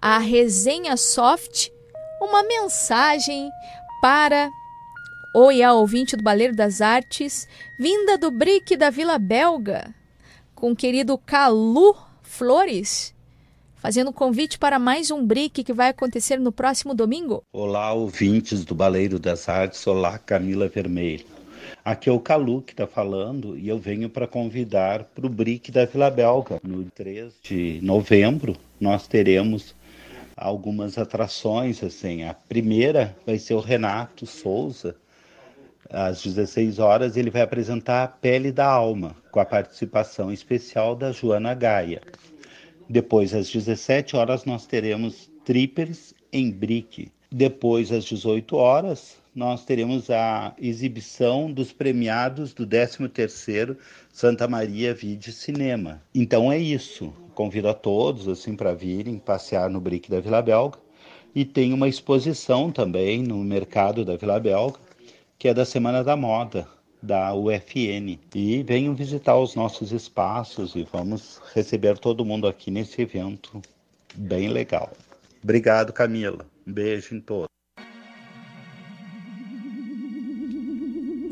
a 0.00 0.18
resenha 0.18 0.96
soft, 0.96 1.70
uma 2.20 2.44
mensagem 2.44 3.50
para 4.00 4.48
Oi, 5.34 5.62
a 5.62 5.74
ouvinte 5.74 6.16
do 6.16 6.22
Baleiro 6.22 6.54
das 6.54 6.80
Artes, 6.80 7.46
vinda 7.78 8.16
do 8.16 8.30
Brick 8.30 8.76
da 8.76 8.90
Vila 8.90 9.18
Belga, 9.18 9.94
com 10.54 10.72
o 10.72 10.76
querido 10.76 11.18
Calu 11.18 11.94
Flores, 12.22 13.14
fazendo 13.76 14.12
convite 14.12 14.58
para 14.58 14.78
mais 14.78 15.10
um 15.10 15.26
Brick 15.26 15.62
que 15.62 15.72
vai 15.72 15.90
acontecer 15.90 16.38
no 16.38 16.50
próximo 16.50 16.94
domingo. 16.94 17.42
Olá, 17.52 17.92
ouvintes 17.92 18.64
do 18.64 18.74
Baleiro 18.74 19.18
das 19.18 19.48
Artes, 19.48 19.86
olá, 19.86 20.18
Camila 20.18 20.68
Vermelho. 20.68 21.37
Aqui 21.88 22.10
é 22.10 22.12
o 22.12 22.20
Calu 22.20 22.60
que 22.60 22.74
está 22.74 22.86
falando 22.86 23.56
e 23.56 23.66
eu 23.66 23.78
venho 23.78 24.10
para 24.10 24.26
convidar 24.26 25.04
para 25.04 25.24
o 25.24 25.30
Brick 25.30 25.72
da 25.72 25.86
Vila 25.86 26.10
Belga. 26.10 26.60
No 26.62 26.84
3 26.84 27.32
de 27.42 27.80
novembro, 27.82 28.54
nós 28.78 29.08
teremos 29.08 29.74
algumas 30.36 30.98
atrações. 30.98 31.82
assim. 31.82 32.24
A 32.24 32.34
primeira 32.34 33.16
vai 33.24 33.38
ser 33.38 33.54
o 33.54 33.60
Renato 33.60 34.26
Souza, 34.26 34.96
às 35.88 36.22
16 36.22 36.78
horas, 36.78 37.16
ele 37.16 37.30
vai 37.30 37.40
apresentar 37.40 38.04
A 38.04 38.08
Pele 38.08 38.52
da 38.52 38.66
Alma, 38.66 39.16
com 39.32 39.40
a 39.40 39.46
participação 39.46 40.30
especial 40.30 40.94
da 40.94 41.10
Joana 41.10 41.54
Gaia. 41.54 42.02
Depois, 42.86 43.32
às 43.32 43.50
17 43.50 44.14
horas, 44.14 44.44
nós 44.44 44.66
teremos 44.66 45.30
Trippers 45.42 46.12
em 46.30 46.50
Brick. 46.50 47.10
Depois, 47.32 47.90
às 47.90 48.04
18 48.04 48.56
horas, 48.56 49.16
nós 49.38 49.64
teremos 49.64 50.10
a 50.10 50.52
exibição 50.58 51.52
dos 51.52 51.72
premiados 51.72 52.52
do 52.52 52.66
13º 52.66 53.76
Santa 54.12 54.48
Maria 54.48 54.92
Vídeo 54.92 55.32
Cinema. 55.32 56.02
Então 56.12 56.50
é 56.50 56.58
isso. 56.58 57.14
Convido 57.36 57.68
a 57.68 57.74
todos 57.74 58.26
assim 58.26 58.56
para 58.56 58.74
virem 58.74 59.16
passear 59.16 59.70
no 59.70 59.80
Brick 59.80 60.10
da 60.10 60.18
Vila 60.18 60.42
Belga 60.42 60.76
e 61.32 61.44
tem 61.44 61.72
uma 61.72 61.86
exposição 61.86 62.72
também 62.72 63.22
no 63.22 63.38
mercado 63.44 64.04
da 64.04 64.16
Vila 64.16 64.40
Belga 64.40 64.80
que 65.38 65.46
é 65.46 65.54
da 65.54 65.64
Semana 65.64 66.02
da 66.02 66.16
Moda 66.16 66.66
da 67.00 67.32
UFN. 67.32 68.18
E 68.34 68.64
venham 68.64 68.92
visitar 68.92 69.38
os 69.38 69.54
nossos 69.54 69.92
espaços 69.92 70.74
e 70.74 70.82
vamos 70.82 71.40
receber 71.54 71.96
todo 71.96 72.24
mundo 72.24 72.48
aqui 72.48 72.72
nesse 72.72 73.02
evento 73.02 73.62
bem 74.16 74.48
legal. 74.48 74.90
Obrigado, 75.40 75.92
Camila. 75.92 76.44
Um 76.66 76.72
beijo 76.72 77.14
em 77.14 77.20
todos. 77.20 77.57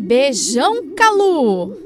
Beijão, 0.07 0.95
Calu! 0.95 1.77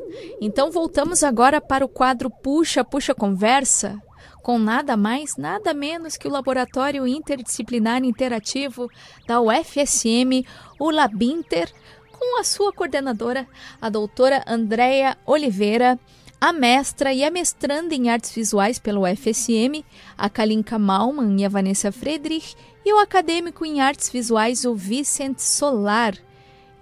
Então 0.43 0.71
voltamos 0.71 1.25
agora 1.25 1.59
para 1.59 1.87
o 1.87 1.89
quadro 1.89 2.29
Puxa, 2.29 2.85
Puxa 2.85 3.15
Conversa, 3.15 3.99
com 4.43 4.59
nada 4.59 4.95
mais, 4.95 5.39
nada 5.39 5.73
menos 5.73 6.19
que 6.19 6.29
o 6.29 6.31
Laboratório 6.31 7.09
Interdisciplinar 7.09 8.05
Interativo 8.05 8.91
da 9.27 9.41
UFSM, 9.41 10.45
o 10.79 10.91
Labinter, 10.91 11.73
com 12.13 12.39
a 12.39 12.45
sua 12.45 12.75
coordenadora, 12.75 13.49
a 13.81 13.89
doutora 13.89 14.45
Andréia 14.47 15.17
Oliveira, 15.25 15.99
a 16.39 16.53
mestra 16.53 17.15
e 17.15 17.25
a 17.25 17.31
mestranda 17.31 17.95
em 17.95 18.11
artes 18.11 18.35
visuais 18.35 18.79
pelo 18.79 19.05
UFSM, 19.05 19.83
a 20.19 20.29
Kalinka 20.29 20.79
Malman 20.79 21.41
e 21.41 21.47
a 21.47 21.49
Vanessa 21.49 21.91
Friedrich, 21.91 22.55
e 22.85 22.93
o 22.93 22.99
acadêmico 22.99 23.65
em 23.65 23.81
artes 23.81 24.11
visuais, 24.11 24.67
o 24.67 24.75
Vicente 24.75 25.43
Solar. 25.43 26.15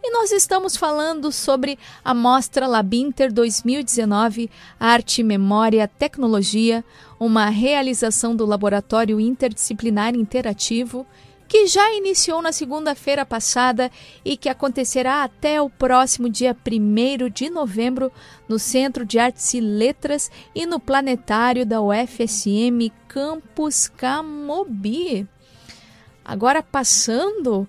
E 0.02 0.12
nós 0.12 0.30
estamos 0.30 0.76
falando 0.76 1.32
sobre 1.32 1.76
a 2.04 2.14
Mostra 2.14 2.68
Labinter 2.68 3.32
2019 3.32 4.48
Arte, 4.78 5.24
Memória, 5.24 5.88
Tecnologia, 5.88 6.84
uma 7.18 7.48
realização 7.48 8.34
do 8.34 8.46
Laboratório 8.46 9.18
Interdisciplinar 9.18 10.14
Interativo 10.14 11.04
que 11.48 11.66
já 11.66 11.92
iniciou 11.94 12.42
na 12.42 12.52
segunda-feira 12.52 13.24
passada 13.24 13.90
e 14.22 14.36
que 14.36 14.50
acontecerá 14.50 15.24
até 15.24 15.60
o 15.60 15.70
próximo 15.70 16.28
dia 16.28 16.54
1 16.54 17.30
de 17.30 17.48
novembro 17.48 18.12
no 18.46 18.58
Centro 18.58 19.04
de 19.04 19.18
Artes 19.18 19.54
e 19.54 19.60
Letras 19.60 20.30
e 20.54 20.66
no 20.66 20.78
Planetário 20.78 21.64
da 21.64 21.80
UFSM 21.80 22.92
Campus 23.08 23.88
Camobi. 23.88 25.26
Agora 26.22 26.62
passando 26.62 27.66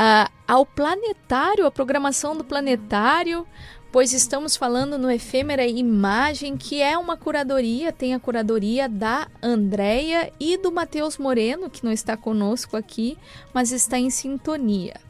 uh, 0.00 0.32
ao 0.48 0.64
Planetário, 0.64 1.66
a 1.66 1.70
programação 1.70 2.34
do 2.34 2.42
Planetário 2.42 3.46
pois 3.92 4.12
estamos 4.12 4.56
falando 4.56 4.96
no 4.96 5.10
Efêmera 5.10 5.66
Imagem, 5.66 6.56
que 6.56 6.80
é 6.80 6.96
uma 6.96 7.16
curadoria, 7.16 7.92
tem 7.92 8.14
a 8.14 8.20
curadoria 8.20 8.88
da 8.88 9.28
Andréia 9.42 10.32
e 10.38 10.56
do 10.56 10.70
Matheus 10.70 11.18
Moreno, 11.18 11.68
que 11.68 11.84
não 11.84 11.92
está 11.92 12.16
conosco 12.16 12.76
aqui, 12.76 13.18
mas 13.52 13.72
está 13.72 13.98
em 13.98 14.10
sintonia. 14.10 15.00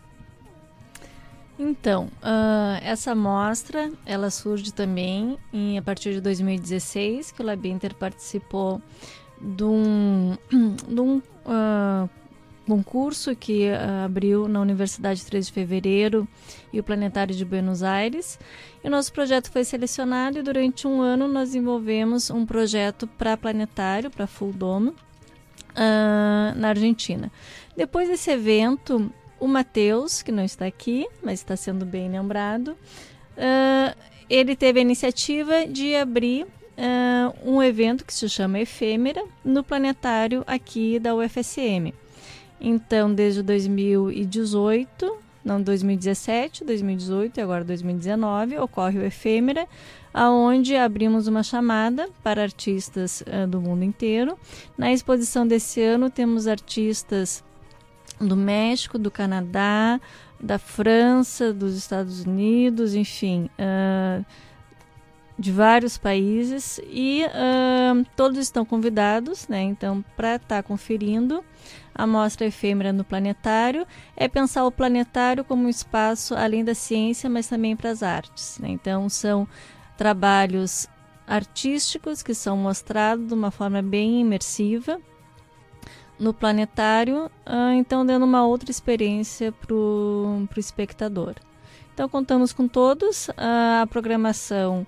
Então, 1.58 2.04
uh, 2.22 2.80
essa 2.82 3.14
mostra, 3.14 3.92
ela 4.06 4.30
surge 4.30 4.72
também 4.72 5.38
em, 5.52 5.76
a 5.76 5.82
partir 5.82 6.14
de 6.14 6.20
2016, 6.22 7.32
que 7.32 7.42
o 7.42 7.44
Labinter 7.44 7.94
participou 7.94 8.80
de 9.38 9.64
um, 9.64 10.38
de 10.88 11.00
um 11.00 11.18
uh, 11.18 12.08
concurso 12.70 13.34
que 13.34 13.68
uh, 13.68 14.04
abriu 14.04 14.46
na 14.46 14.60
Universidade 14.60 15.24
3 15.24 15.48
de 15.48 15.52
Fevereiro 15.52 16.28
e 16.72 16.78
o 16.78 16.84
Planetário 16.84 17.34
de 17.34 17.44
Buenos 17.44 17.82
Aires. 17.82 18.38
E 18.82 18.86
o 18.86 18.90
nosso 18.90 19.12
projeto 19.12 19.50
foi 19.50 19.64
selecionado 19.64 20.38
e 20.38 20.42
durante 20.42 20.86
um 20.86 21.00
ano 21.00 21.26
nós 21.26 21.48
desenvolvemos 21.48 22.30
um 22.30 22.46
projeto 22.46 23.08
para 23.08 23.36
planetário, 23.36 24.08
para 24.08 24.26
Full 24.26 24.52
Dome, 24.52 24.90
uh, 24.90 26.56
na 26.56 26.68
Argentina. 26.68 27.32
Depois 27.76 28.08
desse 28.08 28.30
evento, 28.30 29.12
o 29.40 29.48
Matheus, 29.48 30.22
que 30.22 30.30
não 30.30 30.44
está 30.44 30.66
aqui, 30.66 31.08
mas 31.22 31.40
está 31.40 31.56
sendo 31.56 31.84
bem 31.84 32.08
lembrado, 32.08 32.76
uh, 33.36 33.96
ele 34.28 34.54
teve 34.54 34.78
a 34.78 34.82
iniciativa 34.82 35.66
de 35.66 35.96
abrir 35.96 36.44
uh, 36.44 37.34
um 37.44 37.60
evento 37.60 38.04
que 38.04 38.14
se 38.14 38.28
chama 38.28 38.60
Efêmera 38.60 39.24
no 39.44 39.64
planetário 39.64 40.44
aqui 40.46 41.00
da 41.00 41.14
UFSM. 41.16 41.92
Então, 42.60 43.12
desde 43.12 43.42
2018, 43.42 45.18
não 45.44 45.62
2017, 45.62 46.64
2018 46.64 47.38
e 47.38 47.40
agora 47.40 47.64
2019, 47.64 48.58
ocorre 48.58 48.98
o 48.98 49.04
Efêmera, 49.04 49.66
aonde 50.12 50.76
abrimos 50.76 51.26
uma 51.26 51.42
chamada 51.42 52.08
para 52.22 52.42
artistas 52.42 53.22
uh, 53.22 53.46
do 53.46 53.60
mundo 53.60 53.82
inteiro. 53.82 54.38
Na 54.76 54.92
exposição 54.92 55.46
desse 55.46 55.80
ano 55.80 56.10
temos 56.10 56.46
artistas 56.46 57.42
do 58.20 58.36
México, 58.36 58.98
do 58.98 59.10
Canadá, 59.10 59.98
da 60.38 60.58
França, 60.58 61.52
dos 61.54 61.74
Estados 61.74 62.24
Unidos, 62.24 62.94
enfim, 62.94 63.48
uh, 63.58 64.24
de 65.38 65.50
vários 65.50 65.96
países 65.96 66.78
e 66.84 67.24
uh, 67.24 68.04
todos 68.14 68.38
estão 68.38 68.62
convidados, 68.62 69.48
né? 69.48 69.62
Então, 69.62 70.04
para 70.14 70.36
estar 70.36 70.56
tá 70.56 70.62
conferindo 70.62 71.42
a 72.00 72.06
mostra 72.06 72.46
efêmera 72.46 72.94
no 72.94 73.04
planetário 73.04 73.86
é 74.16 74.26
pensar 74.26 74.64
o 74.64 74.72
planetário 74.72 75.44
como 75.44 75.64
um 75.64 75.68
espaço 75.68 76.34
além 76.34 76.64
da 76.64 76.74
ciência, 76.74 77.28
mas 77.28 77.46
também 77.46 77.76
para 77.76 77.90
as 77.90 78.02
artes. 78.02 78.58
Né? 78.58 78.70
Então, 78.70 79.06
são 79.10 79.46
trabalhos 79.98 80.88
artísticos 81.26 82.22
que 82.22 82.32
são 82.32 82.56
mostrados 82.56 83.28
de 83.28 83.34
uma 83.34 83.50
forma 83.50 83.82
bem 83.82 84.22
imersiva 84.22 84.98
no 86.18 86.32
planetário, 86.32 87.26
uh, 87.46 87.72
então 87.74 88.04
dando 88.04 88.24
uma 88.24 88.46
outra 88.46 88.70
experiência 88.70 89.52
para 89.52 89.74
o 89.74 90.48
espectador. 90.56 91.34
Então 91.92 92.08
contamos 92.08 92.52
com 92.52 92.66
todos, 92.66 93.28
uh, 93.28 93.82
a 93.82 93.86
programação 93.86 94.86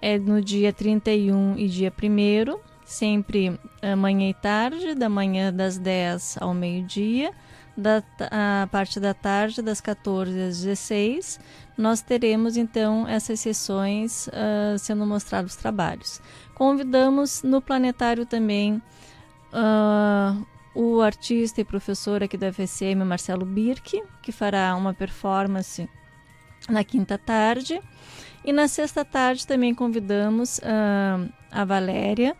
é 0.00 0.16
no 0.16 0.40
dia 0.40 0.72
31 0.72 1.58
e 1.58 1.68
dia 1.68 1.92
1 1.92 2.58
sempre 2.86 3.48
uh, 3.50 3.96
manhã 3.96 4.30
e 4.30 4.34
tarde, 4.34 4.94
da 4.94 5.08
manhã 5.08 5.52
das 5.52 5.76
10 5.76 6.38
ao 6.40 6.54
meio-dia, 6.54 7.32
da 7.76 8.02
a 8.30 8.66
parte 8.68 8.98
da 8.98 9.12
tarde 9.12 9.60
das 9.60 9.80
14 9.80 10.40
às 10.40 10.62
16, 10.62 11.38
nós 11.76 12.00
teremos 12.00 12.56
então 12.56 13.06
essas 13.06 13.40
sessões 13.40 14.28
uh, 14.28 14.78
sendo 14.78 15.04
mostrados 15.04 15.52
os 15.52 15.58
trabalhos. 15.58 16.22
Convidamos 16.54 17.42
no 17.42 17.60
planetário 17.60 18.24
também 18.24 18.80
uh, 19.52 20.46
o 20.74 21.00
artista 21.00 21.60
e 21.60 21.64
professor 21.64 22.22
aqui 22.22 22.36
da 22.36 22.52
FSM, 22.52 23.04
Marcelo 23.04 23.44
Birk, 23.44 24.02
que 24.22 24.32
fará 24.32 24.74
uma 24.76 24.94
performance 24.94 25.88
na 26.68 26.84
quinta 26.84 27.18
tarde. 27.18 27.80
E 28.44 28.52
na 28.52 28.68
sexta 28.68 29.04
tarde 29.04 29.46
também 29.46 29.74
convidamos 29.74 30.58
uh, 30.58 31.28
a 31.50 31.64
Valéria, 31.64 32.36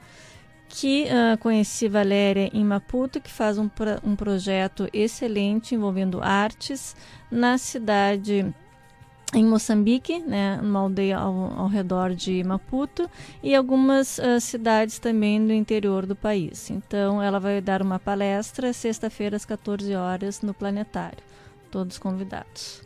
que 0.79 1.05
uh, 1.05 1.39
conheci 1.39 1.89
Valéria 1.89 2.51
em 2.53 2.63
Maputo, 2.63 3.19
que 3.19 3.33
faz 3.33 3.57
um, 3.57 3.71
um 4.05 4.15
projeto 4.15 4.87
excelente 4.93 5.75
envolvendo 5.75 6.21
artes 6.23 6.95
na 7.31 7.57
cidade 7.57 8.55
em 9.35 9.43
Moçambique, 9.43 10.19
né, 10.19 10.61
uma 10.63 10.81
aldeia 10.81 11.17
ao, 11.17 11.61
ao 11.61 11.67
redor 11.67 12.15
de 12.15 12.45
Maputo, 12.45 13.09
e 13.43 13.55
algumas 13.55 14.19
uh, 14.19 14.39
cidades 14.39 14.99
também 14.99 15.45
do 15.47 15.53
interior 15.53 16.05
do 16.05 16.15
país. 16.15 16.71
Então, 16.71 17.23
ela 17.23 17.41
vai 17.41 17.59
dar 17.63 17.81
uma 17.81 17.99
palestra 17.99 18.71
sexta-feira 18.75 19.35
às 19.35 19.47
14 19.47 19.95
horas 19.95 20.43
no 20.43 20.53
Planetário. 20.53 21.25
Todos 21.71 21.99
convidados. 21.99 22.86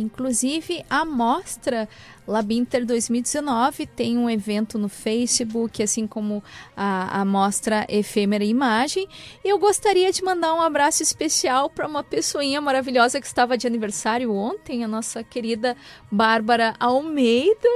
Inclusive, 0.00 0.84
a 0.88 1.04
mostra 1.04 1.88
Labinter 2.26 2.84
2019 2.84 3.86
tem 3.86 4.18
um 4.18 4.28
evento 4.28 4.78
no 4.78 4.88
Facebook, 4.88 5.82
assim 5.82 6.06
como 6.06 6.42
a, 6.76 7.20
a 7.20 7.24
mostra 7.24 7.86
Efêmera 7.88 8.44
Imagem. 8.44 9.08
E 9.42 9.48
eu 9.48 9.58
gostaria 9.58 10.12
de 10.12 10.22
mandar 10.22 10.54
um 10.54 10.60
abraço 10.60 11.02
especial 11.02 11.70
para 11.70 11.88
uma 11.88 12.04
pessoinha 12.04 12.60
maravilhosa 12.60 13.20
que 13.20 13.26
estava 13.26 13.56
de 13.56 13.66
aniversário 13.66 14.32
ontem, 14.32 14.84
a 14.84 14.88
nossa 14.88 15.24
querida 15.24 15.76
Bárbara 16.10 16.74
Almeida. 16.78 17.68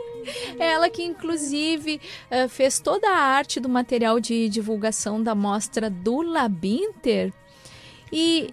Ela 0.58 0.90
que, 0.90 1.02
inclusive, 1.02 2.00
eh, 2.30 2.48
fez 2.48 2.78
toda 2.78 3.08
a 3.08 3.16
arte 3.16 3.60
do 3.60 3.68
material 3.68 4.18
de 4.18 4.48
divulgação 4.48 5.22
da 5.22 5.34
mostra 5.34 5.88
do 5.88 6.20
Labinter. 6.22 7.32
E 8.12 8.52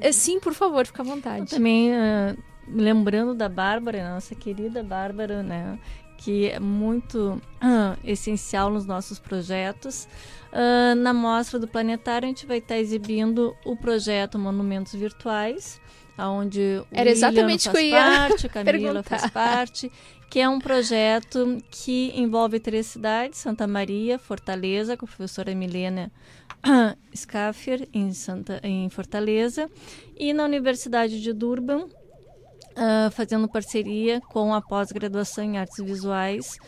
eh, 0.00 0.12
Sim, 0.12 0.40
por 0.40 0.54
favor, 0.54 0.86
fica 0.86 1.02
à 1.02 1.04
vontade. 1.04 1.40
Eu 1.40 1.46
também 1.46 1.90
uh, 1.92 2.36
lembrando 2.72 3.34
da 3.34 3.48
Bárbara, 3.48 4.14
nossa 4.14 4.34
querida 4.34 4.82
Bárbara, 4.82 5.42
né? 5.42 5.78
Que 6.16 6.50
é 6.50 6.58
muito 6.58 7.40
uh, 7.62 7.98
essencial 8.04 8.70
nos 8.70 8.86
nossos 8.86 9.18
projetos. 9.18 10.08
Uh, 10.52 10.94
na 10.96 11.12
mostra 11.12 11.58
do 11.58 11.68
Planetário, 11.68 12.26
a 12.26 12.28
gente 12.28 12.46
vai 12.46 12.58
estar 12.58 12.78
exibindo 12.78 13.54
o 13.64 13.76
projeto 13.76 14.38
Monumentos 14.38 14.94
Virtuais, 14.94 15.80
onde 16.18 16.80
o 16.80 16.86
Era 16.90 17.10
exatamente 17.10 17.70
faz 17.70 17.90
parte, 17.90 18.46
a 18.46 18.48
Camila 18.64 19.02
faz 19.02 19.30
parte, 19.30 19.92
que 20.28 20.40
é 20.40 20.48
um 20.48 20.58
projeto 20.58 21.58
que 21.70 22.12
envolve 22.14 22.58
três 22.58 22.86
cidades, 22.86 23.38
Santa 23.38 23.66
Maria, 23.66 24.18
Fortaleza, 24.18 24.96
com 24.96 25.04
a 25.04 25.08
professora 25.08 25.54
Milena 25.54 26.10
Scaffer, 27.14 27.88
em, 27.92 28.12
Santa, 28.12 28.60
em 28.62 28.88
Fortaleza, 28.90 29.70
e 30.16 30.32
na 30.32 30.44
Universidade 30.44 31.20
de 31.22 31.32
Durban, 31.32 31.86
uh, 32.76 33.10
fazendo 33.10 33.48
parceria 33.48 34.20
com 34.20 34.54
a 34.54 34.60
pós-graduação 34.60 35.44
em 35.44 35.58
artes 35.58 35.82
visuais 35.84 36.58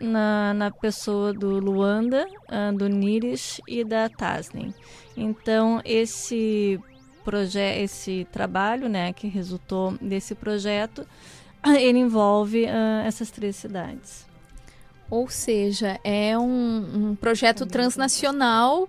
na, 0.00 0.54
na 0.54 0.70
pessoa 0.70 1.32
do 1.32 1.58
Luanda, 1.58 2.26
uh, 2.48 2.76
do 2.76 2.88
Niris 2.88 3.60
e 3.68 3.84
da 3.84 4.08
Tasnem. 4.08 4.74
Então, 5.16 5.80
esse 5.84 6.80
projeto, 7.24 7.78
esse 7.80 8.26
trabalho, 8.30 8.88
né, 8.88 9.12
que 9.12 9.28
resultou 9.28 9.92
desse 10.00 10.34
projeto, 10.34 11.06
ele 11.78 11.98
envolve 11.98 12.64
uh, 12.64 13.06
essas 13.06 13.30
três 13.30 13.56
cidades. 13.56 14.26
Ou 15.10 15.28
seja, 15.28 15.98
é 16.02 16.36
um, 16.38 17.10
um 17.10 17.16
projeto 17.16 17.66
transnacional 17.66 18.88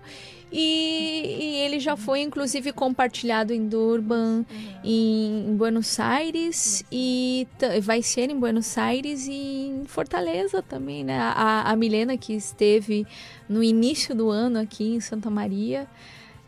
e, 0.58 1.36
e, 1.38 1.56
ele 1.56 1.78
já 1.78 1.98
foi, 1.98 2.20
inclusive, 2.22 2.72
compartilhado 2.72 3.52
em 3.52 3.68
Durban, 3.68 4.38
uhum. 4.38 4.44
em, 4.82 5.50
em, 5.50 5.54
Buenos 5.54 6.00
Aires, 6.00 6.82
e 6.90 7.46
vai 7.82 8.00
ser 8.00 8.30
em 8.30 8.40
Buenos 8.40 8.78
Aires 8.78 9.26
e 9.26 9.68
em 9.68 9.84
Fortaleza 9.84 10.62
também, 10.62 11.04
né? 11.04 11.18
A, 11.18 11.70
a 11.70 11.76
Milena, 11.76 12.16
que 12.16 12.32
esteve 12.32 13.06
no 13.46 13.62
início 13.62 14.14
do 14.14 14.30
ano 14.30 14.58
aqui 14.58 14.94
em 14.94 15.00
Santa 15.00 15.28
Maria, 15.28 15.86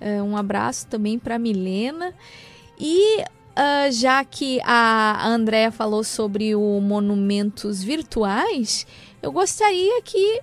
uh, 0.00 0.22
um 0.22 0.38
abraço 0.38 0.86
também 0.86 1.18
para 1.18 1.38
Milena. 1.38 2.14
E 2.80 3.20
uh, 3.20 3.92
já 3.92 4.24
que 4.24 4.58
a 4.64 5.28
Andrea 5.28 5.70
falou 5.70 6.02
sobre 6.02 6.54
o 6.54 6.80
monumentos 6.80 7.84
virtuais, 7.84 8.86
eu 9.20 9.30
gostaria 9.30 10.00
que 10.00 10.40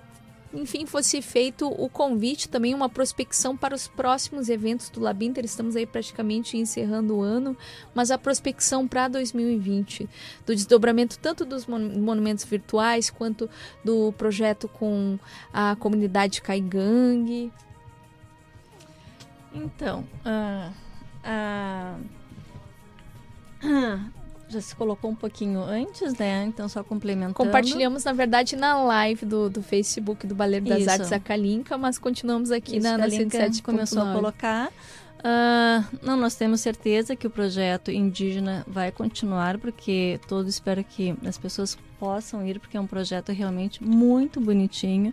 enfim, 0.56 0.86
fosse 0.86 1.20
feito 1.20 1.68
o 1.68 1.88
convite, 1.88 2.48
também 2.48 2.74
uma 2.74 2.88
prospecção 2.88 3.56
para 3.56 3.74
os 3.74 3.86
próximos 3.86 4.48
eventos 4.48 4.88
do 4.90 5.00
Labinter. 5.00 5.44
Estamos 5.44 5.76
aí 5.76 5.86
praticamente 5.86 6.56
encerrando 6.56 7.16
o 7.16 7.22
ano, 7.22 7.56
mas 7.94 8.10
a 8.10 8.18
prospecção 8.18 8.88
para 8.88 9.08
2020, 9.08 10.08
do 10.46 10.54
desdobramento 10.54 11.18
tanto 11.18 11.44
dos 11.44 11.66
monumentos 11.66 12.44
virtuais 12.44 13.10
quanto 13.10 13.48
do 13.84 14.12
projeto 14.12 14.66
com 14.68 15.18
a 15.52 15.76
comunidade 15.76 16.40
Caigangue. 16.40 17.52
Então, 19.54 20.06
uh, 20.24 20.72
uh, 23.62 24.06
já 24.48 24.60
se 24.60 24.74
colocou 24.76 25.10
um 25.10 25.14
pouquinho 25.14 25.60
antes, 25.60 26.14
né? 26.14 26.44
Então, 26.46 26.68
só 26.68 26.82
complementando. 26.84 27.34
Compartilhamos, 27.34 28.04
na 28.04 28.12
verdade, 28.12 28.56
na 28.56 28.82
live 28.82 29.26
do, 29.26 29.50
do 29.50 29.62
Facebook 29.62 30.26
do 30.26 30.34
Baleiro 30.34 30.66
das 30.66 30.80
Isso. 30.80 30.90
Artes 30.90 31.12
a 31.12 31.18
Kalinka, 31.18 31.76
mas 31.76 31.98
continuamos 31.98 32.50
aqui 32.50 32.76
Isso, 32.76 32.86
na, 32.86 32.96
na 32.96 33.10
107. 33.10 33.62
começou 33.62 34.02
a 34.02 34.12
colocar. 34.12 34.70
Uh, 35.18 35.84
não, 36.02 36.16
nós 36.16 36.36
temos 36.36 36.60
certeza 36.60 37.16
que 37.16 37.26
o 37.26 37.30
projeto 37.30 37.90
indígena 37.90 38.64
vai 38.68 38.92
continuar, 38.92 39.58
porque 39.58 40.20
todo 40.28 40.48
espero 40.48 40.84
que 40.84 41.16
as 41.26 41.36
pessoas 41.36 41.76
possam 41.98 42.46
ir, 42.46 42.60
porque 42.60 42.76
é 42.76 42.80
um 42.80 42.86
projeto 42.86 43.32
realmente 43.32 43.82
muito 43.82 44.40
bonitinho. 44.40 45.12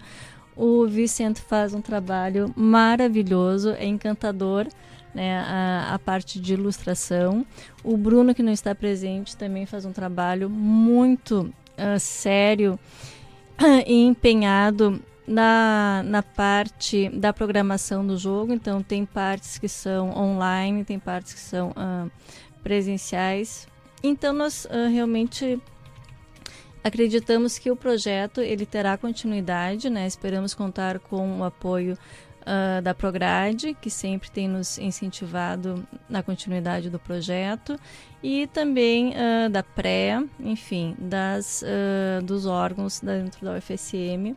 O 0.56 0.86
Vicente 0.88 1.42
faz 1.42 1.74
um 1.74 1.82
trabalho 1.82 2.54
maravilhoso, 2.56 3.72
é 3.72 3.86
encantador 3.86 4.68
né, 5.14 5.40
a, 5.40 5.94
a, 5.94 6.00
parte 6.00 6.40
de 6.40 6.54
ilustração. 6.54 7.46
O 7.84 7.96
Bruno, 7.96 8.34
que 8.34 8.44
não 8.44 8.52
está 8.52 8.74
presente, 8.74 9.38
também 9.38 9.66
faz 9.66 9.86
um 9.86 9.92
trabalho 9.92 10.50
muito 10.50 11.54
uh, 11.78 12.00
sério 12.00 12.80
e 13.86 14.06
empenhado 14.06 15.02
na, 15.28 16.04
na 16.06 16.24
parte 16.24 17.10
da 17.10 17.32
programação 17.32 18.06
do 18.06 18.18
jogo. 18.18 18.54
Então, 18.54 18.82
tem 18.82 19.06
partes 19.06 19.58
que 19.58 19.70
são 19.70 20.10
online, 20.18 20.84
tem 20.84 21.00
partes 21.00 21.34
que 21.34 21.40
são 21.40 21.70
uh, 21.72 22.12
presenciais. 22.64 23.68
Então, 24.02 24.34
nós 24.34 24.66
uh, 24.66 24.90
realmente 24.92 25.62
acreditamos 26.84 27.58
que 27.58 27.72
o 27.72 27.76
projeto 27.76 28.42
ele 28.42 28.66
terá 28.66 28.98
continuidade, 28.98 29.90
né? 29.90 30.06
Esperamos 30.06 30.54
contar 30.54 31.00
com 31.00 31.40
o 31.40 31.44
apoio 31.44 31.98
uh, 32.44 32.82
da 32.82 32.94
Prograde, 32.94 33.76
que 33.80 33.90
sempre 33.90 34.30
tem 34.30 34.48
nos 34.48 34.78
incentivado 34.78 35.88
na 36.10 36.22
continuidade 36.22 36.90
do 36.90 37.00
projeto, 37.00 37.80
e 38.22 38.48
também 38.48 39.12
uh, 39.12 39.50
da 39.50 39.64
PRE, 39.64 40.30
enfim, 40.40 40.96
das, 41.00 41.64
uh, 41.64 42.24
dos 42.24 42.46
órgãos 42.46 43.00
dentro 43.00 43.44
da 43.46 43.54
UFSM, 43.58 44.36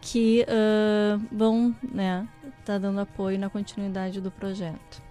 que 0.00 0.44
vão 1.30 1.72
né, 1.92 2.26
tá 2.64 2.76
dando 2.76 2.98
apoio 2.98 3.38
na 3.38 3.48
continuidade 3.48 4.20
do 4.20 4.28
projeto. 4.28 5.03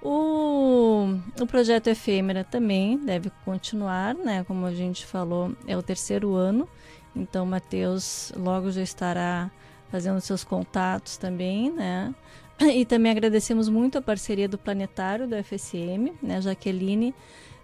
O, 0.00 1.18
o 1.40 1.46
projeto 1.46 1.88
Efêmera 1.88 2.44
também 2.44 2.96
deve 2.98 3.30
continuar, 3.44 4.14
né? 4.14 4.44
Como 4.44 4.64
a 4.64 4.72
gente 4.72 5.04
falou, 5.04 5.52
é 5.66 5.76
o 5.76 5.82
terceiro 5.82 6.34
ano, 6.34 6.68
então 7.14 7.44
Matheus 7.44 8.32
logo 8.36 8.70
já 8.70 8.82
estará 8.82 9.50
fazendo 9.90 10.20
seus 10.20 10.44
contatos 10.44 11.16
também, 11.16 11.70
né? 11.72 12.14
E 12.60 12.84
também 12.84 13.12
agradecemos 13.12 13.68
muito 13.68 13.98
a 13.98 14.02
parceria 14.02 14.48
do 14.48 14.58
Planetário 14.58 15.28
da 15.28 15.42
FSM, 15.42 16.12
né? 16.20 16.40
Jaqueline 16.40 17.14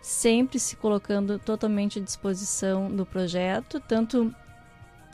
sempre 0.01 0.59
se 0.59 0.77
colocando 0.77 1.39
totalmente 1.39 1.99
à 1.99 2.03
disposição 2.03 2.89
do 2.89 3.05
projeto, 3.07 3.81
tanto 3.81 4.33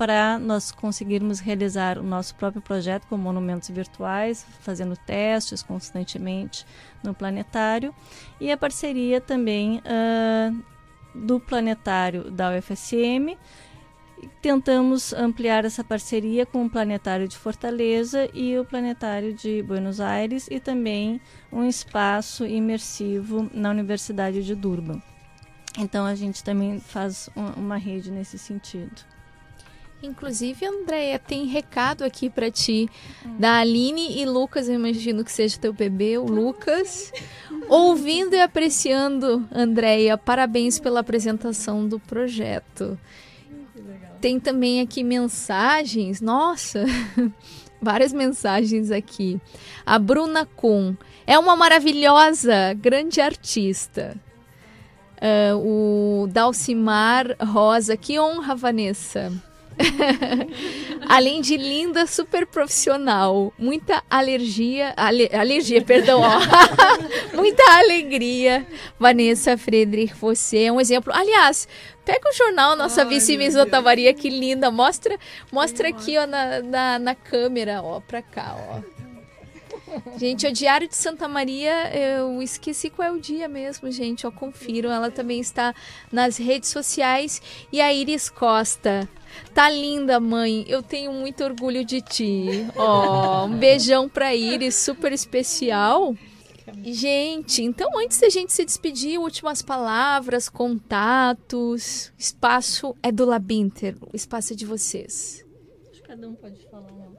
para 0.00 0.38
nós 0.38 0.72
conseguirmos 0.72 1.40
realizar 1.40 1.98
o 1.98 2.02
nosso 2.02 2.34
próprio 2.34 2.62
projeto 2.62 3.06
com 3.06 3.18
monumentos 3.18 3.68
virtuais, 3.68 4.46
fazendo 4.60 4.96
testes 4.96 5.62
constantemente 5.62 6.64
no 7.04 7.12
planetário, 7.12 7.94
e 8.40 8.50
a 8.50 8.56
parceria 8.56 9.20
também 9.20 9.82
uh, 9.84 10.64
do 11.14 11.38
planetário 11.38 12.30
da 12.30 12.48
UFSM 12.50 13.36
tentamos 14.40 15.12
ampliar 15.12 15.66
essa 15.66 15.84
parceria 15.84 16.46
com 16.46 16.64
o 16.64 16.70
Planetário 16.70 17.28
de 17.28 17.36
Fortaleza 17.36 18.26
e 18.32 18.58
o 18.58 18.64
Planetário 18.64 19.34
de 19.34 19.62
Buenos 19.62 20.00
Aires 20.00 20.48
e 20.50 20.58
também 20.58 21.20
um 21.52 21.62
espaço 21.62 22.46
imersivo 22.46 23.50
na 23.52 23.68
Universidade 23.68 24.42
de 24.42 24.54
Durban. 24.54 25.02
Então 25.78 26.06
a 26.06 26.14
gente 26.14 26.42
também 26.42 26.80
faz 26.80 27.28
uma 27.36 27.76
rede 27.76 28.10
nesse 28.10 28.38
sentido. 28.38 29.10
Inclusive, 30.02 30.64
Andréia, 30.64 31.18
tem 31.18 31.44
recado 31.44 32.04
aqui 32.04 32.30
para 32.30 32.50
ti 32.50 32.88
da 33.38 33.58
Aline 33.58 34.18
e 34.18 34.24
Lucas, 34.24 34.66
eu 34.66 34.74
imagino 34.74 35.22
que 35.22 35.30
seja 35.30 35.58
teu 35.58 35.74
bebê, 35.74 36.16
o 36.16 36.24
Lucas. 36.24 37.12
Ouvindo 37.68 38.34
e 38.34 38.40
apreciando, 38.40 39.46
Andréia, 39.52 40.16
parabéns 40.16 40.78
pela 40.78 41.00
apresentação 41.00 41.86
do 41.86 42.00
projeto. 42.00 42.98
Tem 44.22 44.40
também 44.40 44.80
aqui 44.80 45.04
mensagens, 45.04 46.22
nossa, 46.22 46.84
várias 47.80 48.12
mensagens 48.12 48.90
aqui. 48.90 49.38
A 49.84 49.98
Bruna 49.98 50.46
Kuhn 50.46 50.94
é 51.26 51.38
uma 51.38 51.54
maravilhosa, 51.56 52.72
grande 52.74 53.20
artista. 53.20 54.16
Uh, 55.16 56.24
o 56.24 56.26
Dalcimar 56.28 57.36
Rosa, 57.38 57.98
que 57.98 58.18
honra, 58.18 58.54
Vanessa. 58.56 59.30
Além 61.08 61.40
de 61.40 61.56
linda, 61.56 62.06
super 62.06 62.46
profissional, 62.46 63.52
muita 63.58 64.02
alergia, 64.08 64.92
ale, 64.96 65.28
alergia, 65.32 65.82
perdão, 65.82 66.20
ó. 66.20 66.40
muita 67.34 67.62
alegria. 67.78 68.66
Vanessa 68.98 69.56
Friedrich, 69.56 70.14
você 70.14 70.64
é 70.64 70.72
um 70.72 70.80
exemplo. 70.80 71.12
Aliás, 71.14 71.66
pega 72.04 72.28
o 72.28 72.32
jornal 72.32 72.76
Nossa 72.76 73.04
Vice 73.04 73.36
Miss 73.36 73.56
Otavaria, 73.56 74.12
que 74.14 74.28
linda. 74.28 74.70
Mostra, 74.70 75.18
mostra 75.50 75.88
aqui, 75.88 76.16
ó, 76.18 76.26
na, 76.26 76.62
na, 76.62 76.98
na 76.98 77.14
câmera, 77.14 77.82
ó, 77.82 78.00
pra 78.00 78.22
cá, 78.22 78.56
ó. 78.56 79.00
Gente, 80.16 80.46
o 80.46 80.52
Diário 80.52 80.86
de 80.86 80.94
Santa 80.94 81.26
Maria, 81.26 81.90
eu 81.96 82.40
esqueci 82.40 82.90
qual 82.90 83.08
é 83.08 83.10
o 83.10 83.20
dia 83.20 83.48
mesmo, 83.48 83.90
gente. 83.90 84.26
Ó, 84.26 84.30
confiram. 84.30 84.92
Ela 84.92 85.10
também 85.10 85.40
está 85.40 85.74
nas 86.12 86.36
redes 86.36 86.68
sociais. 86.68 87.42
E 87.72 87.80
a 87.80 87.92
Iris 87.92 88.28
Costa. 88.28 89.08
Tá 89.54 89.70
linda, 89.70 90.20
mãe. 90.20 90.64
Eu 90.68 90.82
tenho 90.82 91.12
muito 91.12 91.42
orgulho 91.44 91.84
de 91.84 92.00
ti. 92.00 92.66
Ó, 92.76 93.46
um 93.46 93.56
beijão 93.56 94.08
pra 94.08 94.34
Iris, 94.34 94.74
super 94.76 95.12
especial. 95.12 96.14
Gente, 96.84 97.62
então 97.62 97.90
antes 97.98 98.20
da 98.20 98.28
gente 98.28 98.52
se 98.52 98.64
despedir, 98.64 99.18
últimas 99.18 99.60
palavras, 99.62 100.48
contatos. 100.48 102.12
Espaço 102.16 102.94
é 103.02 103.10
do 103.10 103.24
Labinter, 103.24 103.96
o 104.00 104.14
espaço 104.14 104.52
é 104.52 104.56
de 104.56 104.64
vocês. 104.64 105.44
Acho 105.90 106.02
que 106.02 106.08
cada 106.08 106.28
um 106.28 106.34
pode 106.34 106.66
falar 106.70 106.90
uma. 106.92 107.10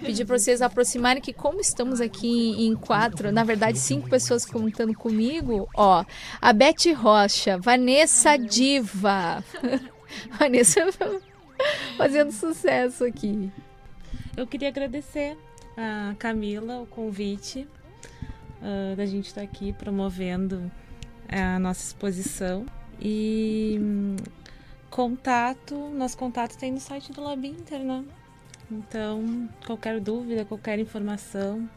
Pedir 0.00 0.26
para 0.26 0.38
vocês 0.38 0.60
aproximarem 0.60 1.22
que 1.22 1.32
como 1.32 1.60
estamos 1.60 2.00
aqui 2.00 2.66
em 2.66 2.76
quatro, 2.76 3.32
na 3.32 3.42
verdade 3.42 3.78
cinco 3.78 4.08
pessoas 4.08 4.44
contando 4.44 4.92
comigo, 4.94 5.66
ó, 5.74 6.04
a 6.40 6.52
Beth 6.52 6.92
Rocha, 6.94 7.56
Vanessa 7.56 8.36
Diva, 8.36 9.42
Vanessa 10.38 10.84
fazendo 11.96 12.32
sucesso 12.32 13.04
aqui. 13.04 13.50
Eu 14.36 14.46
queria 14.46 14.68
agradecer 14.68 15.36
a 15.76 16.14
Camila 16.18 16.80
o 16.80 16.86
convite 16.86 17.66
uh, 18.60 18.96
da 18.96 19.06
gente 19.06 19.26
estar 19.26 19.40
tá 19.40 19.46
aqui 19.46 19.72
promovendo 19.72 20.70
a 21.28 21.58
nossa 21.58 21.82
exposição 21.82 22.66
e 23.00 23.78
um, 23.80 24.16
contato, 24.90 25.74
nosso 25.90 26.16
contato 26.16 26.56
tem 26.56 26.72
no 26.72 26.80
site 26.80 27.12
do 27.12 27.22
Labinter, 27.22 27.80
né? 27.80 28.04
Então, 28.70 29.48
qualquer 29.66 30.00
dúvida, 30.00 30.44
qualquer 30.44 30.78
informação 30.78 31.68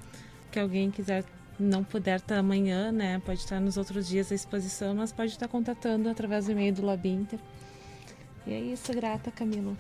que 0.52 0.60
alguém 0.60 0.90
quiser 0.90 1.24
não 1.60 1.84
puder 1.84 2.20
estar 2.20 2.38
amanhã, 2.38 2.92
né, 2.92 3.22
pode 3.26 3.40
estar 3.40 3.60
nos 3.60 3.76
outros 3.76 4.08
dias 4.08 4.30
da 4.30 4.36
exposição, 4.36 4.96
mas 4.96 5.12
pode 5.12 5.32
estar 5.32 5.48
contatando 5.48 6.08
através 6.08 6.46
do 6.46 6.54
e-mail 6.54 6.74
do 6.74 6.86
Labinter. 6.86 7.38
E 8.50 8.54
é 8.54 8.60
isso, 8.60 8.92
grata, 8.92 9.30
Camila. 9.30 9.78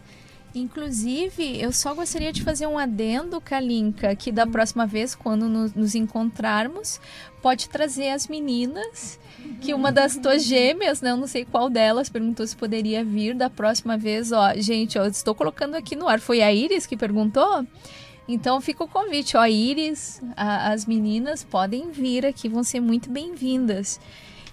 Inclusive, 0.53 1.59
eu 1.59 1.71
só 1.71 1.95
gostaria 1.95 2.31
de 2.31 2.43
fazer 2.43 2.67
um 2.67 2.77
adendo, 2.77 3.41
Kalinka, 3.41 4.15
que 4.15 4.31
da 4.31 4.45
próxima 4.45 4.85
vez, 4.85 5.15
quando 5.15 5.49
nos, 5.49 5.73
nos 5.73 5.95
encontrarmos, 5.95 7.01
pode 7.41 7.67
trazer 7.67 8.09
as 8.09 8.27
meninas, 8.27 9.19
que 9.59 9.73
uma 9.73 9.91
das 9.91 10.17
tuas 10.17 10.43
gêmeas, 10.43 11.01
né, 11.01 11.11
eu 11.11 11.17
não 11.17 11.25
sei 11.25 11.45
qual 11.45 11.67
delas, 11.67 12.09
perguntou 12.09 12.45
se 12.45 12.55
poderia 12.55 13.03
vir 13.03 13.33
da 13.33 13.49
próxima 13.49 13.97
vez. 13.97 14.31
Ó, 14.31 14.53
gente, 14.55 14.99
eu 14.99 15.05
estou 15.05 15.33
colocando 15.33 15.73
aqui 15.75 15.95
no 15.95 16.07
ar. 16.07 16.19
Foi 16.19 16.41
a 16.41 16.53
Iris 16.53 16.85
que 16.85 16.95
perguntou? 16.95 17.65
Então 18.27 18.61
fica 18.61 18.83
o 18.83 18.87
convite, 18.87 19.35
ó, 19.35 19.45
Iris, 19.47 20.21
a, 20.37 20.71
as 20.71 20.85
meninas 20.85 21.43
podem 21.43 21.89
vir 21.89 22.23
aqui, 22.23 22.47
vão 22.47 22.63
ser 22.63 22.79
muito 22.79 23.09
bem-vindas. 23.09 23.99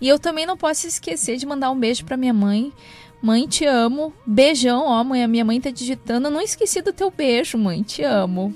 E 0.01 0.09
eu 0.09 0.19
também 0.19 0.45
não 0.45 0.57
posso 0.57 0.87
esquecer 0.87 1.37
de 1.37 1.47
mandar 1.47 1.71
um 1.71 1.79
beijo 1.79 2.05
para 2.05 2.17
minha 2.17 2.35
mãe, 2.35 2.73
Mãe, 3.21 3.47
te 3.47 3.65
amo. 3.65 4.13
Beijão, 4.27 4.85
ó, 4.87 5.03
mãe. 5.03 5.25
A 5.25 5.29
minha 5.29 5.45
mãe 5.45 5.61
tá 5.61 5.71
digitando. 5.71 6.29
Eu 6.29 6.31
não 6.31 6.41
esqueci 6.41 6.83
do 6.83 6.93
teu 6.93 7.11
beijo, 7.11 7.59
mãe. 7.59 7.83
Te 7.83 8.03
amo. 8.03 8.55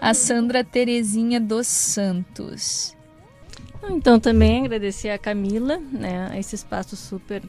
A 0.00 0.14
Sandra 0.14 0.64
Terezinha 0.64 1.40
dos 1.40 1.66
Santos. 1.66 2.96
Então, 3.88 4.20
também 4.20 4.64
agradecer 4.64 5.10
a 5.10 5.18
Camila, 5.18 5.78
né? 5.92 6.30
Esse 6.38 6.54
espaço 6.54 6.96
super 6.96 7.42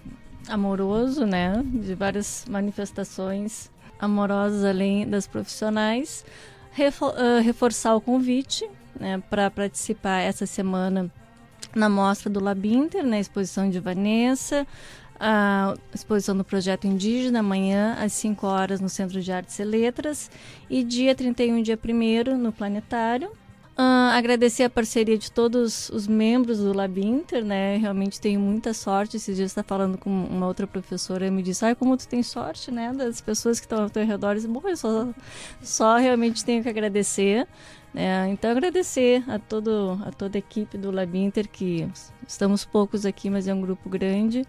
amoroso, 0.48 1.26
né? 1.26 1.62
De 1.66 1.94
várias 1.96 2.46
manifestações 2.50 3.70
amorosas 4.00 4.66
além 4.66 5.08
das 5.08 5.28
profissionais. 5.28 6.26
uh, 6.78 7.42
reforçar 7.44 7.96
o 7.96 8.02
convite 8.02 8.68
né, 9.00 9.22
para 9.30 9.52
participar 9.52 10.22
essa 10.22 10.46
semana 10.46 11.12
na 11.76 11.88
mostra 11.88 12.30
do 12.30 12.44
Labinter, 12.44 13.06
na 13.06 13.20
exposição 13.20 13.70
de 13.70 13.80
Vanessa, 13.80 14.68
a 15.23 15.76
exposição 15.93 16.35
do 16.35 16.43
projeto 16.43 16.88
indígena 16.88 17.41
amanhã 17.41 17.95
às 17.99 18.11
5 18.14 18.48
horas 18.48 18.81
no 18.81 18.89
Centro 18.89 19.22
de 19.22 19.31
Artes 19.31 19.60
e 19.60 19.64
Letras 19.64 20.31
e 20.68 20.84
dia 20.84 21.14
31 21.14 21.61
dia 21.61 21.77
1 21.77 22.38
no 22.39 22.52
Planetário. 22.52 23.30
uh, 23.77 24.18
agradecer 24.18 24.64
a 24.64 24.69
parceria 24.69 25.15
de 25.19 25.31
todos 25.31 25.89
os 25.89 26.07
membros 26.07 26.57
do 26.57 26.73
Labinter, 26.73 27.45
né? 27.45 27.77
Realmente 27.77 28.19
tenho 28.19 28.39
muita 28.39 28.73
sorte. 28.73 29.18
Esses 29.18 29.35
dias 29.35 29.52
está 29.52 29.61
falando 29.61 29.95
com 29.95 30.10
uma 30.10 30.48
outra 30.48 30.65
professora 30.65 31.27
e 31.27 31.30
me 31.30 31.43
disse, 31.43 31.64
ai, 31.65 31.76
como 31.76 31.95
tu 31.95 32.07
tem 32.07 32.23
sorte, 32.23 32.72
né? 32.72 32.91
Das 32.91 33.22
pessoas 33.22 33.60
que 33.60 33.68
estão 33.68 33.84
ao 33.84 33.91
teu 33.91 34.03
redor. 34.03 34.35
Bom, 34.48 34.61
eu 34.68 34.76
só, 34.76 35.07
só 35.61 35.98
realmente 35.98 36.43
tenho 36.43 36.64
que 36.64 36.69
agradecer. 36.69 37.48
Né? 37.93 38.30
Então, 38.30 38.49
agradecer 38.49 39.23
a, 39.30 39.38
todo, 39.38 39.99
a 40.03 40.11
toda 40.11 40.38
a 40.38 40.39
equipe 40.39 40.77
do 40.80 40.89
Labinter, 40.89 41.48
que 41.48 41.88
estamos 42.27 42.65
poucos 42.65 43.06
aqui, 43.06 43.30
mas 43.30 43.48
é 43.48 43.53
um 43.53 43.61
grupo 43.61 43.88
grande 43.88 44.48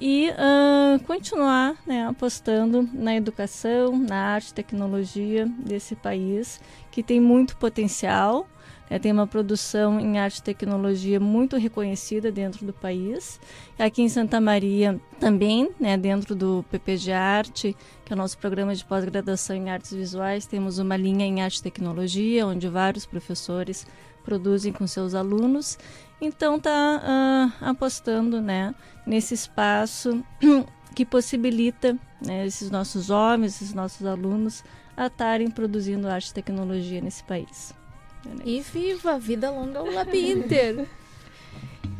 e 0.00 0.30
uh, 0.30 1.02
continuar 1.04 1.76
né, 1.86 2.06
apostando 2.06 2.88
na 2.92 3.14
educação, 3.14 3.96
na 3.96 4.16
arte 4.16 4.52
tecnologia 4.52 5.46
desse 5.46 5.94
país, 5.94 6.60
que 6.90 7.02
tem 7.02 7.20
muito 7.20 7.56
potencial, 7.56 8.48
né, 8.90 8.98
tem 8.98 9.12
uma 9.12 9.26
produção 9.26 10.00
em 10.00 10.18
arte 10.18 10.38
e 10.38 10.42
tecnologia 10.42 11.20
muito 11.20 11.56
reconhecida 11.56 12.30
dentro 12.30 12.66
do 12.66 12.72
país. 12.72 13.40
Aqui 13.78 14.02
em 14.02 14.08
Santa 14.08 14.40
Maria 14.40 15.00
também, 15.20 15.70
né, 15.78 15.96
dentro 15.96 16.34
do 16.34 16.64
PPG 16.70 17.12
Arte, 17.12 17.76
que 18.04 18.12
é 18.12 18.14
o 18.14 18.18
nosso 18.18 18.36
programa 18.38 18.74
de 18.74 18.84
pós-graduação 18.84 19.56
em 19.56 19.70
artes 19.70 19.92
visuais, 19.92 20.44
temos 20.44 20.78
uma 20.78 20.96
linha 20.96 21.24
em 21.24 21.40
arte 21.40 21.58
e 21.58 21.62
tecnologia, 21.62 22.46
onde 22.46 22.68
vários 22.68 23.06
professores 23.06 23.86
produzem 24.24 24.72
com 24.72 24.86
seus 24.86 25.14
alunos. 25.14 25.78
Então 26.20 26.56
está 26.56 26.70
uh, 27.60 27.64
apostando 27.64 28.40
né, 28.40 28.74
nesse 29.06 29.34
espaço 29.34 30.24
que 30.94 31.04
possibilita 31.04 31.98
né, 32.24 32.46
esses 32.46 32.70
nossos 32.70 33.10
homens, 33.10 33.56
esses 33.56 33.74
nossos 33.74 34.06
alunos 34.06 34.64
a 34.96 35.06
estarem 35.06 35.50
produzindo 35.50 36.08
arte 36.08 36.30
e 36.30 36.34
tecnologia 36.34 37.00
nesse 37.00 37.22
país. 37.24 37.74
E 38.44 38.60
viva! 38.60 39.18
Vida 39.18 39.50
longa 39.50 39.80
ao 39.80 39.86
Labinter! 39.90 40.86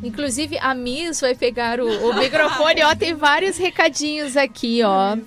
Inclusive, 0.03 0.57
a 0.59 0.73
Miss 0.73 1.21
vai 1.21 1.35
pegar 1.35 1.79
o, 1.79 1.87
o 1.87 2.13
microfone, 2.15 2.83
ó, 2.83 2.95
tem 2.95 3.13
vários 3.13 3.57
recadinhos 3.57 4.35
aqui, 4.35 4.81
ó. 4.83 5.17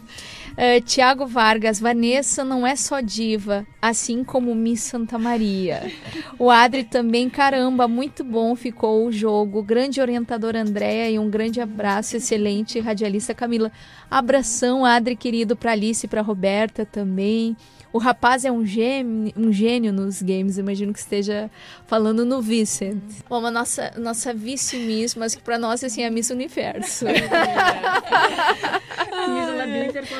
Uh, 0.59 0.81
Tiago 0.81 1.25
Vargas, 1.25 1.79
Vanessa 1.79 2.43
não 2.43 2.67
é 2.67 2.75
só 2.75 2.99
diva, 2.99 3.65
assim 3.81 4.25
como 4.25 4.53
Miss 4.57 4.81
Santa 4.81 5.17
Maria. 5.17 5.89
O 6.37 6.51
Adri 6.51 6.83
também, 6.83 7.31
caramba, 7.31 7.87
muito 7.87 8.25
bom 8.25 8.57
ficou 8.57 9.07
o 9.07 9.13
jogo. 9.13 9.63
Grande 9.63 10.01
orientador 10.01 10.57
Andréa 10.57 11.09
e 11.13 11.17
um 11.17 11.31
grande 11.31 11.61
abraço, 11.61 12.17
excelente 12.17 12.81
radialista 12.81 13.33
Camila. 13.33 13.71
Abração, 14.11 14.85
Adri 14.85 15.15
querido, 15.15 15.55
para 15.55 15.71
Alice 15.71 16.07
e 16.07 16.09
para 16.09 16.23
Roberta 16.23 16.85
também. 16.85 17.57
O 17.93 17.99
rapaz 17.99 18.45
é 18.45 18.53
um 18.53 18.67
gênio, 18.67 19.33
um 19.37 19.53
gênio 19.53 19.93
nos 19.93 20.21
games, 20.21 20.59
imagino 20.59 20.93
que 20.93 20.99
esteja 20.99 21.51
falando 21.87 22.25
no 22.25 22.43
Vicent. 22.43 23.03
Bom, 23.29 23.45
a 23.47 23.51
nossa, 23.51 23.93
nossa 23.97 24.35
vice-miss, 24.35 25.15
mas 25.15 25.35
que 25.35 25.43
para 25.43 25.59
nós 25.59 25.83
assim, 25.83 26.03
é 26.03 26.07
a 26.07 26.11
Miss 26.11 26.29
Universo. 26.31 27.07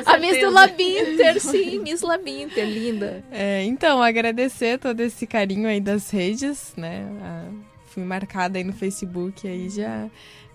a 0.07 0.19
Miss 0.19 0.41
do 0.41 0.51
Labinter, 0.51 1.41
sim, 1.41 1.79
Miss 1.81 2.01
Labinter, 2.01 2.67
linda. 2.67 3.23
É, 3.31 3.63
então, 3.65 4.03
agradecer 4.03 4.79
todo 4.79 5.01
esse 5.01 5.27
carinho 5.27 5.69
aí 5.69 5.81
das 5.81 6.11
redes, 6.11 6.73
né? 6.77 7.07
Ah, 7.23 7.49
fui 7.87 8.03
marcada 8.03 8.59
aí 8.59 8.65
no 8.65 8.73
Facebook 8.73 9.47
aí 9.47 9.69
já 9.69 10.09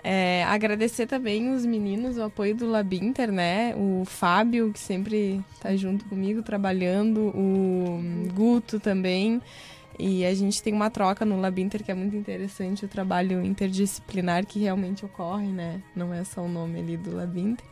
é, 0.03 0.43
agradecer 0.43 1.07
também 1.07 1.49
os 1.53 1.65
meninos, 1.65 2.17
o 2.17 2.23
apoio 2.23 2.53
do 2.53 2.69
Labinter, 2.69 3.31
né? 3.31 3.73
O 3.75 4.03
Fábio, 4.05 4.71
que 4.73 4.80
sempre 4.80 5.41
tá 5.61 5.73
junto 5.77 6.03
comigo 6.05 6.43
trabalhando, 6.43 7.31
o 7.34 8.01
Guto 8.34 8.80
também. 8.80 9.41
E 9.97 10.25
a 10.25 10.34
gente 10.34 10.61
tem 10.61 10.73
uma 10.73 10.89
troca 10.89 11.23
no 11.23 11.39
Labinter 11.39 11.84
que 11.84 11.91
é 11.91 11.93
muito 11.93 12.15
interessante, 12.15 12.84
o 12.84 12.88
trabalho 12.88 13.45
interdisciplinar 13.45 14.45
que 14.45 14.59
realmente 14.59 15.05
ocorre, 15.05 15.47
né? 15.47 15.81
Não 15.95 16.13
é 16.13 16.23
só 16.23 16.41
o 16.41 16.49
nome 16.49 16.80
ali 16.80 16.97
do 16.97 17.15
Labinter. 17.15 17.65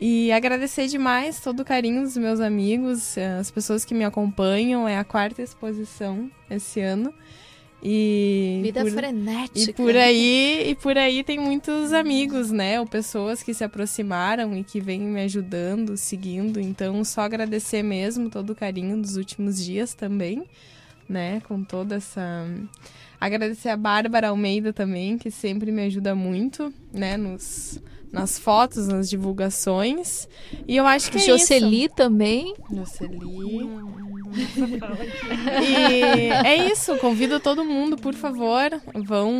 E 0.00 0.30
agradecer 0.30 0.86
demais 0.86 1.40
todo 1.40 1.60
o 1.60 1.64
carinho 1.64 2.02
dos 2.02 2.16
meus 2.16 2.38
amigos, 2.38 3.16
as 3.18 3.50
pessoas 3.50 3.84
que 3.84 3.94
me 3.94 4.04
acompanham. 4.04 4.86
É 4.86 4.98
a 4.98 5.04
quarta 5.04 5.42
exposição 5.42 6.30
esse 6.50 6.80
ano. 6.80 7.12
E 7.86 8.60
Vida 8.62 8.80
por, 8.80 8.90
frenética. 8.92 9.70
E 9.70 9.74
por 9.74 9.94
aí, 9.94 10.70
e 10.70 10.74
por 10.74 10.96
aí 10.96 11.22
tem 11.22 11.38
muitos 11.38 11.92
amigos, 11.92 12.50
né? 12.50 12.80
Ou 12.80 12.86
pessoas 12.86 13.42
que 13.42 13.52
se 13.52 13.62
aproximaram 13.62 14.56
e 14.56 14.64
que 14.64 14.80
vêm 14.80 15.02
me 15.02 15.20
ajudando, 15.20 15.94
seguindo. 15.94 16.58
Então, 16.58 17.04
só 17.04 17.20
agradecer 17.20 17.82
mesmo 17.82 18.30
todo 18.30 18.50
o 18.50 18.54
carinho 18.54 19.00
dos 19.00 19.16
últimos 19.16 19.62
dias 19.62 19.92
também, 19.92 20.44
né? 21.06 21.42
Com 21.46 21.62
toda 21.62 21.96
essa 21.96 22.46
agradecer 23.20 23.68
a 23.68 23.76
Bárbara 23.76 24.28
Almeida 24.28 24.72
também, 24.72 25.18
que 25.18 25.30
sempre 25.30 25.70
me 25.72 25.82
ajuda 25.82 26.14
muito, 26.14 26.72
né, 26.92 27.16
nos 27.16 27.80
nas 28.14 28.38
fotos, 28.38 28.86
nas 28.86 29.10
divulgações. 29.10 30.28
E 30.68 30.76
eu 30.76 30.86
acho 30.86 31.10
que 31.10 31.18
é 31.18 31.20
Jocely 31.20 31.86
isso. 31.86 31.94
também. 31.94 32.54
Jocely. 32.70 33.18
e 35.62 36.02
é 36.46 36.70
isso, 36.70 36.96
convido 36.98 37.38
todo 37.40 37.64
mundo, 37.64 37.96
por 37.96 38.14
favor, 38.14 38.80
vão 38.94 39.38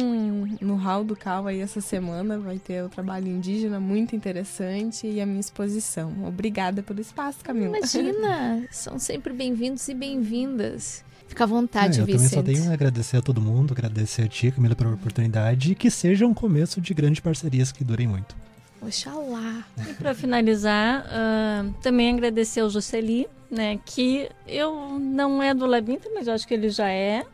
no 0.61 0.75
Hall 0.75 1.05
do 1.05 1.17
Cal 1.17 1.47
aí 1.47 1.61
essa 1.61 1.81
semana, 1.81 2.39
vai 2.39 2.59
ter 2.59 2.85
o 2.85 2.89
trabalho 2.89 3.29
indígena 3.29 3.81
muito 3.81 4.15
interessante 4.15 5.07
e 5.07 5.21
a 5.21 5.27
minha 5.27 5.41
exposição. 5.41 6.13
Obrigada 6.27 6.83
pelo 6.83 7.01
espaço, 7.01 7.39
Camila. 7.43 7.79
Imagina, 7.79 8.67
são 8.71 8.99
sempre 8.99 9.33
bem-vindos 9.33 9.89
e 9.89 9.95
bem-vindas. 9.95 11.05
Fica 11.35 11.43
à 11.43 11.47
vontade, 11.49 11.99
é, 11.99 12.03
eu 12.03 12.07
Vicente. 12.07 12.33
Eu 12.33 12.43
também 12.43 12.55
só 12.55 12.61
tenho 12.61 12.71
a 12.71 12.75
agradecer 12.75 13.17
a 13.17 13.21
todo 13.21 13.41
mundo, 13.41 13.73
agradecer 13.73 14.23
a 14.23 14.29
ti, 14.29 14.53
Camila, 14.53 14.77
pela 14.77 14.95
oportunidade 14.95 15.73
e 15.73 15.75
que 15.75 15.91
seja 15.91 16.25
um 16.25 16.33
começo 16.33 16.81
de 16.81 16.95
grandes 16.95 17.19
parcerias 17.19 17.73
que 17.73 17.83
durem 17.83 18.07
muito. 18.07 18.37
Oxalá. 18.81 19.65
E 19.85 19.95
para 19.95 20.15
finalizar, 20.15 21.05
uh, 21.05 21.75
também 21.83 22.15
agradecer 22.15 22.61
ao 22.61 22.71
Jocely, 22.71 23.27
né, 23.51 23.81
que 23.85 24.29
eu 24.47 24.97
não 24.97 25.43
é 25.43 25.53
do 25.53 25.67
Labinto, 25.67 26.09
mas 26.15 26.29
eu 26.29 26.35
acho 26.35 26.47
que 26.47 26.55
ele 26.55 26.69
já 26.69 26.89
é, 26.89 27.27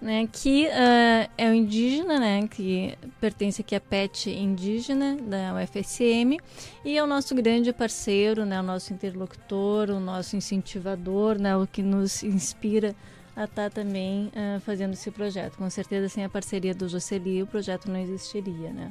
né, 0.00 0.26
que 0.32 0.64
uh, 0.68 1.30
é 1.36 1.50
um 1.50 1.54
indígena, 1.54 2.18
né, 2.18 2.48
que 2.48 2.96
pertence 3.20 3.60
aqui 3.60 3.74
à 3.74 3.80
PET 3.80 4.30
indígena 4.30 5.14
da 5.16 5.54
UFSM 5.56 6.38
e 6.82 6.96
é 6.96 7.04
o 7.04 7.06
nosso 7.06 7.34
grande 7.34 7.70
parceiro, 7.70 8.46
né, 8.46 8.58
o 8.58 8.62
nosso 8.62 8.94
interlocutor, 8.94 9.90
o 9.90 10.00
nosso 10.00 10.36
incentivador, 10.36 11.38
né, 11.38 11.54
o 11.54 11.66
que 11.66 11.82
nos 11.82 12.22
inspira 12.22 12.94
a 13.36 13.44
estar 13.44 13.68
tá 13.68 13.70
também 13.70 14.32
uh, 14.34 14.60
fazendo 14.60 14.94
esse 14.94 15.10
projeto. 15.10 15.56
Com 15.58 15.68
certeza, 15.68 16.08
sem 16.08 16.24
a 16.24 16.28
parceria 16.28 16.74
do 16.74 16.88
Jocely, 16.88 17.42
o 17.42 17.46
projeto 17.46 17.90
não 17.90 18.00
existiria, 18.00 18.72
né. 18.72 18.90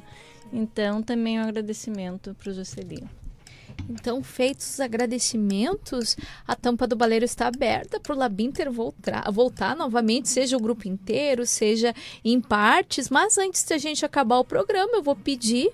Então, 0.52 1.02
também 1.02 1.40
um 1.40 1.42
agradecimento 1.42 2.34
para 2.34 2.50
o 2.50 2.54
Jocelyn. 2.54 3.04
Então, 3.88 4.22
feitos 4.22 4.74
os 4.74 4.80
agradecimentos, 4.80 6.16
a 6.46 6.54
tampa 6.54 6.86
do 6.86 6.96
baleiro 6.96 7.24
está 7.24 7.48
aberta 7.48 8.00
para 8.00 8.14
o 8.14 8.18
Labinter 8.18 8.70
voltar, 8.70 9.30
voltar 9.30 9.76
novamente, 9.76 10.28
seja 10.28 10.56
o 10.56 10.60
grupo 10.60 10.88
inteiro, 10.88 11.44
seja 11.44 11.94
em 12.24 12.40
partes. 12.40 13.10
Mas 13.10 13.36
antes 13.38 13.64
de 13.64 13.74
a 13.74 13.78
gente 13.78 14.04
acabar 14.04 14.38
o 14.38 14.44
programa, 14.44 14.96
eu 14.96 15.02
vou 15.02 15.16
pedir 15.16 15.70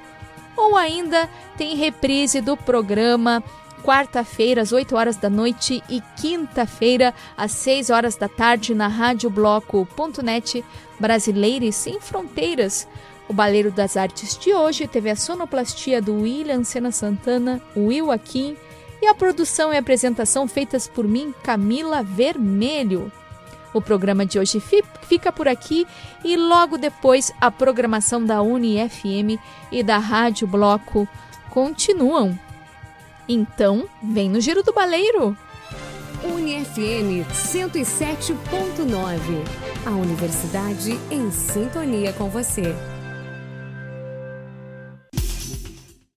ou 0.55 0.75
ainda 0.75 1.27
tem 1.57 1.75
reprise 1.75 2.39
do 2.39 2.55
programa 2.55 3.43
quarta-feira 3.83 4.61
às 4.61 4.71
8 4.71 4.95
horas 4.95 5.17
da 5.17 5.29
noite 5.29 5.83
e 5.89 6.01
quinta-feira 6.19 7.13
às 7.35 7.51
6 7.51 7.89
horas 7.89 8.15
da 8.15 8.29
tarde 8.29 8.73
na 8.73 8.87
radiobloco.net 8.87 10.63
Brasileira 10.99 11.65
e 11.65 11.73
Sem 11.73 11.99
Fronteiras. 11.99 12.87
O 13.27 13.33
Baleiro 13.33 13.71
das 13.71 13.95
Artes 13.95 14.37
de 14.37 14.53
hoje 14.53 14.87
teve 14.87 15.09
a 15.09 15.15
sonoplastia 15.15 16.01
do 16.01 16.21
William 16.21 16.63
Sena 16.63 16.91
Santana, 16.91 17.61
Will 17.75 18.11
Aquim 18.11 18.57
e 19.01 19.07
a 19.07 19.15
produção 19.15 19.73
e 19.73 19.77
apresentação 19.77 20.47
feitas 20.47 20.87
por 20.87 21.07
mim, 21.07 21.33
Camila 21.43 22.03
Vermelho. 22.03 23.11
O 23.73 23.81
programa 23.81 24.25
de 24.25 24.37
hoje 24.37 24.61
fica 25.07 25.31
por 25.31 25.47
aqui 25.47 25.87
e 26.23 26.37
logo 26.37 26.77
depois 26.77 27.33
a 27.41 27.49
programação 27.49 28.23
da 28.23 28.41
UniFM 28.41 29.39
e 29.71 29.81
da 29.81 29.97
Rádio 29.97 30.45
Bloco 30.45 31.07
continuam. 31.49 32.37
Então, 33.27 33.87
vem 34.01 34.29
no 34.29 34.39
Giro 34.39 34.61
do 34.61 34.73
Baleiro! 34.73 35.35
UniFM 36.23 37.25
107.9. 37.33 38.35
A 39.85 39.91
universidade 39.91 40.97
em 41.11 41.29
sintonia 41.31 42.13
com 42.13 42.29
você. 42.29 42.75